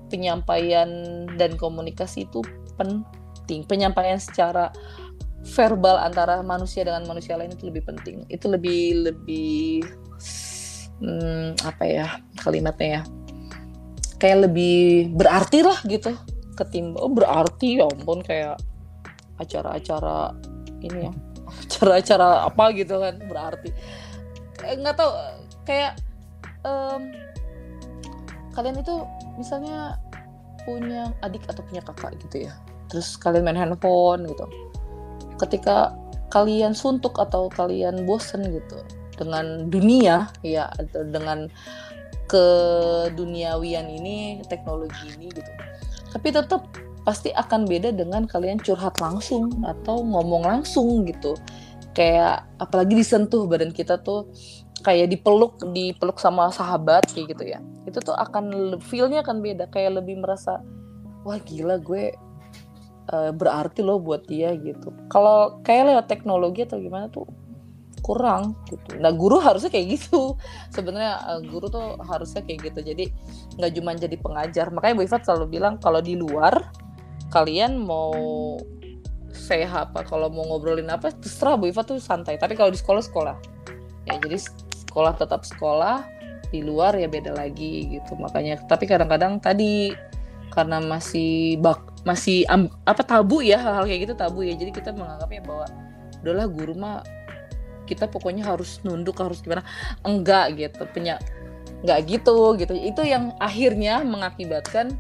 penyampaian 0.09 0.89
dan 1.35 1.59
komunikasi 1.59 2.29
itu 2.31 2.41
penting. 2.79 3.67
Penyampaian 3.67 4.21
secara 4.23 4.71
verbal 5.45 6.01
antara 6.01 6.41
manusia 6.41 6.87
dengan 6.87 7.05
manusia 7.05 7.35
lain 7.37 7.53
itu 7.53 7.69
lebih 7.69 7.85
penting. 7.85 8.23
Itu 8.31 8.49
lebih 8.49 9.11
lebih 9.11 9.83
hmm, 11.03 11.59
apa 11.67 11.85
ya 11.85 12.07
kalimatnya 12.39 13.01
ya 13.01 13.03
kayak 14.25 14.49
lebih 14.49 15.13
berarti 15.13 15.61
lah 15.61 15.77
gitu. 15.85 16.17
Ketimbang 16.57 16.97
oh, 17.05 17.13
berarti 17.13 17.77
ya 17.77 17.85
ampun 17.85 18.25
kayak 18.25 18.57
acara-acara 19.37 20.33
ini 20.81 21.13
ya. 21.13 21.13
Acara-acara 21.69 22.49
apa 22.49 22.65
gitu 22.73 22.97
kan 22.97 23.21
berarti. 23.29 23.69
Eh, 24.65 24.81
nggak 24.81 24.97
tahu 24.97 25.13
kayak 25.69 26.01
um, 26.65 27.13
kalian 28.57 28.81
itu 28.81 29.05
misalnya 29.37 30.01
punya 30.65 31.13
adik 31.21 31.45
atau 31.45 31.61
punya 31.69 31.85
kakak 31.85 32.17
gitu 32.25 32.49
ya. 32.49 32.57
Terus 32.89 33.21
kalian 33.21 33.45
main 33.45 33.61
handphone 33.61 34.25
gitu. 34.25 34.49
Ketika 35.37 35.93
kalian 36.33 36.73
suntuk 36.73 37.21
atau 37.21 37.53
kalian 37.53 38.09
bosen 38.09 38.41
gitu 38.49 38.81
dengan 39.21 39.69
dunia 39.69 40.33
ya 40.41 40.73
atau 40.81 41.05
dengan 41.05 41.53
keduniawian 42.29 43.87
ini 43.89 44.41
teknologi 44.49 45.15
ini 45.17 45.31
gitu. 45.33 45.51
Tapi 46.15 46.29
tetap 46.31 46.65
pasti 47.05 47.29
akan 47.37 47.69
beda 47.69 47.93
dengan 47.93 48.25
kalian 48.25 48.59
curhat 48.65 48.97
langsung 48.99 49.53
atau 49.63 50.01
ngomong 50.01 50.45
langsung 50.49 51.05
gitu. 51.05 51.37
Kayak 51.93 52.49
apalagi 52.59 52.97
disentuh 52.99 53.47
badan 53.47 53.71
kita 53.71 54.01
tuh 54.01 54.33
kayak 54.83 55.13
dipeluk 55.13 55.61
dipeluk 55.71 56.19
sama 56.19 56.51
sahabat 56.51 57.07
kayak 57.13 57.37
gitu 57.37 57.45
ya. 57.45 57.61
Itu 57.85 58.01
tuh 58.01 58.17
akan 58.17 58.77
feelnya 58.81 59.23
akan 59.23 59.45
beda. 59.45 59.69
Kayak 59.71 60.03
lebih 60.03 60.19
merasa 60.19 60.65
wah 61.23 61.39
gila 61.39 61.79
gue 61.81 62.17
uh, 63.13 63.31
berarti 63.37 63.85
loh 63.85 64.01
buat 64.01 64.25
dia 64.25 64.57
gitu. 64.57 64.91
Kalau 65.13 65.61
kayak 65.61 65.93
lewat 65.93 66.07
teknologi 66.09 66.65
atau 66.65 66.81
gimana 66.81 67.13
tuh 67.13 67.29
kurang 68.05 68.53
gitu. 68.69 69.01
Nah 69.01 69.09
guru 69.17 69.41
harusnya 69.41 69.73
kayak 69.73 69.97
gitu. 69.97 70.37
Sebenarnya 70.69 71.25
uh, 71.25 71.41
guru 71.41 71.73
tuh 71.73 71.97
harusnya 72.05 72.45
kayak 72.45 72.69
gitu. 72.69 72.85
Jadi 72.85 73.09
nggak 73.57 73.73
cuma 73.81 73.97
jadi 73.97 74.17
pengajar. 74.21 74.69
Makanya 74.69 74.95
Bu 75.01 75.03
Ifat 75.09 75.25
selalu 75.25 75.57
bilang 75.57 75.81
kalau 75.81 76.05
di 76.05 76.13
luar 76.13 76.69
kalian 77.33 77.81
mau 77.81 78.13
saya 79.33 79.89
apa, 79.89 80.05
kalau 80.07 80.29
mau 80.29 80.45
ngobrolin 80.47 80.87
apa 80.93 81.11
terserah 81.17 81.57
Bu 81.57 81.73
Ifat 81.73 81.89
tuh 81.89 81.99
santai. 81.99 82.37
Tapi 82.37 82.53
kalau 82.53 82.69
di 82.69 82.77
sekolah 82.77 83.01
sekolah. 83.01 83.37
Ya 84.05 84.21
jadi 84.21 84.37
sekolah 84.85 85.17
tetap 85.17 85.49
sekolah, 85.49 86.05
di 86.53 86.61
luar 86.61 86.93
ya 87.01 87.09
beda 87.09 87.33
lagi 87.33 87.89
gitu. 87.89 88.21
Makanya 88.21 88.61
tapi 88.69 88.85
kadang-kadang 88.85 89.41
tadi 89.41 89.97
karena 90.53 90.79
masih 90.79 91.59
bak 91.59 91.83
masih 92.07 92.47
apa 92.87 93.03
tabu 93.03 93.43
ya 93.43 93.59
hal-hal 93.59 93.89
kayak 93.89 94.07
gitu 94.07 94.15
tabu 94.15 94.45
ya. 94.45 94.55
Jadi 94.55 94.71
kita 94.71 94.93
menganggapnya 94.93 95.43
bahwa 95.43 95.67
udahlah 96.23 96.47
guru 96.47 96.73
mah 96.79 97.03
kita 97.85 98.09
pokoknya 98.09 98.45
harus 98.45 98.81
nunduk 98.83 99.21
harus 99.21 99.41
gimana 99.41 99.65
enggak 100.05 100.57
gitu 100.57 100.85
punya 100.91 101.21
enggak 101.85 102.01
gitu 102.09 102.57
gitu 102.57 102.73
itu 102.73 103.03
yang 103.05 103.37
akhirnya 103.39 104.01
mengakibatkan 104.01 104.97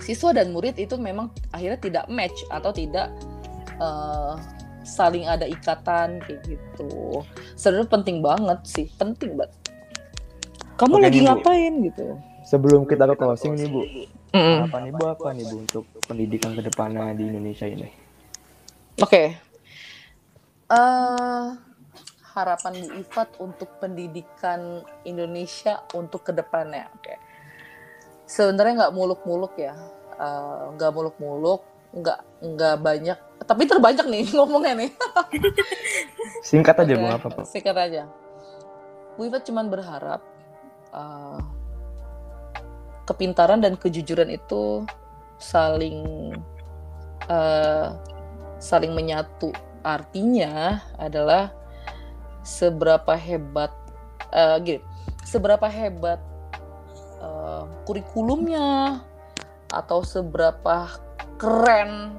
siswa 0.00 0.32
dan 0.32 0.50
murid 0.50 0.80
itu 0.80 0.96
memang 0.96 1.28
akhirnya 1.52 1.78
tidak 1.78 2.04
match 2.08 2.40
atau 2.48 2.72
tidak 2.72 3.12
uh, 3.78 4.40
saling 4.80 5.28
ada 5.28 5.44
ikatan 5.44 6.18
kayak 6.24 6.40
gitu 6.48 7.22
sebenarnya 7.54 7.88
penting 7.92 8.18
banget 8.24 8.58
sih 8.64 8.86
penting 8.96 9.36
banget 9.36 9.52
kamu 10.80 10.96
Oke, 10.96 11.04
lagi 11.04 11.18
nih, 11.20 11.26
ngapain 11.28 11.74
Bu. 11.76 11.84
gitu 11.92 12.06
sebelum 12.48 12.82
kita 12.88 13.04
ke 13.06 13.14
closing 13.14 13.54
nih 13.54 13.68
bu 13.68 13.82
mm. 14.34 14.58
apa 14.66 14.76
nih 14.82 14.92
bu 14.96 15.04
apa 15.06 15.28
nih 15.36 15.44
bu 15.46 15.56
untuk 15.62 15.84
pendidikan 16.08 16.56
ke 16.56 16.66
depannya 16.66 17.14
di 17.14 17.28
Indonesia 17.28 17.68
ini 17.68 17.86
oke 18.98 19.06
okay. 19.06 19.26
uh, 20.72 20.74
eh, 20.74 21.46
harapan 22.34 22.72
Bu 22.78 22.88
Ifat 23.02 23.28
untuk 23.42 23.68
pendidikan 23.82 24.84
Indonesia 25.02 25.82
untuk 25.96 26.26
ke 26.26 26.32
depannya? 26.34 26.86
Oke, 26.94 27.18
sebenarnya 28.26 28.86
nggak 28.86 28.94
muluk-muluk 28.94 29.54
ya, 29.58 29.74
eh, 30.14 30.62
nggak 30.78 30.90
uh, 30.90 30.94
muluk-muluk, 30.94 31.60
nggak 31.90 32.18
nggak 32.40 32.76
banyak, 32.78 33.18
tapi 33.42 33.62
terbanyak 33.66 34.06
nih 34.06 34.24
ngomongnya 34.38 34.74
nih. 34.86 34.90
Singkat 36.46 36.86
aja 36.86 36.94
okay. 36.94 37.02
Bu, 37.02 37.06
apa 37.10 37.28
Pak? 37.34 37.44
Singkat 37.50 37.76
aja. 37.76 38.02
Bu 39.18 39.26
Ifat 39.26 39.42
cuma 39.44 39.66
berharap 39.66 40.22
uh, 40.94 41.42
kepintaran 43.10 43.58
dan 43.58 43.74
kejujuran 43.74 44.30
itu 44.30 44.86
saling 45.42 46.30
uh, 47.26 47.98
saling 48.62 48.94
menyatu. 48.94 49.50
Artinya 49.80 50.84
adalah 51.00 51.59
seberapa 52.40 53.12
hebat 53.16 53.72
uh, 54.32 54.56
gini, 54.60 54.80
seberapa 55.22 55.68
hebat 55.68 56.20
uh, 57.20 57.68
kurikulumnya 57.84 59.00
atau 59.70 60.02
seberapa 60.02 60.90
keren 61.38 62.18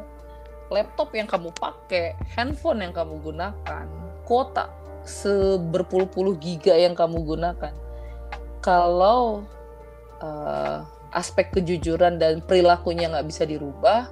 laptop 0.72 1.12
yang 1.12 1.28
kamu 1.28 1.52
pakai, 1.52 2.16
handphone 2.32 2.80
yang 2.80 2.94
kamu 2.96 3.20
gunakan, 3.20 3.86
kuota 4.24 4.72
seberpuluh-puluh 5.04 6.40
giga 6.40 6.78
yang 6.78 6.96
kamu 6.96 7.26
gunakan. 7.26 7.74
Kalau 8.62 9.44
uh, 10.22 10.86
aspek 11.12 11.52
kejujuran 11.52 12.22
dan 12.22 12.40
perilakunya 12.40 13.12
nggak 13.12 13.28
bisa 13.28 13.44
dirubah, 13.44 14.08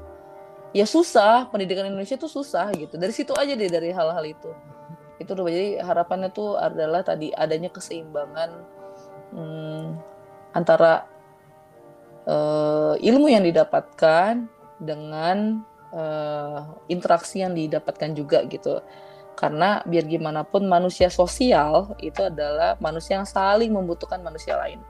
ya 0.75 0.83
susah. 0.83 1.47
Pendidikan 1.47 1.87
Indonesia 1.87 2.19
itu 2.19 2.27
susah 2.27 2.67
gitu. 2.75 2.99
Dari 2.99 3.13
situ 3.15 3.31
aja 3.37 3.53
deh 3.55 3.69
dari 3.71 3.93
hal-hal 3.95 4.25
itu 4.25 4.51
itu 5.19 5.31
jadi 5.35 5.83
harapannya 5.83 6.31
tuh 6.31 6.55
adalah 6.55 7.03
tadi 7.03 7.35
adanya 7.35 7.67
keseimbangan 7.67 8.49
hmm, 9.35 9.85
antara 10.55 11.05
uh, 12.23 12.95
ilmu 12.97 13.27
yang 13.27 13.43
didapatkan 13.43 14.47
dengan 14.79 15.59
uh, 15.91 16.79
interaksi 16.87 17.43
yang 17.43 17.51
didapatkan 17.53 18.15
juga 18.15 18.47
gitu. 18.47 18.79
Karena 19.35 19.79
biar 19.87 20.03
gimana 20.03 20.43
pun 20.43 20.67
manusia 20.67 21.07
sosial 21.07 21.95
itu 22.03 22.27
adalah 22.27 22.75
manusia 22.83 23.19
yang 23.19 23.27
saling 23.27 23.71
membutuhkan 23.71 24.19
manusia 24.19 24.59
lain. 24.59 24.83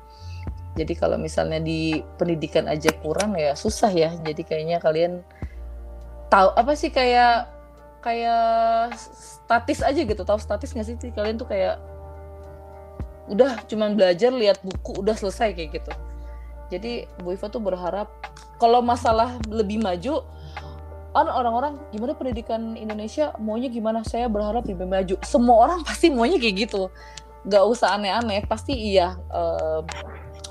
Jadi 0.74 0.94
kalau 0.98 1.18
misalnya 1.18 1.62
di 1.62 2.02
pendidikan 2.18 2.66
aja 2.70 2.90
kurang 3.02 3.38
ya 3.38 3.54
susah 3.54 3.90
ya. 3.94 4.14
Jadi 4.26 4.42
kayaknya 4.46 4.78
kalian 4.82 5.22
tahu 6.34 6.50
apa 6.54 6.74
sih 6.78 6.90
kayak 6.94 7.59
kayak 8.00 8.96
statis 8.98 9.80
aja 9.84 10.02
gitu. 10.02 10.22
Tahu 10.24 10.40
statis 10.40 10.72
nggak 10.72 10.88
sih? 10.88 10.96
Kalian 11.12 11.40
tuh 11.40 11.48
kayak 11.48 11.80
udah 13.30 13.62
cuman 13.70 13.94
belajar 13.94 14.34
lihat 14.34 14.58
buku 14.66 15.00
udah 15.00 15.14
selesai 15.14 15.54
kayak 15.54 15.80
gitu. 15.80 15.92
Jadi 16.70 17.06
Bu 17.22 17.34
Iva 17.34 17.50
tuh 17.50 17.62
berharap 17.62 18.10
kalau 18.62 18.82
masalah 18.82 19.38
lebih 19.50 19.82
maju 19.82 20.26
kan 21.10 21.26
orang-orang 21.26 21.82
gimana 21.90 22.14
pendidikan 22.14 22.78
Indonesia? 22.78 23.34
Maunya 23.42 23.70
gimana? 23.70 24.06
Saya 24.06 24.30
berharap 24.30 24.66
lebih 24.70 24.86
maju. 24.86 25.16
Semua 25.26 25.70
orang 25.70 25.82
pasti 25.88 26.14
maunya 26.14 26.38
kayak 26.38 26.70
gitu. 26.70 26.94
Nggak 27.46 27.64
usah 27.66 27.98
aneh-aneh 27.98 28.46
pasti 28.46 28.78
iya. 28.78 29.18
Uh, 29.34 29.82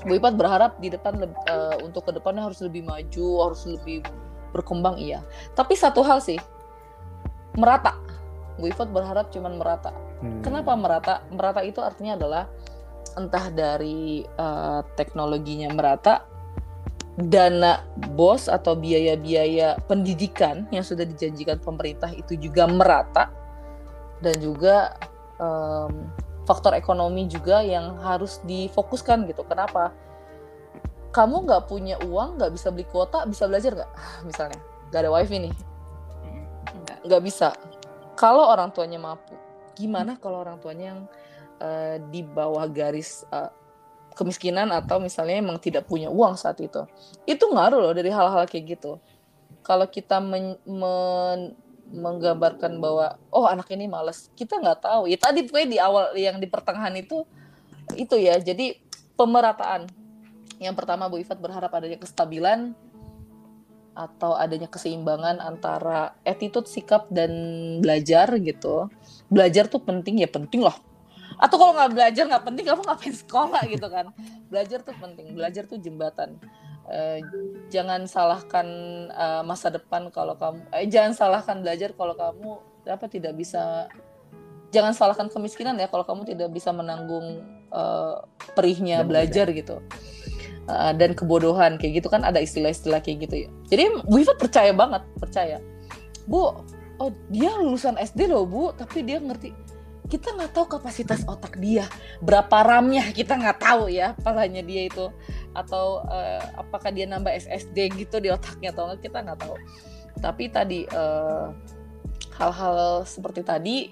Bu 0.03 0.15
Ipat 0.19 0.35
berharap 0.35 0.79
di 0.79 0.91
depan 0.91 1.19
uh, 1.23 1.75
untuk 1.83 2.07
ke 2.07 2.11
depannya 2.15 2.43
harus 2.47 2.59
lebih 2.63 2.87
maju 2.87 3.27
harus 3.47 3.63
lebih 3.67 4.03
berkembang 4.51 4.99
iya. 4.99 5.23
Tapi 5.55 5.75
satu 5.79 6.03
hal 6.03 6.19
sih 6.19 6.39
merata. 7.57 7.97
Bu 8.59 8.67
berharap 8.91 9.31
cuman 9.31 9.55
merata. 9.55 9.95
Hmm. 10.19 10.43
Kenapa 10.43 10.75
merata? 10.75 11.23
Merata 11.31 11.63
itu 11.63 11.79
artinya 11.79 12.19
adalah 12.19 12.43
entah 13.15 13.47
dari 13.49 14.27
uh, 14.35 14.83
teknologinya 14.99 15.71
merata, 15.71 16.27
dana 17.15 17.87
bos 17.95 18.51
atau 18.51 18.75
biaya-biaya 18.75 19.79
pendidikan 19.87 20.67
yang 20.69 20.83
sudah 20.83 21.07
dijanjikan 21.07 21.57
pemerintah 21.63 22.11
itu 22.11 22.35
juga 22.35 22.67
merata, 22.67 23.31
dan 24.19 24.35
juga 24.43 24.99
um, 25.39 26.11
faktor 26.43 26.75
ekonomi 26.75 27.31
juga 27.31 27.63
yang 27.63 27.95
harus 28.03 28.43
difokuskan 28.43 29.23
gitu. 29.31 29.47
Kenapa? 29.47 29.95
kamu 31.09 31.49
nggak 31.49 31.63
punya 31.65 31.95
uang 32.05 32.37
nggak 32.37 32.51
bisa 32.53 32.69
beli 32.69 32.85
kuota 32.85 33.25
bisa 33.25 33.49
belajar 33.49 33.73
nggak 33.73 33.91
misalnya 34.29 34.59
nggak 34.89 35.01
ada 35.05 35.11
wifi 35.13 35.37
nih 35.49 35.53
nggak 37.03 37.23
bisa. 37.23 37.55
Kalau 38.19 38.51
orang 38.51 38.71
tuanya 38.75 38.99
mampu 38.99 39.49
gimana 39.79 40.19
kalau 40.19 40.43
orang 40.43 40.59
tuanya 40.59 40.91
yang 40.91 41.01
uh, 41.63 41.95
di 42.11 42.19
bawah 42.19 42.67
garis 42.67 43.23
uh, 43.31 43.47
kemiskinan 44.19 44.67
atau 44.75 44.99
misalnya 44.99 45.39
emang 45.39 45.55
tidak 45.63 45.87
punya 45.87 46.11
uang 46.11 46.35
saat 46.35 46.59
itu? 46.59 46.83
Itu 47.23 47.47
ngaruh 47.47 47.79
loh 47.79 47.93
dari 47.95 48.11
hal-hal 48.11 48.43
kayak 48.43 48.75
gitu. 48.75 48.99
Kalau 49.63 49.87
kita 49.87 50.19
men, 50.19 50.59
men, 50.67 51.55
menggambarkan 51.89 52.77
bahwa 52.83 53.15
oh 53.31 53.47
anak 53.47 53.71
ini 53.71 53.87
males 53.87 54.27
kita 54.35 54.59
nggak 54.59 54.83
tahu. 54.83 55.07
Ya 55.07 55.15
tadi 55.15 55.47
gue 55.47 55.63
di 55.63 55.79
awal 55.79 56.11
yang 56.19 56.35
di 56.43 56.51
pertengahan 56.51 56.91
itu 56.99 57.23
itu 57.95 58.19
ya. 58.19 58.35
Jadi 58.35 58.75
pemerataan. 59.15 59.87
Yang 60.59 60.75
pertama 60.75 61.07
Bu 61.07 61.23
Ifat 61.23 61.39
berharap 61.39 61.71
adanya 61.71 61.95
kestabilan 61.95 62.75
atau 63.99 64.31
adanya 64.39 64.71
keseimbangan 64.71 65.43
antara 65.43 66.15
attitude, 66.23 66.71
sikap 66.71 67.11
dan 67.11 67.31
belajar 67.83 68.31
gitu. 68.39 68.87
Belajar 69.27 69.67
tuh 69.67 69.83
penting 69.83 70.23
ya 70.23 70.29
penting 70.31 70.63
lah. 70.63 70.79
Atau 71.35 71.59
kalau 71.59 71.75
nggak 71.75 71.91
belajar 71.91 72.23
nggak 72.31 72.45
penting 72.47 72.65
kamu 72.71 72.81
ngapain 72.87 73.15
sekolah 73.15 73.61
gitu 73.67 73.87
kan? 73.91 74.15
Belajar 74.47 74.79
tuh 74.87 74.95
penting 74.95 75.35
belajar 75.35 75.67
tuh 75.67 75.75
jembatan. 75.75 76.39
Uh, 76.89 77.21
jangan 77.69 78.09
salahkan 78.09 78.65
uh, 79.13 79.45
masa 79.45 79.69
depan 79.69 80.09
kalau 80.09 80.33
kamu 80.33 80.57
eh, 80.73 80.89
jangan 80.89 81.13
salahkan 81.13 81.61
belajar 81.61 81.93
kalau 81.93 82.17
kamu 82.17 82.49
apa 82.89 83.05
tidak 83.05 83.37
bisa 83.37 83.85
jangan 84.73 84.97
salahkan 84.97 85.29
kemiskinan 85.29 85.77
ya 85.77 85.85
kalau 85.85 86.01
kamu 86.01 86.25
tidak 86.25 86.49
bisa 86.49 86.73
menanggung 86.73 87.45
uh, 87.69 88.25
perihnya 88.57 89.05
belajar 89.05 89.53
gitu 89.53 89.85
uh, 90.69 90.93
dan 90.93 91.17
kebodohan 91.17 91.81
kayak 91.81 91.99
gitu 91.99 92.07
kan 92.07 92.21
ada 92.21 92.37
istilah-istilah 92.37 93.01
kayak 93.01 93.25
gitu 93.25 93.35
ya. 93.45 93.49
Jadi 93.73 93.83
Bu 94.05 94.21
Ifat 94.21 94.37
percaya 94.37 94.71
banget 94.71 95.01
percaya. 95.17 95.57
Bu 96.29 96.61
oh 97.01 97.11
dia 97.33 97.57
lulusan 97.57 97.97
SD 97.97 98.29
loh 98.29 98.45
Bu. 98.45 98.71
Tapi 98.77 99.01
dia 99.01 99.17
ngerti 99.17 99.51
kita 100.09 100.33
nggak 100.33 100.53
tahu 100.53 100.79
kapasitas 100.79 101.25
otak 101.25 101.57
dia. 101.57 101.85
Berapa 102.21 102.65
ramnya 102.65 103.05
kita 103.09 103.37
nggak 103.37 103.59
tahu 103.61 103.89
ya 103.89 104.13
palanya 104.21 104.61
dia 104.61 104.85
itu. 104.85 105.09
Atau 105.57 106.05
uh, 106.05 106.41
apakah 106.57 106.93
dia 106.93 107.09
nambah 107.09 107.33
SSD 107.33 107.97
gitu 107.97 108.21
di 108.21 108.29
otaknya 108.29 108.69
atau 108.69 108.89
enggak 108.89 109.09
kita 109.09 109.17
nggak 109.25 109.39
tahu. 109.41 109.57
Tapi 110.19 110.51
tadi 110.51 110.83
eh, 110.83 111.47
hal-hal 112.35 113.07
seperti 113.07 113.39
tadi 113.39 113.87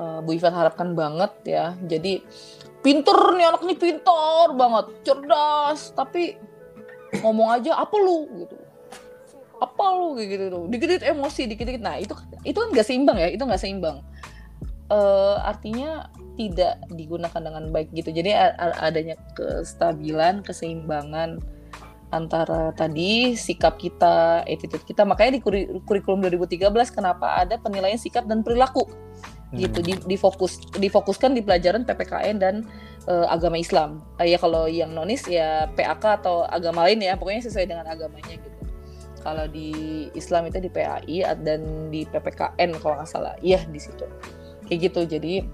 uh, 0.00 0.24
Bu 0.24 0.32
Ivan 0.32 0.56
harapkan 0.56 0.96
banget 0.96 1.32
ya. 1.44 1.76
Jadi 1.84 2.24
pinter 2.82 3.18
nih 3.38 3.46
anak 3.46 3.62
nih 3.62 3.78
pinter 3.78 4.46
banget 4.58 4.86
cerdas 5.06 5.94
tapi 5.94 6.36
ngomong 7.22 7.54
aja 7.54 7.78
apa 7.78 7.94
lu? 7.96 8.26
gitu. 8.42 8.56
Apa 9.62 9.84
lu? 9.94 10.18
gitu 10.18 10.66
dikit-dikit 10.68 11.06
emosi 11.06 11.46
dikit-dikit. 11.46 11.82
Nah 11.82 11.96
itu 12.02 12.12
itu 12.42 12.58
kan 12.58 12.68
nggak 12.74 12.86
seimbang 12.86 13.16
ya 13.22 13.28
itu 13.30 13.42
nggak 13.42 13.62
seimbang. 13.62 14.02
Uh, 14.92 15.40
artinya 15.48 16.12
tidak 16.36 16.82
digunakan 16.92 17.40
dengan 17.40 17.72
baik 17.72 17.88
gitu. 17.96 18.12
Jadi 18.12 18.34
adanya 18.82 19.16
kestabilan, 19.38 20.44
keseimbangan 20.44 21.40
antara 22.12 22.76
tadi 22.76 23.32
sikap 23.32 23.80
kita, 23.80 24.44
attitude 24.44 24.84
kita. 24.84 25.06
Makanya 25.08 25.38
di 25.38 25.40
kurikulum 25.80 26.20
2013 26.28 26.68
kenapa 26.92 27.40
ada 27.40 27.56
penilaian 27.56 27.96
sikap 27.96 28.28
dan 28.28 28.44
perilaku 28.44 28.84
gitu 29.52 29.84
hmm. 29.84 29.86
di, 29.86 29.92
difokus 30.16 30.58
difokuskan 30.80 31.36
di 31.36 31.44
pelajaran 31.44 31.84
PPKN 31.84 32.36
dan 32.40 32.54
uh, 33.08 33.28
agama 33.28 33.60
Islam. 33.60 34.00
Uh, 34.16 34.26
ya 34.26 34.40
kalau 34.40 34.64
yang 34.64 34.96
nonis 34.96 35.28
ya 35.28 35.68
PAK 35.76 36.24
atau 36.24 36.48
agama 36.48 36.88
lain 36.88 37.04
ya, 37.04 37.16
pokoknya 37.20 37.44
sesuai 37.48 37.68
dengan 37.68 37.86
agamanya 37.88 38.36
gitu. 38.36 38.58
Kalau 39.22 39.46
di 39.46 39.70
Islam 40.18 40.50
itu 40.50 40.58
di 40.58 40.70
PAI 40.72 41.22
dan 41.46 41.92
di 41.94 42.02
PPKN 42.08 42.74
kalau 42.82 42.98
nggak 42.98 43.10
salah, 43.10 43.38
iya 43.38 43.62
di 43.70 43.78
situ 43.78 44.08
kayak 44.72 44.88
gitu 44.88 45.00
jadi 45.18 45.44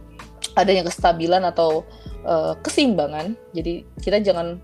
adanya 0.54 0.86
kestabilan 0.86 1.42
atau 1.42 1.82
uh, 2.22 2.54
keseimbangan 2.62 3.34
jadi 3.50 3.82
kita 3.98 4.22
jangan 4.22 4.62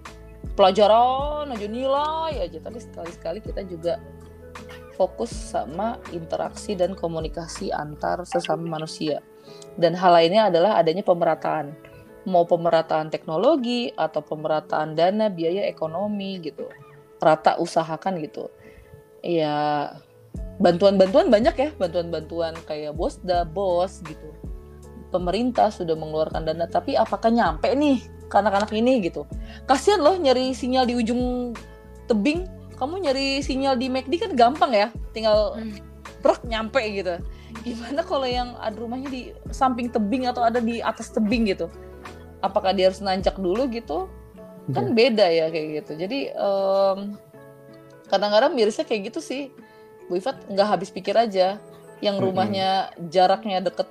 pelajaran 0.54 1.50
aja 1.50 1.66
nilai 1.66 2.32
aja 2.38 2.58
tapi 2.62 2.78
sekali-sekali 2.78 3.42
kita 3.42 3.66
juga 3.66 3.98
fokus 4.94 5.30
sama 5.30 5.98
interaksi 6.14 6.78
dan 6.78 6.94
komunikasi 6.94 7.74
antar 7.74 8.22
sesama 8.24 8.78
manusia. 8.78 9.20
Dan 9.74 9.98
hal 9.98 10.14
lainnya 10.14 10.48
adalah 10.48 10.78
adanya 10.78 11.02
pemerataan. 11.02 11.74
Mau 12.24 12.48
pemerataan 12.48 13.12
teknologi 13.12 13.92
atau 13.92 14.24
pemerataan 14.24 14.96
dana 14.96 15.28
biaya 15.28 15.68
ekonomi 15.68 16.40
gitu. 16.40 16.70
Rata 17.20 17.60
usahakan 17.60 18.22
gitu. 18.24 18.48
Ya 19.20 19.90
bantuan-bantuan 20.56 21.28
banyak 21.28 21.54
ya. 21.58 21.68
Bantuan-bantuan 21.76 22.56
kayak 22.64 22.96
bos 22.96 23.20
da 23.20 23.44
bos 23.44 24.00
gitu. 24.06 24.30
Pemerintah 25.12 25.68
sudah 25.68 25.94
mengeluarkan 25.94 26.48
dana 26.48 26.64
tapi 26.64 26.96
apakah 26.96 27.28
nyampe 27.28 27.68
nih 27.76 28.00
ke 28.30 28.34
anak-anak 28.34 28.72
ini 28.72 29.04
gitu? 29.04 29.28
Kasihan 29.68 30.00
loh 30.00 30.16
nyari 30.16 30.56
sinyal 30.56 30.88
di 30.88 30.94
ujung 30.96 31.52
tebing 32.08 32.48
kamu 32.74 33.08
nyari 33.08 33.26
sinyal 33.40 33.78
di 33.78 33.86
McD 33.88 34.14
kan 34.20 34.32
gampang 34.34 34.72
ya 34.74 34.88
tinggal 35.14 35.54
hmm. 35.56 35.78
brok 36.20 36.42
nyampe 36.46 36.82
gitu. 36.90 37.18
Gimana 37.62 38.02
kalau 38.02 38.26
yang 38.26 38.58
ada 38.58 38.74
rumahnya 38.74 39.08
di 39.08 39.30
samping 39.54 39.88
tebing 39.88 40.26
atau 40.26 40.42
ada 40.42 40.58
di 40.58 40.82
atas 40.82 41.08
tebing 41.14 41.48
gitu? 41.48 41.70
Apakah 42.42 42.76
dia 42.76 42.90
harus 42.90 43.00
nanjak 43.00 43.38
dulu 43.38 43.70
gitu? 43.70 44.10
Kan 44.74 44.92
iya. 44.92 44.94
beda 44.96 45.26
ya 45.28 45.46
kayak 45.48 45.68
gitu. 45.80 45.92
Jadi 45.96 46.20
um, 46.34 47.14
kadang-kadang 48.10 48.52
mirisnya 48.52 48.84
kayak 48.84 49.14
gitu 49.14 49.20
sih. 49.22 49.52
Bu 50.10 50.20
Ifat 50.20 50.36
nggak 50.52 50.68
habis 50.68 50.92
pikir 50.92 51.16
aja 51.16 51.56
yang 52.04 52.20
rumahnya 52.20 52.92
jaraknya 53.08 53.64
deket 53.64 53.88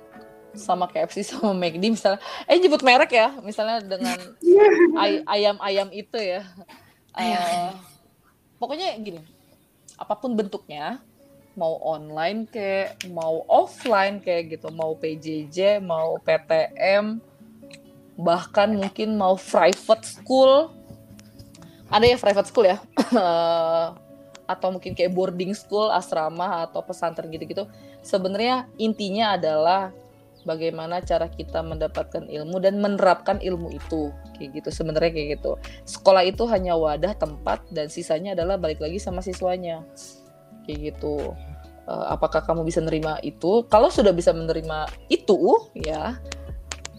sama 0.54 0.86
KFC 0.86 1.26
sama 1.26 1.50
McD 1.50 1.82
misalnya. 1.90 2.22
Eh 2.46 2.58
nyebut 2.62 2.82
merek 2.86 3.10
ya 3.10 3.34
misalnya 3.42 3.82
dengan 3.82 4.18
ay 5.02 5.26
ayam-ayam 5.26 5.90
itu 5.90 6.18
ya. 6.18 6.46
Uh, 7.14 7.74
pokoknya 8.64 8.96
gini 9.04 9.20
apa 10.00 10.16
pun 10.16 10.32
bentuknya 10.32 11.04
mau 11.54 11.76
online 11.84 12.48
kayak 12.48 13.04
mau 13.12 13.44
offline 13.46 14.18
kayak 14.24 14.56
gitu 14.56 14.72
mau 14.72 14.96
PJJ 14.96 15.84
mau 15.84 16.16
PTM 16.24 17.20
bahkan 18.14 18.70
mungkin 18.74 19.18
mau 19.18 19.34
private 19.34 20.06
school. 20.06 20.70
Ada 21.90 22.14
ya 22.14 22.16
private 22.18 22.48
school 22.50 22.66
ya. 22.66 22.78
Atau 24.52 24.74
mungkin 24.74 24.94
kayak 24.94 25.14
boarding 25.14 25.56
school, 25.56 25.88
asrama 25.88 26.68
atau 26.68 26.84
pesantren 26.84 27.32
gitu-gitu. 27.32 27.64
Sebenarnya 28.04 28.68
intinya 28.76 29.40
adalah 29.40 29.88
bagaimana 30.44 31.00
cara 31.00 31.32
kita 31.32 31.64
mendapatkan 31.64 32.28
ilmu 32.28 32.60
dan 32.60 32.76
menerapkan 32.76 33.40
ilmu 33.40 33.72
itu 33.72 34.12
kayak 34.34 34.60
gitu 34.60 34.68
sebenarnya 34.74 35.10
kayak 35.14 35.28
gitu. 35.38 35.52
Sekolah 35.86 36.26
itu 36.26 36.44
hanya 36.50 36.74
wadah 36.74 37.14
tempat 37.14 37.64
dan 37.70 37.86
sisanya 37.88 38.34
adalah 38.34 38.58
balik 38.58 38.82
lagi 38.82 38.98
sama 38.98 39.22
siswanya. 39.22 39.86
Kayak 40.66 40.94
gitu. 40.94 41.32
Uh, 41.84 42.06
apakah 42.16 42.40
kamu 42.42 42.64
bisa 42.64 42.80
menerima 42.80 43.20
itu? 43.22 43.64
Kalau 43.68 43.92
sudah 43.92 44.10
bisa 44.10 44.32
menerima 44.32 44.88
itu 45.12 45.68
ya 45.76 46.16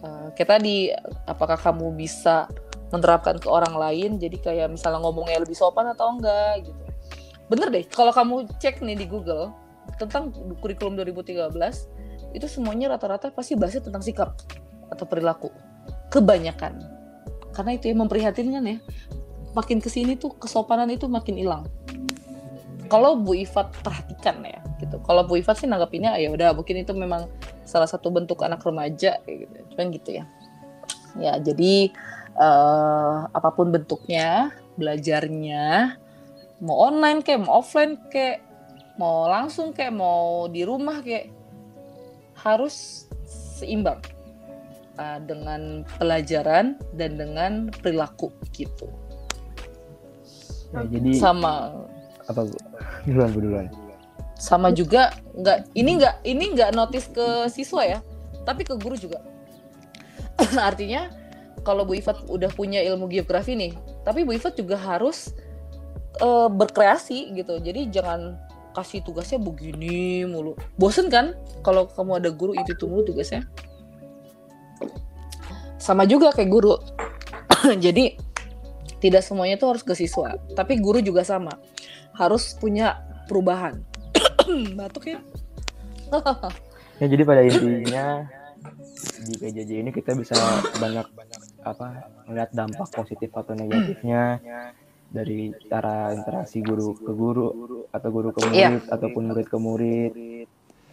uh, 0.06 0.28
kayak 0.38 0.62
tadi 0.62 0.94
apakah 1.26 1.58
kamu 1.58 1.98
bisa 1.98 2.46
menerapkan 2.94 3.42
ke 3.42 3.50
orang 3.50 3.74
lain? 3.74 4.22
Jadi 4.22 4.38
kayak 4.40 4.72
misalnya 4.72 5.02
ngomongnya 5.02 5.42
lebih 5.42 5.58
sopan 5.58 5.90
atau 5.90 6.14
enggak 6.14 6.70
gitu. 6.70 6.84
Bener 7.50 7.70
deh 7.74 7.86
kalau 7.90 8.14
kamu 8.14 8.46
cek 8.62 8.82
nih 8.86 8.98
di 8.98 9.06
Google 9.10 9.54
tentang 9.98 10.34
kurikulum 10.62 10.98
2013 10.98 11.50
itu 12.36 12.48
semuanya 12.52 12.94
rata-rata 12.94 13.32
pasti 13.32 13.56
bahasnya 13.56 13.90
tentang 13.90 14.04
sikap 14.04 14.38
atau 14.92 15.06
perilaku. 15.08 15.50
Kebanyakan 16.14 16.95
karena 17.56 17.80
itu 17.80 17.88
yang 17.88 18.04
memprihatinkan 18.04 18.64
ya. 18.68 18.78
Makin 19.56 19.80
ke 19.80 19.88
sini 19.88 20.20
tuh 20.20 20.36
kesopanan 20.36 20.92
itu 20.92 21.08
makin 21.08 21.40
hilang. 21.40 21.64
Kalau 22.92 23.16
Bu 23.16 23.34
Ifat 23.40 23.72
perhatikan 23.82 24.44
ya 24.44 24.60
gitu. 24.84 25.00
Kalau 25.08 25.24
Bu 25.24 25.40
Ifat 25.40 25.64
sih 25.64 25.68
nanggapinnya 25.72 26.20
ya 26.20 26.30
udah 26.30 26.52
mungkin 26.52 26.84
itu 26.84 26.92
memang 26.92 27.32
salah 27.64 27.88
satu 27.88 28.12
bentuk 28.12 28.44
anak 28.44 28.62
remaja 28.62 29.24
gitu. 29.24 29.58
Cuman 29.74 29.96
gitu 29.96 30.10
ya. 30.20 30.28
Ya 31.16 31.40
jadi 31.40 31.96
uh, 32.36 33.32
apa 33.32 33.50
pun 33.56 33.72
bentuknya 33.72 34.52
belajarnya 34.76 35.96
mau 36.60 36.92
online 36.92 37.24
kayak 37.24 37.48
mau 37.48 37.64
offline 37.64 37.96
kayak 38.12 38.44
mau 39.00 39.28
langsung 39.28 39.72
kayak 39.72 39.96
mau 39.96 40.48
di 40.52 40.68
rumah 40.68 41.00
kayak 41.04 41.32
harus 42.36 43.08
seimbang 43.28 44.00
uh, 44.98 45.20
dengan 45.24 45.84
pelajaran 45.98 46.80
dan 46.96 47.20
dengan 47.20 47.52
perilaku 47.82 48.32
gitu. 48.52 48.88
Ya, 50.74 50.84
jadi 50.90 51.10
sama 51.16 51.86
apa 52.26 52.42
bu? 52.46 52.58
Duluan 53.06 53.30
bu 53.32 53.40
duluan. 53.40 53.68
Sama 54.36 54.74
juga 54.76 55.16
nggak 55.38 55.72
ini 55.78 55.92
nggak 56.02 56.16
ini 56.28 56.46
nggak 56.58 56.72
notice 56.76 57.08
ke 57.10 57.48
siswa 57.48 57.84
ya, 57.86 58.00
tapi 58.44 58.68
ke 58.68 58.76
guru 58.76 59.00
juga. 59.00 59.24
Artinya 60.60 61.08
kalau 61.64 61.88
Bu 61.88 61.98
Ifat 61.98 62.28
udah 62.30 62.52
punya 62.52 62.84
ilmu 62.84 63.08
geografi 63.08 63.56
nih, 63.56 63.74
tapi 64.04 64.28
Bu 64.28 64.36
Ifat 64.36 64.60
juga 64.60 64.76
harus 64.76 65.32
uh, 66.22 66.48
berkreasi 66.52 67.34
gitu 67.36 67.60
jadi 67.60 67.88
jangan 67.92 68.40
kasih 68.76 69.00
tugasnya 69.08 69.40
begini 69.40 70.28
mulu 70.28 70.60
bosen 70.76 71.08
kan 71.08 71.32
kalau 71.64 71.88
kamu 71.88 72.20
ada 72.20 72.30
guru 72.32 72.52
itu 72.56 72.76
tuh 72.76 72.92
mulu 72.92 73.08
tugasnya 73.08 73.48
sama 75.78 76.04
juga 76.08 76.32
kayak 76.32 76.50
guru. 76.50 76.76
Jadi 77.86 78.16
tidak 79.00 79.22
semuanya 79.22 79.60
tuh 79.60 79.76
harus 79.76 79.84
ke 79.84 79.94
siswa. 79.94 80.36
Tapi 80.56 80.80
guru 80.80 81.04
juga 81.04 81.22
sama. 81.22 81.54
Harus 82.16 82.56
punya 82.56 83.04
perubahan. 83.28 83.82
Batuk 84.80 85.10
ya? 85.10 85.20
Ya 86.96 87.12
jadi 87.12 87.28
pada 87.28 87.44
intinya 87.44 88.24
di 89.28 89.36
PJJ 89.36 89.84
ini 89.84 89.92
kita 89.92 90.16
bisa 90.16 90.32
banyak 90.80 91.12
banyak 91.12 91.42
apa 91.68 91.88
melihat 92.24 92.50
dampak 92.56 92.88
positif 92.88 93.36
atau 93.36 93.52
negatifnya 93.52 94.40
dari 95.12 95.52
cara 95.68 96.16
interaksi 96.16 96.64
guru 96.64 96.96
ke 96.96 97.12
guru 97.12 97.48
atau 97.92 98.10
guru 98.16 98.32
ke 98.32 98.40
murid 98.48 98.80
yeah. 98.80 98.80
ataupun 98.96 99.28
murid 99.28 99.48
ke 99.52 99.58
murid 99.60 100.12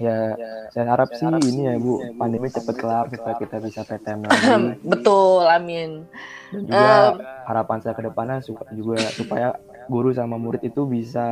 ya 0.01 0.35
saya 0.73 0.85
harap 0.89 1.13
sih 1.13 1.27
ini 1.29 1.69
ya 1.69 1.75
bu. 1.77 2.01
Pandemi 2.17 2.49
cepat 2.49 2.77
kelar 2.79 3.07
supaya 3.13 3.35
kita 3.37 3.57
bisa 3.61 3.81
PTM 3.85 4.21
lagi. 4.25 4.49
betul 4.93 5.45
amin. 5.45 6.07
Dan 6.53 6.69
juga 6.69 6.93
um, 7.13 7.15
harapan 7.49 7.79
saya 7.81 7.95
ke 7.97 8.03
depannya 8.05 8.41
juga 8.73 8.99
supaya 9.13 9.57
guru 9.89 10.13
sama 10.13 10.37
murid 10.37 10.65
itu 10.65 10.85
bisa 10.89 11.29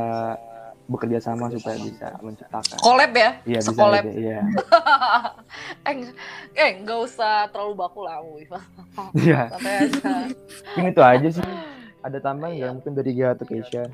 bekerja 0.91 1.19
sama 1.23 1.47
supaya 1.47 1.77
bisa 1.79 2.07
menciptakan. 2.19 2.77
Collab 2.83 3.11
ya? 3.15 3.29
Iya 3.47 3.59
bisa 3.63 3.71
collab. 3.71 4.03
iya. 4.11 4.39
Eh 5.87 6.07
eh 6.55 6.71
nggak 6.83 6.99
usah 7.03 7.51
terlalu 7.51 7.75
baku 7.75 8.07
lah 8.07 8.23
Bu 8.23 8.39
iya. 9.19 9.51
Ini 10.79 10.89
tuh 10.95 11.03
aja 11.03 11.27
sih. 11.27 11.43
Ada 12.01 12.17
tambahan 12.23 12.55
nggak? 12.55 12.71
Mungkin 12.79 12.93
dari 12.95 13.11
Gia 13.15 13.35
atau 13.35 13.45
Keisha. 13.47 13.87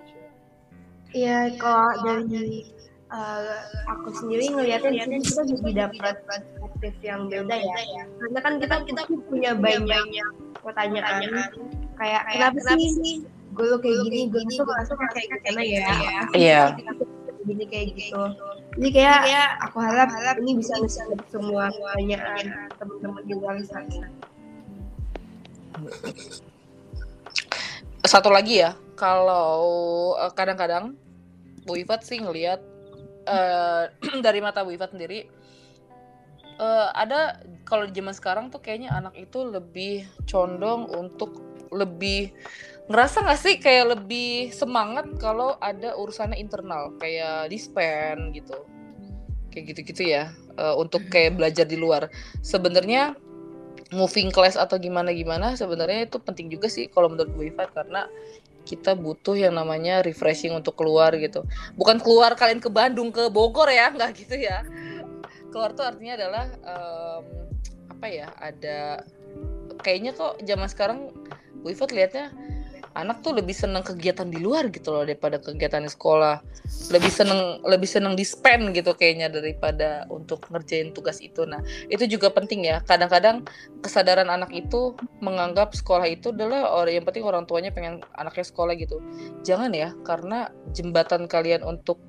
Iya 1.15 1.55
kalau 1.57 1.97
dari 2.03 2.67
uh, 3.11 3.59
aku 3.87 4.09
sendiri 4.15 4.51
ngelihatnya 4.51 5.07
di 5.07 5.19
kita 5.23 5.43
juga 5.47 5.87
dapat 5.87 6.15
perspektif 6.27 6.93
yang 7.03 7.31
beda 7.31 7.55
ya. 7.55 7.77
Karena 8.19 8.39
kan 8.43 8.53
kita 8.59 8.75
kita 8.87 9.01
punya 9.07 9.51
banyak 9.55 10.05
pertanyaan. 10.61 11.21
kayak 11.97 12.29
kenapa 12.29 12.59
sih 12.77 13.25
gue 13.57 13.65
lo 13.65 13.81
kayak 13.81 13.97
gini 14.05 14.29
gue 14.29 14.41
tuh 14.53 14.65
masuk 14.69 14.97
kayak 15.17 15.27
gimana 15.41 15.61
ya. 15.65 15.89
Iya. 16.37 16.63
Gini 17.47 17.63
kayak 17.63 17.95
gitu. 17.95 18.21
jadi 18.77 18.89
kayak 18.93 19.19
ya, 19.25 19.43
aku 19.65 19.81
harap 19.81 20.11
ini 20.43 20.59
bisa 20.59 20.77
bisa 20.83 21.01
semua 21.33 21.71
pertanyaan 21.73 22.69
teman-teman 22.77 23.23
di 23.25 23.33
luar 23.33 23.57
sana. 23.65 24.05
Satu 28.05 28.29
lagi 28.29 28.61
ya 28.61 28.77
kalau 28.93 30.13
uh, 30.13 30.29
kadang-kadang 30.35 30.93
Bu 31.65 31.81
Ifat 31.81 32.05
sih 32.05 32.21
ngelihat 32.21 32.61
uh, 33.27 33.91
dari 34.25 34.39
mata 34.39 34.63
Bu 34.63 34.71
Ifat 34.71 34.95
sendiri 34.95 35.27
uh, 36.61 36.89
ada 36.93 37.41
kalau 37.63 37.87
zaman 37.89 38.13
sekarang 38.13 38.45
tuh 38.49 38.61
kayaknya 38.61 38.93
anak 38.93 39.13
itu 39.17 39.45
lebih 39.45 40.05
condong 40.25 40.89
untuk 40.91 41.41
lebih 41.71 42.33
ngerasa 42.87 43.27
gak 43.27 43.39
sih 43.39 43.55
kayak 43.59 43.99
lebih 43.99 44.55
semangat 44.55 45.05
kalau 45.19 45.59
ada 45.59 45.95
urusannya 45.99 46.39
internal 46.39 46.95
kayak 46.97 47.51
dispen 47.51 48.31
gitu. 48.31 48.63
Kayak 49.51 49.73
gitu-gitu 49.73 50.03
ya 50.07 50.31
uh, 50.55 50.77
untuk 50.79 51.03
kayak 51.11 51.35
belajar 51.35 51.67
di 51.67 51.75
luar. 51.75 52.07
Sebenarnya 52.39 53.17
moving 53.91 54.31
class 54.31 54.59
atau 54.59 54.75
gimana 54.75 55.15
gimana 55.15 55.55
sebenarnya 55.55 56.11
itu 56.11 56.19
penting 56.19 56.51
juga 56.51 56.67
sih 56.67 56.91
kalau 56.91 57.07
menurut 57.07 57.31
Bu 57.31 57.47
karena 57.71 58.03
kita 58.67 58.99
butuh 58.99 59.39
yang 59.39 59.55
namanya 59.55 60.03
refreshing 60.03 60.51
untuk 60.51 60.75
keluar 60.75 61.15
gitu. 61.15 61.47
Bukan 61.79 62.03
keluar 62.03 62.35
kalian 62.35 62.59
ke 62.59 62.67
Bandung 62.67 63.15
ke 63.15 63.31
Bogor 63.31 63.71
ya 63.71 63.87
nggak 63.95 64.11
gitu 64.19 64.35
ya. 64.35 64.67
Keluar 65.55 65.71
tuh 65.71 65.87
artinya 65.87 66.19
adalah 66.19 66.45
um, 66.67 67.23
apa 67.95 68.07
ya 68.11 68.27
ada 68.35 69.07
kayaknya 69.79 70.11
kok 70.11 70.43
zaman 70.43 70.67
sekarang 70.67 70.99
Bu 71.63 71.71
Iva 71.71 71.87
lihatnya 71.87 72.35
anak 72.97 73.21
tuh 73.21 73.37
lebih 73.37 73.53
seneng 73.53 73.85
kegiatan 73.85 74.25
di 74.25 74.41
luar 74.41 74.73
gitu 74.73 74.89
loh 74.89 75.05
daripada 75.05 75.37
kegiatan 75.37 75.85
di 75.85 75.91
sekolah. 75.91 76.41
Lebih 76.89 77.11
seneng 77.13 77.61
lebih 77.63 77.85
seneng 77.85 78.17
di 78.17 78.25
spend 78.25 78.73
gitu 78.73 78.97
kayaknya 78.97 79.29
daripada 79.29 80.09
untuk 80.09 80.49
ngerjain 80.49 80.91
tugas 80.91 81.21
itu. 81.21 81.45
Nah 81.45 81.61
itu 81.87 82.09
juga 82.09 82.33
penting 82.33 82.65
ya. 82.65 82.81
Kadang-kadang 82.83 83.45
kesadaran 83.85 84.27
anak 84.27 84.49
itu 84.51 84.97
menganggap 85.21 85.77
sekolah 85.77 86.09
itu 86.09 86.33
adalah 86.33 86.73
orang 86.73 86.97
yang 86.97 87.05
penting 87.05 87.23
orang 87.23 87.45
tuanya 87.45 87.69
pengen 87.69 88.01
anaknya 88.17 88.45
sekolah 88.49 88.73
gitu. 88.75 88.97
Jangan 89.45 89.71
ya 89.71 89.93
karena 90.01 90.49
jembatan 90.73 91.29
kalian 91.29 91.61
untuk 91.61 92.01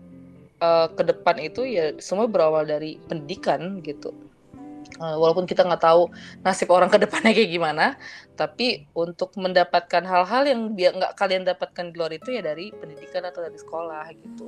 uh, 0.64 0.88
ke 0.90 1.02
depan 1.04 1.36
itu 1.38 1.68
ya 1.68 1.94
semua 2.02 2.26
berawal 2.26 2.66
dari 2.66 2.98
pendidikan 3.06 3.84
gitu 3.84 4.14
walaupun 4.98 5.46
kita 5.46 5.62
nggak 5.62 5.82
tahu 5.82 6.10
nasib 6.42 6.68
orang 6.74 6.90
ke 6.90 6.98
depannya 6.98 7.32
kayak 7.34 7.50
gimana 7.50 7.94
tapi 8.38 8.86
untuk 8.94 9.34
mendapatkan 9.34 10.06
hal-hal 10.06 10.46
yang 10.46 10.78
biar 10.78 10.94
nggak 10.94 11.18
kalian 11.18 11.42
dapatkan 11.42 11.90
di 11.90 11.94
luar 11.98 12.14
itu 12.14 12.30
ya 12.30 12.38
dari 12.38 12.70
pendidikan 12.70 13.26
atau 13.26 13.42
dari 13.42 13.58
sekolah 13.58 14.14
gitu. 14.14 14.46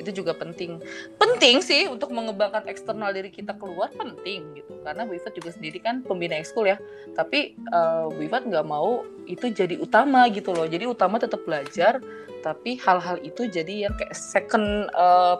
Itu 0.00 0.24
juga 0.24 0.32
penting. 0.32 0.80
Penting 1.20 1.60
sih 1.60 1.84
untuk 1.84 2.16
mengembangkan 2.16 2.64
eksternal 2.64 3.12
diri 3.12 3.28
kita 3.28 3.52
keluar 3.60 3.92
penting 3.92 4.56
gitu. 4.56 4.80
Karena 4.80 5.04
Bu 5.04 5.20
Ifat 5.20 5.36
juga 5.36 5.52
sendiri 5.52 5.84
kan 5.84 6.00
pembina 6.00 6.40
ekskul 6.40 6.64
ya. 6.64 6.80
Tapi 7.12 7.60
uh, 7.76 8.08
Bu 8.08 8.24
Ifat 8.24 8.48
nggak 8.48 8.64
mau 8.64 9.04
itu 9.28 9.52
jadi 9.52 9.76
utama 9.76 10.24
gitu 10.32 10.56
loh. 10.56 10.64
Jadi 10.64 10.88
utama 10.88 11.20
tetap 11.20 11.44
belajar 11.44 12.00
tapi 12.40 12.80
hal-hal 12.80 13.20
itu 13.20 13.52
jadi 13.52 13.90
yang 13.90 13.94
kayak 14.00 14.16
second 14.16 14.88
uh, 14.96 15.36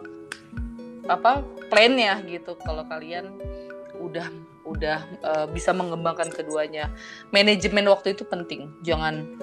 apa 1.08 1.40
plannya 1.72 2.20
gitu. 2.28 2.60
Kalau 2.60 2.84
kalian 2.84 3.32
udah 4.00 4.28
udah 4.66 4.98
uh, 5.22 5.46
bisa 5.50 5.70
mengembangkan 5.70 6.28
keduanya. 6.28 6.90
Manajemen 7.30 7.86
waktu 7.86 8.18
itu 8.18 8.26
penting. 8.26 8.74
Jangan, 8.82 9.38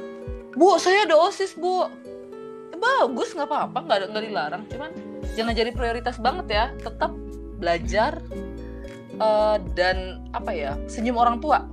bu 0.54 0.76
saya 0.78 1.08
ada 1.08 1.16
osis 1.16 1.56
bu, 1.56 1.88
ya, 2.70 2.76
bagus 2.78 3.32
nggak 3.32 3.48
apa-apa 3.48 3.80
nggak 3.88 4.00
nggak 4.12 4.24
dilarang. 4.28 4.64
Cuman 4.68 4.92
jangan 5.34 5.54
jadi 5.56 5.72
prioritas 5.72 6.20
banget 6.20 6.48
ya. 6.52 6.66
Tetap 6.84 7.12
belajar 7.58 8.20
uh, 9.24 9.58
dan 9.74 10.28
apa 10.36 10.52
ya 10.52 10.76
senyum 10.92 11.16
orang 11.16 11.40
tua. 11.40 11.64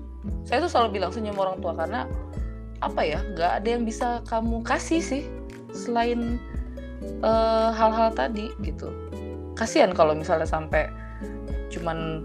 Saya 0.46 0.62
tuh 0.64 0.70
selalu 0.70 1.02
bilang 1.02 1.10
senyum 1.10 1.36
orang 1.36 1.58
tua 1.58 1.74
karena 1.74 2.06
apa 2.80 3.04
ya 3.04 3.20
nggak 3.36 3.52
ada 3.60 3.68
yang 3.68 3.84
bisa 3.84 4.24
kamu 4.24 4.64
kasih 4.64 5.04
sih 5.04 5.22
selain 5.76 6.40
eh, 7.20 7.68
hal-hal 7.76 8.08
uh, 8.08 8.16
tadi 8.16 8.48
gitu. 8.64 8.88
Kasihan 9.52 9.92
kalau 9.92 10.16
misalnya 10.16 10.48
sampai 10.48 10.88
cuman 11.68 12.24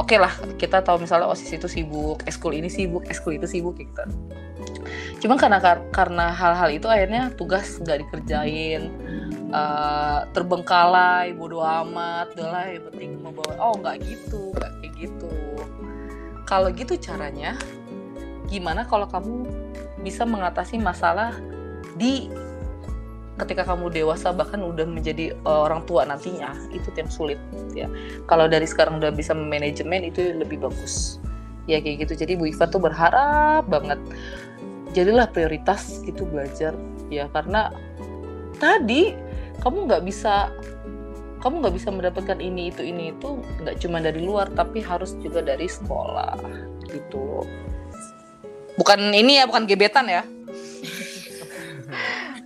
oke 0.00 0.08
okay 0.08 0.18
lah 0.20 0.32
kita 0.56 0.80
tahu 0.80 1.04
misalnya 1.04 1.28
osis 1.28 1.52
itu 1.52 1.68
sibuk 1.68 2.24
eskul 2.24 2.56
ini 2.56 2.68
sibuk 2.72 3.04
eskul 3.08 3.36
itu 3.36 3.48
sibuk 3.48 3.76
gitu. 3.76 4.04
Cuma 5.22 5.38
karena 5.38 5.58
karena 5.94 6.34
hal-hal 6.34 6.70
itu 6.74 6.86
akhirnya 6.90 7.30
tugas 7.38 7.78
nggak 7.78 8.02
dikerjain 8.06 8.90
uh, 9.54 10.26
terbengkalai 10.34 11.36
bodoh 11.36 11.62
amat 11.62 12.34
udahlah 12.34 12.66
yang 12.72 12.84
penting 12.90 13.10
membawa 13.22 13.54
oh 13.60 13.74
nggak 13.78 14.02
gitu 14.02 14.50
nggak 14.56 14.72
kayak 14.80 14.92
gitu. 14.98 15.32
Kalau 16.48 16.68
gitu 16.74 16.98
caranya 16.98 17.56
gimana 18.50 18.84
kalau 18.84 19.06
kamu 19.08 19.46
bisa 20.02 20.26
mengatasi 20.26 20.76
masalah 20.82 21.32
di 21.94 22.28
ketika 23.40 23.64
kamu 23.64 23.88
dewasa 23.88 24.28
bahkan 24.30 24.60
udah 24.60 24.84
menjadi 24.84 25.32
uh, 25.48 25.64
orang 25.64 25.88
tua 25.88 26.04
nantinya 26.04 26.52
itu 26.68 26.92
yang 26.92 27.08
sulit 27.08 27.40
ya. 27.72 27.88
Kalau 28.28 28.44
dari 28.44 28.68
sekarang 28.68 29.00
udah 29.00 29.08
bisa 29.08 29.32
manajemen 29.32 30.04
itu 30.12 30.36
lebih 30.36 30.60
bagus. 30.60 31.16
Ya 31.64 31.80
kayak 31.80 32.04
gitu. 32.08 32.26
Jadi 32.26 32.36
Bu 32.36 32.50
Iva 32.52 32.68
tuh 32.68 32.82
berharap 32.82 33.64
banget. 33.72 33.96
Jadilah 34.92 35.32
prioritas 35.32 36.04
gitu 36.04 36.28
belajar 36.28 36.76
ya. 37.08 37.30
Karena 37.32 37.72
tadi 38.60 39.16
kamu 39.64 39.88
nggak 39.88 40.02
bisa 40.04 40.52
kamu 41.40 41.64
nggak 41.64 41.74
bisa 41.74 41.88
mendapatkan 41.90 42.38
ini 42.38 42.70
itu 42.70 42.86
ini 42.86 43.10
itu 43.10 43.40
nggak 43.64 43.82
cuma 43.82 43.98
dari 43.98 44.22
luar 44.22 44.46
tapi 44.52 44.84
harus 44.84 45.16
juga 45.24 45.40
dari 45.40 45.66
sekolah 45.66 46.36
gitu. 46.92 47.48
Bukan 48.76 49.00
ini 49.16 49.40
ya 49.40 49.48
bukan 49.48 49.64
gebetan 49.64 50.06
ya 50.06 50.22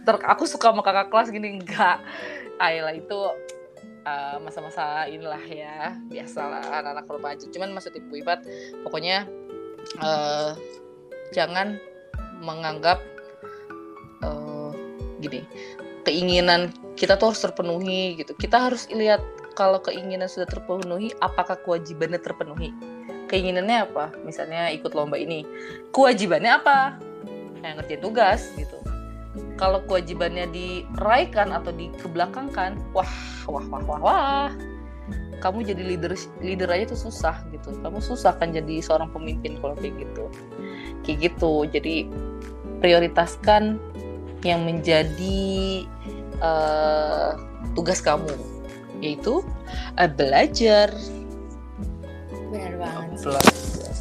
ter 0.07 0.17
aku 0.23 0.47
suka 0.47 0.71
sama 0.71 0.87
kakak 0.87 1.11
kelas 1.11 1.29
gini 1.35 1.59
enggak. 1.59 1.99
Ayla 2.63 2.95
itu 2.95 3.19
uh, 4.07 4.37
masa-masa 4.41 5.11
inilah 5.11 5.43
ya 5.51 5.99
biasalah 6.07 6.63
anak-anak 6.71 7.07
remaja. 7.11 7.45
Cuman 7.51 7.75
maksud 7.75 7.93
ibu 7.99 8.23
Ibat 8.23 8.47
pokoknya 8.87 9.27
uh, 9.99 10.55
jangan 11.35 11.83
menganggap 12.39 13.03
uh, 14.23 14.71
gini 15.19 15.43
keinginan 16.07 16.71
kita 16.95 17.19
tuh 17.19 17.35
harus 17.35 17.43
terpenuhi 17.43 18.15
gitu. 18.23 18.33
Kita 18.39 18.71
harus 18.71 18.87
lihat 18.95 19.21
kalau 19.59 19.83
keinginan 19.83 20.31
sudah 20.31 20.47
terpenuhi 20.47 21.11
apakah 21.19 21.59
kewajibannya 21.67 22.23
terpenuhi? 22.23 22.71
Keinginannya 23.27 23.91
apa? 23.91 24.15
Misalnya 24.23 24.71
ikut 24.71 24.95
lomba 24.95 25.19
ini. 25.19 25.43
Kewajibannya 25.91 26.63
apa? 26.63 26.95
Yang 27.59 27.75
ngerjain 27.83 28.01
tugas 28.07 28.41
gitu 28.55 28.86
kalau 29.57 29.81
kewajibannya 29.89 30.49
diraikan 30.53 31.53
atau 31.53 31.73
dikebelakangkan 31.73 32.77
wah 32.93 33.09
wah 33.49 33.65
wah 33.73 33.83
wah 33.85 34.01
wah. 34.01 34.51
Kamu 35.37 35.69
jadi 35.69 35.85
leader 35.85 36.17
leader 36.41 36.69
aja 36.73 36.97
tuh 36.97 37.09
susah 37.09 37.45
gitu. 37.53 37.77
Kamu 37.85 38.01
susah 38.01 38.37
kan 38.41 38.53
jadi 38.53 38.81
seorang 38.81 39.13
pemimpin 39.13 39.61
kalau 39.61 39.77
kayak 39.77 39.97
gitu. 40.01 40.25
Kayak 41.05 41.19
gitu. 41.33 41.53
Jadi 41.69 42.09
prioritaskan 42.81 43.81
yang 44.45 44.65
menjadi 44.65 45.85
uh, 46.41 47.37
tugas 47.77 48.01
kamu. 48.01 48.33
Yaitu 49.05 49.45
uh, 50.01 50.09
belajar. 50.09 50.89
Benar 52.49 52.75
banget 52.81 53.21
belajar. 53.21 53.93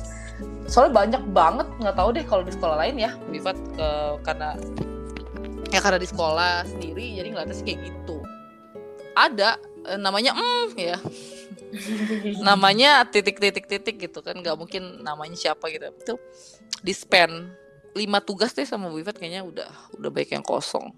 Soalnya 0.65 0.93
banyak 0.97 1.23
banget 1.31 1.67
nggak 1.79 1.95
tahu 1.95 2.09
deh 2.15 2.25
kalau 2.25 2.43
di 2.43 2.51
sekolah 2.51 2.75
lain 2.81 2.97
ya 2.97 3.11
Bifat 3.29 3.53
ke 3.77 3.89
karena 4.25 4.57
ya 5.75 5.83
karena 5.83 5.99
di 5.99 6.07
sekolah 6.07 6.63
sendiri 6.63 7.19
jadi 7.19 7.27
ngeliatnya 7.35 7.55
sih 7.59 7.65
kayak 7.67 7.79
gitu. 7.83 8.23
Ada 9.11 9.59
eh, 9.91 9.99
namanya 9.99 10.31
mm 10.31 10.69
ya. 10.79 10.97
Namanya 12.47 13.03
titik-titik-titik 13.11 13.99
gitu 13.99 14.23
kan 14.23 14.39
nggak 14.39 14.55
mungkin 14.55 15.03
namanya 15.03 15.35
siapa 15.35 15.67
gitu. 15.67 15.91
Itu 15.91 16.15
di 16.79 16.95
spend 16.95 17.51
lima 17.91 18.23
tugas 18.23 18.55
deh 18.55 18.63
sama 18.63 18.87
Bu 18.87 19.03
Ifat 19.03 19.19
kayaknya 19.19 19.43
udah 19.43 19.71
udah 19.99 20.09
baik 20.11 20.31
yang 20.31 20.45
kosong. 20.47 20.95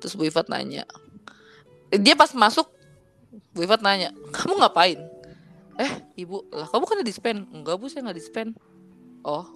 Terus 0.00 0.16
Bu 0.16 0.24
Ifat 0.24 0.48
nanya 0.48 0.88
dia 1.92 2.16
pas 2.16 2.32
masuk 2.32 2.72
Bu 3.52 3.68
Ifat 3.68 3.84
nanya 3.84 4.16
kamu 4.32 4.56
ngapain? 4.56 5.00
Eh 5.76 5.92
ibu 6.24 6.48
lah 6.48 6.64
kamu 6.72 6.84
kan 6.88 6.96
di 7.04 7.12
spend 7.12 7.44
enggak 7.52 7.76
bu 7.76 7.86
saya 7.92 8.08
nggak 8.08 8.18
di 8.18 8.24
spend 8.24 8.50
oh 9.22 9.46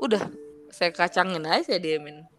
udah 0.00 0.26
saya 0.74 0.90
kacangin 0.90 1.46
aja 1.46 1.70
saya 1.70 1.78
diemin 1.78 2.31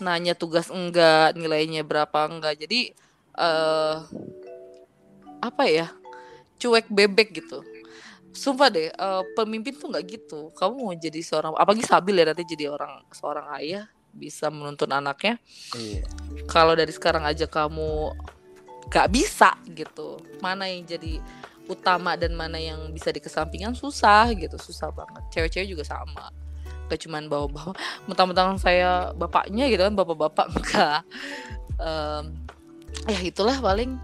nanya 0.00 0.36
tugas 0.36 0.68
enggak 0.68 1.34
nilainya 1.34 1.82
berapa 1.82 2.28
enggak. 2.28 2.60
Jadi 2.60 2.92
uh, 3.36 4.04
apa 5.40 5.64
ya 5.68 5.92
cuek 6.56 6.88
bebek 6.88 7.36
gitu. 7.36 7.60
Sumpah 8.36 8.68
deh 8.68 8.92
uh, 9.00 9.24
pemimpin 9.32 9.76
tuh 9.76 9.88
nggak 9.88 10.04
gitu. 10.06 10.52
Kamu 10.56 10.74
mau 10.76 10.94
jadi 10.96 11.20
seorang 11.24 11.56
apalagi 11.56 11.84
stabil 11.84 12.20
ya 12.20 12.24
nanti 12.28 12.44
jadi 12.44 12.72
orang 12.72 13.04
seorang 13.12 13.46
ayah 13.60 13.88
bisa 14.16 14.48
menuntun 14.48 14.88
anaknya. 14.92 15.36
Iya. 15.76 16.04
kalau 16.48 16.72
dari 16.72 16.92
sekarang 16.94 17.28
aja 17.28 17.44
kamu 17.44 18.16
gak 18.88 19.10
bisa 19.12 19.52
gitu. 19.68 20.22
Mana 20.40 20.70
yang 20.70 20.86
jadi 20.86 21.20
utama 21.66 22.14
dan 22.14 22.32
mana 22.38 22.56
yang 22.56 22.94
bisa 22.94 23.10
dikesampingkan 23.10 23.74
susah 23.74 24.30
gitu 24.32 24.56
susah 24.56 24.94
banget. 24.94 25.22
Cewek-cewek 25.34 25.68
juga 25.68 25.84
sama 25.84 26.30
gak 26.86 27.00
cuman 27.06 27.26
bawa-bawa. 27.30 27.74
Mentang-mentang 28.06 28.58
saya 28.58 29.10
bapaknya 29.14 29.66
gitu 29.70 29.82
kan 29.82 29.94
bapak-bapak 29.94 30.46
enggak. 30.56 31.00
Um, 31.78 32.24
ya 33.10 33.20
itulah 33.22 33.58
paling. 33.58 33.98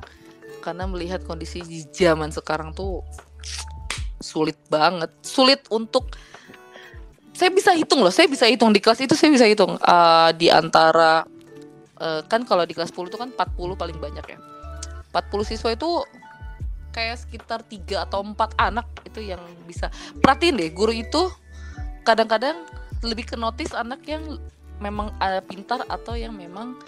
Karena 0.63 0.87
melihat 0.87 1.27
kondisi 1.27 1.63
di 1.67 1.83
zaman 1.91 2.31
sekarang 2.31 2.71
tuh 2.75 3.03
sulit 4.23 4.59
banget. 4.71 5.11
Sulit 5.27 5.67
untuk 5.75 6.15
saya 7.33 7.49
bisa 7.49 7.73
hitung 7.73 8.05
loh 8.05 8.13
saya 8.13 8.29
bisa 8.29 8.45
hitung 8.45 8.71
di 8.71 8.79
kelas 8.79 9.01
itu 9.03 9.17
saya 9.17 9.33
bisa 9.33 9.49
hitung 9.49 9.81
uh, 9.81 10.31
di 10.37 10.53
antara 10.53 11.25
uh, 11.99 12.21
kan 12.29 12.45
kalau 12.45 12.63
di 12.69 12.77
kelas 12.77 12.93
10 12.93 13.09
itu 13.09 13.19
kan 13.19 13.33
40 13.33 13.81
paling 13.81 13.99
banyak 13.99 14.27
ya. 14.27 14.39
40 15.13 15.49
siswa 15.49 15.71
itu 15.73 15.91
kayak 16.93 17.17
sekitar 17.25 17.65
tiga 17.65 18.05
atau 18.05 18.21
empat 18.21 18.53
anak 18.61 18.87
itu 19.09 19.25
yang 19.25 19.41
bisa. 19.65 19.89
Perhatiin 20.21 20.61
deh 20.61 20.71
guru 20.71 20.93
itu 20.93 21.33
kadang-kadang 22.03 22.67
lebih 23.03 23.27
ke 23.27 23.37
notice 23.39 23.75
anak 23.75 24.03
yang 24.07 24.39
memang 24.79 25.11
uh, 25.19 25.43
pintar 25.43 25.83
atau 25.87 26.15
yang 26.19 26.35
memang 26.35 26.79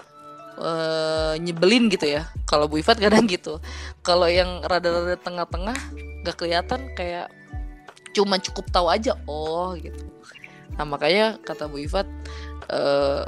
uh, 0.59 1.35
nyebelin 1.39 1.91
gitu 1.91 2.07
ya. 2.19 2.27
Kalau 2.47 2.71
Bu 2.71 2.79
Ifat 2.83 2.99
kadang 2.99 3.27
gitu. 3.27 3.59
Kalau 4.03 4.27
yang 4.31 4.63
rada-rada 4.67 5.19
tengah-tengah 5.19 5.79
gak 6.27 6.37
kelihatan 6.39 6.91
kayak 6.95 7.31
cuman 8.15 8.39
cukup 8.39 8.71
tahu 8.71 8.87
aja 8.87 9.19
oh 9.27 9.75
gitu. 9.75 10.07
Nah 10.79 10.87
makanya 10.87 11.39
kata 11.43 11.67
Bu 11.67 11.83
Ifat 11.83 12.07
uh, 12.71 13.27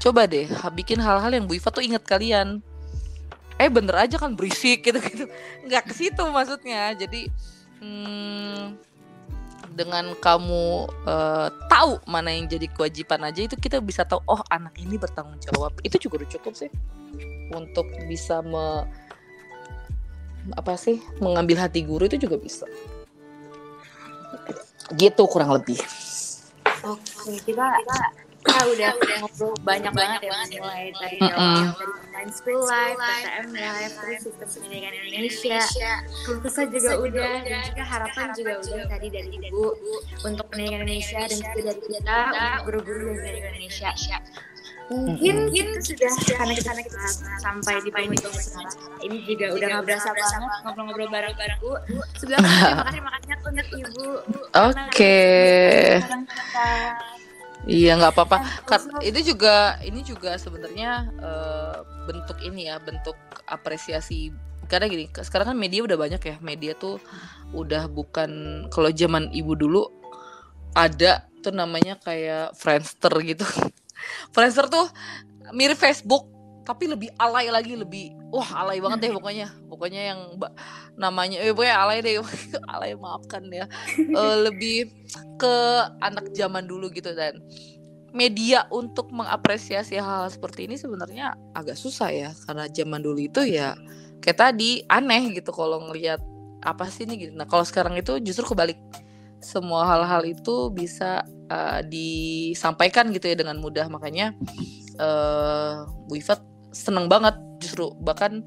coba 0.00 0.24
deh 0.26 0.48
bikin 0.74 0.98
hal-hal 0.98 1.30
yang 1.30 1.46
Bu 1.46 1.58
Ifat 1.58 1.78
tuh 1.78 1.84
inget 1.84 2.02
kalian. 2.02 2.62
Eh 3.60 3.68
bener 3.68 3.92
aja 4.08 4.16
kan 4.16 4.32
berisik 4.32 4.82
gitu 4.86 4.98
gitu 4.98 5.24
nggak 5.66 5.90
ke 5.90 5.94
situ 5.94 6.22
maksudnya. 6.26 6.94
Jadi 6.98 7.30
hmm, 7.78 8.89
dengan 9.80 10.12
kamu 10.20 10.92
uh, 11.08 11.48
tahu 11.72 11.96
mana 12.04 12.28
yang 12.28 12.44
jadi 12.44 12.68
kewajiban 12.68 13.24
aja 13.24 13.48
itu 13.48 13.56
kita 13.56 13.80
bisa 13.80 14.04
tahu 14.04 14.20
oh 14.28 14.44
anak 14.52 14.76
ini 14.76 15.00
bertanggung 15.00 15.40
jawab. 15.40 15.72
Itu 15.80 15.96
juga 15.96 16.20
udah 16.20 16.30
cukup 16.36 16.52
sih. 16.52 16.68
Untuk 17.56 17.88
bisa 18.04 18.44
me 18.44 18.84
apa 20.52 20.76
sih 20.76 21.00
mengambil 21.24 21.64
hati 21.64 21.80
guru 21.80 22.04
itu 22.04 22.20
juga 22.20 22.36
bisa. 22.36 22.68
Gitu 24.92 25.22
kurang 25.24 25.56
lebih. 25.56 25.80
Oke 26.84 27.40
kita 27.48 27.64
kita 28.40 28.62
udah 28.72 28.90
ngobrol 29.20 29.52
banyak 29.60 29.92
banget 29.92 30.20
ya 30.24 30.30
mulai 30.32 30.84
dari 30.96 31.18
dari 31.18 31.18
online 31.20 32.32
school 32.32 32.62
life, 32.64 32.96
PTM 32.96 33.46
life, 33.52 33.94
terus 34.00 34.20
sistem 34.24 34.48
pendidikan 34.48 34.92
Indonesia, 34.96 35.60
kelukesan 36.24 36.66
juga 36.72 36.90
udah 37.00 37.32
dan 37.44 37.60
juga 37.68 37.84
harapan 37.84 38.26
juga 38.36 38.52
udah 38.64 38.84
tadi 38.88 39.08
dari 39.12 39.28
ibu 39.36 39.64
untuk 40.24 40.44
pendidikan 40.48 40.84
Indonesia 40.84 41.20
dan 41.24 41.38
juga 41.40 41.60
dari 41.68 41.80
kita 41.84 42.18
guru-guru 42.64 43.08
dari 43.20 43.38
Indonesia. 43.44 43.90
Mungkin 44.90 45.54
kita 45.54 45.78
sudah 45.86 46.10
karena 46.34 46.50
kita, 46.58 46.74
kita 46.82 46.98
sampai 47.38 47.78
di 47.78 47.94
penghujung 47.94 48.34
sekarang. 48.34 48.74
Ini 49.06 49.22
juga 49.22 49.46
udah 49.54 49.66
nggak 49.70 49.84
berasa 49.86 50.10
banget 50.10 50.50
ngobrol-ngobrol 50.66 51.08
bareng-bareng 51.14 51.58
Bu. 51.62 51.72
Sebelumnya 52.18 52.58
terima 52.66 52.82
kasih 52.90 53.02
makanya 53.06 53.36
untuk 53.46 53.66
Ibu. 53.70 54.06
Oke. 54.50 55.22
Iya 57.68 58.00
nggak 58.00 58.12
apa-apa. 58.16 58.36
Itu 59.04 59.34
juga 59.34 59.76
ini 59.84 60.00
juga 60.00 60.40
sebenarnya 60.40 61.12
uh, 61.20 61.76
bentuk 62.08 62.40
ini 62.40 62.72
ya 62.72 62.80
bentuk 62.80 63.16
apresiasi 63.44 64.32
karena 64.70 64.86
gini 64.86 65.10
sekarang 65.10 65.52
kan 65.52 65.58
media 65.58 65.82
udah 65.82 65.98
banyak 65.98 66.22
ya 66.22 66.36
media 66.38 66.78
tuh 66.78 67.02
udah 67.50 67.90
bukan 67.90 68.64
kalau 68.70 68.86
zaman 68.94 69.26
ibu 69.34 69.58
dulu 69.58 69.90
ada 70.78 71.26
tuh 71.42 71.50
namanya 71.50 71.98
kayak 71.98 72.54
Friendster 72.54 73.10
gitu. 73.26 73.42
Friendster 74.34 74.70
tuh 74.70 74.86
mirip 75.50 75.76
Facebook 75.76 76.29
tapi 76.64 76.86
lebih 76.86 77.10
alay 77.16 77.48
lagi 77.48 77.74
lebih 77.74 78.12
wah 78.30 78.46
alay 78.64 78.78
banget 78.78 79.08
deh 79.08 79.12
pokoknya. 79.12 79.48
Pokoknya 79.66 80.02
yang 80.14 80.20
namanya 80.94 81.42
eh 81.42 81.50
pokoknya 81.50 81.76
alay 81.76 81.98
deh. 82.00 82.22
Alay 82.72 82.94
maafkan 82.94 83.44
ya. 83.50 83.66
Uh, 84.14 84.36
lebih 84.46 84.92
ke 85.36 85.54
anak 86.00 86.30
zaman 86.32 86.64
dulu 86.64 86.88
gitu 86.94 87.12
dan. 87.12 87.42
Media 88.10 88.66
untuk 88.74 89.14
mengapresiasi 89.14 89.94
hal, 89.94 90.26
hal 90.26 90.34
seperti 90.34 90.66
ini 90.66 90.74
sebenarnya 90.74 91.38
agak 91.54 91.78
susah 91.78 92.10
ya. 92.10 92.30
Karena 92.42 92.66
zaman 92.66 92.98
dulu 93.02 93.22
itu 93.22 93.46
ya 93.46 93.78
kayak 94.18 94.38
tadi 94.38 94.82
aneh 94.90 95.30
gitu 95.38 95.54
kalau 95.54 95.78
ngelihat 95.90 96.18
apa 96.60 96.90
sih 96.90 97.06
ini 97.06 97.28
gitu. 97.28 97.32
Nah 97.38 97.46
kalau 97.46 97.62
sekarang 97.62 97.94
itu 97.98 98.18
justru 98.22 98.50
kebalik. 98.50 98.78
Semua 99.40 99.88
hal-hal 99.88 100.20
itu 100.28 100.68
bisa 100.68 101.24
uh, 101.48 101.80
disampaikan 101.86 103.08
gitu 103.14 103.30
ya 103.30 103.36
dengan 103.38 103.56
mudah. 103.56 103.88
Makanya 103.88 104.36
uh, 105.00 105.88
Bu 106.06 106.20
Ifat 106.20 106.44
seneng 106.70 107.08
banget 107.08 107.34
justru. 107.58 107.90
Bahkan 107.98 108.44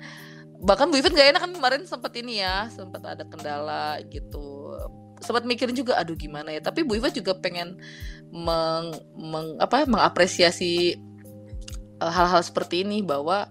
bahkan 0.64 0.88
Bu 0.88 0.96
Ivin 1.02 1.18
gak 1.18 1.36
enak 1.36 1.42
kan 1.44 1.52
kemarin 1.52 1.84
sempat 1.84 2.14
ini 2.16 2.40
ya 2.40 2.72
sempat 2.72 3.04
ada 3.04 3.26
kendala 3.28 4.00
gitu. 4.08 4.78
Sempat 5.20 5.44
mikirin 5.44 5.76
juga 5.76 6.00
aduh 6.00 6.16
gimana 6.16 6.54
ya? 6.54 6.62
Tapi 6.64 6.86
Bu 6.86 6.96
Iva 6.96 7.12
juga 7.12 7.36
pengen 7.36 7.80
meng, 8.32 8.96
meng 9.18 9.60
apa 9.60 9.84
mengapresiasi 9.88 10.96
eh, 12.00 12.12
hal-hal 12.12 12.42
uh, 12.42 12.46
seperti 12.46 12.84
ini 12.88 13.04
bahwa 13.04 13.48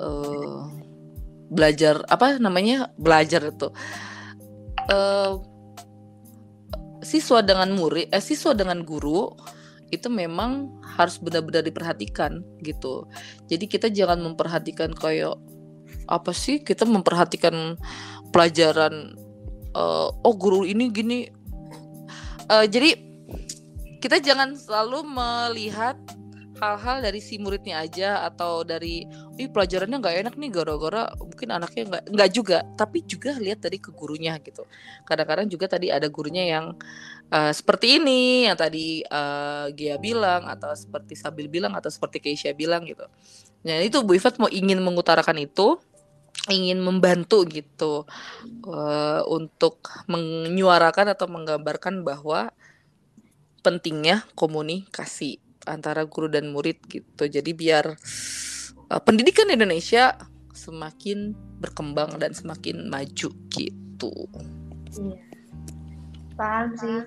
uh, 0.00 0.58
belajar 1.50 2.04
apa 2.08 2.40
namanya 2.40 2.92
belajar 2.96 3.48
itu. 3.48 3.68
Uh, 4.90 5.40
siswa 7.00 7.40
dengan 7.40 7.72
murid 7.72 8.12
eh 8.12 8.20
siswa 8.20 8.52
dengan 8.52 8.84
guru 8.84 9.32
itu 9.90 10.06
memang 10.06 10.70
harus 10.96 11.18
benar-benar 11.18 11.66
diperhatikan 11.66 12.42
gitu. 12.62 13.06
Jadi 13.50 13.64
kita 13.66 13.90
jangan 13.90 14.22
memperhatikan 14.22 14.94
kayak 14.94 15.34
apa 16.06 16.30
sih 16.34 16.62
kita 16.62 16.86
memperhatikan 16.86 17.78
pelajaran 18.30 19.14
uh, 19.74 20.10
oh 20.10 20.34
guru 20.34 20.66
ini 20.66 20.90
gini. 20.90 21.18
Uh, 22.50 22.66
jadi 22.66 22.98
kita 24.02 24.18
jangan 24.18 24.56
selalu 24.56 25.06
melihat 25.06 25.98
hal-hal 26.60 27.00
dari 27.00 27.24
si 27.24 27.40
muridnya 27.40 27.80
aja 27.80 28.22
atau 28.28 28.60
dari 28.62 29.08
ih 29.40 29.48
pelajarannya 29.48 29.96
nggak 29.96 30.16
enak 30.22 30.34
nih 30.36 30.50
gara-gara 30.52 31.08
mungkin 31.16 31.48
anaknya 31.50 31.82
nggak 31.88 32.04
nggak 32.12 32.30
juga. 32.30 32.58
Tapi 32.76 33.02
juga 33.08 33.34
lihat 33.40 33.64
dari 33.64 33.80
ke 33.80 33.90
gurunya 33.90 34.36
gitu. 34.44 34.68
Kadang-kadang 35.08 35.48
juga 35.48 35.66
tadi 35.72 35.88
ada 35.88 36.06
gurunya 36.12 36.44
yang 36.44 36.76
uh, 37.32 37.52
seperti 37.56 37.96
ini 37.96 38.46
yang 38.46 38.60
tadi 38.60 39.00
uh, 39.08 39.72
Gia 39.72 39.96
bilang 39.96 40.44
atau 40.46 40.76
seperti 40.76 41.16
Sabil 41.16 41.48
bilang 41.48 41.72
atau 41.72 41.88
seperti 41.88 42.20
Keisha 42.20 42.52
bilang 42.52 42.84
gitu. 42.84 43.08
Nah 43.64 43.80
itu 43.80 44.04
Bu 44.04 44.20
Ifat 44.20 44.36
mau 44.36 44.52
ingin 44.52 44.78
mengutarakan 44.84 45.40
itu 45.40 45.80
ingin 46.48 46.80
membantu 46.80 47.44
gitu 47.48 48.08
uh, 48.64 49.22
untuk 49.28 49.84
menyuarakan 50.08 51.12
atau 51.12 51.28
menggambarkan 51.28 52.00
bahwa 52.00 52.48
pentingnya 53.60 54.24
komunikasi 54.32 55.49
antara 55.66 56.04
guru 56.08 56.28
dan 56.30 56.52
murid 56.52 56.80
gitu. 56.88 57.28
Jadi 57.28 57.50
biar 57.52 57.96
uh, 58.88 59.00
pendidikan 59.02 59.48
di 59.48 59.56
Indonesia 59.56 60.16
semakin 60.54 61.32
berkembang 61.60 62.20
dan 62.20 62.32
semakin 62.32 62.88
maju 62.88 63.28
gitu. 63.52 64.14
Iya. 64.96 65.20
Paham 66.36 66.72
sih. 66.76 67.00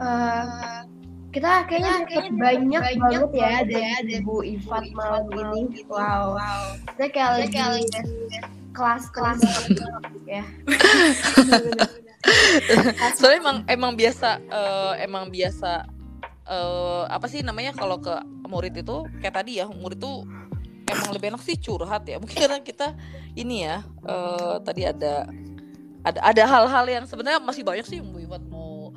Uh, 0.00 0.84
kita 1.30 1.68
kayaknya 1.68 2.08
dapat 2.10 2.34
banyak, 2.34 2.82
banyak 2.82 2.98
banget 2.98 3.30
ya 3.36 3.54
dari 4.02 4.18
Bu 4.24 4.42
Ifat 4.42 4.84
malam 4.96 5.30
ini. 5.30 5.84
Wow. 5.86 6.34
wow. 6.40 6.64
Kita 6.96 7.06
kayak 7.12 7.30
lagi 7.46 7.86
kelas-kelas 8.74 9.40
ya. 10.26 10.42
Soalnya 13.16 13.38
emang 13.40 13.58
emang 13.68 13.92
biasa 13.96 14.28
uh, 14.50 14.92
emang 15.00 15.32
biasa 15.32 15.88
uh, 16.46 17.04
apa 17.10 17.26
sih 17.26 17.44
namanya 17.44 17.74
kalau 17.76 18.00
ke 18.00 18.12
murid 18.48 18.74
itu 18.76 19.06
kayak 19.20 19.42
tadi 19.42 19.60
ya 19.60 19.66
murid 19.68 19.98
tuh 20.00 20.24
emang 20.88 21.10
lebih 21.14 21.34
enak 21.34 21.42
sih 21.44 21.56
curhat 21.58 22.06
ya 22.08 22.16
mungkin 22.20 22.36
karena 22.36 22.58
kita 22.62 22.96
ini 23.36 23.66
ya 23.66 23.84
uh, 24.06 24.58
tadi 24.62 24.86
ada 24.86 25.28
ada 26.00 26.20
ada 26.24 26.42
hal-hal 26.48 26.84
yang 26.88 27.04
sebenarnya 27.04 27.40
masih 27.44 27.60
banyak 27.60 27.84
sih 27.84 28.00
Bu 28.00 28.24
Iwat 28.24 28.40
mau 28.48 28.96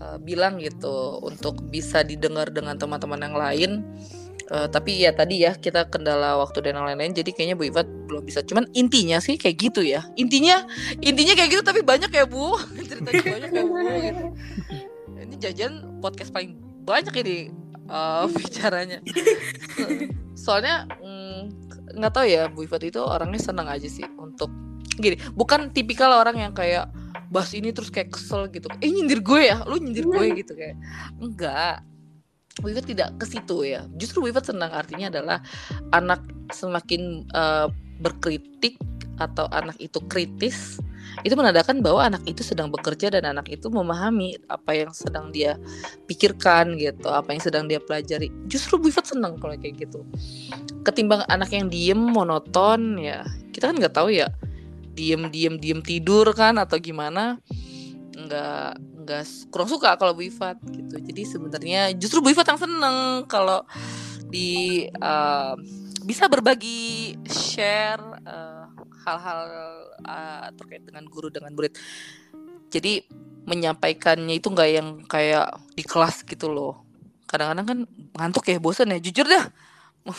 uh, 0.00 0.18
bilang 0.20 0.56
gitu 0.56 1.20
untuk 1.20 1.60
bisa 1.68 2.00
didengar 2.00 2.48
dengan 2.48 2.80
teman-teman 2.80 3.20
yang 3.20 3.36
lain 3.36 3.70
Uh, 4.50 4.66
tapi 4.66 5.06
ya 5.06 5.14
tadi 5.14 5.46
ya 5.46 5.54
kita 5.54 5.86
kendala 5.86 6.34
waktu 6.42 6.58
dan 6.66 6.82
lain-lain 6.82 7.14
jadi 7.14 7.30
kayaknya 7.30 7.54
Bu 7.54 7.70
Ivat 7.70 7.86
belum 8.10 8.26
bisa. 8.26 8.42
Cuman 8.42 8.66
intinya 8.74 9.22
sih 9.22 9.38
kayak 9.38 9.70
gitu 9.70 9.86
ya. 9.86 10.02
Intinya 10.18 10.66
intinya 10.98 11.38
kayak 11.38 11.54
gitu 11.54 11.62
tapi 11.62 11.86
banyak 11.86 12.10
ya 12.10 12.26
Bu. 12.26 12.58
Ceritanya 12.90 13.22
banyak 13.22 13.50
ya 13.54 13.62
Bu 13.62 13.74
gitu. 13.78 14.24
Ini 15.22 15.36
jajan 15.38 15.72
podcast 16.02 16.34
paling 16.34 16.58
banyak 16.90 17.14
ini 17.22 17.38
uh, 17.86 18.26
bicaranya. 18.34 18.98
Soalnya 20.34 20.90
mm, 20.98 21.40
nggak 21.94 22.12
mm, 22.12 22.16
tahu 22.16 22.26
ya 22.26 22.50
Bu 22.50 22.66
Ivat 22.66 22.82
itu 22.86 23.00
orangnya 23.00 23.40
senang 23.40 23.70
aja 23.70 23.86
sih 23.86 24.04
untuk 24.18 24.50
gini. 24.98 25.16
Bukan 25.32 25.70
tipikal 25.70 26.10
orang 26.10 26.36
yang 26.38 26.52
kayak 26.52 26.90
bahas 27.30 27.54
ini 27.54 27.70
terus 27.70 27.94
kayak 27.94 28.10
kesel 28.10 28.50
gitu. 28.50 28.66
Eh 28.82 28.90
nyindir 28.90 29.22
gue 29.22 29.40
ya, 29.54 29.62
lu 29.64 29.78
nyindir 29.78 30.06
gue 30.10 30.26
gitu 30.42 30.58
kayak. 30.58 30.76
Enggak 31.22 31.86
Wifat 32.60 32.84
tidak 32.90 33.16
ke 33.16 33.24
situ 33.24 33.64
ya. 33.64 33.86
Justru 33.96 34.26
Wifat 34.26 34.52
senang 34.52 34.74
artinya 34.74 35.08
adalah 35.08 35.38
anak 35.94 36.20
semakin 36.50 37.24
uh, 37.32 37.70
berkritik 38.02 38.76
atau 39.20 39.46
anak 39.52 39.76
itu 39.78 40.00
kritis 40.08 40.80
itu 41.22 41.34
menandakan 41.36 41.84
bahwa 41.84 42.06
anak 42.06 42.22
itu 42.24 42.40
sedang 42.40 42.72
bekerja 42.72 43.12
dan 43.12 43.28
anak 43.36 43.48
itu 43.52 43.68
memahami 43.68 44.38
apa 44.46 44.72
yang 44.72 44.90
sedang 44.94 45.28
dia 45.30 45.60
pikirkan 46.08 46.76
gitu, 46.80 47.08
apa 47.10 47.32
yang 47.32 47.42
sedang 47.42 47.64
dia 47.68 47.78
pelajari. 47.82 48.32
Justru 48.48 48.80
Wifat 48.80 49.12
senang 49.12 49.36
kalau 49.36 49.54
kayak 49.56 49.88
gitu. 49.88 50.02
Ketimbang 50.86 51.26
anak 51.28 51.52
yang 51.52 51.68
diem 51.68 51.98
monoton 51.98 52.96
ya, 52.96 53.24
kita 53.52 53.70
kan 53.70 53.76
nggak 53.76 53.94
tahu 53.94 54.12
ya 54.14 54.32
diem 54.94 55.30
diem 55.32 55.54
diem 55.56 55.80
tidur 55.80 56.28
kan 56.36 56.58
atau 56.60 56.76
gimana 56.76 57.38
nggak 58.12 58.76
nggak 59.06 59.24
kurang 59.48 59.70
suka 59.70 59.96
kalau 59.96 60.12
Bu 60.12 60.28
Ifat 60.28 60.60
gitu 60.68 61.00
jadi 61.00 61.22
sebenarnya 61.24 61.82
justru 61.96 62.20
Bu 62.20 62.34
Ifat 62.34 62.52
yang 62.52 62.60
seneng 62.60 63.24
kalau 63.24 63.64
di 64.28 64.86
uh, 65.00 65.56
bisa 66.04 66.28
berbagi 66.28 67.16
share 67.26 68.02
uh, 68.28 68.68
hal-hal 69.08 69.40
uh, 70.04 70.48
terkait 70.56 70.82
dengan 70.84 71.04
guru 71.06 71.28
dengan 71.32 71.52
murid. 71.54 71.76
Jadi 72.70 73.02
menyampaikannya 73.44 74.38
itu 74.38 74.48
nggak 74.52 74.70
yang 74.70 74.88
kayak 75.08 75.58
di 75.74 75.82
kelas 75.82 76.22
gitu 76.22 76.52
loh. 76.52 76.86
Kadang-kadang 77.26 77.66
kan 77.66 77.78
ngantuk 78.18 78.46
ya 78.50 78.58
bosan 78.62 78.94
ya 78.94 78.98
jujur 79.02 79.26
dah. 79.26 79.46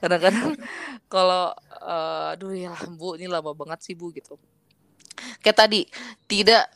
Kadang-kadang 0.00 0.54
kalau 1.10 1.52
uh, 1.82 2.34
aduh 2.36 2.54
ya 2.54 2.74
bu 2.94 3.18
ini 3.18 3.26
lama 3.26 3.52
banget 3.56 3.80
sih 3.84 3.94
bu 3.96 4.12
gitu. 4.12 4.36
Kayak 5.42 5.66
tadi 5.66 5.80
tidak 6.28 6.68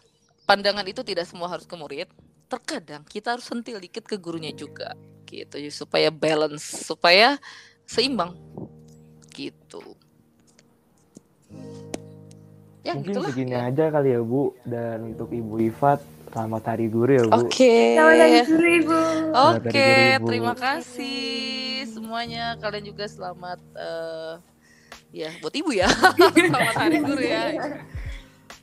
pandangan 0.49 0.85
itu 0.89 1.05
tidak 1.05 1.29
semua 1.29 1.53
harus 1.53 1.69
ke 1.69 1.75
murid. 1.77 2.09
Terkadang 2.49 3.05
kita 3.09 3.37
harus 3.37 3.49
sentil 3.49 3.81
dikit 3.81 4.05
ke 4.05 4.17
gurunya 4.21 4.53
juga 4.53 4.93
gitu. 5.29 5.57
Ya 5.61 5.71
supaya 5.73 6.09
balance 6.13 6.85
supaya 6.85 7.41
seimbang 7.89 8.37
gitu 9.33 9.97
ya 12.83 12.93
mungkin 12.99 13.15
gitulah. 13.15 13.29
segini 13.31 13.55
ya. 13.55 13.71
aja 13.71 13.85
kali 13.95 14.09
ya 14.11 14.21
bu 14.23 14.43
dan 14.67 15.15
untuk 15.15 15.31
ibu 15.31 15.55
Ifat 15.63 16.03
selamat 16.35 16.63
hari 16.75 16.87
guru 16.91 17.11
ya 17.15 17.23
bu 17.27 17.31
oke 17.31 17.49
okay. 17.51 17.95
selamat 17.95 18.19
hari 18.19 18.41
guru 18.47 18.69
ibu 18.69 19.01
oke 19.31 19.69
okay, 19.71 20.05
terima 20.19 20.55
kasih 20.59 21.31
semuanya 21.87 22.45
kalian 22.59 22.85
juga 22.91 23.05
selamat 23.07 23.61
uh, 23.79 24.35
ya 25.15 25.31
buat 25.39 25.55
ibu 25.55 25.71
ya 25.71 25.87
selamat 26.51 26.77
hari 26.77 26.99
guru 27.01 27.23
ya 27.23 27.45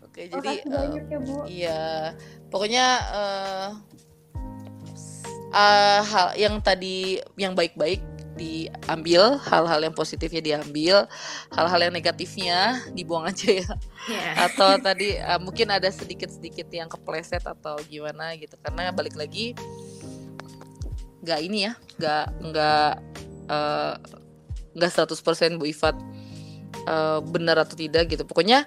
Oke, 0.09 0.25
oh, 0.25 0.41
jadi 0.41 0.53
uh, 0.67 0.85
ya, 0.97 1.17
Bu. 1.21 1.35
Iya. 1.45 1.81
Pokoknya 2.49 2.85
uh, 3.13 3.69
uh, 5.53 6.01
hal 6.01 6.27
yang 6.35 6.59
tadi 6.59 7.21
yang 7.37 7.53
baik-baik 7.55 8.01
diambil, 8.39 9.35
hal-hal 9.43 9.83
yang 9.83 9.91
positifnya 9.91 10.39
diambil, 10.39 11.11
hal-hal 11.51 11.79
yang 11.83 11.93
negatifnya 11.93 12.79
dibuang 12.95 13.27
aja 13.27 13.59
ya. 13.59 13.69
Yeah. 14.07 14.33
Atau 14.47 14.79
tadi 14.79 15.19
uh, 15.19 15.43
mungkin 15.43 15.67
ada 15.67 15.91
sedikit-sedikit 15.91 16.71
yang 16.71 16.87
kepleset 16.87 17.43
atau 17.43 17.75
gimana 17.91 18.31
gitu. 18.39 18.55
Karena 18.63 18.95
balik 18.95 19.19
lagi 19.19 19.51
nggak 21.19 21.39
ini 21.43 21.67
ya, 21.67 21.73
nggak 21.99 22.25
nggak 22.47 22.91
uh, 23.51 23.93
nggak 24.79 24.91
100% 24.95 25.59
Bu 25.59 25.67
Ifat 25.67 25.99
uh, 26.87 27.19
benar 27.19 27.59
atau 27.59 27.75
tidak 27.75 28.07
gitu. 28.07 28.23
Pokoknya 28.23 28.63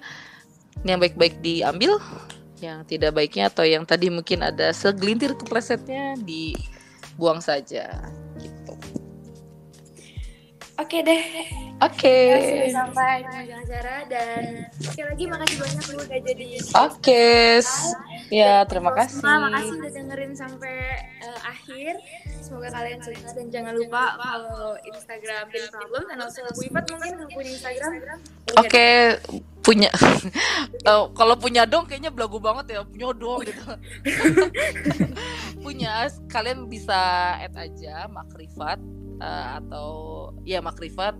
yang 0.85 1.01
baik-baik 1.01 1.41
diambil 1.41 1.97
yang 2.63 2.87
tidak 2.87 3.11
baiknya 3.11 3.51
atau 3.51 3.67
yang 3.67 3.83
tadi 3.83 4.07
mungkin 4.07 4.39
ada 4.39 4.71
segelintir 4.71 5.35
keplesetnya 5.35 6.15
dibuang 6.23 7.43
saja. 7.43 7.99
Oke 10.73 11.05
deh. 11.05 11.23
Oke. 11.85 12.33
Okay. 12.33 12.73
Sampai 12.73 13.21
ujung 13.45 13.61
acara 13.61 14.07
dan 14.09 14.65
sekali 14.81 15.05
lagi 15.05 15.23
makasih 15.29 15.57
banyak 15.61 15.85
lu 15.85 16.01
udah 16.01 16.19
jadi. 16.25 16.45
Oke. 16.57 16.71
Okay. 16.97 17.61
Ya, 18.33 18.65
terima 18.65 18.89
kasih. 18.97 19.21
Terima 19.21 19.37
makasih 19.51 19.73
udah 19.77 19.91
dengerin 19.93 20.33
sampai 20.33 20.77
uh, 21.21 21.39
akhir. 21.45 21.93
Semoga 22.41 22.69
kalian 22.73 22.99
suka 23.05 23.29
dan 23.37 23.47
jangan 23.53 23.73
lupa 23.77 24.17
follow 24.17 24.73
Instagram 24.81 25.43
Pin 25.53 25.65
Problem 25.69 26.03
dan 26.09 26.17
also 26.25 26.41
Bu 26.57 26.61
Ipat 26.65 26.83
mungkin 26.89 27.13
punya 27.29 27.51
Instagram. 27.53 28.17
Oke, 28.57 28.65
okay. 28.65 28.97
punya. 29.61 29.89
uh, 30.89 31.05
kalau 31.13 31.35
punya 31.37 31.69
dong 31.69 31.85
kayaknya 31.85 32.09
belagu 32.09 32.41
banget 32.41 32.73
ya, 32.73 32.81
punya 32.81 33.13
dong 33.13 33.45
gitu. 33.45 33.63
punya 35.65 36.09
kalian 36.33 36.65
bisa 36.65 37.37
add 37.37 37.53
aja 37.61 38.09
Makrifat 38.09 38.81
uh, 39.21 39.61
atau 39.61 39.89
ya 40.43 40.59
Makrifat 40.59 41.15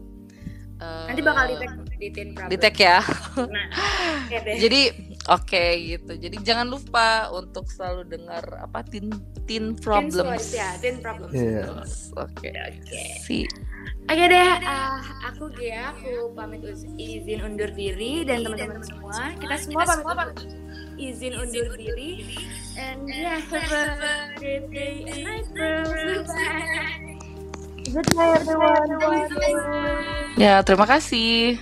uh, 0.83 1.05
nanti 1.09 1.21
bakal 1.23 1.43
di 1.51 1.55
tag 1.59 1.73
di 1.99 2.07
tin 2.11 2.27
di 2.35 2.57
tag 2.59 2.75
ya 2.75 2.99
nah, 3.39 3.67
okay 4.27 4.39
deh. 4.43 4.57
jadi 4.59 4.81
oke 5.31 5.43
okay, 5.47 5.69
gitu 5.95 6.13
jadi 6.19 6.37
jangan 6.43 6.67
lupa 6.67 7.31
untuk 7.31 7.67
selalu 7.71 8.07
dengar 8.07 8.43
apa 8.59 8.83
tin 8.87 9.07
tin 9.47 9.75
problems 9.79 10.51
tin 10.51 10.59
ya 10.59 10.69
tin 10.83 10.95
problems 10.99 11.35
yes. 11.35 12.11
oke 12.19 12.27
okay. 12.35 12.51
oke 12.51 12.79
okay. 12.83 13.09
si 13.23 13.47
Oke 14.03 14.19
okay 14.19 14.35
deh, 14.35 14.51
uh, 14.67 14.99
aku 15.31 15.47
Gia, 15.55 15.95
aku 15.95 16.35
pamit 16.35 16.59
izin 16.99 17.39
undur 17.39 17.71
diri 17.71 18.27
dan 18.27 18.43
teman-teman 18.43 18.83
semua. 18.83 19.31
Kita 19.39 19.55
semua 19.63 19.83
pamit, 19.87 20.03
pamit 20.03 20.37
izin 20.99 21.39
undur 21.39 21.71
diri. 21.79 22.35
And 22.75 23.07
yeah, 23.07 23.39
have 23.39 24.03
a 24.03 24.35
great 24.35 24.67
day 24.75 25.07
and 25.07 25.23
night, 25.23 25.47
bye. 25.55 27.12
Good 27.83 28.15
night 28.15 28.39
everyone. 28.39 28.87
Ya, 30.39 30.63
terima 30.63 30.87
kasih. 30.87 31.59